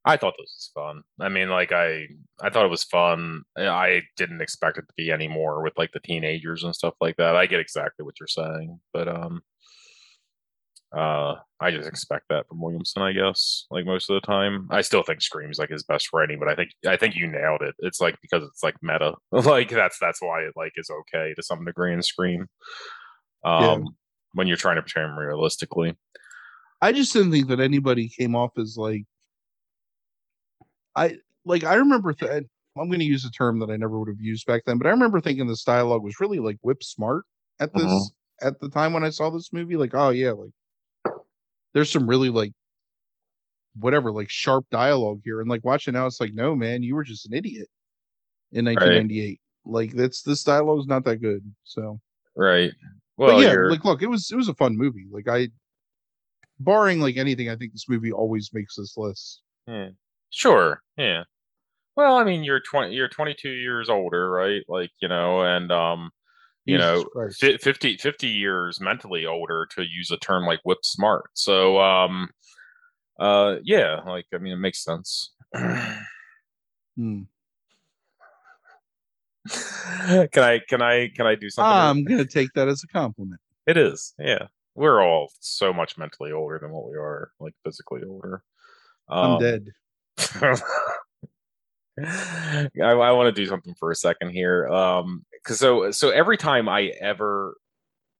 I 0.07 0.17
thought 0.17 0.35
this 0.37 0.53
was 0.55 0.71
fun. 0.73 1.03
I 1.19 1.29
mean, 1.29 1.49
like 1.49 1.71
I, 1.71 2.05
I 2.39 2.51
thought 2.51 2.65
it 2.65 2.69
was 2.69 2.83
fun. 2.83 3.41
I 3.57 4.03
didn't 4.17 4.41
expect 4.41 4.77
it 4.77 4.81
to 4.87 4.93
be 4.95 5.11
any 5.11 5.27
more 5.27 5.63
with 5.63 5.73
like 5.77 5.93
the 5.93 5.99
teenagers 5.99 6.63
and 6.63 6.75
stuff 6.75 6.93
like 7.01 7.17
that. 7.17 7.35
I 7.35 7.47
get 7.47 7.59
exactly 7.59 8.05
what 8.05 8.19
you're 8.19 8.27
saying, 8.27 8.79
but 8.93 9.07
um, 9.07 9.41
uh, 10.95 11.35
I 11.59 11.71
just 11.71 11.87
expect 11.89 12.25
that 12.29 12.47
from 12.47 12.61
Williamson. 12.61 13.01
I 13.01 13.11
guess 13.11 13.65
like 13.69 13.85
most 13.85 14.09
of 14.09 14.13
the 14.21 14.25
time, 14.25 14.67
I 14.71 14.81
still 14.81 15.03
think 15.03 15.21
Scream's 15.21 15.59
like 15.59 15.69
his 15.69 15.83
best 15.83 16.09
writing, 16.13 16.39
but 16.39 16.47
I 16.47 16.55
think 16.55 16.71
I 16.87 16.95
think 16.97 17.15
you 17.15 17.27
nailed 17.27 17.61
it. 17.61 17.75
It's 17.79 17.99
like 17.99 18.15
because 18.21 18.43
it's 18.43 18.63
like 18.63 18.75
meta, 18.81 19.13
like 19.31 19.69
that's 19.69 19.97
that's 19.99 20.21
why 20.21 20.41
it 20.41 20.53
like 20.55 20.73
is 20.77 20.89
okay 21.01 21.33
to 21.35 21.43
some 21.43 21.65
degree 21.65 21.93
in 21.93 22.01
Scream. 22.01 22.47
Um, 23.43 23.61
Yeah. 23.63 23.77
when 24.33 24.47
you're 24.47 24.57
trying 24.57 24.77
to 24.77 24.81
portray 24.81 25.03
him 25.03 25.17
realistically, 25.17 25.95
I 26.81 26.91
just 26.93 27.13
didn't 27.13 27.31
think 27.31 27.47
that 27.49 27.59
anybody 27.59 28.09
came 28.09 28.35
off 28.35 28.51
as 28.57 28.75
like 28.77 29.03
I 30.95 31.17
like 31.45 31.63
I 31.63 31.75
remember 31.75 32.13
th- 32.13 32.43
I'm 32.77 32.87
going 32.89 32.99
to 32.99 33.05
use 33.05 33.23
a 33.25 33.31
term 33.31 33.59
that 33.59 33.69
I 33.69 33.77
never 33.77 33.97
would 33.99 34.09
have 34.09 34.19
used 34.19 34.45
back 34.47 34.63
then, 34.65 34.77
but 34.77 34.87
I 34.87 34.91
remember 34.91 35.21
thinking 35.21 35.47
this 35.47 35.63
dialogue 35.63 36.03
was 36.03 36.19
really 36.19 36.39
like 36.39 36.57
whip 36.61 36.83
smart 36.83 37.23
at 37.59 37.73
this 37.73 37.85
Mhm. 37.85 38.07
at 38.41 38.59
the 38.59 38.69
time 38.69 38.91
when 38.93 39.03
I 39.05 39.09
saw 39.09 39.29
this 39.29 39.53
movie. 39.53 39.77
Like, 39.77 39.93
oh 39.93 40.09
yeah, 40.09 40.31
like 40.31 40.51
there's 41.75 41.91
some 41.91 42.07
really 42.07 42.29
like 42.29 42.53
whatever 43.77 44.11
like 44.11 44.29
sharp 44.29 44.65
dialogue 44.71 45.19
here, 45.23 45.41
and 45.41 45.49
like 45.49 45.63
watching 45.63 45.93
now, 45.93 46.07
it's 46.07 46.21
like 46.21 46.33
no 46.33 46.55
man, 46.55 46.81
you 46.81 46.95
were 46.95 47.03
just 47.03 47.27
an 47.27 47.33
idiot 47.33 47.67
in 48.51 48.65
1998. 48.65 49.39
Like 49.65 49.91
that's 49.91 50.23
this 50.23 50.43
dialogue's 50.43 50.87
not 50.87 51.03
that 51.03 51.17
good. 51.17 51.43
So, 51.65 51.99
right? 52.35 52.71
Well, 53.17 53.35
but 53.35 53.43
yeah, 53.43 53.51
you're 53.51 53.69
like 53.69 53.83
look, 53.85 54.01
it 54.01 54.07
was 54.07 54.31
it 54.31 54.37
was 54.37 54.47
a 54.47 54.55
fun 54.55 54.77
movie. 54.77 55.05
Like 55.11 55.27
I, 55.27 55.49
barring 56.59 57.01
like 57.01 57.17
anything, 57.17 57.49
I 57.49 57.57
think 57.57 57.73
this 57.73 57.89
movie 57.89 58.11
always 58.11 58.51
makes 58.53 58.77
this 58.77 58.95
list. 58.97 59.41
Yeah. 59.67 59.89
Sure. 60.29 60.81
Yeah. 60.97 61.23
Well, 61.97 62.15
I 62.15 62.23
mean, 62.23 62.43
you're 62.43 62.61
20 62.61 62.93
you're 62.93 63.09
22 63.09 63.49
years 63.49 63.89
older, 63.89 64.31
right? 64.31 64.63
Like, 64.69 64.91
you 65.01 65.09
know, 65.09 65.43
and 65.43 65.71
um 65.71 66.11
you 66.65 66.77
Jesus 66.77 67.03
know, 67.03 67.03
Christ. 67.05 67.39
50 67.61 67.97
50 67.97 68.27
years 68.27 68.79
mentally 68.81 69.25
older 69.25 69.67
to 69.75 69.83
use 69.83 70.11
a 70.11 70.17
term 70.17 70.45
like 70.45 70.59
whip 70.63 70.79
smart. 70.83 71.29
So, 71.33 71.79
um 71.79 72.29
uh 73.19 73.55
yeah, 73.63 74.01
like 74.05 74.25
I 74.33 74.37
mean, 74.39 74.53
it 74.53 74.57
makes 74.57 74.83
sense. 74.83 75.33
Hmm. 76.97 77.21
can 79.49 80.43
I 80.43 80.59
can 80.67 80.81
I 80.81 81.09
can 81.09 81.25
I 81.27 81.35
do 81.35 81.49
something? 81.49 81.71
I'm 81.71 82.03
gonna 82.03 82.25
take 82.25 82.51
that 82.55 82.67
as 82.67 82.83
a 82.83 82.87
compliment. 82.87 83.39
It 83.67 83.77
is. 83.77 84.13
Yeah. 84.19 84.47
We're 84.75 85.01
all 85.01 85.31
so 85.39 85.71
much 85.71 85.97
mentally 85.97 86.31
older 86.33 86.59
than 86.61 86.71
what 86.71 86.89
we 86.89 86.97
are, 86.97 87.31
like 87.39 87.53
physically 87.63 88.01
older. 88.07 88.43
I'm 89.07 89.31
Um, 89.33 89.39
dead. 89.39 89.69
I, 91.97 92.67
I 92.83 93.11
want 93.11 93.33
to 93.33 93.41
do 93.41 93.47
something 93.47 93.73
for 93.79 93.91
a 93.91 93.95
second 93.95 94.31
here. 94.31 94.67
Um, 94.67 95.25
cause 95.45 95.59
so, 95.59 95.91
so 95.91 96.09
every 96.09 96.37
time 96.37 96.67
I 96.67 96.91
ever 96.99 97.55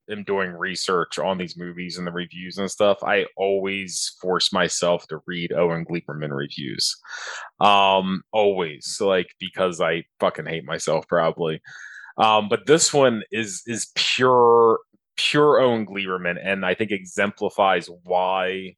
am 0.10 0.24
doing 0.24 0.52
research 0.52 1.18
on 1.18 1.38
these 1.38 1.58
movies 1.58 1.98
and 1.98 2.06
the 2.06 2.12
reviews 2.12 2.58
and 2.58 2.70
stuff, 2.70 3.00
I 3.04 3.26
always 3.38 4.16
force 4.22 4.54
myself 4.54 5.08
to 5.08 5.20
read 5.26 5.52
Owen 5.52 5.86
Gleiberman 5.86 6.32
reviews. 6.32 6.96
Um, 7.60 8.24
always 8.32 8.98
like, 9.00 9.28
because 9.40 9.82
I 9.82 10.04
fucking 10.20 10.46
hate 10.46 10.66
myself 10.66 11.08
probably. 11.08 11.62
Um, 12.18 12.48
but 12.50 12.66
this 12.66 12.94
one 12.94 13.24
is, 13.32 13.64
is 13.66 13.92
pure, 13.96 14.80
pure 15.18 15.60
Owen 15.60 15.86
Gleiberman. 15.86 16.38
And 16.42 16.66
I 16.66 16.76
think 16.76 16.92
exemplifies 16.92 17.90
why 18.04 18.76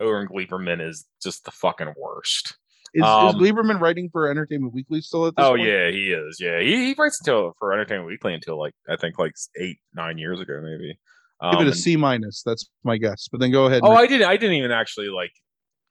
Owen 0.00 0.28
Gleiberman 0.28 0.86
is 0.86 1.06
just 1.22 1.44
the 1.44 1.50
fucking 1.50 1.94
worst. 1.96 2.56
Is, 2.96 3.02
um, 3.04 3.28
is 3.28 3.34
Lieberman 3.34 3.78
writing 3.80 4.08
for 4.10 4.28
Entertainment 4.30 4.72
Weekly 4.72 5.00
still 5.02 5.26
at 5.26 5.36
this 5.36 5.44
Oh 5.44 5.50
point? 5.50 5.68
yeah, 5.68 5.90
he 5.90 6.12
is. 6.12 6.38
Yeah, 6.40 6.60
he, 6.60 6.86
he 6.86 6.94
writes 6.96 7.20
until 7.20 7.52
for 7.58 7.72
Entertainment 7.72 8.08
Weekly 8.08 8.32
until 8.34 8.58
like 8.58 8.72
I 8.88 8.96
think 8.96 9.18
like 9.18 9.32
eight 9.60 9.78
nine 9.94 10.16
years 10.18 10.40
ago 10.40 10.60
maybe. 10.62 10.98
Give 11.42 11.52
it 11.52 11.56
Um, 11.56 11.58
a 11.58 11.66
and- 11.66 11.76
C 11.76 11.96
minus. 11.96 12.42
That's 12.44 12.68
my 12.84 12.96
guess. 12.96 13.28
But 13.30 13.40
then 13.40 13.50
go 13.52 13.66
ahead. 13.66 13.82
Oh, 13.84 13.90
and- 13.90 13.98
I 13.98 14.06
didn't. 14.06 14.26
I 14.28 14.36
didn't 14.38 14.56
even 14.56 14.70
actually 14.72 15.08
like 15.08 15.32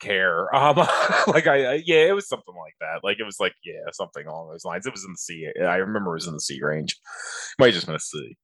care. 0.01 0.47
Um, 0.55 0.77
like 1.27 1.47
I, 1.47 1.65
I 1.65 1.83
yeah, 1.85 2.05
it 2.07 2.15
was 2.15 2.27
something 2.27 2.55
like 2.55 2.73
that. 2.81 3.03
Like 3.03 3.19
it 3.19 3.23
was 3.23 3.37
like 3.39 3.53
yeah, 3.63 3.81
something 3.93 4.25
along 4.25 4.49
those 4.49 4.65
lines. 4.65 4.87
It 4.87 4.91
was 4.93 5.03
in 5.05 5.11
the 5.11 5.17
C. 5.17 5.47
I 5.61 5.75
remember 5.75 6.11
it 6.11 6.15
was 6.15 6.27
in 6.27 6.33
the 6.33 6.39
C 6.39 6.59
range. 6.61 6.97
Might 7.59 7.73
just 7.73 7.85
been 7.85 7.95
a 7.95 7.99
C. 7.99 8.35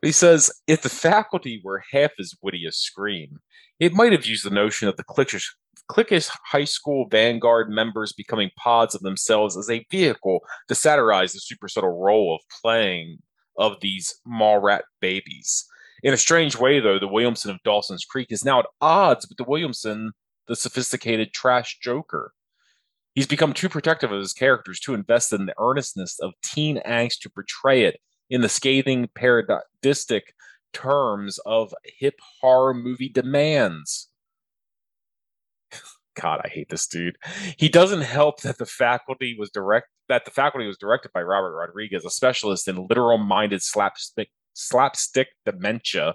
But 0.00 0.06
he 0.08 0.12
says 0.12 0.50
if 0.66 0.80
the 0.82 0.88
faculty 0.88 1.60
were 1.62 1.82
half 1.92 2.12
as 2.18 2.32
witty 2.42 2.64
as 2.66 2.76
Scream, 2.78 3.40
it 3.78 3.92
might 3.92 4.12
have 4.12 4.24
used 4.26 4.44
the 4.46 4.50
notion 4.50 4.88
of 4.88 4.96
the 4.96 5.04
cliquish, 5.04 5.44
cliquish 5.90 6.30
high 6.46 6.64
school 6.64 7.06
vanguard 7.10 7.68
members 7.68 8.12
becoming 8.12 8.50
pods 8.56 8.94
of 8.94 9.02
themselves 9.02 9.56
as 9.56 9.70
a 9.70 9.84
vehicle 9.90 10.40
to 10.68 10.74
satirize 10.74 11.32
the 11.32 11.40
super 11.40 11.68
subtle 11.68 12.00
role 12.00 12.34
of 12.34 12.40
playing 12.62 13.18
of 13.58 13.76
these 13.80 14.14
mall 14.26 14.58
rat 14.58 14.84
babies. 15.00 15.66
In 16.02 16.14
a 16.14 16.18
strange 16.18 16.56
way, 16.56 16.80
though, 16.80 16.98
the 16.98 17.08
Williamson 17.08 17.50
of 17.50 17.62
Dawson's 17.64 18.04
Creek 18.04 18.28
is 18.30 18.44
now 18.44 18.60
at 18.60 18.66
odds 18.80 19.26
with 19.28 19.38
the 19.38 19.44
Williamson, 19.44 20.12
the 20.48 20.56
sophisticated 20.56 21.32
trash 21.32 21.78
joker. 21.80 22.32
He's 23.14 23.26
become 23.26 23.52
too 23.52 23.68
protective 23.68 24.10
of 24.10 24.20
his 24.20 24.32
characters, 24.32 24.80
too 24.80 24.94
invested 24.94 25.40
in 25.40 25.46
the 25.46 25.54
earnestness 25.60 26.18
of 26.18 26.32
teen 26.42 26.80
angst 26.86 27.20
to 27.20 27.30
portray 27.30 27.82
it 27.84 28.00
in 28.30 28.40
the 28.40 28.48
scathing, 28.48 29.08
parodistic 29.16 30.22
terms 30.72 31.38
of 31.44 31.74
hip 31.84 32.14
horror 32.40 32.72
movie 32.72 33.10
demands. 33.10 34.08
God, 36.14 36.40
I 36.44 36.48
hate 36.48 36.68
this 36.68 36.86
dude. 36.86 37.16
He 37.56 37.68
doesn't 37.68 38.02
help 38.02 38.42
that 38.42 38.58
the 38.58 38.66
faculty 38.66 39.36
was 39.38 39.50
direct 39.50 39.86
that 40.08 40.24
the 40.24 40.30
faculty 40.30 40.66
was 40.66 40.76
directed 40.76 41.10
by 41.14 41.22
Robert 41.22 41.56
Rodriguez, 41.56 42.04
a 42.04 42.10
specialist 42.10 42.68
in 42.68 42.86
literal-minded 42.88 43.62
slapstick 43.62 44.28
slapstick 44.52 45.28
dementia. 45.46 46.14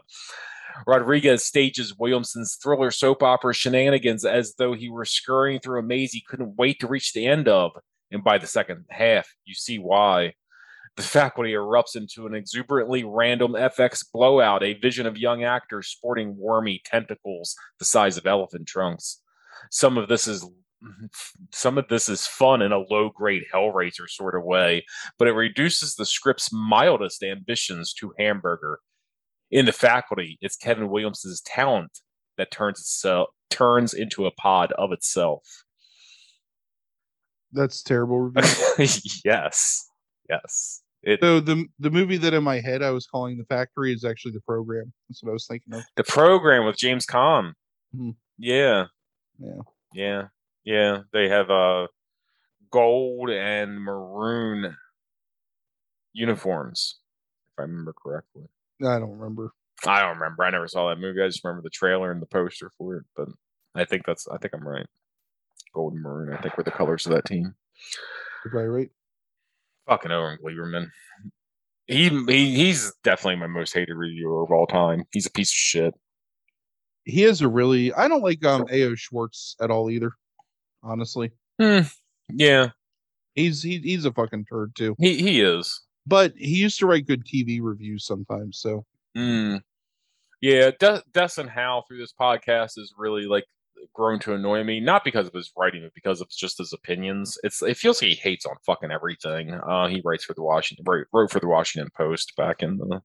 Rodriguez 0.86 1.44
stages 1.44 1.96
Williamson's 1.98 2.58
thriller 2.62 2.92
soap 2.92 3.24
opera 3.24 3.54
shenanigans 3.54 4.24
as 4.24 4.54
though 4.60 4.74
he 4.74 4.90
were 4.90 5.06
scurrying 5.06 5.60
through 5.60 5.80
a 5.80 5.84
maze 5.84 6.12
he 6.12 6.24
couldn't 6.28 6.56
wait 6.58 6.80
to 6.80 6.88
reach 6.88 7.14
the 7.14 7.26
end 7.26 7.48
of. 7.48 7.72
And 8.12 8.24
by 8.24 8.38
the 8.38 8.46
second 8.46 8.86
half, 8.90 9.28
you 9.46 9.56
see 9.56 9.80
why. 9.80 10.34
The 10.96 11.04
faculty 11.04 11.52
erupts 11.52 11.96
into 11.96 12.26
an 12.26 12.34
exuberantly 12.34 13.04
random 13.04 13.54
FX 13.54 14.04
blowout, 14.12 14.64
a 14.64 14.74
vision 14.74 15.06
of 15.06 15.18
young 15.18 15.44
actors 15.44 15.88
sporting 15.88 16.36
wormy 16.38 16.82
tentacles 16.84 17.56
the 17.80 17.86
size 17.86 18.18
of 18.18 18.26
elephant 18.26 18.68
trunks. 18.68 19.22
Some 19.72 19.98
of 19.98 20.08
this 20.08 20.28
is 20.28 20.46
some 21.52 21.78
of 21.80 21.88
this 21.88 22.08
is 22.08 22.28
fun 22.28 22.62
in 22.62 22.72
a 22.72 22.78
low 22.78 23.10
grade 23.10 23.44
Hellraiser 23.54 24.08
sort 24.08 24.36
of 24.36 24.44
way, 24.44 24.86
but 25.18 25.28
it 25.28 25.32
reduces 25.34 25.96
the 25.96 26.06
script's 26.06 26.50
mildest 26.54 27.24
ambitions 27.24 27.94
to 27.94 28.14
hamburger. 28.20 28.80
In 29.50 29.66
the 29.66 29.72
faculty, 29.72 30.38
it's 30.42 30.56
Kevin 30.56 30.90
Williams's 30.90 31.42
talent 31.42 32.00
that 32.38 32.52
turns 32.52 32.80
itself 32.80 33.30
turns 33.50 33.94
into 33.94 34.26
a 34.28 34.32
pod 34.32 34.72
of 34.74 34.92
itself. 34.92 35.42
That's 37.54 37.82
terrible 37.82 38.20
review. 38.20 38.44
yes. 39.26 39.90
Yes. 40.30 40.82
It 41.04 41.20
So 41.22 41.40
the 41.40 41.66
the 41.80 41.90
movie 41.90 42.18
that 42.18 42.34
in 42.34 42.44
my 42.44 42.60
head 42.60 42.82
I 42.84 42.90
was 42.92 43.08
calling 43.08 43.38
the 43.38 43.46
factory 43.46 43.94
is 43.94 44.04
actually 44.04 44.34
the 44.34 44.42
program. 44.42 44.92
That's 45.08 45.24
what 45.24 45.30
I 45.30 45.34
was 45.34 45.48
thinking 45.48 45.74
of. 45.76 45.84
the 45.96 46.04
program 46.04 46.66
with 46.66 46.76
James 46.78 47.06
Caan. 47.06 47.54
Mhm. 47.96 48.16
Yeah, 48.38 48.86
Yeah. 49.40 49.62
yeah, 49.94 50.24
yeah. 50.64 50.98
They 51.14 51.30
have 51.30 51.50
uh 51.50 51.88
gold 52.72 53.30
and 53.30 53.82
maroon 53.82 54.76
uniforms, 56.14 57.00
if 57.54 57.60
I 57.60 57.62
remember 57.64 57.94
correctly. 57.94 58.44
I 58.82 59.00
don't 59.00 59.18
remember. 59.18 59.54
I 59.86 60.02
don't 60.02 60.18
remember. 60.18 60.44
I 60.44 60.50
never 60.50 60.68
saw 60.68 60.90
that 60.90 61.00
movie. 61.00 61.22
I 61.22 61.28
just 61.28 61.44
remember 61.44 61.62
the 61.62 61.70
trailer 61.70 62.12
and 62.12 62.22
the 62.22 62.26
poster 62.28 62.72
for 62.78 62.98
it. 62.98 63.06
But 63.16 63.28
I 63.76 63.86
think 63.86 64.06
that's. 64.06 64.28
I 64.28 64.38
think 64.38 64.54
I'm 64.54 64.68
right. 64.68 64.88
Gold 65.74 65.94
and 65.94 66.02
maroon. 66.02 66.36
I 66.36 66.42
think 66.42 66.58
were 66.58 66.64
the 66.64 66.72
colors 66.72 67.06
of 67.06 67.14
that 67.14 67.26
team. 67.26 67.54
You're 68.44 68.52
probably 68.52 68.68
right. 68.70 68.90
Fucking 69.88 70.12
Owen 70.12 70.40
Gleiberman. 70.44 70.90
He, 71.86 72.10
he 72.10 72.56
he's 72.56 72.92
definitely 73.04 73.38
my 73.38 73.48
most 73.48 73.74
hated 73.74 73.96
reviewer 73.96 74.44
of 74.44 74.52
all 74.52 74.68
time. 74.68 75.06
He's 75.12 75.26
a 75.26 75.32
piece 75.32 75.52
of 75.52 75.56
shit. 75.56 75.94
He 77.08 77.24
is 77.24 77.42
a 77.42 77.48
really 77.48 77.94
I 77.94 78.08
don't 78.08 78.22
like 78.22 78.44
um 78.46 78.66
A.O. 78.70 78.96
Schwartz 78.96 79.56
at 79.62 79.72
all 79.72 79.90
either. 79.90 80.12
Honestly. 80.84 81.32
Yeah, 81.60 82.70
He's 83.36 83.64
he, 83.64 83.78
he's 83.80 84.06
a 84.06 84.12
fucking 84.12 84.46
turd 84.46 84.76
too. 84.76 84.96
he 85.00 85.18
he 85.18 85.42
is. 85.42 85.82
But 86.06 86.34
he 86.38 86.56
used 86.56 86.80
to 86.80 86.86
write 86.88 87.08
good 87.08 87.26
TV 87.26 87.60
reviews 87.62 88.06
sometimes, 88.06 88.60
so 88.60 88.86
Mm. 89.18 89.62
Yeah, 90.42 90.70
De- 90.80 91.04
Desson 91.12 91.50
Howe 91.50 91.84
through 91.88 91.98
this 91.98 92.14
podcast 92.20 92.78
is 92.78 92.94
really 92.98 93.24
like 93.26 93.46
grown 93.94 94.20
to 94.20 94.34
annoy 94.34 94.64
me, 94.64 94.80
not 94.80 95.04
because 95.04 95.26
of 95.28 95.34
his 95.34 95.52
writing, 95.58 95.82
but 95.84 95.94
because 95.96 96.22
of 96.22 96.30
just 96.30 96.60
his 96.60 96.74
opinions. 96.74 97.38
It's 97.44 97.62
it 97.64 97.78
feels 97.78 98.02
like 98.02 98.10
he 98.10 98.16
hates 98.16 98.46
on 98.46 98.56
fucking 98.66 98.92
everything. 98.92 99.54
Uh, 99.54 99.88
he 99.88 100.02
writes 100.06 100.24
for 100.26 100.34
the 100.36 100.44
Washington 100.44 100.86
wrote, 100.88 101.08
wrote 101.14 101.32
for 101.32 101.40
the 101.40 101.48
Washington 101.48 101.90
Post 101.96 102.34
back 102.38 102.62
in 102.62 102.78
the 102.78 103.02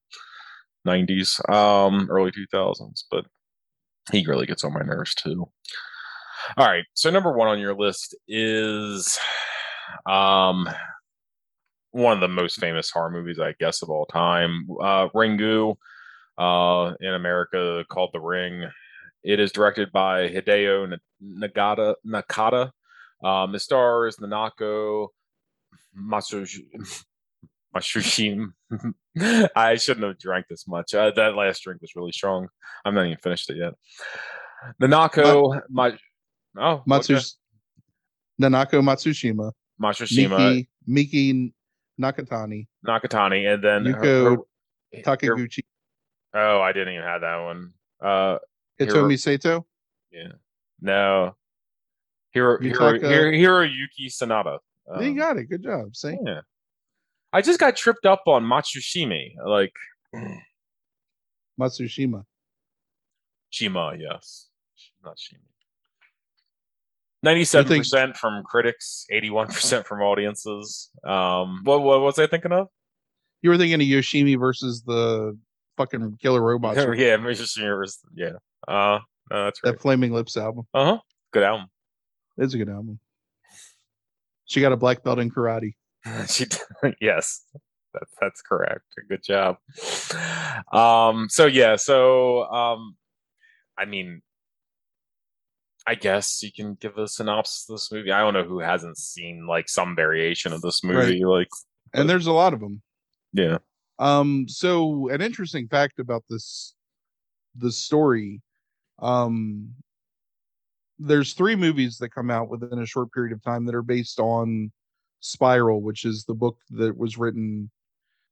nineties, 0.85 1.41
um, 1.49 2.09
early 2.11 2.31
two 2.33 2.47
thousands, 2.51 3.07
but 3.11 3.25
he 4.11 4.27
really 4.27 4.47
gets 4.47 4.65
on 4.65 4.73
my 4.73 4.83
nerves 4.83 5.15
too. 5.15 5.49
All 6.57 6.67
right, 6.67 6.85
so 6.95 7.11
number 7.11 7.33
one 7.33 7.49
on 7.49 7.61
your 7.61 7.75
list 7.75 8.17
is 8.27 9.19
um 10.07 10.69
one 11.93 12.15
of 12.15 12.21
the 12.21 12.29
most 12.29 12.59
famous 12.59 12.91
horror 12.91 13.11
movies, 13.11 13.39
I 13.39 13.55
guess, 13.61 13.83
of 13.83 13.91
all 13.91 14.07
time. 14.07 14.67
Uh, 14.81 15.09
Ringu, 15.15 15.77
uh, 16.39 16.95
in 17.01 17.15
America 17.15 17.85
called 17.91 18.11
The 18.13 18.21
Ring. 18.21 18.65
It 19.23 19.39
is 19.39 19.53
directed 19.53 19.93
by 19.93 20.29
Hideo 20.29 20.89
Na- 20.89 21.47
Nagata 21.47 21.95
Nakata. 22.07 22.71
Um, 23.23 23.55
it 23.55 23.61
stars 23.61 24.17
Nanako 24.17 25.09
Matsushima. 27.75 28.53
I 29.57 29.77
shouldn't 29.77 30.07
have 30.07 30.19
drank 30.19 30.47
this 30.49 30.67
much. 30.69 30.95
Uh, 30.95 31.11
that 31.17 31.35
last 31.35 31.63
drink 31.63 31.81
was 31.81 31.95
really 31.97 32.13
strong. 32.13 32.49
I'm 32.85 32.95
not 32.95 33.07
even 33.07 33.19
finished 33.19 33.51
it 33.51 33.57
yet. 33.59 33.75
Nanako 34.81 35.61
Ma- 35.71 35.91
oh, 36.59 36.83
Matsus 36.87 37.37
Nanako 38.41 38.81
Matsushima, 38.83 39.53
Matsushima, 39.81 40.65
Miki 40.87 41.33
Miki 41.33 41.55
Nakatani, 42.01 42.67
Nakatani, 42.87 43.53
and 43.55 43.63
then 43.65 43.87
her- 43.87 44.01
Yuko 44.01 44.25
her- 44.25 44.31
her- 44.31 45.03
Takaguchi, 45.03 45.61
Oh, 46.35 46.61
I 46.61 46.73
didn't 46.73 46.95
even 46.95 47.05
have 47.07 47.21
that 47.23 47.37
one. 47.39 47.73
Uh, 48.01 48.39
Hitomi 48.81 49.19
Sato. 49.19 49.67
yeah, 50.11 50.29
no, 50.81 51.35
Hiro 52.31 52.59
Hiro, 52.61 52.93
Yutaka- 52.99 53.33
Hiro 53.35 53.63
Hiroyuki 53.67 54.07
Sanada. 54.09 54.59
you 55.01 55.11
Um, 55.11 55.17
got 55.17 55.37
it. 55.39 55.45
Good 55.45 55.63
job. 55.63 55.95
See, 55.97 56.17
yeah, 56.25 56.41
I 57.33 57.41
just 57.43 57.59
got 57.59 57.77
tripped 57.77 58.05
up 58.07 58.23
on 58.27 58.45
Matsushimi, 58.45 59.33
like 59.47 59.73
Matsushima. 61.61 62.25
Shima. 63.51 63.95
Yes, 63.99 64.49
not 65.05 65.19
Shima. 65.19 65.41
Ninety-seven 67.23 67.79
percent 67.79 68.17
from 68.17 68.43
critics, 68.45 69.07
eighty-one 69.11 69.47
percent 69.49 69.87
from 69.87 70.01
audiences. 70.01 70.91
Um, 71.05 71.61
what 71.65 71.83
what 71.83 72.01
was 72.01 72.19
I 72.19 72.27
thinking 72.27 72.53
of? 72.53 72.69
You 73.43 73.51
were 73.51 73.59
thinking 73.59 73.75
of 73.81 73.87
Yoshimi 73.87 74.39
versus 74.39 74.83
the 74.83 75.39
fucking 75.77 76.19
Killer 76.21 76.41
Robots. 76.43 76.77
yeah, 76.79 76.85
right? 76.85 77.21
Matsushimi 77.21 77.79
was- 77.79 78.01
yeah. 78.15 78.33
Uh, 78.67 79.01
no, 79.31 79.45
that's 79.45 79.61
right. 79.65 79.73
That 79.73 79.81
Flaming 79.81 80.13
Lips 80.13 80.37
album. 80.37 80.67
Uh 80.75 80.85
huh. 80.85 80.99
Good 81.33 81.43
album. 81.45 81.67
It's 82.39 82.55
a 82.55 82.59
good 82.59 82.69
album. 82.69 82.99
She 84.47 84.61
got 84.61 84.73
a 84.73 84.77
black 84.77 85.03
belt 85.05 85.19
in 85.19 85.31
karate. 85.31 85.75
she 86.29 86.47
yes 87.01 87.45
that's 87.93 88.13
that's 88.21 88.43
correct. 88.43 88.85
Good 89.09 89.23
job. 89.23 89.57
Um 90.73 91.29
so 91.29 91.47
yeah 91.47 91.77
so 91.77 92.45
um 92.45 92.97
i 93.77 93.85
mean 93.85 94.23
i 95.87 95.95
guess 95.95 96.43
you 96.43 96.51
can 96.53 96.75
give 96.75 96.97
a 96.97 97.09
synopsis 97.09 97.69
of 97.69 97.75
this 97.75 97.93
movie. 97.93 98.11
I 98.13 98.21
don't 98.21 98.35
know 98.35 98.45
who 98.45 98.61
hasn't 98.61 98.99
seen 98.99 99.47
like 99.47 99.69
some 99.69 99.95
variation 99.95 100.53
of 100.53 100.63
this 100.63 100.83
movie 100.83 101.25
like 101.25 101.49
And 101.93 102.09
there's 102.09 102.27
a 102.27 102.33
lot 102.33 102.55
of 102.55 102.61
them. 102.61 102.83
yeah. 103.33 103.59
Um, 103.99 104.47
so 104.49 105.11
an 105.11 105.21
interesting 105.21 105.69
fact 105.69 106.01
about 106.01 106.25
this 106.29 106.75
the 107.57 107.71
story, 107.71 108.41
um 109.01 109.75
there's 110.99 111.33
three 111.33 111.57
movies 111.57 111.99
that 111.99 112.11
come 112.11 112.31
out 112.31 112.49
within 112.49 112.79
a 112.79 112.87
short 112.87 113.13
period 113.13 113.33
of 113.33 113.43
time 113.43 113.67
that 113.67 113.75
are 113.75 113.83
based 113.83 114.21
on 114.21 114.71
Spiral, 115.23 115.83
which 115.83 116.05
is 116.05 116.25
the 116.25 116.35
book 116.35 116.59
that 116.71 116.97
was 116.97 117.17
written 117.17 117.71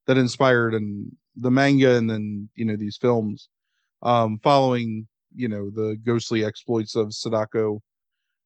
that 0.07 0.19
inspired 0.19 0.75
and 0.75 1.11
the 1.37 1.51
manga 1.51 1.97
and 1.97 2.11
then 2.11 2.49
you 2.57 2.65
know 2.65 2.77
these 2.77 2.97
films 2.97 3.49
um 4.03 4.41
following 4.43 5.07
you 5.35 5.47
know 5.47 5.71
the 5.71 5.97
ghostly 6.05 6.45
exploits 6.45 6.97
of 6.97 7.15
Sadako 7.15 7.81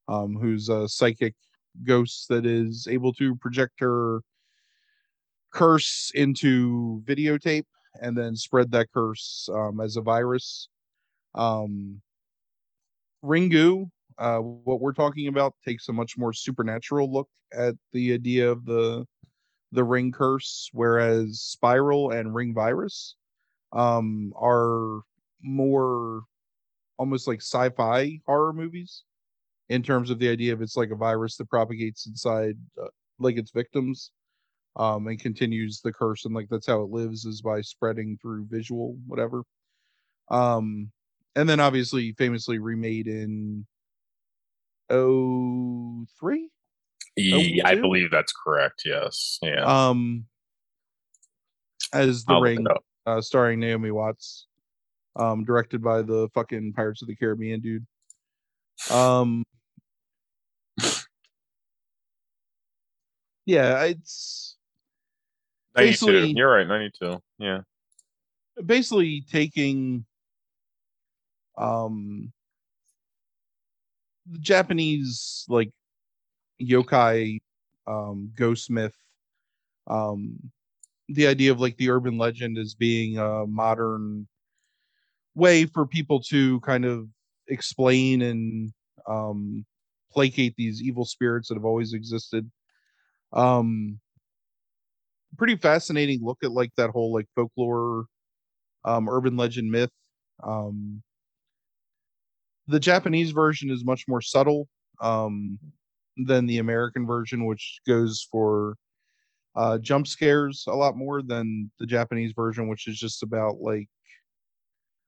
um 0.08 0.36
who's 0.38 0.68
a 0.68 0.86
psychic 0.88 1.34
ghost 1.82 2.28
that 2.28 2.44
is 2.44 2.86
able 2.90 3.12
to 3.14 3.34
project 3.36 3.80
her 3.80 4.20
curse 5.54 6.10
into 6.14 7.02
videotape 7.06 7.64
and 8.00 8.16
then 8.16 8.36
spread 8.36 8.70
that 8.72 8.88
curse 8.92 9.48
um, 9.52 9.80
as 9.80 9.96
a 9.96 10.00
virus. 10.00 10.68
Um, 11.34 12.00
Ringu, 13.24 13.90
uh, 14.18 14.38
what 14.38 14.80
we're 14.80 14.92
talking 14.92 15.28
about, 15.28 15.54
takes 15.64 15.88
a 15.88 15.92
much 15.92 16.16
more 16.16 16.32
supernatural 16.32 17.12
look 17.12 17.28
at 17.52 17.74
the 17.92 18.12
idea 18.12 18.50
of 18.50 18.64
the 18.64 19.04
the 19.72 19.84
ring 19.84 20.12
curse, 20.12 20.70
whereas 20.72 21.40
Spiral 21.40 22.12
and 22.12 22.34
Ring 22.34 22.54
Virus 22.54 23.16
um, 23.72 24.32
are 24.36 25.00
more 25.42 26.22
almost 26.96 27.26
like 27.26 27.40
sci-fi 27.40 28.20
horror 28.24 28.52
movies 28.52 29.02
in 29.68 29.82
terms 29.82 30.10
of 30.10 30.18
the 30.18 30.28
idea 30.28 30.52
of 30.52 30.62
it's 30.62 30.76
like 30.76 30.90
a 30.90 30.96
virus 30.96 31.36
that 31.36 31.48
propagates 31.48 32.06
inside 32.06 32.56
uh, 32.80 32.86
like 33.18 33.36
its 33.36 33.50
victims 33.50 34.12
um 34.76 35.06
and 35.06 35.20
continues 35.20 35.80
the 35.80 35.92
curse 35.92 36.24
and 36.24 36.34
like 36.34 36.48
that's 36.48 36.66
how 36.66 36.82
it 36.82 36.90
lives 36.90 37.24
is 37.24 37.40
by 37.42 37.60
spreading 37.60 38.18
through 38.20 38.46
visual 38.48 38.96
whatever. 39.06 39.42
Um 40.30 40.90
and 41.36 41.48
then 41.48 41.60
obviously 41.60 42.12
famously 42.12 42.58
remade 42.58 43.08
in 43.08 43.66
oh 44.90 46.04
three? 46.18 46.50
Yeah, 47.16 47.68
i 47.68 47.76
believe 47.76 48.10
that's 48.10 48.32
correct 48.32 48.82
yes 48.84 49.38
yeah. 49.40 49.62
Um 49.64 50.24
as 51.92 52.24
the 52.24 52.34
I'll 52.34 52.40
ring 52.40 52.66
uh 53.06 53.20
starring 53.20 53.60
naomi 53.60 53.92
watts 53.92 54.46
um 55.16 55.44
directed 55.44 55.82
by 55.82 56.02
the 56.02 56.28
fucking 56.34 56.72
pirates 56.72 57.02
of 57.02 57.08
the 57.08 57.14
caribbean 57.14 57.60
dude. 57.60 57.86
Um 58.90 59.44
yeah 63.46 63.84
it's 63.84 64.56
92 65.76 66.28
you're 66.36 66.50
right 66.50 66.66
92 66.66 67.22
yeah. 67.38 67.60
basically 68.64 69.24
taking 69.30 70.04
um 71.56 72.32
the 74.30 74.38
Japanese 74.38 75.44
like 75.48 75.70
yokai 76.60 77.40
um 77.86 78.32
ghost 78.36 78.70
myth 78.70 78.96
um 79.88 80.38
the 81.08 81.26
idea 81.26 81.52
of 81.52 81.60
like 81.60 81.76
the 81.78 81.90
urban 81.90 82.18
legend 82.18 82.58
as 82.58 82.74
being 82.74 83.18
a 83.18 83.46
modern 83.46 84.26
way 85.34 85.66
for 85.66 85.86
people 85.86 86.20
to 86.20 86.60
kind 86.60 86.84
of 86.84 87.08
explain 87.48 88.22
and 88.22 88.72
um 89.08 89.64
placate 90.12 90.54
these 90.56 90.80
evil 90.82 91.04
spirits 91.04 91.48
that 91.48 91.54
have 91.56 91.64
always 91.64 91.92
existed. 91.92 92.50
Um 93.32 94.00
pretty 95.36 95.56
fascinating 95.56 96.20
look 96.22 96.38
at 96.44 96.52
like 96.52 96.70
that 96.76 96.90
whole 96.90 97.12
like 97.12 97.26
folklore 97.34 98.04
um 98.84 99.08
urban 99.08 99.36
legend 99.36 99.70
myth. 99.70 99.90
Um 100.42 101.02
the 102.68 102.80
japanese 102.80 103.30
version 103.30 103.70
is 103.70 103.84
much 103.84 104.04
more 104.08 104.20
subtle 104.20 104.68
um 105.00 105.58
than 106.16 106.46
the 106.46 106.58
american 106.58 107.06
version 107.06 107.46
which 107.46 107.80
goes 107.86 108.26
for 108.30 108.76
uh, 109.56 109.78
jump 109.78 110.06
scares 110.06 110.64
a 110.66 110.74
lot 110.74 110.96
more 110.96 111.22
than 111.22 111.70
the 111.78 111.86
Japanese 111.86 112.32
version, 112.34 112.68
which 112.68 112.88
is 112.88 112.98
just 112.98 113.22
about 113.22 113.60
like 113.60 113.88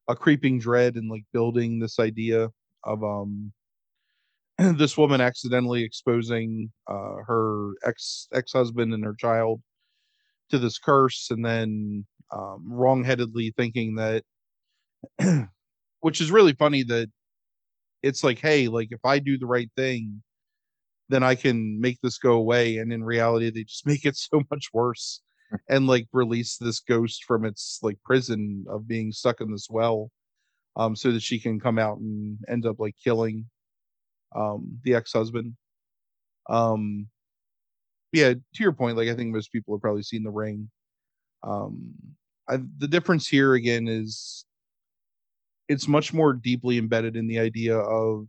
a 0.08 0.14
creeping 0.14 0.58
dread 0.58 0.94
and 0.94 1.10
like 1.10 1.24
building 1.32 1.80
this 1.80 1.98
idea 1.98 2.48
of 2.84 3.02
um 3.02 3.52
this 4.58 4.96
woman 4.96 5.20
accidentally 5.20 5.82
exposing 5.82 6.70
uh, 6.88 7.16
her 7.26 7.72
ex 7.84 8.28
ex 8.32 8.52
husband 8.52 8.94
and 8.94 9.04
her 9.04 9.14
child 9.18 9.60
to 10.50 10.58
this 10.58 10.78
curse, 10.78 11.28
and 11.30 11.44
then 11.44 12.06
um, 12.32 12.64
wrongheadedly 12.70 13.52
thinking 13.56 13.96
that, 13.96 14.22
which 16.00 16.20
is 16.20 16.30
really 16.30 16.52
funny 16.52 16.84
that 16.84 17.10
it's 18.02 18.22
like, 18.24 18.38
hey, 18.38 18.68
like 18.68 18.88
if 18.90 19.00
I 19.04 19.18
do 19.18 19.38
the 19.38 19.46
right 19.46 19.70
thing, 19.76 20.22
then 21.08 21.22
I 21.22 21.34
can 21.34 21.80
make 21.80 22.00
this 22.02 22.18
go 22.18 22.32
away. 22.32 22.78
And 22.78 22.92
in 22.92 23.04
reality, 23.04 23.50
they 23.50 23.64
just 23.64 23.86
make 23.86 24.04
it 24.04 24.16
so 24.16 24.42
much 24.50 24.68
worse 24.72 25.22
and 25.68 25.86
like 25.86 26.08
release 26.12 26.56
this 26.56 26.80
ghost 26.80 27.24
from 27.24 27.44
its 27.44 27.78
like 27.82 27.98
prison 28.04 28.64
of 28.68 28.88
being 28.88 29.12
stuck 29.12 29.40
in 29.40 29.50
this 29.50 29.68
well 29.70 30.10
um 30.76 30.96
so 30.96 31.10
that 31.12 31.22
she 31.22 31.38
can 31.38 31.60
come 31.60 31.78
out 31.78 31.98
and 31.98 32.38
end 32.48 32.66
up 32.66 32.76
like 32.78 32.94
killing 33.02 33.46
um 34.34 34.78
the 34.82 34.94
ex-husband 34.94 35.54
um 36.48 37.06
yeah 38.12 38.32
to 38.32 38.62
your 38.62 38.72
point 38.72 38.96
like 38.96 39.08
i 39.08 39.14
think 39.14 39.32
most 39.32 39.52
people 39.52 39.74
have 39.74 39.82
probably 39.82 40.02
seen 40.02 40.22
the 40.22 40.30
ring 40.30 40.70
um 41.42 41.92
I, 42.48 42.58
the 42.78 42.88
difference 42.88 43.26
here 43.26 43.54
again 43.54 43.88
is 43.88 44.44
it's 45.68 45.88
much 45.88 46.12
more 46.12 46.32
deeply 46.32 46.78
embedded 46.78 47.16
in 47.16 47.26
the 47.26 47.38
idea 47.38 47.76
of 47.76 48.26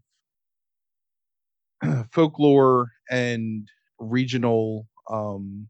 folklore 2.12 2.88
and 3.10 3.68
regional 4.00 4.88
um 5.10 5.68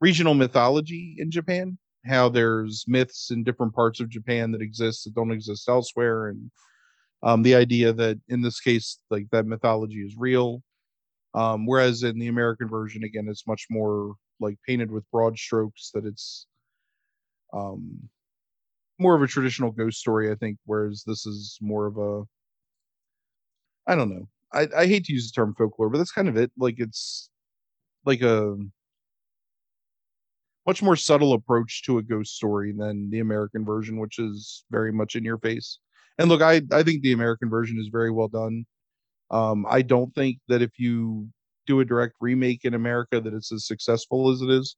regional 0.00 0.34
mythology 0.34 1.16
in 1.18 1.30
Japan. 1.30 1.78
How 2.06 2.28
there's 2.28 2.84
myths 2.86 3.30
in 3.30 3.42
different 3.44 3.74
parts 3.74 4.00
of 4.00 4.08
Japan 4.08 4.52
that 4.52 4.62
exist 4.62 5.04
that 5.04 5.14
don't 5.14 5.32
exist 5.32 5.68
elsewhere. 5.68 6.28
And 6.28 6.50
um 7.22 7.42
the 7.42 7.54
idea 7.54 7.92
that 7.92 8.20
in 8.28 8.42
this 8.42 8.60
case 8.60 8.98
like 9.10 9.26
that 9.32 9.46
mythology 9.46 10.00
is 10.06 10.14
real. 10.16 10.62
Um 11.34 11.66
whereas 11.66 12.02
in 12.02 12.18
the 12.18 12.28
American 12.28 12.68
version 12.68 13.04
again 13.04 13.26
it's 13.28 13.46
much 13.46 13.66
more 13.70 14.14
like 14.40 14.56
painted 14.66 14.90
with 14.90 15.10
broad 15.10 15.36
strokes 15.36 15.90
that 15.94 16.06
it's 16.06 16.46
um 17.52 18.08
more 18.98 19.14
of 19.16 19.22
a 19.22 19.26
traditional 19.26 19.70
ghost 19.72 19.98
story, 19.98 20.30
I 20.30 20.34
think, 20.36 20.58
whereas 20.66 21.04
this 21.06 21.26
is 21.26 21.58
more 21.60 21.86
of 21.86 21.98
a 21.98 22.24
I 23.86 23.94
don't 23.94 24.10
know. 24.10 24.28
I, 24.52 24.68
I 24.76 24.86
hate 24.86 25.04
to 25.06 25.12
use 25.12 25.30
the 25.30 25.34
term 25.34 25.54
folklore, 25.54 25.90
but 25.90 25.98
that's 25.98 26.12
kind 26.12 26.28
of 26.28 26.36
it. 26.36 26.52
Like 26.56 26.76
it's 26.78 27.30
like 28.06 28.22
a 28.22 28.56
much 30.66 30.82
more 30.82 30.96
subtle 30.96 31.32
approach 31.32 31.82
to 31.84 31.98
a 31.98 32.02
ghost 32.02 32.34
story 32.36 32.72
than 32.76 33.10
the 33.10 33.20
American 33.20 33.64
version, 33.64 33.98
which 33.98 34.18
is 34.18 34.64
very 34.70 34.92
much 34.92 35.16
in 35.16 35.24
your 35.24 35.38
face. 35.38 35.78
And 36.18 36.28
look, 36.28 36.42
I 36.42 36.62
I 36.72 36.82
think 36.82 37.02
the 37.02 37.12
American 37.12 37.48
version 37.48 37.78
is 37.80 37.88
very 37.90 38.10
well 38.10 38.28
done. 38.28 38.66
Um, 39.30 39.66
I 39.68 39.82
don't 39.82 40.14
think 40.14 40.38
that 40.48 40.62
if 40.62 40.78
you 40.78 41.28
do 41.66 41.80
a 41.80 41.86
direct 41.86 42.14
remake 42.20 42.64
in 42.64 42.74
America 42.74 43.20
that 43.20 43.34
it's 43.34 43.52
as 43.52 43.66
successful 43.66 44.30
as 44.30 44.42
it 44.42 44.50
is. 44.50 44.76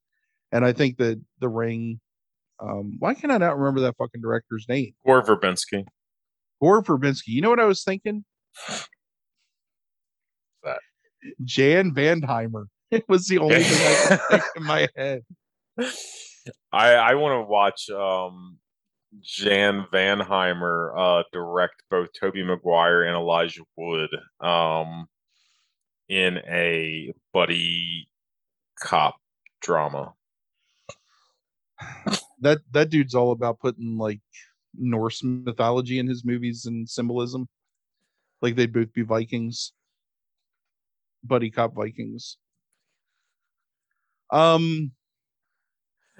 And 0.53 0.65
I 0.65 0.73
think 0.73 0.99
that 0.99 1.23
The 1.41 1.49
Ring 1.51 2.01
um, 2.61 2.97
why 2.99 3.15
can 3.15 3.31
I 3.31 3.39
not 3.39 3.59
remember 3.59 3.81
that 3.81 3.97
fucking 3.97 4.21
director's 4.21 4.67
name? 4.69 4.93
Gore 5.07 5.23
Verbinski. 5.23 5.85
Gore 6.61 6.83
Verbinski. 6.83 7.29
You 7.29 7.43
know 7.43 7.51
what 7.51 7.61
I 7.61 7.65
was 7.65 7.83
thinking? 7.83 8.25
That. 10.63 10.79
Jan 11.45 11.93
Vandheimer. 11.95 12.65
It 12.91 13.05
was 13.09 13.29
the 13.29 13.39
only 13.39 13.63
thing 13.63 13.87
I 13.87 14.09
could 14.09 14.21
think 14.31 14.43
in 14.57 14.65
my 14.65 14.89
head. 14.97 15.23
I 16.73 16.95
I 16.95 17.15
want 17.15 17.41
to 17.41 17.49
watch 17.49 17.89
um 17.89 18.59
Jan 19.21 19.87
Vanheimer 19.93 20.93
uh 20.99 21.23
direct 21.33 21.85
both 21.89 22.09
Tobey 22.19 22.43
Maguire 22.43 23.05
and 23.05 23.15
Elijah 23.15 23.63
Wood 23.77 24.11
um 24.41 25.07
in 26.09 26.39
a 26.49 27.13
buddy 27.33 28.09
cop 28.81 29.15
drama. 29.63 30.15
That 32.41 32.59
that 32.73 32.91
dude's 32.91 33.15
all 33.15 33.33
about 33.33 33.61
putting 33.61 33.99
like 33.99 34.21
Norse 34.75 35.23
mythology 35.23 35.99
in 35.99 36.07
his 36.07 36.25
movies 36.25 36.65
and 36.67 36.89
symbolism. 36.89 37.49
Like 38.41 38.57
they'd 38.57 38.73
both 38.73 38.93
be 38.93 39.03
Vikings. 39.03 39.73
Buddy 41.23 41.51
cop 41.51 41.75
Vikings. 41.75 42.39
Um 44.31 44.93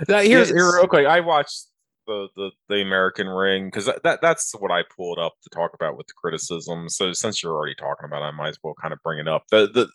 That 0.07 0.27
here's 0.27 0.51
here, 0.51 0.81
okay. 0.85 1.07
I 1.07 1.21
watched 1.21 1.67
the 2.07 2.29
the, 2.37 2.51
the 2.69 2.83
American 2.83 3.29
Ring 3.29 3.67
because 3.69 3.87
that, 3.87 4.03
that 4.03 4.21
that's 4.21 4.53
what 4.59 4.71
I 4.71 4.83
pulled 4.97 5.19
up 5.19 5.35
to 5.43 5.51
talk 5.51 5.73
about 5.75 5.97
with 5.97 6.07
the 6.07 6.15
criticism. 6.17 6.89
So 6.89 7.13
since 7.13 7.43
you're 7.43 7.55
already 7.55 7.75
talking 7.75 8.07
about, 8.07 8.23
it, 8.23 8.27
I 8.27 8.31
might 8.33 8.49
as 8.49 8.59
well 8.63 8.75
kind 8.81 8.93
of 8.93 9.03
bring 9.03 9.19
it 9.19 9.29
up. 9.29 9.45
The 9.51 9.69
the 9.73 9.89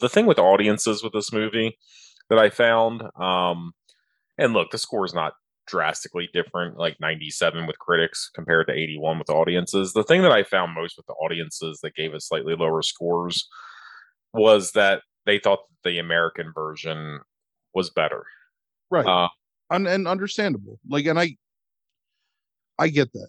the 0.00 0.08
thing 0.08 0.26
with 0.26 0.38
audiences 0.38 1.02
with 1.02 1.12
this 1.12 1.32
movie 1.32 1.76
that 2.30 2.38
I 2.38 2.50
found, 2.50 3.02
um, 3.20 3.72
and 4.38 4.52
look, 4.52 4.70
the 4.70 4.78
score 4.78 5.04
is 5.04 5.14
not 5.14 5.34
drastically 5.68 6.28
different, 6.32 6.76
like 6.78 6.96
97 7.00 7.66
with 7.66 7.78
critics 7.78 8.30
compared 8.34 8.66
to 8.66 8.72
81 8.72 9.18
with 9.18 9.30
audiences. 9.30 9.92
The 9.92 10.02
thing 10.02 10.22
that 10.22 10.32
I 10.32 10.42
found 10.42 10.74
most 10.74 10.96
with 10.96 11.06
the 11.06 11.12
audiences 11.14 11.80
that 11.82 11.94
gave 11.94 12.14
us 12.14 12.26
slightly 12.26 12.56
lower 12.56 12.82
scores 12.82 13.48
was 14.32 14.72
that 14.72 15.02
they 15.26 15.38
thought 15.38 15.60
the 15.84 15.98
American 15.98 16.52
version 16.54 17.20
was 17.74 17.90
better. 17.90 18.24
right. 18.90 19.06
Uh, 19.06 19.28
and, 19.70 19.86
and 19.86 20.08
understandable. 20.08 20.78
Like, 20.88 21.04
and 21.06 21.18
I, 21.18 21.36
I 22.78 22.88
get 22.88 23.12
that, 23.12 23.28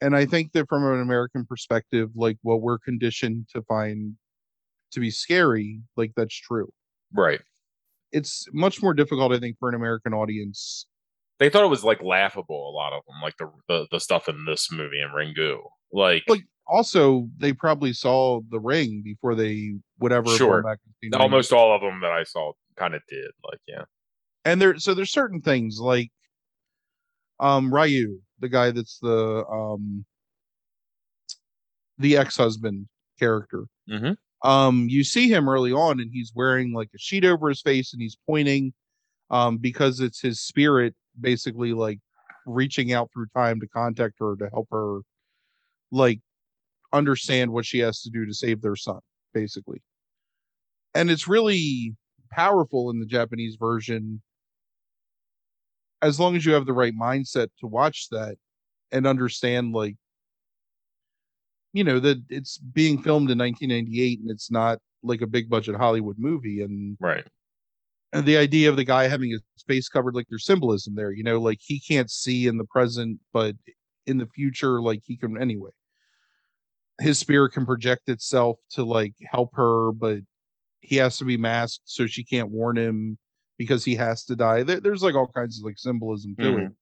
and 0.00 0.14
I 0.14 0.26
think 0.26 0.52
that 0.52 0.68
from 0.68 0.84
an 0.84 1.00
American 1.00 1.46
perspective, 1.46 2.10
like 2.14 2.36
what 2.42 2.60
we're 2.60 2.78
conditioned 2.78 3.48
to 3.54 3.62
find 3.62 4.14
to 4.92 5.00
be 5.00 5.10
scary, 5.10 5.80
like 5.96 6.12
that's 6.16 6.34
true. 6.34 6.68
right. 7.12 7.40
It's 8.10 8.46
much 8.52 8.82
more 8.82 8.94
difficult, 8.94 9.32
I 9.32 9.38
think, 9.38 9.56
for 9.58 9.68
an 9.68 9.74
American 9.74 10.14
audience. 10.14 10.86
They 11.38 11.48
thought 11.50 11.64
it 11.64 11.68
was 11.68 11.84
like 11.84 12.02
laughable. 12.02 12.70
A 12.70 12.74
lot 12.74 12.92
of 12.92 13.02
them, 13.06 13.16
like 13.22 13.36
the 13.38 13.50
the, 13.68 13.86
the 13.90 14.00
stuff 14.00 14.28
in 14.28 14.44
this 14.44 14.70
movie 14.72 15.00
in 15.00 15.08
Ringu, 15.10 15.58
like 15.92 16.24
Like, 16.28 16.42
also, 16.66 17.28
they 17.38 17.52
probably 17.52 17.92
saw 17.94 18.40
The 18.50 18.60
Ring 18.60 19.00
before 19.02 19.34
they 19.34 19.74
would 20.00 20.12
ever 20.12 20.28
have 20.30 20.38
gone 20.38 20.48
Sure. 20.48 20.58
and 20.58 20.78
Ring. 21.02 21.14
almost 21.14 21.52
all 21.52 21.74
of 21.74 21.80
them 21.80 22.00
that 22.02 22.12
I 22.12 22.24
saw 22.24 22.52
kind 22.76 22.94
of 22.94 23.02
did. 23.08 23.30
Like, 23.44 23.60
yeah, 23.66 23.84
and 24.44 24.60
there 24.60 24.78
so 24.78 24.94
there's 24.94 25.10
certain 25.12 25.40
things 25.40 25.78
like 25.80 26.10
um 27.40 27.72
Ryu, 27.72 28.18
the 28.40 28.48
guy 28.48 28.70
that's 28.72 28.98
the 28.98 29.44
um 29.50 30.04
the 31.98 32.16
ex-husband 32.16 32.88
character. 33.18 33.64
Mhm. 33.88 34.16
Um 34.44 34.88
you 34.88 35.02
see 35.04 35.28
him 35.28 35.48
early 35.48 35.72
on 35.72 36.00
and 36.00 36.10
he's 36.12 36.32
wearing 36.34 36.72
like 36.72 36.90
a 36.94 36.98
sheet 36.98 37.24
over 37.24 37.48
his 37.48 37.60
face 37.62 37.92
and 37.92 38.00
he's 38.02 38.16
pointing 38.26 38.72
um 39.30 39.58
because 39.58 40.00
it's 40.00 40.20
his 40.20 40.40
spirit 40.40 40.94
basically 41.20 41.72
like 41.72 41.98
reaching 42.46 42.92
out 42.92 43.10
through 43.12 43.26
time 43.34 43.60
to 43.60 43.68
contact 43.68 44.14
her 44.20 44.36
to 44.36 44.48
help 44.50 44.68
her 44.70 45.00
like 45.90 46.20
understand 46.92 47.50
what 47.50 47.66
she 47.66 47.78
has 47.80 48.02
to 48.02 48.10
do 48.10 48.24
to 48.24 48.34
save 48.34 48.60
their 48.62 48.76
son 48.76 49.00
basically. 49.34 49.82
And 50.94 51.10
it's 51.10 51.28
really 51.28 51.94
powerful 52.30 52.90
in 52.90 53.00
the 53.00 53.06
Japanese 53.06 53.56
version 53.56 54.22
as 56.02 56.18
long 56.20 56.36
as 56.36 56.44
you 56.44 56.52
have 56.52 56.66
the 56.66 56.72
right 56.72 56.94
mindset 56.94 57.48
to 57.60 57.66
watch 57.66 58.08
that 58.10 58.36
and 58.92 59.06
understand 59.06 59.72
like 59.72 59.96
you 61.72 61.84
know 61.84 61.98
that 62.00 62.22
it's 62.28 62.58
being 62.58 63.02
filmed 63.02 63.30
in 63.30 63.38
1998 63.38 64.20
and 64.20 64.30
it's 64.30 64.50
not 64.50 64.78
like 65.02 65.20
a 65.20 65.26
big 65.26 65.48
budget 65.48 65.76
Hollywood 65.76 66.18
movie 66.18 66.62
and, 66.62 66.96
right, 67.00 67.26
and 68.12 68.24
the 68.24 68.36
idea 68.36 68.68
of 68.70 68.76
the 68.76 68.84
guy 68.84 69.06
having 69.06 69.30
his 69.30 69.42
face 69.66 69.88
covered 69.88 70.14
like 70.14 70.26
there's 70.30 70.46
symbolism 70.46 70.94
there 70.94 71.12
you 71.12 71.22
know 71.22 71.38
like 71.38 71.58
he 71.60 71.78
can't 71.80 72.10
see 72.10 72.46
in 72.46 72.56
the 72.56 72.64
present 72.64 73.18
but 73.32 73.54
in 74.08 74.18
the 74.18 74.26
future 74.26 74.80
like 74.80 75.02
he 75.04 75.16
can 75.16 75.40
anyway. 75.40 75.70
His 77.00 77.18
spirit 77.18 77.52
can 77.52 77.64
project 77.64 78.08
itself 78.08 78.58
to 78.70 78.82
like 78.82 79.14
help 79.30 79.54
her 79.54 79.92
but 79.92 80.20
he 80.80 80.96
has 80.96 81.18
to 81.18 81.24
be 81.24 81.36
masked 81.36 81.82
so 81.84 82.06
she 82.06 82.24
can't 82.24 82.50
warn 82.50 82.76
him 82.76 83.18
because 83.58 83.84
he 83.84 83.94
has 83.96 84.24
to 84.24 84.34
die. 84.34 84.62
There, 84.62 84.80
there's 84.80 85.02
like 85.02 85.14
all 85.14 85.30
kinds 85.32 85.58
of 85.58 85.64
like 85.64 85.78
symbolism 85.78 86.34
to 86.40 86.48
it. 86.48 86.56
Mm-hmm. 86.56 86.72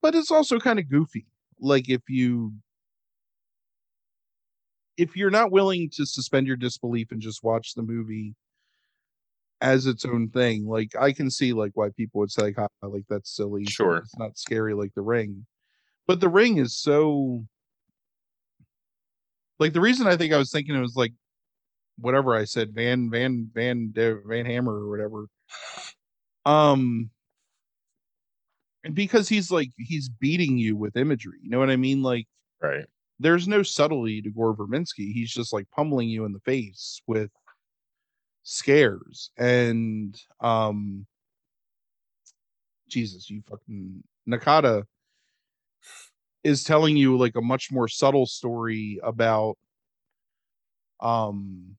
But 0.00 0.14
it's 0.14 0.30
also 0.30 0.58
kind 0.58 0.78
of 0.78 0.88
goofy 0.88 1.26
like 1.58 1.90
if 1.90 2.02
you 2.08 2.54
if 4.96 5.16
you're 5.16 5.30
not 5.30 5.50
willing 5.50 5.90
to 5.94 6.06
suspend 6.06 6.46
your 6.46 6.56
disbelief 6.56 7.10
and 7.10 7.20
just 7.20 7.42
watch 7.42 7.74
the 7.74 7.82
movie 7.82 8.34
as 9.60 9.86
its 9.86 10.04
own 10.04 10.28
thing 10.28 10.66
like 10.66 10.90
i 10.98 11.12
can 11.12 11.30
see 11.30 11.52
like 11.52 11.72
why 11.74 11.88
people 11.96 12.20
would 12.20 12.30
say 12.30 12.42
like, 12.42 12.58
"Ah, 12.58 12.68
like 12.82 13.04
that's 13.08 13.34
silly 13.34 13.64
Sure. 13.64 13.98
it's 13.98 14.16
not 14.18 14.38
scary 14.38 14.74
like 14.74 14.92
the 14.94 15.02
ring 15.02 15.46
but 16.06 16.20
the 16.20 16.28
ring 16.28 16.58
is 16.58 16.74
so 16.76 17.44
like 19.58 19.72
the 19.72 19.80
reason 19.80 20.06
i 20.06 20.16
think 20.16 20.32
i 20.32 20.38
was 20.38 20.50
thinking 20.50 20.74
it 20.74 20.80
was 20.80 20.96
like 20.96 21.12
whatever 22.00 22.34
I 22.34 22.44
said, 22.44 22.72
Van 22.72 23.10
Van 23.10 23.50
Van 23.54 23.92
Van 23.94 24.46
Hammer 24.46 24.72
or 24.72 24.90
whatever. 24.90 25.26
Um, 26.46 27.10
and 28.84 28.94
because 28.94 29.28
he's 29.28 29.50
like 29.50 29.70
he's 29.76 30.08
beating 30.08 30.56
you 30.58 30.76
with 30.76 30.96
imagery, 30.96 31.38
you 31.42 31.50
know 31.50 31.58
what 31.58 31.70
I 31.70 31.76
mean? 31.76 32.02
Like, 32.02 32.26
right? 32.62 32.86
There's 33.18 33.46
no 33.46 33.62
subtlety 33.62 34.22
to 34.22 34.30
Gore 34.30 34.56
Verbinski. 34.56 35.12
He's 35.12 35.30
just 35.30 35.52
like 35.52 35.70
pummeling 35.70 36.08
you 36.08 36.24
in 36.24 36.32
the 36.32 36.40
face 36.40 37.02
with 37.06 37.30
scares 38.42 39.30
and 39.38 40.16
um 40.40 41.06
Jesus, 42.88 43.30
you 43.30 43.42
fucking 43.48 44.02
Nakata 44.28 44.84
is 46.42 46.64
telling 46.64 46.96
you 46.96 47.16
like 47.16 47.36
a 47.36 47.40
much 47.40 47.70
more 47.70 47.88
subtle 47.88 48.26
story 48.26 48.98
about 49.02 49.56
um 51.00 51.76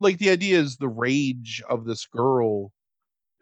like 0.00 0.18
the 0.18 0.30
idea 0.30 0.58
is 0.58 0.76
the 0.76 0.88
rage 0.88 1.62
of 1.68 1.84
this 1.84 2.06
girl 2.06 2.70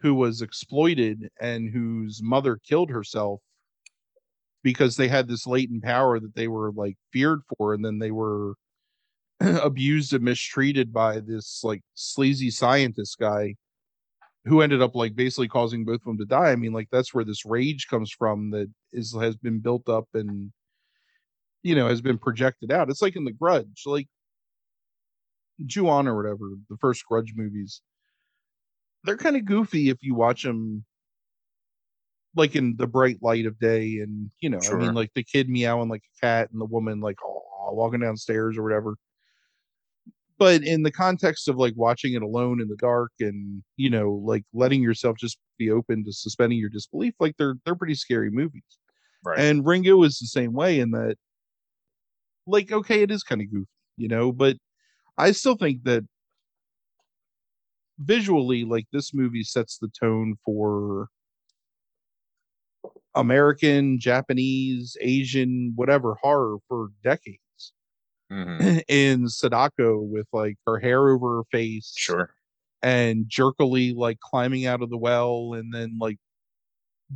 who 0.01 0.15
was 0.15 0.43
exploited 0.43 1.28
and 1.41 1.70
whose 1.70 2.23
mother 2.23 2.59
killed 2.66 2.91
herself 2.91 3.41
because 4.62 4.97
they 4.97 5.09
had 5.09 5.28
this 5.28 5.47
latent 5.47 5.83
power 5.83 6.19
that 6.19 6.35
they 6.35 6.49
were 6.49 6.73
like 6.73 6.97
feared 7.12 7.41
for 7.57 7.74
and 7.74 7.85
then 7.85 7.99
they 7.99 8.11
were 8.11 8.55
abused 9.63 10.13
and 10.13 10.25
mistreated 10.25 10.93
by 10.93 11.21
this 11.21 11.63
like 11.63 11.83
sleazy 11.95 12.51
scientist 12.51 13.19
guy 13.19 13.55
who 14.47 14.61
ended 14.61 14.81
up 14.81 14.95
like 14.95 15.15
basically 15.15 15.49
causing 15.49 15.85
both 15.85 15.97
of 15.97 16.05
them 16.05 16.19
to 16.19 16.25
die. 16.25 16.51
I 16.51 16.57
mean, 16.57 16.73
like 16.73 16.89
that's 16.91 17.13
where 17.13 17.25
this 17.25 17.45
rage 17.45 17.89
comes 17.89 18.11
from 18.11 18.51
that 18.51 18.71
is 18.93 19.15
has 19.21 19.37
been 19.37 19.59
built 19.59 19.89
up 19.89 20.07
and 20.15 20.53
you 21.63 21.75
know 21.75 21.89
has 21.89 22.01
been 22.01 22.19
projected 22.19 22.73
out. 22.73 22.89
It's 22.89 23.03
like 23.03 23.17
in 23.17 23.25
the 23.25 23.33
Grudge, 23.33 23.83
like 23.85 24.09
Ju-on 25.65 26.07
or 26.07 26.17
whatever, 26.17 26.51
the 26.71 26.77
first 26.79 27.05
Grudge 27.05 27.35
movies. 27.37 27.83
They're 29.05 29.17
kind 29.17 29.37
of 29.37 29.45
goofy 29.45 29.91
if 29.91 29.99
you 30.03 30.15
watch 30.15 30.43
them 30.45 30.85
like 32.35 32.55
in 32.55 32.77
the 32.77 32.87
bright 32.87 33.19
light 33.23 33.47
of 33.47 33.59
day 33.59 33.99
and 33.99 34.31
you 34.41 34.51
know 34.51 34.61
sure. 34.61 34.79
i 34.79 34.85
mean 34.85 34.93
like 34.93 35.11
the 35.15 35.25
kid 35.25 35.49
meowing 35.49 35.89
like 35.89 36.03
a 36.03 36.27
cat 36.27 36.51
and 36.53 36.61
the 36.61 36.67
woman 36.67 37.01
like 37.01 37.17
oh, 37.25 37.71
walking 37.73 38.01
downstairs 38.01 38.59
or 38.59 38.63
whatever 38.63 38.95
but 40.39 40.63
in 40.63 40.83
the 40.83 40.91
context 40.91 41.49
of 41.49 41.57
like 41.57 41.73
watching 41.77 42.15
it 42.15 42.23
alone 42.23 42.61
in 42.61 42.69
the 42.69 42.77
dark 42.77 43.13
and 43.21 43.63
you 43.77 43.91
know 43.91 44.23
like 44.25 44.45
letting 44.53 44.83
yourself 44.83 45.17
just 45.19 45.39
be 45.59 45.71
open 45.71 46.05
to 46.05 46.13
suspending 46.13 46.59
your 46.59 46.71
disbelief 46.71 47.15
like 47.21 47.35
they're 47.39 47.57
they're 47.65 47.75
pretty 47.75 47.95
scary 47.95 48.31
movies. 48.31 48.63
Right. 49.25 49.39
And 49.39 49.65
Ringu 49.65 50.05
is 50.07 50.19
the 50.19 50.27
same 50.27 50.53
way 50.53 50.79
in 50.79 50.93
that 50.93 51.17
like 52.47 52.73
okay 52.73 53.03
it 53.03 53.11
is 53.11 53.23
kind 53.23 53.41
of 53.41 53.51
goofy 53.51 53.69
you 53.97 54.09
know 54.09 54.33
but 54.33 54.57
i 55.19 55.33
still 55.33 55.57
think 55.57 55.83
that 55.85 56.05
visually 57.99 58.65
like 58.65 58.87
this 58.93 59.13
movie 59.15 59.43
sets 59.43 59.79
the 59.79 59.89
tone 60.01 60.37
for 60.45 61.09
american 63.15 63.99
japanese 63.99 64.97
asian 65.01 65.73
whatever 65.75 66.17
horror 66.23 66.59
for 66.69 66.89
decades 67.03 67.39
mm-hmm. 68.31 68.78
in 68.89 69.28
Sadako 69.28 70.01
with 70.01 70.27
like 70.32 70.57
her 70.66 70.78
hair 70.78 71.09
over 71.09 71.39
her 71.39 71.44
face. 71.51 71.93
Sure. 71.97 72.31
And 72.82 73.24
jerkily 73.28 73.93
like 73.94 74.20
climbing 74.20 74.66
out 74.66 74.82
of 74.82 74.90
the 74.90 74.97
well 74.97 75.55
and 75.55 75.73
then 75.73 75.98
like 76.01 76.19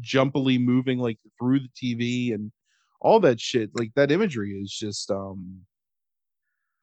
jumpily 0.00 0.62
moving 0.62 0.98
like 0.98 1.18
through 1.38 1.60
the 1.60 1.68
TV 1.76 2.34
and 2.34 2.52
all 3.00 3.20
that 3.20 3.40
shit. 3.40 3.70
Like 3.74 3.92
that 3.96 4.10
imagery 4.10 4.52
is 4.52 4.72
just 4.72 5.10
um 5.10 5.60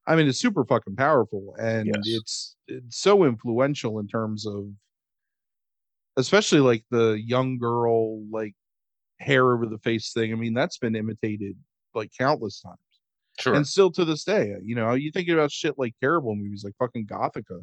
I 0.05 0.15
mean 0.15 0.27
it's 0.27 0.39
super 0.39 0.63
fucking 0.65 0.95
powerful 0.95 1.55
and 1.59 1.87
yes. 1.87 2.03
it's 2.05 2.55
it's 2.67 3.01
so 3.01 3.23
influential 3.25 3.99
in 3.99 4.07
terms 4.07 4.45
of 4.45 4.65
especially 6.15 6.59
like 6.59 6.83
the 6.89 7.21
young 7.23 7.57
girl 7.57 8.23
like 8.31 8.53
hair 9.19 9.53
over 9.53 9.65
the 9.65 9.79
face 9.79 10.13
thing. 10.13 10.31
I 10.31 10.35
mean 10.35 10.53
that's 10.53 10.77
been 10.77 10.95
imitated 10.95 11.57
like 11.93 12.11
countless 12.17 12.61
times. 12.61 12.77
Sure. 13.39 13.53
And 13.53 13.67
still 13.67 13.91
to 13.91 14.03
this 14.05 14.23
day, 14.23 14.55
you 14.63 14.75
know, 14.75 14.93
you 14.93 15.11
thinking 15.11 15.33
about 15.33 15.51
shit 15.51 15.75
like 15.77 15.95
terrible 16.01 16.35
movies 16.35 16.63
like 16.63 16.73
fucking 16.79 17.05
Gothika 17.05 17.61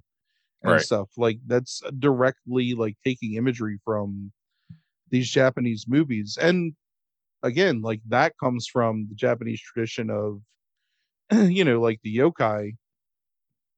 and 0.62 0.72
right. 0.72 0.80
stuff. 0.80 1.08
Like 1.16 1.38
that's 1.46 1.82
directly 1.98 2.74
like 2.74 2.96
taking 3.04 3.34
imagery 3.34 3.78
from 3.84 4.32
these 5.10 5.30
Japanese 5.30 5.86
movies. 5.88 6.38
And 6.40 6.74
again, 7.42 7.82
like 7.82 8.00
that 8.08 8.34
comes 8.38 8.66
from 8.66 9.06
the 9.08 9.16
Japanese 9.16 9.60
tradition 9.60 10.10
of 10.10 10.40
you 11.50 11.64
know, 11.64 11.80
like 11.80 12.00
the 12.02 12.16
yokai 12.16 12.72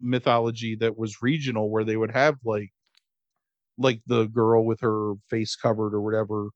mythology 0.00 0.76
that 0.76 0.98
was 0.98 1.22
regional 1.22 1.70
where 1.70 1.84
they 1.84 1.96
would 1.96 2.10
have 2.10 2.36
like 2.44 2.70
like 3.78 4.00
the 4.06 4.26
girl 4.26 4.64
with 4.64 4.80
her 4.80 5.14
face 5.28 5.56
covered 5.56 5.94
or 5.94 6.00
whatever 6.00 6.48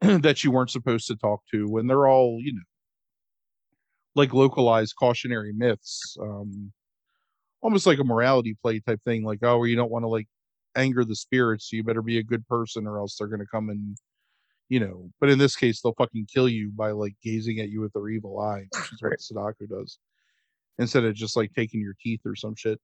that 0.00 0.42
you 0.42 0.50
weren't 0.50 0.70
supposed 0.70 1.06
to 1.06 1.16
talk 1.16 1.42
to 1.52 1.68
when 1.68 1.86
they're 1.86 2.06
all, 2.06 2.38
you 2.40 2.52
know, 2.54 2.60
like 4.14 4.32
localized 4.32 4.94
cautionary 4.98 5.52
myths 5.52 6.16
um 6.20 6.72
almost 7.62 7.86
like 7.86 7.98
a 7.98 8.04
morality 8.04 8.56
play 8.62 8.80
type 8.80 9.00
thing 9.04 9.24
like 9.24 9.38
oh 9.42 9.64
you 9.64 9.76
don't 9.76 9.90
want 9.90 10.02
to 10.02 10.08
like 10.08 10.28
anger 10.76 11.04
the 11.04 11.16
spirits 11.16 11.68
so 11.68 11.76
you 11.76 11.84
better 11.84 12.02
be 12.02 12.18
a 12.18 12.22
good 12.22 12.46
person 12.46 12.86
or 12.86 12.98
else 12.98 13.16
they're 13.16 13.28
going 13.28 13.40
to 13.40 13.46
come 13.46 13.68
and 13.68 13.96
you 14.68 14.80
know 14.80 15.10
but 15.20 15.28
in 15.28 15.38
this 15.38 15.54
case 15.54 15.80
they'll 15.80 15.94
fucking 15.94 16.26
kill 16.32 16.48
you 16.48 16.70
by 16.74 16.90
like 16.90 17.14
gazing 17.22 17.60
at 17.60 17.68
you 17.68 17.80
with 17.80 17.92
their 17.92 18.08
evil 18.08 18.40
eye 18.40 18.66
which 18.72 18.92
is 18.92 19.02
what 19.02 19.20
sadako 19.20 19.66
does 19.66 19.98
instead 20.78 21.04
of 21.04 21.14
just 21.14 21.36
like 21.36 21.52
taking 21.54 21.80
your 21.80 21.94
teeth 22.02 22.20
or 22.24 22.34
some 22.34 22.54
shit. 22.56 22.80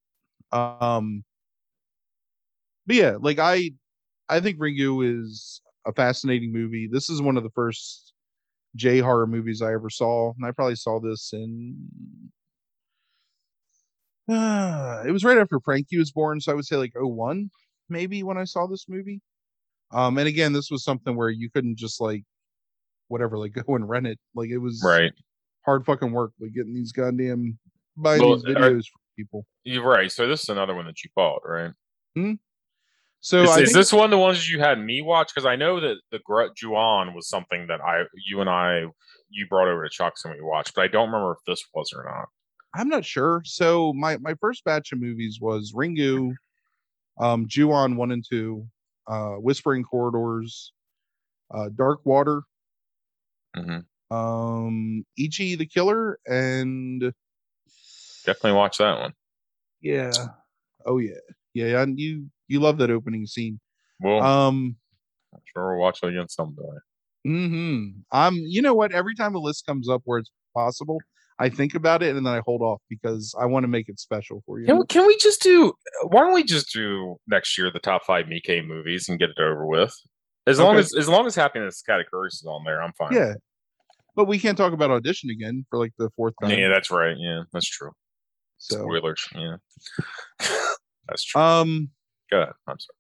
Um 0.53 1.25
but 2.87 2.97
yeah 2.97 3.17
like 3.21 3.39
i 3.39 3.71
i 4.29 4.41
think 4.41 4.59
ringu 4.59 5.21
is 5.21 5.61
a 5.89 5.93
fascinating 5.93 6.53
movie. 6.53 6.89
This 6.91 7.09
is 7.09 7.21
one 7.23 7.37
of 7.37 7.43
the 7.43 7.51
first 7.51 8.13
J 8.77 8.99
horror 8.99 9.27
movies 9.27 9.63
I 9.63 9.73
ever 9.73 9.91
saw, 9.91 10.33
and 10.37 10.47
I 10.47 10.53
probably 10.53 10.77
saw 10.77 11.01
this 11.01 11.31
in. 11.33 11.77
Uh, 14.29 15.03
it 15.07 15.11
was 15.11 15.25
right 15.25 15.39
after 15.39 15.59
Frankie 15.61 15.99
was 15.99 16.13
born, 16.13 16.41
so 16.41 16.53
I 16.53 16.55
would 16.55 16.67
say 16.67 16.77
like 16.77 16.93
01 16.95 17.51
maybe 17.91 18.23
when 18.23 18.37
I 18.37 18.45
saw 18.45 18.67
this 18.67 18.87
movie. 18.89 19.21
Um, 19.91 20.19
and 20.19 20.29
again, 20.29 20.53
this 20.53 20.71
was 20.71 20.85
something 20.85 21.17
where 21.17 21.31
you 21.31 21.49
couldn't 21.51 21.79
just 21.79 22.01
like 22.01 22.25
whatever, 23.09 23.39
like 23.39 23.53
go 23.67 23.75
and 23.75 23.89
rent 23.89 24.07
it. 24.07 24.19
Like 24.35 24.51
it 24.51 24.59
was 24.59 24.83
right 24.85 25.13
hard 25.69 25.85
fucking 25.85 26.13
work, 26.13 26.33
like 26.41 26.55
getting 26.55 26.73
these 26.73 26.93
goddamn 26.93 27.59
buying 27.95 28.23
well, 28.23 28.37
these 28.37 28.45
videos 28.45 28.79
are, 28.79 28.83
for 28.83 29.01
people. 29.19 29.47
You're 29.65 29.87
right. 29.87 30.11
So 30.11 30.27
this 30.27 30.43
is 30.43 30.49
another 30.49 30.75
one 30.75 30.87
that 30.87 31.05
you 31.05 31.11
bought, 31.15 31.43
right? 31.45 31.73
Hmm? 32.15 32.35
So 33.21 33.43
is, 33.43 33.57
is 33.69 33.73
this 33.73 33.93
one 33.93 34.11
the 34.11 34.19
ones 34.19 34.49
you 34.49 34.61
had 34.61 34.79
me 34.79 35.03
watch? 35.03 35.35
Because 35.35 35.47
I 35.47 35.57
know 35.57 35.81
that 35.81 35.97
the 36.13 36.21
Ju-on 36.57 37.15
was 37.15 37.29
something 37.29 37.67
that 37.67 37.81
I, 37.81 38.05
you 38.27 38.41
and 38.41 38.49
I, 38.49 38.85
you 39.29 39.47
brought 39.49 39.69
over 39.69 39.83
to 39.83 39.91
Chuck's 39.91 40.25
and 40.25 40.35
we 40.35 40.41
watched, 40.41 40.75
but 40.75 40.83
I 40.83 40.89
don't 40.89 41.07
remember 41.07 41.33
if 41.33 41.39
this 41.47 41.65
was 41.75 41.93
or 41.95 42.05
not. 42.05 42.29
I'm 42.75 42.89
not 42.89 43.05
sure. 43.05 43.43
So 43.45 43.93
my 43.95 44.19
my 44.19 44.35
first 44.41 44.65
batch 44.65 44.93
of 44.93 45.01
movies 45.01 45.39
was 45.41 45.73
Ringu, 45.73 46.35
um, 47.19 47.47
Ju-on 47.49 47.97
one 47.97 48.13
and 48.13 48.25
two, 48.29 48.67
uh, 49.07 49.35
Whispering 49.35 49.85
Corridors, 49.85 50.73
uh, 51.53 51.71
Dark 51.75 52.01
Water, 52.05 52.43
mm-hmm. 53.57 54.15
um, 54.15 55.05
Ichi 55.17 55.57
the 55.57 55.67
Killer, 55.67 56.19
and 56.27 57.13
definitely 58.25 58.53
watch 58.53 58.79
that 58.79 59.01
one. 59.01 59.13
Yeah. 59.81 60.13
Oh 60.85 60.99
yeah, 60.99 61.19
yeah. 61.55 61.81
And 61.83 61.99
you 61.99 62.27
you 62.49 62.61
love 62.61 62.79
that 62.79 62.91
opening 62.91 63.27
scene. 63.27 63.61
Well, 64.01 64.23
um, 64.23 64.77
I'm 65.33 65.41
sure 65.53 65.71
we'll 65.71 65.81
watch 65.81 66.01
it 66.03 66.09
again 66.09 66.29
someday. 66.29 66.63
Mm-hmm. 67.27 68.01
I'm. 68.11 68.35
You 68.35 68.63
know 68.63 68.75
what? 68.75 68.93
Every 68.93 69.15
time 69.15 69.35
a 69.35 69.39
list 69.39 69.67
comes 69.67 69.89
up 69.89 70.03
where 70.05 70.19
it's 70.19 70.31
possible, 70.55 70.99
I 71.41 71.49
think 71.49 71.75
about 71.75 72.03
it 72.03 72.17
and 72.17 72.27
then 72.27 72.35
I 72.35 72.41
hold 72.45 72.63
off 72.63 72.81
because 72.89 73.35
I 73.41 73.47
want 73.47 73.65
to 73.65 73.69
make 73.69 73.89
it 73.89 74.01
special 74.01 74.43
for 74.45 74.59
you. 74.59 74.67
Can, 74.67 74.85
can 74.87 75.07
we 75.07 75.17
just 75.19 75.41
do? 75.41 75.73
Why 76.09 76.23
don't 76.23 76.35
we 76.35 76.43
just 76.43 76.73
do 76.73 77.17
next 77.29 77.57
year 77.57 77.71
the 77.73 77.79
top 77.79 78.05
five 78.05 78.27
Miike 78.27 78.67
movies 78.67 79.09
and 79.09 79.19
get 79.19 79.31
it 79.31 79.39
over 79.41 79.67
with? 79.67 79.95
As 80.47 80.59
okay. 80.59 80.67
long 80.67 80.77
as 80.79 80.95
as 80.95 81.09
long 81.09 81.27
as 81.27 81.35
Happiness 81.35 81.83
Katakuri 81.89 82.29
is 82.29 82.45
on 82.47 82.65
there, 82.65 82.83
I'm 82.83 82.93
fine. 82.95 83.13
Yeah, 83.13 83.35
but 84.17 84.25
we 84.25 84.39
can't 84.39 84.59
talk 84.59 84.73
about 84.73 84.91
audition 84.91 85.31
again 85.31 85.65
for 85.71 85.79
like 85.79 85.93
the 85.99 86.11
fourth 86.17 86.35
time. 86.43 86.59
Yeah, 86.59 86.69
that's 86.69 86.91
right. 86.91 87.17
Yeah, 87.17 87.43
that's 87.53 87.69
true. 87.69 87.93
So 88.57 88.79
spoilers. 88.79 89.29
Yeah, 89.35 89.57
that's 91.07 91.23
true. 91.23 91.41
Um, 91.41 91.91
Go 92.31 92.43
ahead. 92.43 92.55
I'm 92.67 92.79
sorry. 92.79 92.97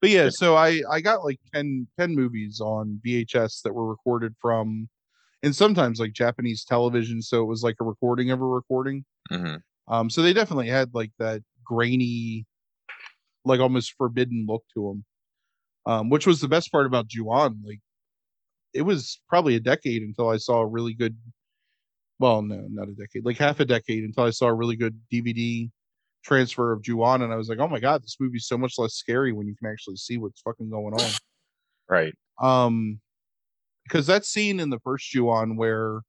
But 0.00 0.10
yeah, 0.10 0.28
so 0.30 0.56
I 0.56 0.82
I 0.90 1.00
got 1.00 1.24
like 1.24 1.40
10, 1.54 1.88
10 1.98 2.14
movies 2.14 2.60
on 2.60 3.00
VHS 3.06 3.62
that 3.62 3.72
were 3.72 3.88
recorded 3.88 4.34
from, 4.40 4.88
and 5.42 5.56
sometimes 5.56 5.98
like 5.98 6.12
Japanese 6.12 6.64
television, 6.64 7.22
so 7.22 7.42
it 7.42 7.46
was 7.46 7.62
like 7.62 7.76
a 7.80 7.84
recording 7.84 8.30
of 8.30 8.40
a 8.40 8.44
recording. 8.44 9.04
Mm-hmm. 9.32 9.56
Um, 9.92 10.10
so 10.10 10.22
they 10.22 10.32
definitely 10.32 10.68
had 10.68 10.90
like 10.94 11.12
that 11.18 11.42
grainy, 11.64 12.44
like 13.44 13.60
almost 13.60 13.94
forbidden 13.96 14.44
look 14.46 14.64
to 14.74 14.88
them. 14.88 15.04
Um, 15.86 16.10
which 16.10 16.26
was 16.26 16.40
the 16.40 16.48
best 16.48 16.72
part 16.72 16.86
about 16.86 17.08
Ju-on. 17.08 17.62
Like, 17.64 17.80
it 18.72 18.82
was 18.82 19.20
probably 19.28 19.54
a 19.54 19.60
decade 19.60 20.02
until 20.02 20.28
I 20.28 20.38
saw 20.38 20.60
a 20.60 20.66
really 20.66 20.94
good. 20.94 21.16
Well, 22.18 22.42
no, 22.42 22.66
not 22.70 22.88
a 22.88 22.92
decade. 22.92 23.24
Like 23.24 23.38
half 23.38 23.60
a 23.60 23.64
decade 23.64 24.04
until 24.04 24.24
I 24.24 24.30
saw 24.30 24.46
a 24.46 24.54
really 24.54 24.76
good 24.76 24.98
DVD 25.12 25.70
transfer 26.24 26.72
of 26.72 26.82
Ju-on, 26.82 27.22
and 27.22 27.32
I 27.32 27.36
was 27.36 27.48
like, 27.48 27.58
oh 27.58 27.68
my 27.68 27.80
god, 27.80 28.02
this 28.02 28.16
movie's 28.20 28.46
so 28.46 28.58
much 28.58 28.74
less 28.78 28.94
scary 28.94 29.32
when 29.32 29.46
you 29.46 29.54
can 29.56 29.70
actually 29.70 29.96
see 29.96 30.18
what's 30.18 30.40
fucking 30.42 30.70
going 30.70 30.94
on. 30.94 31.12
Right. 31.88 32.14
Um, 32.42 33.00
because 33.84 34.06
that 34.08 34.24
scene 34.26 34.60
in 34.60 34.70
the 34.70 34.80
first 34.80 35.10
Ju-on 35.10 35.56
where 35.56 36.00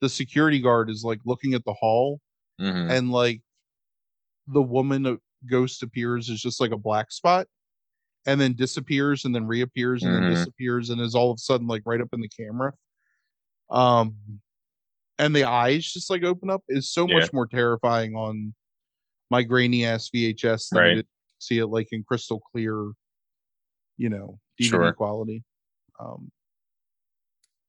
the 0.00 0.08
security 0.08 0.60
guard 0.60 0.90
is 0.90 1.04
like 1.04 1.20
looking 1.26 1.54
at 1.54 1.64
the 1.64 1.74
hall 1.74 2.20
Mhm. 2.60 2.90
and 2.90 3.10
like 3.10 3.42
the 4.46 4.62
woman 4.62 5.06
uh, 5.06 5.16
ghost 5.48 5.82
appears 5.82 6.28
is 6.28 6.40
just 6.40 6.60
like 6.60 6.70
a 6.70 6.76
black 6.78 7.10
spot 7.10 7.46
and 8.26 8.40
then 8.40 8.54
disappears 8.54 9.24
and 9.24 9.34
then 9.34 9.46
reappears 9.46 10.04
and 10.04 10.14
Mhm. 10.14 10.20
then 10.22 10.30
disappears 10.30 10.90
and 10.90 11.00
is 11.00 11.14
all 11.14 11.30
of 11.30 11.36
a 11.36 11.38
sudden 11.38 11.66
like 11.66 11.82
right 11.86 12.00
up 12.00 12.10
in 12.12 12.20
the 12.20 12.28
camera 12.28 12.72
um 13.70 14.16
and 15.18 15.34
the 15.36 15.44
eyes 15.44 15.84
just 15.92 16.10
like 16.10 16.22
open 16.24 16.50
up 16.50 16.62
is 16.68 16.90
so 16.92 17.06
Yeah. 17.06 17.14
much 17.14 17.32
more 17.32 17.46
terrifying 17.46 18.14
on 18.16 18.54
my 19.30 19.42
grainy 19.42 19.84
ass 19.84 20.10
vhs 20.14 20.72
Right. 20.72 20.94
to 20.96 21.04
see 21.38 21.58
it 21.58 21.66
like 21.66 21.88
in 21.92 22.02
crystal 22.02 22.40
clear 22.52 22.92
you 23.96 24.08
know 24.08 24.38
dvd 24.60 24.68
Sure. 24.70 24.92
quality 24.92 25.44
um 26.00 26.30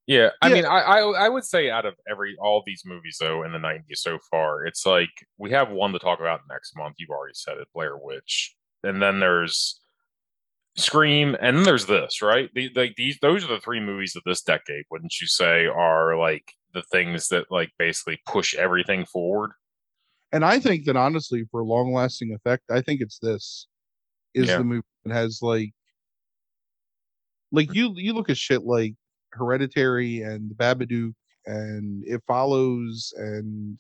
Yeah, 0.08 0.30
I 0.42 0.48
Yeah. 0.50 0.54
mean, 0.56 0.66
I, 0.66 0.80
I 0.80 1.00
I 1.26 1.30
would 1.30 1.44
say 1.46 1.70
out 1.70 1.86
of 1.86 1.94
every 2.10 2.36
all 2.42 2.64
these 2.66 2.82
movies 2.86 3.18
though 3.20 3.44
in 3.44 3.52
the 3.52 3.60
'90s 3.60 3.98
so 3.98 4.18
far, 4.32 4.66
it's 4.66 4.84
like 4.86 5.10
we 5.38 5.52
have 5.52 5.70
one 5.70 5.92
to 5.94 6.00
talk 6.00 6.20
about 6.20 6.42
next 6.50 6.76
month. 6.76 6.96
You've 6.98 7.12
already 7.12 7.36
said 7.36 7.58
it, 7.58 7.68
Blair 7.76 7.96
Witch, 7.98 8.56
and 8.84 9.00
then 9.02 9.20
there's 9.20 9.80
Scream, 10.78 11.36
and 11.42 11.58
then 11.58 11.64
there's 11.64 11.86
this, 11.88 12.22
right? 12.22 12.50
The, 12.56 12.70
like 12.74 12.96
these, 12.96 13.18
those 13.22 13.44
are 13.44 13.48
the 13.54 13.60
three 13.60 13.80
movies 13.82 14.16
of 14.16 14.24
this 14.26 14.42
decade. 14.42 14.86
Wouldn't 14.90 15.20
you 15.20 15.28
say 15.28 15.66
are 15.66 16.18
like 16.18 16.54
the 16.74 16.84
things 16.84 17.28
that 17.30 17.52
like 17.52 17.72
basically 17.78 18.20
push 18.26 18.56
everything 18.56 19.06
forward? 19.06 19.52
And 20.32 20.46
i 20.46 20.60
think 20.60 20.86
that 20.86 20.96
honestly 20.96 21.44
for 21.52 21.64
long 21.64 21.94
lasting 21.94 22.34
effect 22.34 22.64
i 22.70 22.82
think 22.82 23.02
it's 23.02 23.20
this 23.20 23.68
is 24.34 24.48
Yeah. 24.50 24.58
the 24.60 24.64
movie 24.64 24.84
that 25.06 25.14
has 25.14 25.40
like 25.42 25.72
like 27.52 27.74
you 27.74 27.94
you 27.96 28.14
look 28.14 28.30
at 28.30 28.38
shit 28.38 28.64
like 28.64 28.94
hereditary 29.32 30.22
and 30.22 30.50
the 30.52 30.56
babadook 30.56 31.14
and 31.46 32.04
it 32.06 32.22
follows 32.28 33.14
and 33.18 33.78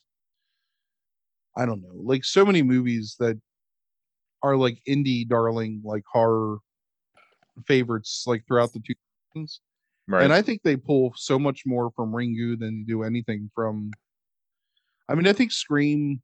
i 1.57 1.65
don't 1.65 1.81
know 1.81 1.93
like 1.95 2.23
so 2.23 2.45
many 2.45 2.61
movies 2.63 3.15
that 3.19 3.39
are 4.41 4.55
like 4.55 4.79
indie 4.87 5.27
darling 5.27 5.81
like 5.83 6.03
horror 6.11 6.57
favorites 7.67 8.23
like 8.25 8.45
throughout 8.47 8.71
the 8.73 8.79
2000s 9.35 9.59
Right. 10.07 10.23
and 10.23 10.33
I 10.33 10.41
think 10.41 10.63
they 10.63 10.75
pull 10.75 11.13
so 11.15 11.37
much 11.37 11.61
more 11.67 11.91
from 11.95 12.11
Ringu 12.11 12.57
than 12.57 12.83
do 12.83 13.03
anything 13.03 13.51
from. 13.53 13.91
I 15.07 15.13
mean, 15.13 15.27
I 15.27 15.33
think 15.33 15.51
Scream. 15.51 16.19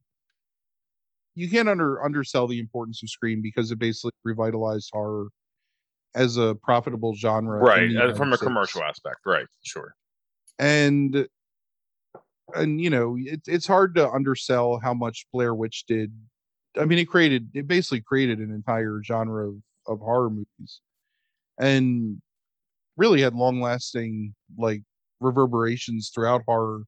You 1.36 1.50
can't 1.50 1.68
under 1.70 2.04
undersell 2.04 2.48
the 2.48 2.60
importance 2.60 3.04
of 3.04 3.10
Scream 3.10 3.42
because 3.42 3.72
it 3.72 3.80
basically 3.80 4.12
revitalized 4.24 4.90
horror 4.94 5.28
as 6.16 6.38
a 6.38 6.56
profitable 6.64 7.14
genre, 7.16 7.60
right. 7.60 7.94
uh, 7.96 8.14
From 8.16 8.32
a 8.32 8.38
States. 8.38 8.48
commercial 8.48 8.84
aspect, 8.84 9.18
right? 9.26 9.46
Sure. 9.64 9.94
and 10.60 11.28
and 12.54 12.80
you 12.80 12.90
know 12.90 13.18
it's 13.20 13.48
it's 13.48 13.68
hard 13.68 13.96
to 13.96 14.10
undersell 14.10 14.80
how 14.82 14.94
much 14.94 15.26
Blair 15.34 15.54
Witch 15.54 15.84
did. 15.88 16.14
I 16.80 16.86
mean, 16.86 17.00
it 17.00 17.06
created 17.06 17.50
it 17.54 17.68
basically 17.68 18.02
created 18.02 18.40
an 18.40 18.52
entire 18.52 19.02
genre 19.04 19.50
of 19.50 19.56
of 19.88 20.00
horror 20.00 20.30
movies, 20.30 20.80
and 21.60 22.22
really 22.98 23.22
had 23.22 23.34
long 23.36 23.60
lasting 23.60 24.34
like 24.58 24.84
reverberations 25.20 26.12
throughout 26.14 26.44
horror, 26.48 26.84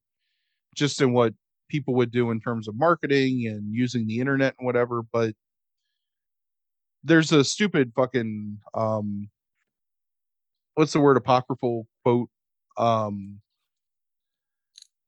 just 0.74 1.02
in 1.02 1.12
what 1.12 1.34
people 1.68 1.94
would 1.94 2.10
do 2.10 2.30
in 2.30 2.40
terms 2.40 2.68
of 2.68 2.76
marketing 2.76 3.46
and 3.46 3.74
using 3.74 4.06
the 4.06 4.20
internet 4.20 4.54
and 4.58 4.66
whatever. 4.66 5.02
But 5.02 5.34
there's 7.04 7.32
a 7.32 7.44
stupid 7.44 7.92
fucking 7.94 8.58
um, 8.74 9.28
what's 10.74 10.92
the 10.92 11.00
word 11.00 11.16
apocryphal 11.16 11.86
quote 12.04 12.30
um 12.76 13.40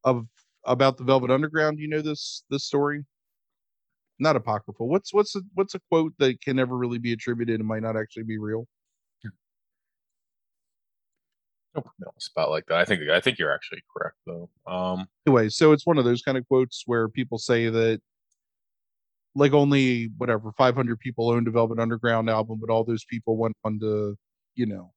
of 0.04 0.26
about 0.64 0.96
the 0.96 1.04
Velvet 1.04 1.30
Underground. 1.30 1.78
You 1.78 1.88
know 1.88 2.02
this 2.02 2.44
this 2.50 2.64
story? 2.64 3.04
Not 4.18 4.36
apocryphal. 4.36 4.88
What's 4.88 5.14
what's 5.14 5.34
a, 5.36 5.40
what's 5.54 5.74
a 5.74 5.80
quote 5.90 6.12
that 6.18 6.40
can 6.42 6.56
never 6.56 6.76
really 6.76 6.98
be 6.98 7.12
attributed 7.12 7.60
and 7.60 7.68
might 7.68 7.82
not 7.82 7.96
actually 7.96 8.24
be 8.24 8.38
real? 8.38 8.66
Don't 11.74 11.84
put 11.84 11.92
me 12.00 12.06
on 12.06 12.12
the 12.14 12.20
spot 12.20 12.50
like 12.50 12.66
that. 12.66 12.78
I 12.78 12.84
think 12.84 13.08
I 13.08 13.20
think 13.20 13.38
you're 13.38 13.52
actually 13.54 13.82
correct 13.96 14.16
though. 14.26 14.50
Um, 14.66 15.06
Anyway, 15.26 15.48
so 15.48 15.72
it's 15.72 15.86
one 15.86 15.98
of 15.98 16.04
those 16.04 16.22
kind 16.22 16.36
of 16.36 16.46
quotes 16.48 16.82
where 16.86 17.08
people 17.08 17.38
say 17.38 17.68
that 17.68 18.00
like 19.36 19.52
only 19.52 20.10
whatever 20.18 20.50
500 20.52 20.98
people 20.98 21.30
owned 21.30 21.46
a 21.46 21.52
Velvet 21.52 21.78
Underground 21.78 22.28
album, 22.28 22.58
but 22.60 22.72
all 22.72 22.82
those 22.84 23.04
people 23.04 23.36
went 23.36 23.56
on 23.64 23.78
to 23.80 24.16
you 24.56 24.66
know 24.66 24.92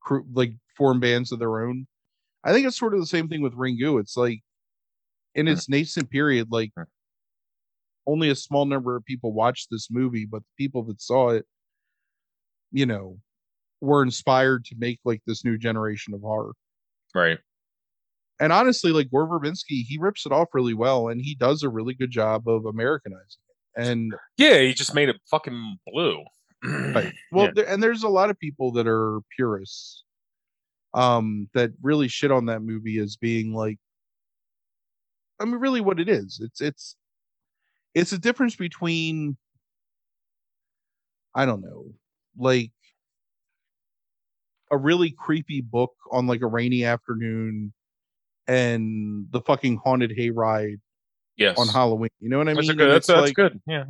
cr- 0.00 0.20
like 0.32 0.52
form 0.76 1.00
bands 1.00 1.30
of 1.32 1.38
their 1.38 1.60
own. 1.66 1.86
I 2.44 2.52
think 2.52 2.66
it's 2.66 2.78
sort 2.78 2.94
of 2.94 3.00
the 3.00 3.06
same 3.06 3.28
thing 3.28 3.42
with 3.42 3.52
Ringu. 3.54 4.00
It's 4.00 4.16
like 4.16 4.40
in 5.34 5.46
Hmm. 5.46 5.52
its 5.52 5.68
nascent 5.68 6.08
period, 6.08 6.48
like 6.50 6.72
Hmm. 6.74 6.84
only 8.06 8.30
a 8.30 8.34
small 8.34 8.64
number 8.64 8.96
of 8.96 9.04
people 9.04 9.34
watched 9.34 9.68
this 9.70 9.90
movie, 9.90 10.24
but 10.24 10.40
the 10.42 10.64
people 10.64 10.84
that 10.84 11.02
saw 11.02 11.28
it, 11.30 11.44
you 12.72 12.86
know, 12.86 13.20
were 13.80 14.02
inspired 14.02 14.64
to 14.66 14.74
make 14.78 15.00
like 15.04 15.22
this 15.26 15.44
new 15.44 15.56
generation 15.58 16.14
of 16.14 16.20
horror. 16.20 16.52
right. 17.14 17.38
And 18.40 18.52
honestly, 18.52 18.92
like 18.92 19.10
Gore 19.10 19.26
Verbinski, 19.26 19.82
he 19.82 19.98
rips 19.98 20.24
it 20.24 20.30
off 20.30 20.48
really 20.54 20.74
well, 20.74 21.08
and 21.08 21.20
he 21.20 21.34
does 21.34 21.64
a 21.64 21.68
really 21.68 21.94
good 21.94 22.10
job 22.12 22.46
of 22.48 22.66
Americanizing 22.66 23.42
it. 23.48 23.82
And 23.82 24.14
Yeah, 24.36 24.60
he 24.60 24.74
just 24.74 24.94
made 24.94 25.08
it 25.08 25.16
fucking 25.28 25.78
blue. 25.86 26.24
right, 26.62 27.12
well, 27.32 27.46
Yeah. 27.46 27.52
there, 27.54 27.68
and 27.68 27.82
there's 27.82 28.04
a 28.04 28.08
lot 28.08 28.30
of 28.30 28.38
people 28.38 28.70
that 28.72 28.86
are 28.86 29.20
purists, 29.36 30.04
um, 30.94 31.48
that 31.54 31.72
really 31.82 32.06
shit 32.08 32.30
on 32.30 32.46
that 32.46 32.62
movie 32.62 32.98
as 32.98 33.16
being 33.16 33.52
like, 33.54 33.78
I 35.40 35.44
mean, 35.44 35.56
really, 35.56 35.80
what 35.80 36.00
it 36.00 36.08
is. 36.08 36.40
It's 36.42 36.60
it's 36.60 36.96
it's 37.94 38.12
a 38.12 38.18
difference 38.18 38.56
between, 38.56 39.36
I 41.34 41.44
don't 41.46 41.60
know, 41.62 41.86
like 42.36 42.70
a 44.70 44.76
really 44.76 45.10
creepy 45.10 45.60
book 45.60 45.92
on 46.10 46.26
like 46.26 46.42
a 46.42 46.46
rainy 46.46 46.84
afternoon 46.84 47.72
and 48.46 49.26
the 49.30 49.40
fucking 49.40 49.80
haunted 49.84 50.12
hayride 50.16 50.80
yes. 51.36 51.58
on 51.58 51.68
Halloween. 51.68 52.10
You 52.20 52.28
know 52.30 52.38
what 52.38 52.48
I 52.48 52.54
That's, 52.54 52.68
mean? 52.68 52.76
good, 52.76 52.90
that's, 52.90 53.06
that's 53.06 53.20
like, 53.20 53.34
good. 53.34 53.60
Yeah. 53.66 53.84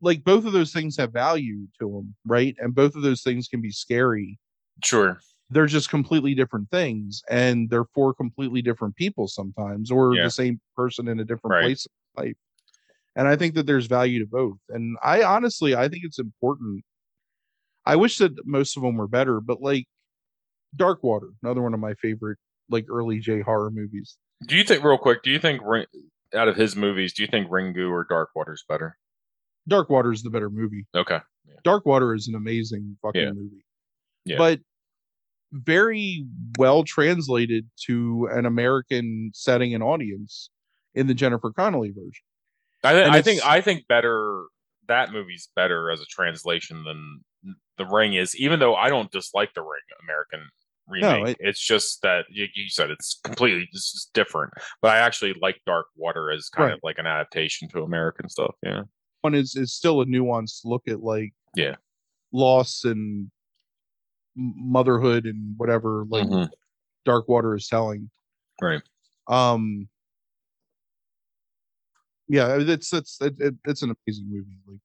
like 0.00 0.24
both 0.24 0.46
of 0.46 0.52
those 0.52 0.72
things 0.72 0.96
have 0.96 1.12
value 1.12 1.66
to 1.80 1.88
them, 1.90 2.14
right? 2.24 2.56
And 2.58 2.74
both 2.74 2.94
of 2.96 3.02
those 3.02 3.22
things 3.22 3.48
can 3.48 3.60
be 3.60 3.70
scary. 3.70 4.38
Sure. 4.82 5.20
They're 5.50 5.66
just 5.66 5.90
completely 5.90 6.34
different 6.34 6.70
things, 6.70 7.22
and 7.30 7.70
they're 7.70 7.84
for 7.94 8.12
completely 8.12 8.62
different 8.62 8.96
people 8.96 9.28
sometimes, 9.28 9.92
or 9.92 10.14
Yeah. 10.14 10.24
the 10.24 10.30
same 10.30 10.60
person 10.74 11.06
in 11.06 11.20
a 11.20 11.24
different 11.24 11.52
Right. 11.52 11.62
place 11.64 11.86
in 11.86 12.24
life. 12.24 12.36
And 13.14 13.28
I 13.28 13.36
think 13.36 13.54
that 13.54 13.64
there's 13.64 13.86
value 13.86 14.18
to 14.18 14.26
both. 14.26 14.58
And 14.68 14.98
I 15.02 15.22
honestly, 15.22 15.74
I 15.76 15.88
think 15.88 16.04
it's 16.04 16.18
important. 16.18 16.84
I 17.86 17.96
wish 17.96 18.18
that 18.18 18.32
most 18.44 18.76
of 18.76 18.82
them 18.82 18.96
were 18.96 19.08
better, 19.08 19.40
but 19.40 19.62
like 19.62 19.86
Dark 20.74 21.02
Water, 21.02 21.28
another 21.42 21.62
one 21.62 21.72
of 21.74 21.80
my 21.80 21.94
favorite 21.94 22.38
like 22.68 22.86
early 22.90 23.20
J 23.20 23.40
horror 23.40 23.70
movies. 23.70 24.18
Do 24.46 24.56
you 24.56 24.64
think, 24.64 24.82
real 24.84 24.98
quick, 24.98 25.22
do 25.22 25.30
you 25.30 25.38
think 25.38 25.62
out 26.34 26.48
of 26.48 26.56
his 26.56 26.76
movies, 26.76 27.14
do 27.14 27.22
you 27.22 27.28
think 27.28 27.48
Ringu 27.48 27.90
or 27.90 28.04
Dark 28.08 28.30
Water 28.34 28.52
is 28.52 28.64
better? 28.68 28.98
Dark 29.68 29.88
Water 29.88 30.12
is 30.12 30.22
the 30.22 30.30
better 30.30 30.50
movie. 30.50 30.84
Okay. 30.94 31.20
Dark 31.64 31.86
Water 31.86 32.12
is 32.14 32.28
an 32.28 32.34
amazing 32.34 32.96
fucking 33.02 33.20
Yeah. 33.22 33.30
movie. 33.30 33.64
Yeah. 34.24 34.38
But 34.38 34.60
very 35.52 36.26
well 36.58 36.82
translated 36.82 37.68
to 37.86 38.28
an 38.32 38.46
American 38.46 39.30
setting 39.32 39.74
and 39.74 39.82
audience 39.82 40.50
in 40.94 41.06
the 41.06 41.14
Jennifer 41.14 41.52
Connelly 41.52 41.90
version. 41.90 42.24
I, 42.84 42.92
th- 42.92 43.08
I 43.08 43.22
think 43.22 43.44
I 43.46 43.60
think 43.60 43.86
better 43.88 44.44
that 44.88 45.12
movie's 45.12 45.48
better 45.56 45.90
as 45.90 46.00
a 46.00 46.04
translation 46.06 46.84
than 46.84 47.20
the 47.78 47.86
Ring 47.86 48.14
is. 48.14 48.34
Even 48.36 48.58
though 48.58 48.74
I 48.74 48.88
don't 48.88 49.10
dislike 49.10 49.54
the 49.54 49.62
Ring 49.62 49.80
American 50.02 50.48
remake, 50.88 51.36
it- 51.40 51.46
it's 51.48 51.60
just 51.60 52.02
that 52.02 52.26
you, 52.30 52.46
you 52.54 52.68
said 52.68 52.90
it's 52.90 53.20
completely 53.24 53.68
this 53.72 53.92
is 53.94 54.10
different. 54.14 54.52
But 54.80 54.92
I 54.92 54.98
actually 54.98 55.34
like 55.40 55.60
Dark 55.66 55.86
Water 55.96 56.30
as 56.30 56.48
kind 56.48 56.66
Right. 56.68 56.74
of 56.74 56.80
like 56.82 56.98
an 56.98 57.06
adaptation 57.06 57.68
to 57.70 57.82
American 57.82 58.28
stuff. 58.28 58.54
Yeah, 58.62 58.82
One 59.22 59.34
is 59.34 59.56
is 59.56 59.72
still 59.72 60.00
a 60.00 60.06
nuanced 60.06 60.60
look 60.64 60.86
at 60.88 61.00
like 61.00 61.34
Yeah. 61.54 61.76
loss 62.32 62.84
and 62.84 63.30
motherhood 64.36 65.24
and 65.26 65.54
whatever 65.58 66.04
like 66.08 66.26
Mhm. 66.26 66.50
Dark 67.04 67.26
Water 67.28 67.54
is 67.54 67.66
telling. 67.68 68.10
right. 68.60 68.82
Um 69.28 69.88
yeah, 72.28 72.56
it's 72.58 72.92
it's 72.92 73.20
it, 73.20 73.34
it, 73.40 73.54
it's 73.64 73.82
an 73.82 73.94
amazing 74.06 74.28
movie. 74.28 74.58
Like 74.66 74.80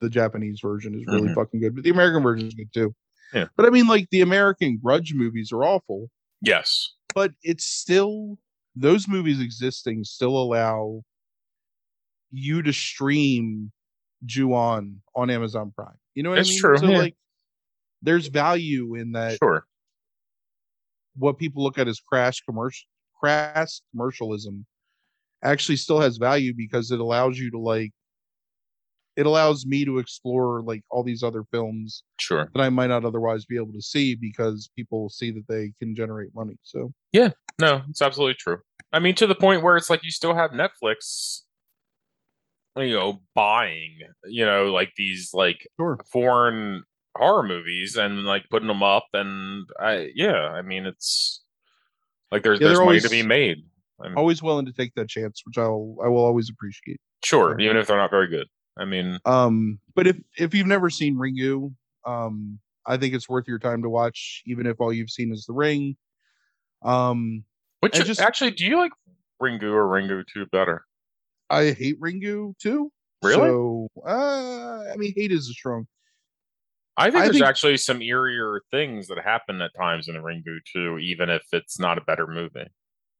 the 0.00 0.10
Japanese 0.10 0.60
version 0.60 0.94
is 0.94 1.06
really 1.06 1.28
Mhm. 1.28 1.34
fucking 1.34 1.60
good, 1.60 1.74
but 1.74 1.84
the 1.84 1.90
American 1.90 2.22
version 2.22 2.46
is 2.48 2.54
good 2.54 2.72
too. 2.72 2.94
Yeah. 3.32 3.48
But 3.56 3.66
I 3.66 3.70
mean, 3.70 3.86
like 3.86 4.08
the 4.10 4.20
American 4.20 4.78
Grudge 4.82 5.14
movies 5.14 5.52
are 5.52 5.64
awful, 5.64 6.10
Yes. 6.40 6.94
but 7.14 7.32
it's 7.42 7.64
still 7.64 8.38
those 8.74 9.08
movies 9.08 9.40
existing 9.40 10.04
still 10.04 10.36
allow 10.36 11.02
you 12.30 12.62
to 12.62 12.72
stream 12.72 13.72
Ju-on 14.24 15.02
on 15.14 15.30
Amazon 15.30 15.72
Prime. 15.74 15.96
You 16.14 16.22
know 16.22 16.30
what 16.30 16.38
It's 16.40 16.48
I 16.50 16.52
mean? 16.52 16.60
true, 16.60 16.78
So 16.78 16.86
yeah. 16.90 16.98
like 16.98 17.16
there's 18.02 18.26
value 18.28 18.94
in 18.96 19.12
that 19.12 19.38
Sure. 19.38 19.66
what 21.16 21.38
people 21.38 21.62
look 21.62 21.78
at 21.78 21.88
as 21.88 22.00
crash 22.00 22.42
commercial 22.42 22.86
crass 23.18 23.80
commercialism 23.92 24.66
actually 25.42 25.76
still 25.76 26.00
has 26.00 26.18
value 26.18 26.52
because 26.54 26.90
it 26.90 27.00
allows 27.00 27.38
you 27.38 27.50
to 27.50 27.58
like 27.58 27.92
it 29.16 29.26
allows 29.26 29.64
me 29.66 29.84
to 29.84 29.98
explore 29.98 30.62
like 30.62 30.82
all 30.90 31.02
these 31.02 31.22
other 31.22 31.42
films 31.50 32.02
Sure. 32.18 32.50
that 32.54 32.60
I 32.60 32.68
might 32.68 32.88
not 32.88 33.04
otherwise 33.04 33.44
be 33.46 33.56
able 33.56 33.72
to 33.72 33.82
see 33.82 34.14
because 34.14 34.68
people 34.76 35.08
see 35.08 35.30
that 35.32 35.46
they 35.48 35.72
can 35.78 35.94
generate 35.94 36.34
money. 36.34 36.56
So 36.62 36.92
Yeah, 37.12 37.30
No, 37.60 37.82
it's 37.88 38.02
absolutely 38.02 38.34
true. 38.34 38.58
I 38.92 38.98
mean, 38.98 39.14
to 39.16 39.26
the 39.26 39.34
point 39.34 39.62
where 39.62 39.76
it's 39.76 39.90
like 39.90 40.04
you 40.04 40.10
still 40.10 40.34
have 40.34 40.50
Netflix, 40.52 41.40
you 42.76 42.94
know, 42.94 43.22
buying, 43.34 43.98
you 44.26 44.44
know, 44.44 44.66
like 44.72 44.92
these 44.96 45.30
like 45.32 45.66
sure. 45.78 45.98
foreign 46.12 46.84
horror 47.16 47.42
movies 47.42 47.96
and 47.96 48.24
like 48.24 48.44
putting 48.50 48.68
them 48.68 48.82
up, 48.82 49.06
and 49.14 49.66
I, 49.80 50.10
yeah, 50.14 50.34
I 50.50 50.62
mean, 50.62 50.84
it's 50.86 51.42
like 52.30 52.42
there's 52.42 52.60
Yeah, 52.60 52.68
there's 52.68 52.80
money 52.80 53.00
to 53.00 53.08
be 53.08 53.22
made. 53.22 53.64
I'm 54.02 54.16
Always 54.18 54.42
willing 54.42 54.66
to 54.66 54.72
take 54.72 54.92
that 54.94 55.08
chance, 55.08 55.40
which 55.46 55.56
I'll 55.56 55.96
I 56.04 56.08
will 56.08 56.24
always 56.24 56.50
appreciate. 56.50 57.00
sure, 57.24 57.58
even 57.58 57.76
if 57.78 57.86
they're 57.86 57.96
not 57.96 58.10
very 58.10 58.28
good. 58.28 58.46
I 58.78 58.84
mean, 58.84 59.18
Um, 59.24 59.80
but 59.94 60.06
if 60.06 60.16
if 60.36 60.54
you've 60.54 60.66
never 60.66 60.90
seen 60.90 61.16
Ringu, 61.16 61.74
um, 62.04 62.58
I 62.84 62.96
think 62.96 63.14
it's 63.14 63.28
worth 63.28 63.48
your 63.48 63.58
time 63.58 63.82
to 63.82 63.88
watch, 63.88 64.42
even 64.46 64.66
if 64.66 64.80
all 64.80 64.92
you've 64.92 65.10
seen 65.10 65.32
is 65.32 65.44
The 65.46 65.52
Ring. 65.54 65.96
Um, 66.82 67.44
which 67.80 67.94
just- 67.94 68.20
actually, 68.20 68.50
do 68.52 68.64
you 68.66 68.76
like 68.78 68.92
Ringu 69.42 69.72
or 69.72 69.86
Ringu 69.88 70.24
two 70.26 70.46
better? 70.46 70.84
I 71.50 71.70
hate 71.72 72.00
Ringu 72.00 72.56
too. 72.58 72.92
Really? 73.22 73.48
So, 73.48 73.88
uh, 74.06 74.84
I 74.92 74.96
mean, 74.96 75.12
hate 75.16 75.32
is 75.32 75.48
a 75.48 75.52
strong. 75.52 75.86
I 76.98 77.04
think 77.10 77.16
I 77.16 77.20
there's 77.24 77.36
think- 77.36 77.44
actually 77.46 77.76
some 77.78 78.00
eerier 78.00 78.60
things 78.70 79.08
that 79.08 79.18
happen 79.22 79.60
at 79.62 79.74
times 79.74 80.08
in 80.08 80.14
the 80.14 80.20
Ringu 80.20 80.58
too, 80.70 80.98
even 80.98 81.28
if 81.30 81.42
it's 81.52 81.78
not 81.78 81.98
a 81.98 82.02
better 82.02 82.26
movie. 82.26 82.66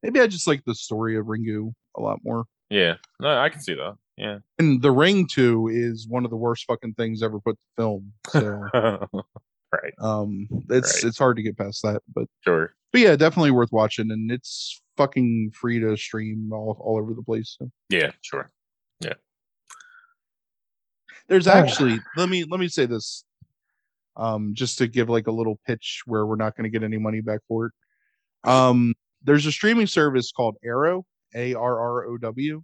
Maybe 0.03 0.21
I 0.21 0.27
just 0.27 0.47
like 0.47 0.65
the 0.65 0.75
story 0.75 1.17
of 1.17 1.27
Ringu 1.27 1.73
a 1.97 2.01
lot 2.01 2.21
more. 2.25 2.45
Yeah, 2.71 2.95
no, 3.21 3.39
I 3.39 3.49
can 3.49 3.61
see 3.61 3.75
that. 3.75 3.97
Yeah. 4.17 4.39
And 4.59 4.81
The 4.83 4.91
Ring 4.91 5.27
Two 5.27 5.69
is 5.69 6.07
one 6.09 6.25
of 6.25 6.31
the 6.31 6.37
worst 6.37 6.65
fucking 6.67 6.95
things 6.95 7.23
ever 7.23 7.39
put 7.41 7.55
to 7.57 7.61
film. 7.77 8.13
So, 8.31 8.41
right. 9.73 9.95
um, 10.01 10.49
it's 10.71 11.03
Right. 11.05 11.09
it's 11.09 11.19
hard 11.19 11.37
to 11.37 11.43
get 11.43 11.57
past 11.59 11.83
that, 11.83 12.03
but 12.15 12.27
Sure. 12.43 12.75
but 12.93 13.01
yeah, 13.03 13.15
definitely 13.17 13.51
worth 13.53 13.73
watching, 13.73 14.11
and 14.11 14.31
it's 14.33 14.81
fucking 14.97 15.53
free 15.55 15.79
to 15.81 15.97
stream 15.97 16.51
all 16.53 16.77
all 16.81 16.99
over 16.99 17.13
the 17.15 17.23
place. 17.23 17.57
So. 17.59 17.71
Yeah. 17.91 18.11
Sure. 18.23 18.51
Yeah. 19.01 19.15
There's 21.29 21.47
actually 21.61 21.99
let 22.17 22.29
me 22.29 22.45
let 22.45 22.59
me 22.61 22.69
say 22.69 22.87
this, 22.87 23.25
um, 24.17 24.55
just 24.55 24.79
to 24.79 24.87
give 24.89 25.09
like 25.09 25.27
a 25.27 25.33
little 25.33 25.61
pitch 25.67 26.03
where 26.07 26.27
we're 26.27 26.37
not 26.37 26.57
going 26.57 26.65
to 26.65 26.71
get 26.71 26.83
any 26.85 26.99
money 26.99 27.21
back 27.21 27.41
for 27.49 27.67
it. 27.67 27.73
Um, 28.49 28.95
there's 29.23 29.47
a 29.47 29.53
streaming 29.53 29.87
service 29.89 30.33
called 30.33 30.57
Arrow, 30.65 31.05
A 31.37 31.55
R 31.55 31.79
R 31.79 32.07
O 32.07 32.19
W. 32.19 32.63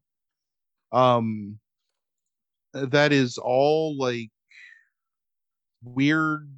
Um, 0.91 1.59
that 2.73 3.13
is 3.13 3.39
all 3.39 3.97
like 3.99 4.31
weird, 5.85 6.49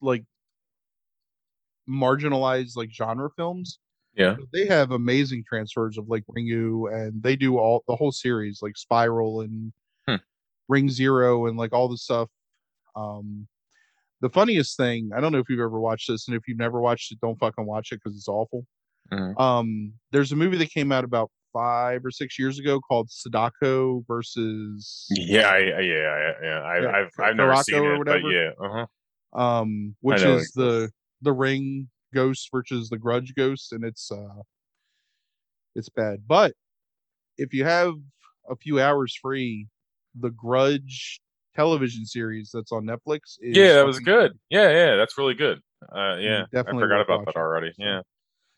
like 0.00 0.24
marginalized 1.88 2.76
like 2.76 2.90
genre 2.92 3.30
films. 3.36 3.78
Yeah. 4.14 4.36
They 4.52 4.66
have 4.66 4.92
amazing 4.92 5.44
transfers 5.46 5.98
of 5.98 6.08
like 6.08 6.24
Ringu, 6.26 6.92
and 6.92 7.22
they 7.22 7.36
do 7.36 7.58
all 7.58 7.84
the 7.86 7.96
whole 7.96 8.12
series, 8.12 8.60
like 8.62 8.76
Spiral 8.76 9.42
and 9.42 9.72
Hmm. 10.08 10.16
Ring 10.68 10.88
Zero, 10.88 11.46
and 11.46 11.58
like 11.58 11.72
all 11.72 11.88
the 11.88 11.98
stuff. 11.98 12.30
Um, 12.94 13.46
the 14.22 14.30
funniest 14.30 14.76
thing, 14.78 15.10
I 15.14 15.20
don't 15.20 15.32
know 15.32 15.38
if 15.38 15.50
you've 15.50 15.60
ever 15.60 15.78
watched 15.78 16.08
this, 16.08 16.28
and 16.28 16.36
if 16.36 16.48
you've 16.48 16.58
never 16.58 16.80
watched 16.80 17.12
it, 17.12 17.20
don't 17.20 17.38
fucking 17.38 17.66
watch 17.66 17.92
it 17.92 18.00
because 18.02 18.16
it's 18.16 18.28
awful. 18.28 18.66
Mhm. 19.12 19.40
Um, 19.40 19.92
there's 20.12 20.32
a 20.32 20.36
movie 20.36 20.56
that 20.58 20.70
came 20.70 20.92
out 20.92 21.04
about 21.04 21.30
five 21.52 22.04
or 22.04 22.10
six 22.10 22.38
years 22.38 22.58
ago 22.58 22.80
called 22.80 23.10
Sadako 23.10 24.04
versus 24.06 25.06
Yeah. 25.10 25.48
I, 25.48 25.58
yeah. 25.58 25.74
I- 25.78 25.80
Yeah. 25.80 26.60
I, 26.60 26.80
Yeah, 26.82 26.90
I've 26.90 27.10
I've 27.18 27.36
never 27.36 27.52
Kayako 27.52 27.64
seen 27.64 27.74
or 27.82 27.94
it, 27.94 27.98
whatever. 27.98 28.20
but 28.22 28.28
yeah. 28.28 28.50
Uh 28.60 28.86
huh. 29.34 29.40
um, 29.40 29.96
which 30.00 30.22
is 30.22 30.52
the 30.52 30.90
the 31.22 31.32
Ring 31.32 31.88
Ghost 32.14 32.48
versus 32.52 32.88
the 32.88 32.98
Grudge 32.98 33.34
Ghost, 33.34 33.72
and 33.72 33.84
it's 33.84 34.10
uh, 34.12 34.42
it's 35.74 35.88
bad. 35.88 36.26
But 36.26 36.52
if 37.38 37.52
you 37.52 37.64
have 37.64 37.94
a 38.48 38.56
few 38.56 38.80
hours 38.80 39.16
free, 39.20 39.66
the 40.18 40.30
Grudge 40.30 41.20
television 41.54 42.04
series 42.04 42.50
that's 42.52 42.72
on 42.72 42.84
Netflix 42.84 43.38
is 43.40 43.56
Yeah, 43.56 43.74
that 43.74 43.86
was 43.86 43.98
good. 43.98 44.38
Yeah. 44.50 44.70
Yeah. 44.70 44.96
That's 44.96 45.16
really 45.18 45.34
good. 45.34 45.60
Uh, 45.94 46.16
yeah. 46.18 46.44
definitely 46.52 46.82
I 46.82 46.84
forgot 46.86 47.00
about 47.02 47.26
that 47.26 47.36
already. 47.36 47.70
So- 47.72 47.84
Yeah. 47.84 48.00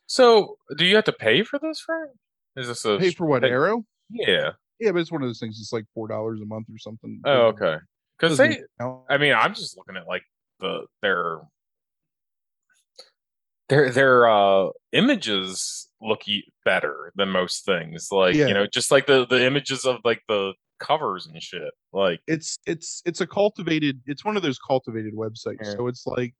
So, 0.09 0.57
do 0.75 0.85
you 0.85 0.95
have 0.95 1.05
to 1.05 1.13
pay 1.13 1.43
for 1.43 1.59
this, 1.59 1.79
Frank? 1.79 2.09
Is 2.55 2.67
this 2.67 2.83
a 2.83 2.97
Pay 2.97 3.11
for 3.11 3.27
what 3.27 3.43
pay- 3.43 3.49
Arrow? 3.49 3.85
Yeah. 4.09 4.53
Yeah, 4.79 4.91
but 4.91 4.99
it's 5.01 5.11
one 5.11 5.21
of 5.21 5.29
those 5.29 5.39
things. 5.39 5.59
It's 5.61 5.71
like 5.71 5.85
four 5.93 6.07
dollars 6.07 6.39
a 6.41 6.45
month 6.45 6.65
or 6.73 6.79
something. 6.79 7.21
Oh, 7.25 7.47
okay. 7.49 7.75
Because 8.17 8.37
they, 8.37 8.59
count. 8.79 9.03
I 9.07 9.19
mean, 9.19 9.33
I'm 9.33 9.53
just 9.53 9.77
looking 9.77 9.95
at 9.97 10.07
like 10.07 10.23
the 10.59 10.85
their 11.03 11.41
their 13.69 13.91
their 13.91 14.27
uh 14.27 14.69
images 14.93 15.87
look 16.01 16.21
better 16.65 17.11
than 17.15 17.29
most 17.29 17.65
things. 17.65 18.07
Like 18.11 18.33
Yeah. 18.33 18.47
you 18.47 18.53
know, 18.55 18.65
just 18.65 18.89
like 18.89 19.05
the 19.05 19.27
the 19.27 19.45
images 19.45 19.85
of 19.85 19.97
like 20.03 20.23
the 20.27 20.53
covers 20.79 21.27
and 21.27 21.41
shit. 21.43 21.71
Like 21.93 22.21
it's 22.25 22.57
it's 22.65 23.03
it's 23.05 23.21
a 23.21 23.27
cultivated. 23.27 24.01
It's 24.07 24.25
one 24.25 24.37
of 24.37 24.41
those 24.43 24.57
cultivated 24.57 25.13
websites. 25.13 25.57
Yeah. 25.61 25.71
So 25.73 25.87
it's 25.87 26.07
like 26.07 26.33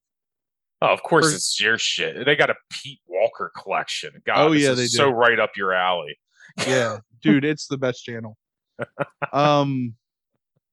oh, 0.82 0.88
of 0.88 1.02
course 1.04 1.34
it's 1.34 1.60
your 1.60 1.78
shit. 1.78 2.26
They 2.26 2.36
got 2.36 2.50
a 2.50 2.56
Pete 2.72 3.00
Walker 3.08 3.52
collection. 3.56 4.12
God, 4.26 4.38
Oh, 4.48 4.54
this 4.54 4.64
yeah, 4.64 4.72
is 4.72 4.78
they 4.78 4.86
so 4.88 5.06
do. 5.10 5.12
right 5.16 5.40
up 5.40 5.52
your 5.58 5.74
alley. 5.74 6.18
yeah 6.68 6.98
dude 7.22 7.46
it's 7.46 7.68
the 7.68 7.78
best 7.78 8.04
channel 8.04 8.36
um 9.34 9.94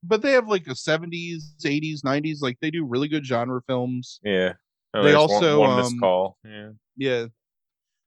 but 0.02 0.22
they 0.22 0.32
have 0.32 0.48
like 0.48 0.66
a 0.68 0.70
70s 0.70 1.54
80s 1.62 2.00
90s 2.04 2.38
like 2.40 2.56
they 2.60 2.70
do 2.70 2.84
really 2.86 3.08
good 3.08 3.26
genre 3.26 3.60
films 3.66 4.20
Yeah. 4.22 4.52
Oh, 4.94 5.02
They 5.02 5.10
there's 5.10 5.16
one- 5.18 5.30
also, 5.30 5.60
one, 5.60 5.80
um, 5.80 5.98
call. 6.00 6.38
Yeah. 6.44 6.70
yeah 6.96 7.26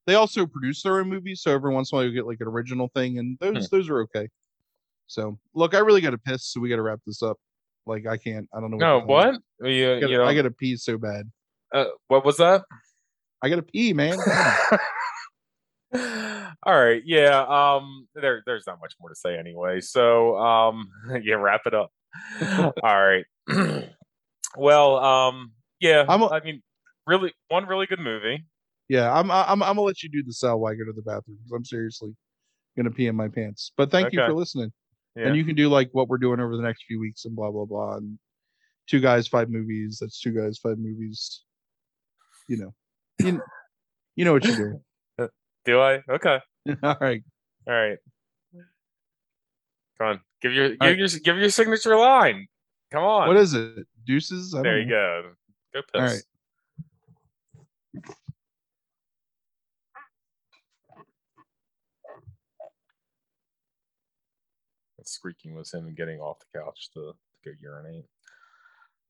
they 0.08 0.16
also 0.16 0.46
produce 0.48 0.82
their 0.82 1.00
own 1.00 1.10
movies 1.10 1.42
so 1.44 1.52
every 1.54 1.72
once 1.74 1.92
in 1.92 1.96
a 1.96 2.00
while 2.00 2.06
you 2.08 2.14
get 2.14 2.26
like 2.26 2.40
an 2.42 2.48
original 2.48 2.90
thing 2.96 3.20
and 3.20 3.38
those 3.40 3.68
Hmm. 3.68 3.76
those 3.76 3.90
are 3.90 4.00
okay 4.04 4.28
so 5.08 5.38
look 5.54 5.76
i 5.76 5.80
really 5.80 6.02
gotta 6.02 6.18
piss 6.18 6.46
so 6.46 6.60
we 6.60 6.70
gotta 6.70 6.82
wrap 6.82 7.00
this 7.06 7.22
up 7.22 7.38
like 7.86 8.08
i 8.08 8.18
can't 8.18 8.48
i 8.56 8.60
don't 8.60 8.72
know 8.72 8.78
No, 8.78 9.00
what? 9.02 9.36
You, 9.62 9.96
I 9.96 10.00
gotta, 10.00 10.12
you 10.12 10.18
know, 10.18 10.26
I 10.26 10.34
gotta 10.34 10.52
pee 10.52 10.76
so 10.78 10.98
bad 10.98 11.30
uh, 11.74 11.86
what 12.08 12.24
was 12.26 12.38
that? 12.38 12.64
i 13.42 13.50
gotta 13.50 13.62
pee 13.62 13.94
man 13.94 14.18
All 16.64 16.76
right, 16.80 17.02
yeah. 17.06 17.40
Um, 17.48 18.08
there, 18.14 18.44
there's 18.46 18.66
not 18.68 18.80
much 18.82 18.94
more 19.00 19.10
to 19.10 19.16
say 19.16 19.38
anyway. 19.38 19.80
So, 19.82 20.38
um, 20.38 20.90
yeah, 21.24 21.36
wrap 21.36 21.62
it 21.66 21.74
up. 21.74 21.92
All 22.42 22.74
right. 22.84 23.26
well, 24.58 24.98
um, 24.98 25.54
yeah. 25.80 26.06
I'm 26.08 26.22
a- 26.22 26.28
I 26.30 26.42
mean, 26.42 26.62
really, 27.08 27.34
one 27.48 27.66
really 27.66 27.86
good 27.88 28.00
movie. 28.00 28.46
yeah 28.90 29.12
i'm 29.12 29.32
i'm, 29.32 29.64
I'm 29.64 29.76
gonna 29.76 29.82
let 29.82 30.04
you 30.04 30.10
do 30.10 30.22
the 30.24 30.34
sell 30.34 30.60
while 30.60 30.72
i 30.74 30.76
go 30.76 30.84
to 30.86 30.92
the 30.94 31.02
bathroom 31.02 31.38
because 31.38 31.52
i'm 31.56 31.66
seriously 31.66 32.16
gonna 32.78 32.92
pee 32.92 33.08
in 33.08 33.16
my 33.16 33.28
pants 33.28 33.72
but 33.78 33.90
thank 33.92 34.12
you 34.14 34.20
for 34.20 34.34
listening 34.34 34.72
Yeah. 35.16 35.28
and 35.28 35.36
you 35.36 35.44
can 35.46 35.56
do 35.56 35.70
like 35.70 35.90
what 35.92 36.08
we're 36.08 36.18
doing 36.20 36.40
over 36.40 36.56
the 36.58 36.62
next 36.64 36.84
few 36.88 37.00
weeks 37.00 37.26
and 37.26 37.36
blah 37.36 37.50
blah 37.52 37.66
blah 37.66 37.98
and 37.98 38.18
two 38.88 39.00
guys 39.00 39.28
five 39.28 39.50
movies 39.50 39.98
that's 40.02 40.20
two 40.20 40.32
guys 40.32 40.58
five 40.60 40.78
movies 40.78 41.44
you 42.50 42.58
know 42.58 42.74
you, 43.20 43.42
you 44.16 44.26
know 44.26 44.34
what 44.34 44.44
you're 44.44 44.58
doing 44.58 44.82
Do 45.66 45.80
I? 45.80 46.02
Okay. 46.10 46.40
all 46.84 46.98
right 47.00 47.22
All 47.68 47.74
right. 47.74 47.98
Come 49.98 50.08
on. 50.08 50.20
Give 50.42 50.54
your, 50.54 50.70
give 50.70 50.80
right. 50.80 50.98
your, 50.98 51.08
give 51.08 51.38
your 51.38 51.50
signature 51.50 51.96
line. 51.98 52.48
Come 52.92 53.04
on. 53.04 53.28
what 53.28 53.38
is 53.38 53.54
it 53.54 53.86
deuces 54.06 54.56
I 54.56 54.64
there 54.64 54.80
you 54.80 54.86
know. 54.86 55.22
go. 55.74 55.82
Go 55.82 55.82
piss. 55.82 56.02
All 56.02 56.08
right. 56.08 56.24
That 64.98 65.08
squeaking 65.08 65.54
was 65.54 65.72
him 65.72 65.94
getting 65.94 66.20
off 66.20 66.38
the 66.40 66.60
couch 66.60 66.90
to, 66.94 67.12
to 67.12 67.16
go 67.46 67.52
urinate. 67.62 68.06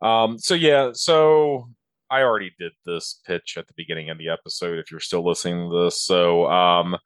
Um, 0.02 0.38
so 0.40 0.56
yeah, 0.56 0.90
so 0.94 1.70
I 2.12 2.22
already 2.22 2.52
did 2.60 2.72
this 2.86 3.22
pitch 3.26 3.56
at 3.58 3.68
the 3.68 3.74
beginning 3.76 4.10
of 4.10 4.18
the 4.18 4.30
episode 4.30 4.80
if 4.80 4.92
you're 4.92 5.00
still 5.00 5.26
listening 5.26 5.70
to 5.70 5.84
this. 5.86 6.02
So 6.02 6.50
um 6.50 6.98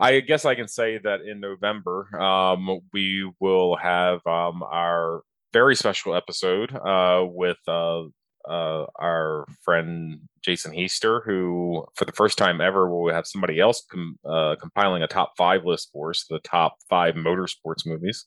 I 0.00 0.20
guess 0.20 0.44
I 0.44 0.54
can 0.54 0.68
say 0.68 0.98
that 0.98 1.22
in 1.22 1.40
November, 1.40 2.08
um, 2.20 2.80
we 2.92 3.28
will 3.40 3.74
have 3.76 4.24
um, 4.26 4.62
our 4.62 5.22
very 5.52 5.74
special 5.74 6.14
episode 6.14 6.72
uh, 6.72 7.24
with 7.26 7.58
uh, 7.66 8.04
uh, 8.48 8.86
our 8.98 9.44
friend 9.62 10.20
Jason 10.42 10.72
Heister, 10.72 11.20
who, 11.24 11.84
for 11.94 12.04
the 12.04 12.12
first 12.12 12.38
time 12.38 12.60
ever, 12.60 12.88
will 12.88 13.12
have 13.12 13.26
somebody 13.26 13.60
else 13.60 13.84
com- 13.90 14.18
uh, 14.24 14.56
compiling 14.60 15.02
a 15.02 15.06
top 15.06 15.32
five 15.36 15.64
list 15.64 15.90
for 15.92 16.10
us, 16.10 16.24
the 16.28 16.38
top 16.40 16.76
five 16.88 17.14
motorsports 17.14 17.86
movies. 17.86 18.26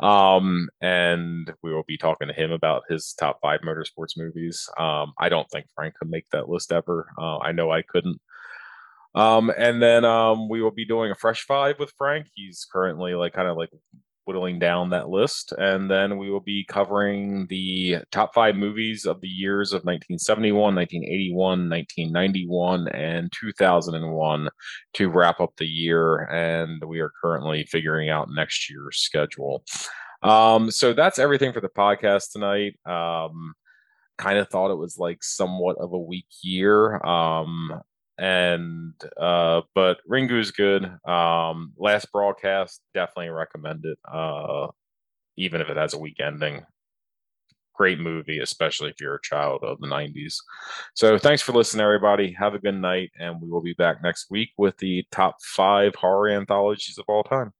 Um, 0.00 0.68
and 0.80 1.52
we 1.62 1.72
will 1.72 1.84
be 1.86 1.98
talking 1.98 2.28
to 2.28 2.34
him 2.34 2.52
about 2.52 2.82
his 2.88 3.14
top 3.18 3.38
five 3.42 3.60
motorsports 3.60 4.16
movies. 4.16 4.68
Um, 4.78 5.12
I 5.18 5.28
don't 5.28 5.50
think 5.50 5.66
Frank 5.74 5.94
could 5.94 6.10
make 6.10 6.28
that 6.32 6.48
list 6.48 6.72
ever. 6.72 7.08
Uh, 7.18 7.38
I 7.38 7.52
know 7.52 7.70
I 7.70 7.82
couldn't. 7.82 8.20
Um, 9.14 9.50
and 9.56 9.82
then 9.82 10.04
um, 10.04 10.48
we 10.48 10.62
will 10.62 10.70
be 10.70 10.86
doing 10.86 11.10
a 11.10 11.16
fresh 11.16 11.44
five 11.44 11.78
with 11.78 11.92
Frank. 11.98 12.28
He's 12.34 12.66
currently 12.70 13.14
like 13.14 13.32
kind 13.32 13.48
of 13.48 13.56
like 13.56 13.70
whittling 14.30 14.60
down 14.60 14.90
that 14.90 15.08
list. 15.08 15.52
And 15.58 15.90
then 15.90 16.16
we 16.16 16.30
will 16.30 16.40
be 16.40 16.64
covering 16.64 17.48
the 17.48 17.96
top 18.12 18.32
five 18.32 18.54
movies 18.54 19.06
of 19.06 19.20
the 19.20 19.28
years 19.28 19.72
of 19.72 19.82
1971, 19.82 20.76
1981, 20.76 21.68
1991, 21.68 22.88
and 22.88 23.32
2001 23.32 24.48
to 24.94 25.10
wrap 25.10 25.40
up 25.40 25.52
the 25.56 25.66
year. 25.66 26.18
And 26.26 26.80
we 26.84 27.00
are 27.00 27.10
currently 27.20 27.64
figuring 27.64 28.08
out 28.08 28.28
next 28.30 28.70
year's 28.70 28.98
schedule. 28.98 29.64
Um, 30.22 30.70
so 30.70 30.92
that's 30.92 31.18
everything 31.18 31.52
for 31.52 31.60
the 31.60 31.68
podcast 31.68 32.30
tonight. 32.30 32.78
Um, 32.86 33.54
kind 34.16 34.38
of 34.38 34.48
thought 34.48 34.70
it 34.70 34.78
was 34.78 34.96
like 34.96 35.24
somewhat 35.24 35.76
of 35.78 35.92
a 35.92 35.98
weak 35.98 36.28
year. 36.42 37.04
Um, 37.04 37.80
and 38.20 38.94
uh 39.18 39.62
but 39.74 39.98
Ringu's 40.08 40.52
good. 40.52 40.84
Um 41.08 41.72
last 41.78 42.12
broadcast 42.12 42.80
definitely 42.94 43.30
recommend 43.30 43.84
it. 43.84 43.98
Uh 44.10 44.68
even 45.36 45.60
if 45.60 45.68
it 45.70 45.76
has 45.76 45.94
a 45.94 45.98
weak 45.98 46.20
ending. 46.20 46.62
Great 47.74 47.98
movie, 47.98 48.40
especially 48.40 48.90
if 48.90 49.00
you're 49.00 49.14
a 49.14 49.22
child 49.22 49.62
of 49.62 49.80
the 49.80 49.86
90s. 49.86 50.36
So 50.94 51.16
thanks 51.16 51.40
for 51.40 51.52
listening, 51.52 51.82
everybody. 51.82 52.32
Have 52.38 52.52
a 52.54 52.58
good 52.58 52.74
night, 52.74 53.10
and 53.18 53.40
we 53.40 53.48
will 53.48 53.62
be 53.62 53.72
back 53.72 54.02
next 54.02 54.26
week 54.30 54.50
with 54.58 54.76
the 54.78 55.06
top 55.10 55.36
five 55.42 55.94
horror 55.94 56.28
anthologies 56.28 56.98
of 56.98 57.06
all 57.08 57.22
time. 57.22 57.52